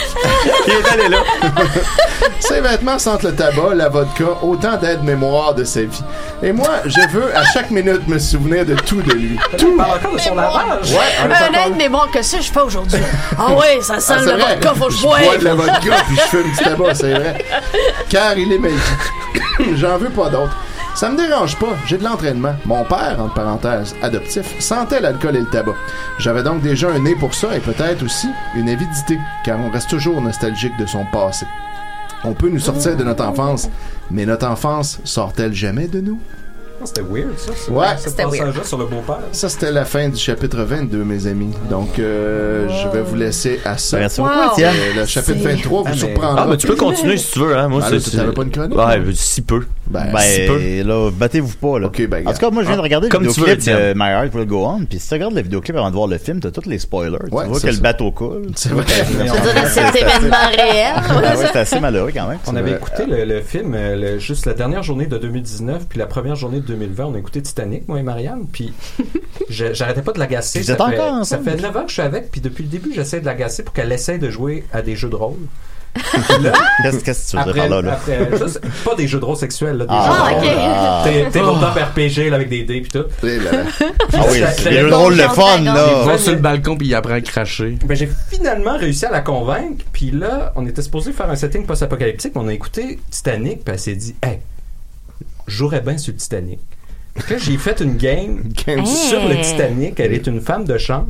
Il 0.67 0.73
est 0.73 0.87
allé 0.91 1.07
là. 1.09 1.17
Ses 2.39 2.59
vêtements 2.61 2.99
sentent 2.99 3.23
le 3.23 3.33
tabac, 3.33 3.73
la 3.75 3.89
vodka, 3.89 4.25
autant 4.41 4.75
d'aide-mémoire 4.77 5.53
de 5.55 5.63
sa 5.63 5.81
vie. 5.81 6.03
Et 6.43 6.51
moi, 6.51 6.69
je 6.85 6.99
veux 7.11 7.35
à 7.35 7.43
chaque 7.45 7.71
minute 7.71 8.07
me 8.07 8.19
souvenir 8.19 8.65
de 8.65 8.75
tout 8.75 9.01
de 9.01 9.11
lui. 9.13 9.39
Tout. 9.57 9.77
encore 9.79 10.13
de 10.13 10.19
son 10.19 10.35
lavage. 10.35 10.91
Ouais, 10.91 10.97
on 11.21 11.25
Un 11.25 11.35
encore- 11.35 11.67
aide, 11.67 11.73
mais 11.77 11.89
bon, 11.89 11.99
que 12.13 12.21
ça, 12.21 12.39
je 12.41 12.51
fais 12.51 12.59
aujourd'hui. 12.59 12.99
Ah 13.37 13.53
ouais, 13.53 13.79
ça 13.81 13.99
sent 13.99 14.13
Ah, 14.17 14.21
le 14.21 14.31
vrai. 14.31 14.55
vodka, 14.55 14.73
faut 14.75 14.85
que 14.87 14.91
je 14.91 14.97
Je 14.97 15.01
bois 15.03 15.19
boive. 15.19 15.39
de 15.39 15.45
la 15.45 15.53
vodka 15.55 15.95
puis 16.07 16.15
je 16.15 16.21
fume 16.21 16.51
du 16.51 16.57
tabac, 16.57 16.93
c'est 16.95 17.13
vrai. 17.13 17.45
Car 18.09 18.37
il 18.37 18.51
est 18.53 18.59
magique. 18.59 18.77
J'en 19.77 19.97
veux 19.97 20.09
pas 20.09 20.29
d'autre. 20.29 20.55
Ça 20.97 21.11
me 21.11 21.17
dérange 21.17 21.57
pas, 21.59 21.75
j'ai 21.85 21.97
de 21.99 22.03
l'entraînement. 22.03 22.55
Mon 22.65 22.83
père, 22.83 23.17
entre 23.19 23.35
parenthèses, 23.35 23.93
adoptif, 24.01 24.59
sentait 24.59 24.99
l'alcool 24.99 25.35
et 25.35 25.41
le 25.41 25.45
tabac. 25.45 25.75
J'avais 26.17 26.41
donc 26.41 26.61
déjà 26.63 26.89
un 26.89 26.97
nez 26.99 27.15
pour 27.15 27.35
ça 27.35 27.55
et 27.55 27.59
peut-être 27.59 28.03
aussi 28.03 28.27
une 28.55 28.67
avidité, 28.67 29.19
car 29.45 29.59
on 29.59 29.69
reste 29.69 29.91
toujours 29.91 30.19
nostalgique 30.21 30.75
de 30.79 30.87
son 30.87 31.05
passé. 31.05 31.45
On 32.23 32.33
peut 32.33 32.49
nous 32.49 32.59
sortir 32.59 32.97
de 32.97 33.03
notre 33.03 33.23
enfance, 33.23 33.69
mais 34.09 34.25
notre 34.25 34.47
enfance 34.47 34.99
sort-elle 35.03 35.53
jamais 35.53 35.87
de 35.87 36.01
nous? 36.01 36.19
C'était 36.83 37.01
weird, 37.01 37.35
ça. 37.37 37.51
ce- 37.55 37.71
Ouais. 37.71 37.87
C'était 37.97 38.21
passage-là 38.23 38.45
weird. 38.51 38.63
sur 38.65 38.77
le 38.77 38.85
beau-père. 38.85 39.17
Ça, 39.31 39.49
c'était 39.49 39.71
la 39.71 39.83
fin 39.83 40.09
du 40.09 40.15
chapitre 40.17 40.59
22, 40.61 41.03
mes 41.03 41.25
amis. 41.25 41.51
Donc, 41.71 41.97
euh, 41.97 42.67
je 42.69 42.87
vais 42.89 43.01
vous 43.01 43.15
laisser 43.15 43.59
à 43.65 43.79
ça. 43.79 43.97
Merci 43.97 44.21
beaucoup, 44.21 44.31
Wow. 44.33 44.59
Euh, 44.63 44.71
Le 44.95 45.05
chapitre 45.07 45.39
C'est- 45.41 45.55
23 45.55 45.81
vous 45.81 45.87
Ah, 45.91 45.93
surprendra. 45.95 46.43
Ah, 46.43 46.47
mais 46.47 46.55
tu 46.57 46.67
peux 46.67 46.75
continuer 46.75 47.17
si 47.17 47.31
tu 47.31 47.39
veux, 47.39 47.57
hein. 47.57 47.67
Moi, 47.67 47.81
Ah, 47.83 47.89
là, 47.89 47.99
c'est. 47.99 48.11
tu 48.11 48.17
n'avais 48.17 48.31
pas 48.31 48.43
une 48.43 48.51
chronique? 48.51 48.77
Ouais, 48.77 49.01
si 49.15 49.41
peu. 49.41 49.63
Ben, 49.89 50.05
si 50.19 50.41
peu. 50.47 50.57
Ben, 50.57 50.87
là, 50.87 51.09
battez-vous 51.11 51.55
pas, 51.57 51.79
là. 51.79 51.89
ben, 52.09 52.27
en 52.27 52.31
tout 52.33 52.37
cas, 52.39 52.49
moi, 52.49 52.63
je 52.63 52.67
viens 52.67 52.75
de 52.75 52.81
Ah, 52.81 52.83
regarder 52.83 53.07
le 53.07 53.11
comme 53.11 53.27
tu 53.27 53.39
veux, 53.39 53.55
vidéoclip 53.55 53.75
de. 53.75 53.93
My 53.95 54.09
Heart 54.09 54.35
Will 54.35 54.45
Go 54.45 54.65
On, 54.65 54.85
puis 54.85 54.99
si 54.99 55.07
tu 55.07 55.13
regardes 55.13 55.33
le 55.35 55.41
vidéoclip 55.41 55.75
avant 55.75 55.89
de 55.89 55.95
voir 55.95 56.07
le 56.07 56.17
film, 56.17 56.39
t'as 56.39 56.51
tous 56.51 56.67
les 56.67 56.79
spoilers. 56.79 57.17
Ouais, 57.31 57.43
tu 57.43 57.49
vois 57.49 57.59
c'est 57.59 57.67
que 57.69 57.73
le 57.75 57.79
bateau 57.81 58.11
coule. 58.11 58.47
C'est 58.55 58.69
vrai. 58.69 58.83
C'est 58.87 60.01
événement 60.01 60.35
réel. 60.57 60.93
Ah 60.95 61.35
ouais, 61.37 61.45
c'est 61.51 61.59
assez 61.59 61.79
malheureux 61.79 62.11
quand 62.13 62.27
même. 62.27 62.37
On 62.47 62.55
avait 62.55 62.71
écouté 62.71 63.05
le, 63.05 63.25
le 63.25 63.41
film 63.41 63.73
euh, 63.75 63.95
le- 63.95 64.19
juste 64.19 64.45
la 64.45 64.53
dernière 64.53 64.83
journée 64.83 65.05
de 65.07 65.17
2019 65.17 65.85
puis 65.87 65.99
la 65.99 66.05
première 66.05 66.35
journée 66.35 66.59
de 66.59 66.65
2020 66.65 67.05
on 67.05 67.15
a 67.15 67.17
écouté 67.19 67.41
Titanic 67.41 67.87
moi 67.87 67.99
et 67.99 68.03
Marianne 68.03 68.45
puis 68.51 68.73
j'arrêtais 69.49 70.01
pas 70.01 70.11
de 70.13 70.19
l'agacer 70.19 70.63
ça 70.63 70.75
fait, 70.75 70.97
ça 71.23 71.37
fait 71.39 71.55
9 71.55 71.77
ans 71.77 71.81
que 71.83 71.87
je 71.89 71.93
suis 71.93 72.01
avec 72.01 72.31
puis 72.31 72.41
depuis 72.41 72.63
le 72.63 72.69
début 72.69 72.91
j'essaie 72.93 73.19
de 73.19 73.25
l'agacer 73.25 73.63
pour 73.63 73.73
qu'elle 73.73 73.91
essaie 73.91 74.17
de 74.17 74.29
jouer 74.29 74.65
à 74.73 74.81
des 74.81 74.95
jeux 74.95 75.09
de 75.09 75.15
rôle 75.15 75.37
Qu'est-ce 76.83 76.97
que 77.03 77.31
tu 77.31 77.37
veux 77.37 77.53
dire 77.53 77.63
après, 77.63 77.67
par 77.67 77.69
là, 77.69 77.81
là? 77.81 77.93
après- 77.93 78.37
juste, 78.37 78.61
pas 78.83 78.95
des 78.95 79.07
jeux 79.07 79.19
de 79.19 79.25
rôle 79.25 79.35
sexuels 79.37 79.77
là, 79.77 79.85
des 79.85 79.91
Ah, 79.93 80.29
jeux 80.29 80.35
de 80.35 80.45
ok. 80.47 80.53
Ah. 80.59 81.01
t'es 81.03 81.29
t'es 81.31 81.39
Oh. 81.43 81.55
top 81.59 81.73
RPG 81.75 82.29
là, 82.29 82.35
avec 82.35 82.49
des 82.49 82.63
dés 82.63 82.81
puis 82.81 82.91
tout 82.91 83.05
Ah 84.13 84.19
oui, 84.31 84.41
c'est 84.57 84.69
des 84.69 84.79
jeux 84.79 84.89
de 84.89 84.93
rôle 84.93 85.15
le 85.15 85.23
fun, 85.29 85.61
là. 85.61 85.87
Il 86.01 86.07
va 86.07 86.17
sur 86.17 86.33
le 86.33 86.39
balcon 86.39 86.75
puis 86.77 86.87
il 86.87 86.95
apprend 86.95 87.13
à 87.13 87.21
cracher. 87.21 87.77
ben, 87.85 87.95
j'ai 87.95 88.09
finalement 88.29 88.77
réussi 88.77 89.05
à 89.05 89.11
la 89.11 89.21
convaincre. 89.21 89.83
Puis 89.91 90.11
là, 90.11 90.53
on 90.55 90.65
était 90.67 90.81
supposé 90.81 91.11
faire 91.11 91.29
un 91.29 91.35
setting 91.35 91.65
post-apocalyptique. 91.65 92.33
mais 92.35 92.41
On 92.41 92.47
a 92.47 92.53
écouté 92.53 92.99
Titanic. 93.09 93.63
Puis 93.63 93.73
elle 93.73 93.79
s'est 93.79 93.95
dit, 93.95 94.15
hey, 94.23 94.39
j'aurais 95.47 95.81
bien 95.81 95.97
sur 95.97 96.13
le 96.13 96.19
Titanic. 96.19 96.59
Puis 97.15 97.33
là, 97.33 97.39
j'ai 97.43 97.57
fait 97.57 97.79
une 97.81 97.97
game 97.97 98.43
sur 98.85 99.27
le. 99.27 99.41
Titanic. 99.41 99.99
Elle 99.99 100.13
est 100.13 100.27
une 100.27 100.41
femme 100.41 100.65
de 100.65 100.77
chambre. 100.77 101.07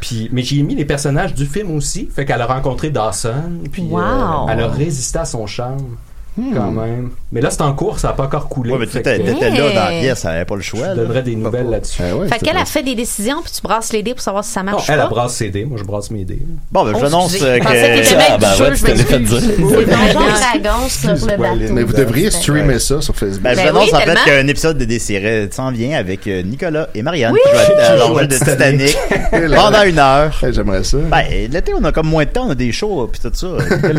Puis, 0.00 0.28
mais 0.32 0.42
j'ai 0.42 0.62
mis 0.62 0.74
les 0.74 0.84
personnages 0.84 1.34
du 1.34 1.46
film 1.46 1.70
aussi. 1.74 2.08
Fait 2.14 2.24
qu'elle 2.24 2.40
a 2.40 2.46
rencontré 2.46 2.90
Dawson. 2.90 3.60
Puis 3.72 3.82
Wow. 3.82 3.98
euh, 4.00 4.46
elle 4.50 4.60
a 4.60 4.68
résisté 4.68 5.18
à 5.18 5.24
son 5.24 5.46
charme. 5.46 5.96
Quand 6.54 6.70
même. 6.70 7.10
Mais 7.32 7.40
là, 7.40 7.50
c'est 7.50 7.62
en 7.62 7.72
cours, 7.72 7.98
ça 7.98 8.08
n'a 8.08 8.14
pas 8.14 8.24
encore 8.24 8.48
coulé. 8.48 8.72
Ouais, 8.72 8.78
mais 8.78 8.86
Fait 8.86 9.02
t'étais 9.02 9.18
que- 9.22 9.40
là 9.42 9.70
dans 9.74 9.84
la 9.94 10.00
pièce, 10.00 10.24
elle 10.24 10.30
avait 10.32 10.44
pas 10.44 10.56
le 10.56 10.62
choix. 10.62 10.90
Je 10.90 11.00
donnerais 11.00 11.22
des 11.22 11.34
nouvelles 11.36 11.70
là-dessus. 11.70 12.02
Fait 12.28 12.38
qu'elle 12.44 12.56
a 12.56 12.64
fait 12.64 12.82
des 12.82 12.94
décisions, 12.94 13.40
puis 13.42 13.52
tu 13.52 13.62
brasses 13.62 13.92
les 13.92 14.02
dés 14.02 14.12
pour 14.12 14.20
savoir 14.22 14.44
si 14.44 14.52
ça 14.52 14.62
Non, 14.62 14.72
marche 14.72 14.88
elle, 14.90 14.96
pas? 14.98 15.02
elle 15.04 15.08
brasse 15.10 15.34
ses 15.34 15.48
dés. 15.50 15.64
Moi, 15.64 15.78
je 15.78 15.84
brasse 15.84 16.10
mes 16.10 16.24
dés. 16.24 16.40
Bon, 16.70 16.84
ben, 16.84 16.92
Oh, 16.94 16.98
euh, 16.98 17.06
Je 17.06 17.10
pensais 17.10 17.38
que 17.38 17.44
Ah, 17.66 18.38
ben 18.38 18.48
ouais, 18.48 18.70
tu 18.72 18.76
je 18.76 19.02
fait 19.02 19.18
dire. 19.20 19.40
C'est 20.88 21.16
sur 21.16 21.26
le 21.26 21.36
bateau. 21.36 21.72
Mais 21.72 21.82
vous 21.82 21.92
devriez 21.92 22.30
streamer 22.30 22.78
ça 22.78 23.00
sur 23.00 23.14
Facebook. 23.16 23.42
Ben, 23.42 23.54
j'annonce 23.56 23.84
oui, 23.90 23.94
en 23.94 23.98
fait 24.00 24.18
qu'un 24.24 24.46
épisode 24.48 24.78
de 24.78 24.84
Déciré 24.84 25.48
s'en 25.50 25.70
vient 25.70 25.98
avec 25.98 26.26
euh, 26.26 26.42
Nicolas 26.42 26.88
et 26.94 27.02
Marianne 27.02 27.32
Oui! 27.32 27.40
qui 27.44 27.50
vont 27.56 27.62
être 27.62 27.78
à 27.90 27.96
jouent 27.96 28.12
l'enjeu 28.14 28.26
de 28.26 28.38
Titanic. 28.38 28.96
Pendant 29.56 29.82
une 29.82 29.98
heure. 29.98 30.38
J'aimerais 30.50 30.84
ça. 30.84 30.98
Ben, 31.10 31.24
l'été, 31.50 31.72
on 31.78 31.84
a 31.84 31.92
comme 31.92 32.08
moins 32.08 32.24
de 32.24 32.30
temps, 32.30 32.46
on 32.46 32.50
a 32.50 32.54
des 32.54 32.72
shows 32.72 33.08
puis 33.10 33.20
tout 33.20 33.30
ça. 33.34 33.46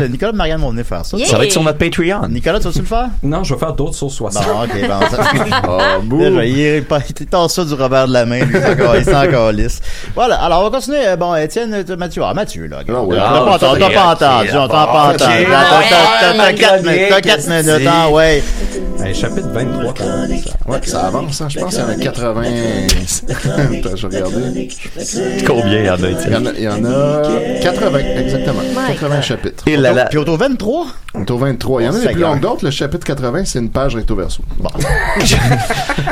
Nicolas, 0.08 0.32
et 0.32 0.36
Marianne 0.36 0.60
vont 0.60 0.70
venir 0.70 0.84
faire 0.86 1.04
ça. 1.04 1.16
Ça 1.24 1.38
va 1.38 1.44
être 1.44 1.52
sur 1.52 1.62
notre 1.62 1.78
Patreon. 1.78 2.27
Nicolas, 2.28 2.58
tu 2.58 2.64
vas-tu 2.66 2.78
le 2.80 2.84
faire? 2.84 3.08
Non, 3.22 3.42
je 3.44 3.54
vais 3.54 3.60
faire 3.60 3.72
d'autres 3.72 3.94
sauces 3.94 4.18
Bon, 4.20 4.30
60. 4.30 4.46
ok, 4.64 4.88
bon, 4.88 5.06
ça... 5.10 5.22
Oh. 5.68 6.16
Déjà, 6.16 6.44
il 6.44 6.60
est 6.60 6.80
pas- 6.82 6.98
il 7.18 7.26
tasse 7.26 7.54
ça 7.54 7.64
du 7.64 7.74
revers 7.74 8.06
de 8.08 8.12
la 8.12 8.24
main, 8.26 8.40
lui, 8.44 8.54
il 8.54 8.56
est 8.56 8.70
encore- 8.70 8.96
il 8.96 9.08
est 9.08 9.14
encore 9.14 9.52
lisse. 9.52 9.80
Voilà, 10.14 10.36
alors 10.42 10.60
on 10.60 10.64
va 10.64 10.70
continuer. 10.70 11.06
Euh, 11.06 11.16
Bon, 11.16 11.34
Étienne, 11.34 11.74
euh, 11.74 11.96
Mathieu, 11.96 12.22
ah, 12.24 12.32
Mathieu, 12.34 12.66
là. 12.66 12.78
Ah 12.88 13.02
oui. 13.02 13.16
On 13.16 13.20
t'a 13.20 13.28
pas 13.40 13.54
entendu, 13.54 13.82
on 13.82 13.88
t'a 13.88 13.90
pas 13.94 14.12
entendu, 14.12 14.50
on 14.54 14.68
t'a 14.68 14.86
pas 14.86 15.08
entendu. 15.14 15.46
Ah, 15.52 15.64
T'as- 15.68 15.88
t'as- 15.88 16.32
t'as- 16.32 16.36
ma 16.36 16.44
T'as 16.44 16.52
4 16.52 16.68
chronique, 16.82 16.86
minutes, 16.92 17.06
t'as 17.10 17.20
quatre 17.20 17.40
c'est- 17.42 17.62
minutes, 17.62 17.86
hein, 17.88 18.08
ouais. 18.10 18.42
Hey, 19.04 19.14
chapitre 19.14 19.48
23. 19.52 19.94
quand 19.96 20.04
même, 20.28 20.38
ça. 20.42 20.50
Ouais, 20.70 20.78
ça 20.84 21.00
avance, 21.06 21.40
hein. 21.40 21.46
Je 21.48 21.58
pense 21.60 21.74
qu'il 21.74 21.82
y 21.84 21.86
en 21.86 21.88
a 21.90 21.94
80. 21.94 22.42
Attends, 23.28 23.96
je 23.96 24.06
vais 24.06 24.16
regarder. 24.22 24.68
Combien 25.46 25.78
il 25.78 25.86
y 25.86 25.90
en 25.90 25.94
a, 25.94 25.96
Il 25.98 26.04
y 26.08 26.12
Étienne? 26.12 26.34
en 26.34 26.46
a, 26.46 26.52
il 26.56 26.62
y 26.62 26.68
en 26.68 26.84
a 26.84 27.22
80, 27.62 27.98
exactement. 28.18 28.60
80 28.88 29.20
chapitres. 29.22 29.64
Et 29.66 29.76
là, 29.76 29.92
là. 29.92 30.06
Puis 30.06 30.18
au 30.18 30.36
23? 30.36 30.86
On 31.14 31.22
est 31.24 31.30
au 31.30 31.38
23. 31.38 31.80
Il 31.82 31.84
y 31.84 31.88
en 31.88 31.94
a 31.94 31.98
des 31.98 32.14
plus 32.18 32.30
longues 32.30 32.40
d'autres. 32.40 32.64
Le 32.64 32.70
chapitre 32.70 33.06
80, 33.06 33.44
c'est 33.44 33.58
une 33.58 33.70
page 33.70 33.94
recto 33.94 34.14
verso. 34.14 34.42
Bon. 34.58 34.68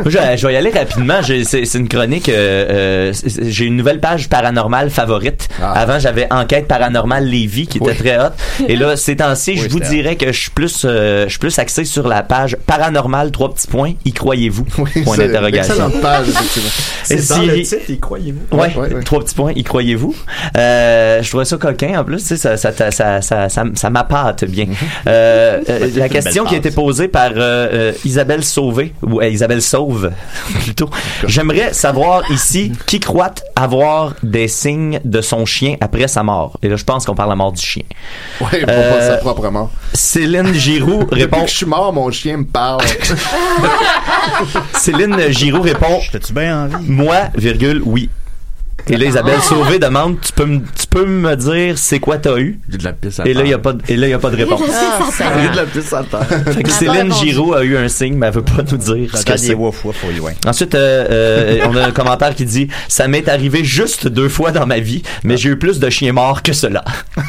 Je, 0.05 0.11
je 0.37 0.47
vais 0.47 0.53
y 0.53 0.57
aller 0.57 0.71
rapidement. 0.71 1.21
C'est 1.23 1.75
une 1.75 1.89
chronique. 1.89 2.29
euh, 2.29 3.11
euh, 3.11 3.13
J'ai 3.43 3.65
une 3.65 3.77
nouvelle 3.77 3.99
page 4.01 4.29
paranormale 4.29 4.91
favorite. 4.91 5.49
Ah. 5.63 5.73
Avant, 5.73 5.99
j'avais 5.99 6.27
Enquête 6.31 6.69
paranormale 6.69 7.25
Lévis 7.25 7.67
qui 7.67 7.79
était 7.79 7.87
Oui. 7.91 7.97
très 7.97 8.19
hot. 8.19 8.31
Et 8.69 8.77
là, 8.77 8.97
ces 8.97 9.17
temps-ci, 9.17 9.53
Oui, 9.53 9.59
je 9.65 9.69
vous 9.71 9.81
dirais 9.81 10.17
que 10.17 10.33
je 10.33 10.39
suis 10.39 10.51
plus, 10.51 10.83
euh, 10.85 11.25
je 11.25 11.31
suis 11.31 11.39
plus 11.39 11.59
axé 11.59 11.85
sur 11.85 12.07
la 12.09 12.23
page 12.23 12.57
paranormale 12.67 13.31
trois 13.31 13.53
petits 13.55 13.67
points. 13.69 13.93
Y 14.05 14.13
croyez-vous? 14.13 14.65
Point 14.65 14.87
c'est 14.95 15.29
d'interrogation. 15.29 15.75
Excellente 15.75 16.01
page, 16.03 16.29
effectivement. 16.29 16.71
C'est 17.05 17.15
Et 17.15 17.17
dans 17.19 17.41
si- 17.41 17.47
le 17.47 17.63
titre, 17.63 17.91
y 17.91 17.99
croyez-vous? 18.01 18.57
Ouais, 18.57 18.77
Ouais, 18.77 18.95
ouais. 18.95 19.03
trois 19.05 19.21
petits 19.21 19.35
points, 19.35 19.53
y 19.55 19.63
croyez-vous? 19.63 20.15
Euh, 20.59 21.23
je 21.23 21.29
trouvais 21.29 21.45
ça 21.45 21.57
coquin 21.57 22.01
en 22.01 22.05
plus, 22.05 22.19
tu 22.19 22.25
sais, 22.29 22.37
ça, 22.37 22.57
ça, 22.57 22.73
ça, 22.73 22.91
ça, 22.91 23.23
ça, 23.23 23.49
ça, 23.49 23.65
ça 23.75 23.91
m'appâte 23.91 24.45
bien. 24.45 24.67
Euh, 25.07 25.61
euh, 25.69 25.89
la 26.01 26.09
question 26.09 26.45
qui 26.45 26.55
a 26.55 26.59
été 26.59 26.71
posée 26.71 27.09
par 27.09 27.31
euh, 27.37 27.69
euh, 27.73 27.93
Isabelle 28.05 28.45
Sauvé, 28.45 28.93
ou 29.03 29.21
euh, 29.21 29.29
Isabelle 29.29 29.63
Sauve 29.63 30.13
plutôt, 30.63 30.89
j'aimerais 31.27 31.73
savoir 31.73 32.31
ici 32.31 32.73
qui 32.87 33.01
croit 33.01 33.35
avoir 33.55 34.15
des 34.23 34.49
signes 34.49 35.01
de 35.05 35.21
son 35.21 35.45
chien 35.47 35.77
après 35.81 36.09
sa 36.09 36.23
mort? 36.23 36.59
Et 36.63 36.69
là, 36.69 36.77
je 36.77 36.85
pense 36.85 37.05
qu'on 37.05 37.15
parle 37.15 37.29
de 37.29 37.33
la 37.33 37.37
mort 37.37 37.53
du 37.53 37.63
chien. 37.63 37.83
Ouais, 38.41 38.61
pour 38.61 38.69
Euh, 38.69 38.99
pas 38.99 39.07
sa 39.07 39.17
propre 39.19 39.49
mort. 39.51 39.71
Céline 39.93 40.53
Giroux 40.55 41.05
Depuis 41.05 41.23
répond. 41.23 41.43
que 41.43 41.51
je 41.51 41.57
suis 41.57 41.67
mort, 41.67 41.93
mon 41.93 42.11
chien 42.11 42.39
me 42.39 42.45
parle. 42.45 42.83
Céline 44.75 45.17
Giroux 45.31 45.63
répond. 45.63 46.01
J'étais-tu 46.03 46.33
bien 46.33 46.65
en 46.65 46.67
vie? 46.67 46.85
Moi, 46.89 47.17
virgule, 47.35 47.83
oui. 47.85 48.09
Et 48.89 48.97
là, 48.97 49.07
Isabelle 49.07 49.39
ah. 49.39 49.43
Sauvé 49.43 49.79
demande, 49.81 50.21
tu 50.21 50.33
peux, 50.33 50.45
me, 50.45 50.59
tu 50.59 50.87
peux 50.89 51.05
me 51.05 51.35
dire 51.35 51.77
c'est 51.77 51.99
quoi 51.99 52.19
t'as 52.19 52.39
eu? 52.39 52.61
J'ai 52.69 52.79
de 52.79 52.85
la 52.85 52.93
pisse 52.93 53.19
à 53.19 53.27
et 53.27 53.35
là, 53.35 53.43
il 53.43 53.49
n'y 53.49 53.53
a 53.53 53.59
pas 53.59 53.73
de, 53.73 53.83
et 53.89 53.97
là, 53.97 54.07
il 54.07 54.15
a 54.15 54.19
pas 54.21 54.31
de 54.31 54.37
réponse. 54.37 54.61
Ah. 55.19 55.55
La 55.55 55.65
pisse 55.65 55.93
à 55.93 56.03
terre. 56.05 56.27
Céline 56.69 57.13
Giraud 57.13 57.55
a 57.55 57.65
eu 57.65 57.77
un 57.77 57.89
signe, 57.89 58.15
mais 58.15 58.27
elle 58.27 58.35
ne 58.35 58.39
veut 58.39 58.45
pas 58.45 58.63
nous 58.71 58.77
dire 58.77 59.17
ce 59.17 59.25
que 59.25 59.37
c'est. 59.37 59.57
Ensuite, 60.47 60.75
euh, 60.75 61.07
euh, 61.11 61.67
on 61.69 61.77
a 61.77 61.87
un 61.87 61.91
commentaire 61.91 62.35
qui 62.35 62.45
dit, 62.45 62.69
ça 62.89 63.09
m'est 63.09 63.29
arrivé 63.29 63.65
juste 63.65 64.09
deux 64.09 64.29
fois 64.29 64.53
dans 64.53 64.67
ma 64.67 64.79
vie, 64.79 65.03
mais 65.25 65.37
j'ai 65.37 65.51
eu 65.51 65.57
plus 65.59 65.79
de 65.79 65.91
chiens 65.91 66.13
morts 66.13 66.43
que 66.43 66.53
cela. 66.53 66.85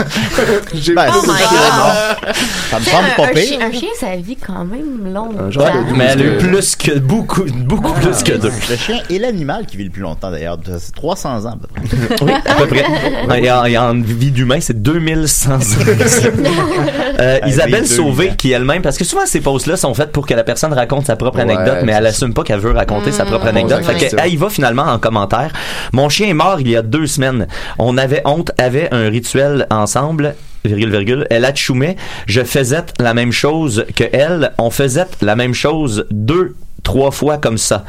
j'ai 0.74 0.93
ben, 0.93 1.12
plus 1.12 1.22
de 1.22 1.38
chiens 1.38 1.78
morts. 1.78 2.34
Ça 2.70 2.80
me 2.80 2.86
semble 2.86 3.08
pas 3.16 3.28
pire. 3.30 3.60
Un 3.62 3.72
chien, 3.72 3.89
ça 4.00 4.16
vit 4.18 4.36
quand 4.38 4.66
même 4.66 5.14
longtemps. 5.14 5.50
Mais 5.95 6.06
elle 6.06 6.22
a 6.22 6.26
eu 6.26 6.38
plus 6.38 6.76
que, 6.76 7.00
beaucoup, 7.00 7.45
beaucoup 7.45 7.93
ah. 7.95 8.00
plus 8.00 8.24
que 8.24 8.34
deux. 8.34 8.52
Le 8.70 8.76
chien 8.76 9.00
est 9.10 9.20
l'animal 9.20 9.66
qui 9.66 9.78
vit 9.78 9.86
le 9.86 9.91
plus 9.91 10.02
longtemps 10.04 10.32
d'ailleurs. 10.32 10.58
c'est 10.80 10.93
300 10.93 11.37
oui, 12.22 12.32
à 12.46 12.56
peu 12.56 12.68
près. 12.68 12.86
En, 13.78 13.94
vie 13.94 14.32
d'humain, 14.32 14.60
c'est 14.60 14.82
2100 14.82 15.54
ans. 15.54 15.60
Euh, 17.20 17.40
Isabelle 17.48 17.88
Sauvé, 17.88 18.34
qui 18.38 18.52
elle-même, 18.52 18.84
parce 18.84 18.96
que 18.96 19.04
souvent 19.04 19.26
ces 19.26 19.42
pauses-là 19.42 19.76
sont 19.76 19.94
faites 19.96 20.12
pour 20.12 20.28
que 20.28 20.36
la 20.36 20.44
personne 20.44 20.72
raconte 20.72 21.08
sa 21.08 21.16
propre 21.16 21.40
anecdote, 21.40 21.80
mais 21.84 21.92
elle 21.92 22.06
assume 22.06 22.34
pas 22.34 22.44
qu'elle 22.44 22.60
veut 22.60 22.72
raconter 22.72 23.12
sa 23.12 23.24
mmh. 23.24 23.28
propre 23.28 23.48
anecdote. 23.48 23.84
Fait 23.84 23.96
qu'elle 23.96 24.20
elle 24.24 24.34
y 24.34 24.38
va 24.38 24.50
finalement 24.50 24.84
en 24.84 25.00
commentaire. 25.00 25.52
Mon 25.94 26.10
chien 26.10 26.28
est 26.28 26.34
mort 26.34 26.60
il 26.60 26.70
y 26.70 26.76
a 26.76 26.84
deux 26.84 27.08
semaines. 27.08 27.48
On 27.80 27.98
avait 27.98 28.22
honte, 28.26 28.52
avait 28.60 28.94
un 28.94 29.10
rituel 29.10 29.66
ensemble 29.72 30.36
virgule, 30.64 30.92
virgule, 30.92 31.28
elle 31.30 31.46
a 31.46 31.54
tchoumé, 31.54 31.96
je 32.26 32.44
faisais 32.44 32.84
la 33.00 33.14
même 33.14 33.32
chose 33.32 33.86
que 33.96 34.04
elle, 34.12 34.52
on 34.58 34.70
faisait 34.70 35.08
la 35.22 35.36
même 35.36 35.54
chose 35.54 36.06
deux 36.12 36.56
trois 36.88 37.12
fois 37.12 37.38
comme 37.38 37.58
ça. 37.58 37.84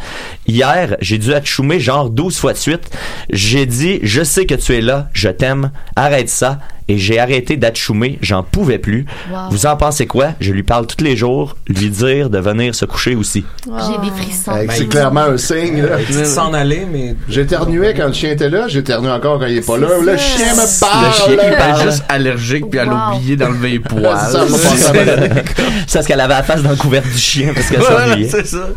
Hier, 0.49 0.97
j'ai 1.01 1.19
dû 1.19 1.33
atchoumer 1.33 1.79
genre 1.79 2.11
12 2.11 2.37
fois 2.37 2.53
de 2.53 2.59
suite. 2.59 2.91
J'ai 3.31 3.65
dit, 3.65 4.01
je 4.03 4.25
sais 4.25 4.45
que 4.45 4.57
tu 4.57 4.75
es 4.75 4.81
là, 4.81 5.09
je 5.13 5.29
t'aime, 5.29 5.71
arrête 5.95 6.29
ça. 6.29 6.59
Et 6.89 6.97
j'ai 6.99 7.18
arrêté 7.18 7.57
d'atchoumer, 7.59 8.18
j'en 8.22 8.43
pouvais 8.43 8.78
plus. 8.78 9.05
Wow. 9.30 9.36
Vous 9.51 9.66
en 9.66 9.76
pensez 9.76 10.07
quoi? 10.07 10.28
Je 10.41 10.53
lui 10.53 10.62
parle 10.62 10.86
tous 10.86 11.05
les 11.05 11.16
jours, 11.16 11.57
lui 11.68 11.91
dire 11.91 12.30
de 12.30 12.39
venir 12.39 12.74
se 12.74 12.84
coucher 12.86 13.14
aussi. 13.14 13.45
J'ai 13.66 13.99
des 14.09 14.16
frissons. 14.16 14.53
Ben, 14.53 14.66
c'est 14.70 14.82
il- 14.84 14.89
clairement 14.89 15.20
un 15.20 15.36
signe, 15.36 15.82
s'en 16.24 16.53
aller, 16.55 16.86
mais. 16.91 17.14
J'éternuais 17.28 17.95
quand 17.95 18.07
le 18.07 18.12
chien 18.14 18.30
était 18.30 18.49
là, 18.49 18.68
j'éternue 18.68 19.09
encore 19.11 19.39
quand 19.39 19.47
il 19.47 19.59
est 19.59 19.66
pas 19.66 19.76
là. 19.76 19.89
Le 20.03 20.16
chien 20.16 20.55
me 20.55 20.61
Le 20.62 20.80
parle! 20.80 21.12
chien, 21.14 21.26
il 21.30 21.36
là. 21.53 21.78
est 21.78 21.82
juste 21.82 22.05
allergique 22.09 22.70
puis 22.70 22.80
elle 22.80 22.89
a 22.89 23.11
Wow. 23.11 23.16
oublié 23.16 23.36
d'enlever 23.36 23.68
les 23.70 23.78
poils. 23.80 24.16
C'est 24.30 24.76
ça. 24.76 24.93
C'est 25.86 25.99
parce 25.99 26.07
qu'elle 26.07 26.20
avait 26.20 26.34
la 26.34 26.43
face 26.43 26.62
dans 26.62 26.70
le 26.70 26.76
couvert 26.76 27.03
du 27.03 27.16
chien 27.18 27.53
parce 27.55 27.68
qu'elle 27.68 27.80
Voilà, 27.80 28.09
s'ennuyait. 28.09 28.28
c'est 28.28 28.47
ça. 28.47 28.68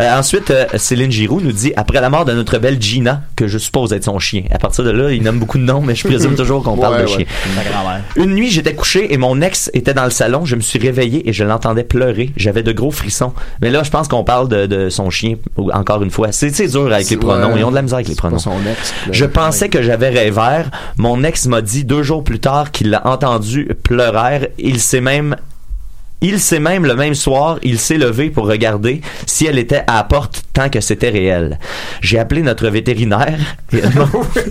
Euh, 0.00 0.18
ensuite, 0.18 0.50
euh, 0.50 0.64
Céline 0.76 1.10
Giroux 1.10 1.40
nous 1.40 1.52
dit 1.52 1.72
après 1.76 2.00
la 2.00 2.10
mort 2.10 2.24
de 2.24 2.32
notre 2.32 2.58
belle 2.58 2.80
Gina, 2.80 3.22
que 3.36 3.46
je 3.46 3.58
suppose 3.58 3.92
être 3.92 4.04
son 4.04 4.18
chien. 4.18 4.42
À 4.50 4.58
partir 4.58 4.84
de 4.84 4.90
là, 4.90 5.10
il 5.12 5.22
nomme 5.22 5.38
beaucoup 5.38 5.58
de 5.58 5.62
noms, 5.64 5.80
mais 5.80 5.94
je 5.94 6.06
présume 6.06 6.34
toujours 6.34 6.62
qu'on 6.62 6.76
parle 6.76 6.98
de 6.98 7.02
ouais. 7.02 7.08
chien. 7.08 7.24
Une 8.16 8.34
nuit, 8.34 8.50
j'étais 8.50 8.74
couché 8.74 9.12
et 9.12 9.16
mon 9.18 9.40
ex 9.40 9.70
était 9.74 9.94
dans 9.94 10.04
le 10.04 10.10
salon. 10.10 10.44
Je 10.44 10.56
me 10.56 10.60
suis 10.60 10.78
réveillé 10.78 11.28
et 11.28 11.32
je 11.32 11.44
l'entendais 11.44 11.84
pleurer. 11.84 12.30
J'avais 12.36 12.62
de 12.62 12.72
gros 12.72 12.90
frissons. 12.90 13.32
Mais 13.60 13.70
là, 13.70 13.82
je 13.82 13.90
pense 13.90 14.08
qu'on 14.08 14.24
parle 14.24 14.48
de, 14.48 14.66
de 14.66 14.88
son 14.88 15.10
chien, 15.10 15.36
ou- 15.56 15.70
encore 15.72 16.02
une 16.02 16.10
fois. 16.10 16.32
C'est 16.32 16.50
dur 16.66 16.92
avec 16.92 17.08
les 17.10 17.16
pronoms. 17.16 17.52
ouais. 17.54 17.60
Ils 17.60 17.64
ont 17.64 17.70
de 17.70 17.74
la 17.76 17.82
misère 17.82 17.96
avec 17.96 18.08
les 18.08 18.14
pronoms. 18.14 18.38
son 18.38 18.52
ex. 18.70 18.94
Je 19.10 19.24
pensais 19.24 19.68
que 19.68 19.82
j'avais 19.82 20.08
rêveur. 20.10 20.66
Mon 20.96 21.22
ex 21.24 21.46
m'a 21.46 21.62
dit 21.62 21.84
deux 21.84 22.02
jours 22.02 22.22
plus 22.24 22.38
tard 22.40 22.70
qu'il 22.70 22.90
l'a 22.90 23.06
entendu 23.06 23.68
pleurer. 23.82 24.52
Il 24.58 24.80
s'est 24.80 25.00
même 25.00 25.36
il 26.24 26.38
s'est 26.38 26.60
même 26.60 26.86
le 26.86 26.94
même 26.94 27.14
soir, 27.16 27.58
il 27.64 27.80
s'est 27.80 27.98
levé 27.98 28.30
pour 28.30 28.46
regarder 28.46 29.00
si 29.26 29.44
elle 29.46 29.58
était 29.58 29.82
à 29.88 29.94
la 29.96 30.04
porte 30.04 30.44
tant 30.52 30.68
que 30.68 30.80
c'était 30.80 31.10
réel. 31.10 31.58
J'ai 32.00 32.18
appelé 32.18 32.42
notre 32.42 32.68
vétérinaire 32.68 33.38
et 33.72 33.78
elle 33.78 33.94
m'a 33.94 34.04
oui. 34.12 34.42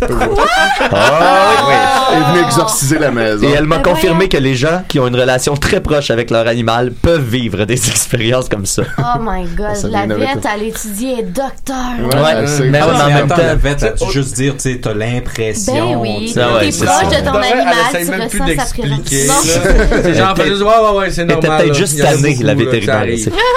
Est 2.39 2.43
exorciser 2.45 2.99
la 2.99 3.11
maison. 3.11 3.47
Et 3.47 3.51
elle 3.51 3.65
m'a 3.65 3.79
confirmé 3.79 4.27
que 4.27 4.37
les 4.37 4.55
gens 4.55 4.83
qui 4.87 4.99
ont 4.99 5.07
une 5.07 5.15
relation 5.15 5.55
très 5.55 5.81
proche 5.81 6.11
avec 6.11 6.29
leur 6.31 6.47
animal 6.47 6.91
peuvent 6.91 7.27
vivre 7.27 7.65
des 7.65 7.73
expériences 7.89 8.49
comme 8.49 8.65
ça. 8.65 8.83
Oh 8.97 9.19
my 9.21 9.45
god, 9.55 9.75
Ça 9.75 9.87
la 9.87 10.05
vette, 10.07 10.45
elle 10.55 10.63
étudiait 10.67 11.23
docteur. 11.23 11.75
Ouais, 11.99 12.45
mais 12.69 12.79
Ah, 12.79 13.05
en 13.05 13.09
même 13.09 13.27
temps- 13.27 13.35
la 13.37 13.55
vette, 13.55 13.83
elle 13.83 14.07
a 14.07 14.11
juste 14.11 14.35
dire, 14.35 14.53
tu 14.53 14.59
sais, 14.71 14.79
t'as 14.81 14.93
l'impression. 14.93 15.91
Ben 15.93 15.97
oui, 15.99 16.25
tu 16.27 16.33
t'es 16.33 16.71
c'est 16.71 16.85
proche 16.85 17.09
ça. 17.11 17.21
de 17.21 17.25
ton 17.25 17.35
animal, 17.35 17.75
tu 17.91 18.05
même 18.11 18.29
plus 18.29 18.41
ressens 18.41 18.43
sa 18.45 18.45
d'expliquer, 18.45 19.27
présence. 19.27 19.45
C'est 20.03 20.13
genre, 20.15 20.37
ouais, 20.37 20.49
ouais, 20.49 20.99
ouais, 20.99 21.09
c'est 21.11 21.21
Elle 21.21 21.31
était 21.31 21.47
normal. 21.47 21.63
peut-être 21.63 21.67
là. 21.67 21.73
juste 21.73 22.01
beaucoup, 22.21 22.43
la 22.43 22.55
vétérinaire. 22.55 23.05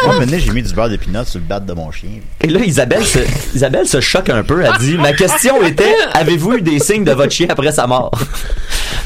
Moi, 0.07 0.19
maintenant, 0.19 0.39
j'ai 0.39 0.51
mis 0.53 0.63
du 0.63 0.73
beurre 0.75 0.89
d'épinard 0.89 1.27
sur 1.27 1.41
le 1.41 1.47
bat 1.47 1.61
de 1.61 1.73
mon 1.73 1.91
chien. 1.91 2.09
Et 2.45 2.47
là, 2.47 2.61
Isabelle 2.61 3.07
se, 3.07 3.21
Isabelle 3.55 3.87
se 3.87 4.03
choque 4.03 4.29
un 4.29 4.43
peu. 4.43 4.63
Elle 4.63 4.79
dit, 4.79 4.99
ma 4.99 5.15
question 5.15 5.63
était, 5.63 5.95
avez-vous 6.13 6.59
eu 6.59 6.61
des 6.61 6.79
signes 6.79 7.03
de 7.05 7.13
votre 7.13 7.33
chien 7.33 7.47
après 7.49 7.73
sa 7.73 7.87
mort? 7.87 8.11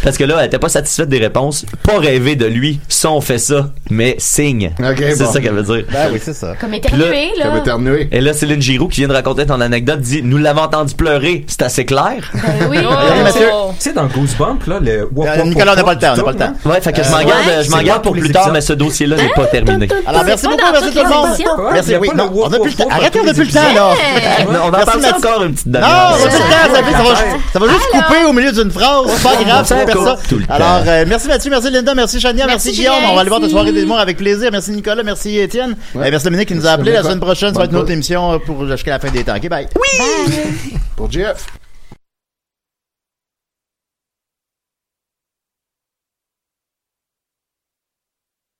Parce 0.03 0.17
que 0.17 0.25
là, 0.25 0.37
elle 0.41 0.47
était 0.47 0.59
pas 0.59 0.69
satisfaite 0.69 1.09
des 1.09 1.19
réponses. 1.19 1.65
Pas 1.83 1.99
rêver 1.99 2.37
de 2.37 2.47
lui. 2.47 2.81
Ça, 2.89 3.11
on 3.11 3.21
fait 3.21 3.39
ça. 3.39 3.71
Mais 3.91 4.17
signe. 4.19 4.73
c'est 4.79 5.19
bon. 5.19 5.33
ça 5.33 5.41
qu'elle 5.41 5.55
veut 5.55 5.63
dire. 5.63 5.85
Ben 5.93 6.09
oui, 6.13 6.21
c'est 6.23 6.35
ça. 6.35 6.55
Comme 6.61 6.75
éternué, 6.75 7.33
là. 7.39 7.53
Et 8.11 8.21
là, 8.21 8.33
Céline 8.33 8.61
Giroux, 8.63 8.89
qui 8.89 9.01
vient 9.01 9.09
de 9.09 9.15
raconter 9.15 9.47
ton 9.47 9.61
anecdote, 9.61 10.01
dit, 10.01 10.23
nous 10.23 10.39
l'avons 10.39 10.63
entendu 10.63 10.95
pleurer. 10.95 11.45
C'est 11.47 11.63
assez 11.63 11.85
clair. 11.85 12.31
Ben 12.35 12.69
oui. 12.71 12.79
Mathieu. 13.23 13.47
Tu 13.79 13.81
sais, 13.81 13.93
dans 13.93 14.07
Goosebump, 14.07 14.65
là, 14.67 14.79
le. 14.81 15.09
Euh, 15.19 15.45
Nicolas, 15.45 15.73
on 15.73 15.77
n'a 15.77 15.85
pas 15.85 15.95
le 15.95 15.99
temps, 15.99 16.13
on 16.15 16.17
n'a 16.17 16.23
pas 16.23 16.33
le 16.33 16.39
temps. 16.39 16.53
là. 16.65 16.71
Ouais, 16.71 16.81
fait 16.81 16.93
que 16.93 17.03
je 17.03 17.11
m'en 17.11 17.19
Euh, 17.19 17.25
garde, 17.25 17.65
je 17.65 17.71
m'en 17.71 17.83
garde 17.83 18.03
pour 18.03 18.13
plus 18.13 18.31
tard, 18.31 18.51
mais 18.53 18.61
ce 18.61 18.73
dossier-là 18.73 19.17
n'est 19.17 19.29
pas 19.35 19.47
terminé. 19.47 19.89
Alors, 20.07 20.25
merci 20.25 20.45
pas 20.45 20.51
beaucoup, 20.51 20.73
merci 20.73 20.91
tout 20.93 21.03
le 21.05 21.09
monde. 21.09 21.71
Merci, 21.73 21.97
oui. 21.97 22.09
Non, 22.17 22.31
on 22.35 22.53
a 22.53 22.59
plus 22.59 22.71
le 22.71 22.77
temps. 22.77 22.85
wop 22.85 22.93
Arrête, 22.93 23.15
dans 23.15 23.21
on 23.21 23.25
a 23.25 23.29
tous 23.29 23.35
plus 23.35 23.47
le 23.47 23.53
temps, 23.53 23.75
là. 23.75 23.91
On 24.49 24.55
en 24.55 24.71
Merci, 24.71 24.87
parle 24.87 25.15
encore 25.17 25.43
une 25.45 25.53
petite 25.55 25.67
Non, 25.67 25.73
demi-heure. 25.81 26.17
on 26.21 26.25
a 26.25 26.29
plus 26.29 26.39
le 26.39 26.51
temps, 26.51 26.75
ça, 26.75 26.83
va 26.83 26.89
juste, 27.11 27.25
ça 27.53 27.59
va 27.59 27.67
juste 27.69 27.87
couper 27.93 28.25
au 28.29 28.33
milieu 28.33 28.53
d'une 28.53 28.71
phrase. 28.71 29.07
C'est 29.17 29.23
pas 29.23 29.45
grave, 29.45 29.67
personne. 29.93 30.17
tout 30.29 30.39
le 30.39 30.47
temps. 30.47 30.55
Alors, 30.55 30.83
euh, 30.87 31.05
merci 31.07 31.29
Mathieu, 31.29 31.51
merci 31.51 31.71
Linda, 31.71 31.95
merci 31.95 32.21
Chania, 32.21 32.47
merci, 32.47 32.69
Merci, 32.69 32.81
Guillaume. 32.81 32.95
On 33.11 33.15
va 33.15 33.21
aller 33.21 33.29
voir 33.29 33.41
ta 33.41 33.49
soirée 33.49 33.73
des 33.73 33.85
mois 33.85 34.01
avec 34.01 34.17
plaisir. 34.17 34.51
Merci 34.53 34.71
Nicolas, 34.73 35.03
merci 35.03 35.39
Étienne. 35.39 35.77
Euh, 35.97 36.09
merci 36.11 36.25
Dominique 36.25 36.49
qui 36.49 36.55
nous 36.55 36.67
a 36.67 36.71
appelé. 36.71 36.93
La 36.93 37.03
semaine 37.03 37.21
prochaine, 37.21 37.53
ça 37.53 37.59
va 37.59 37.65
être 37.65 37.73
une 37.73 37.79
autre 37.79 37.91
émission 37.91 38.33
euh, 38.33 38.39
pour 38.39 38.67
jusqu'à 38.67 38.93
la 38.93 38.99
fin 38.99 39.11
des 39.11 39.25
temps. 39.25 39.37
OK, 39.37 39.49
bye. 39.49 39.67
Pour 40.97 41.11
Jeff. 41.11 41.47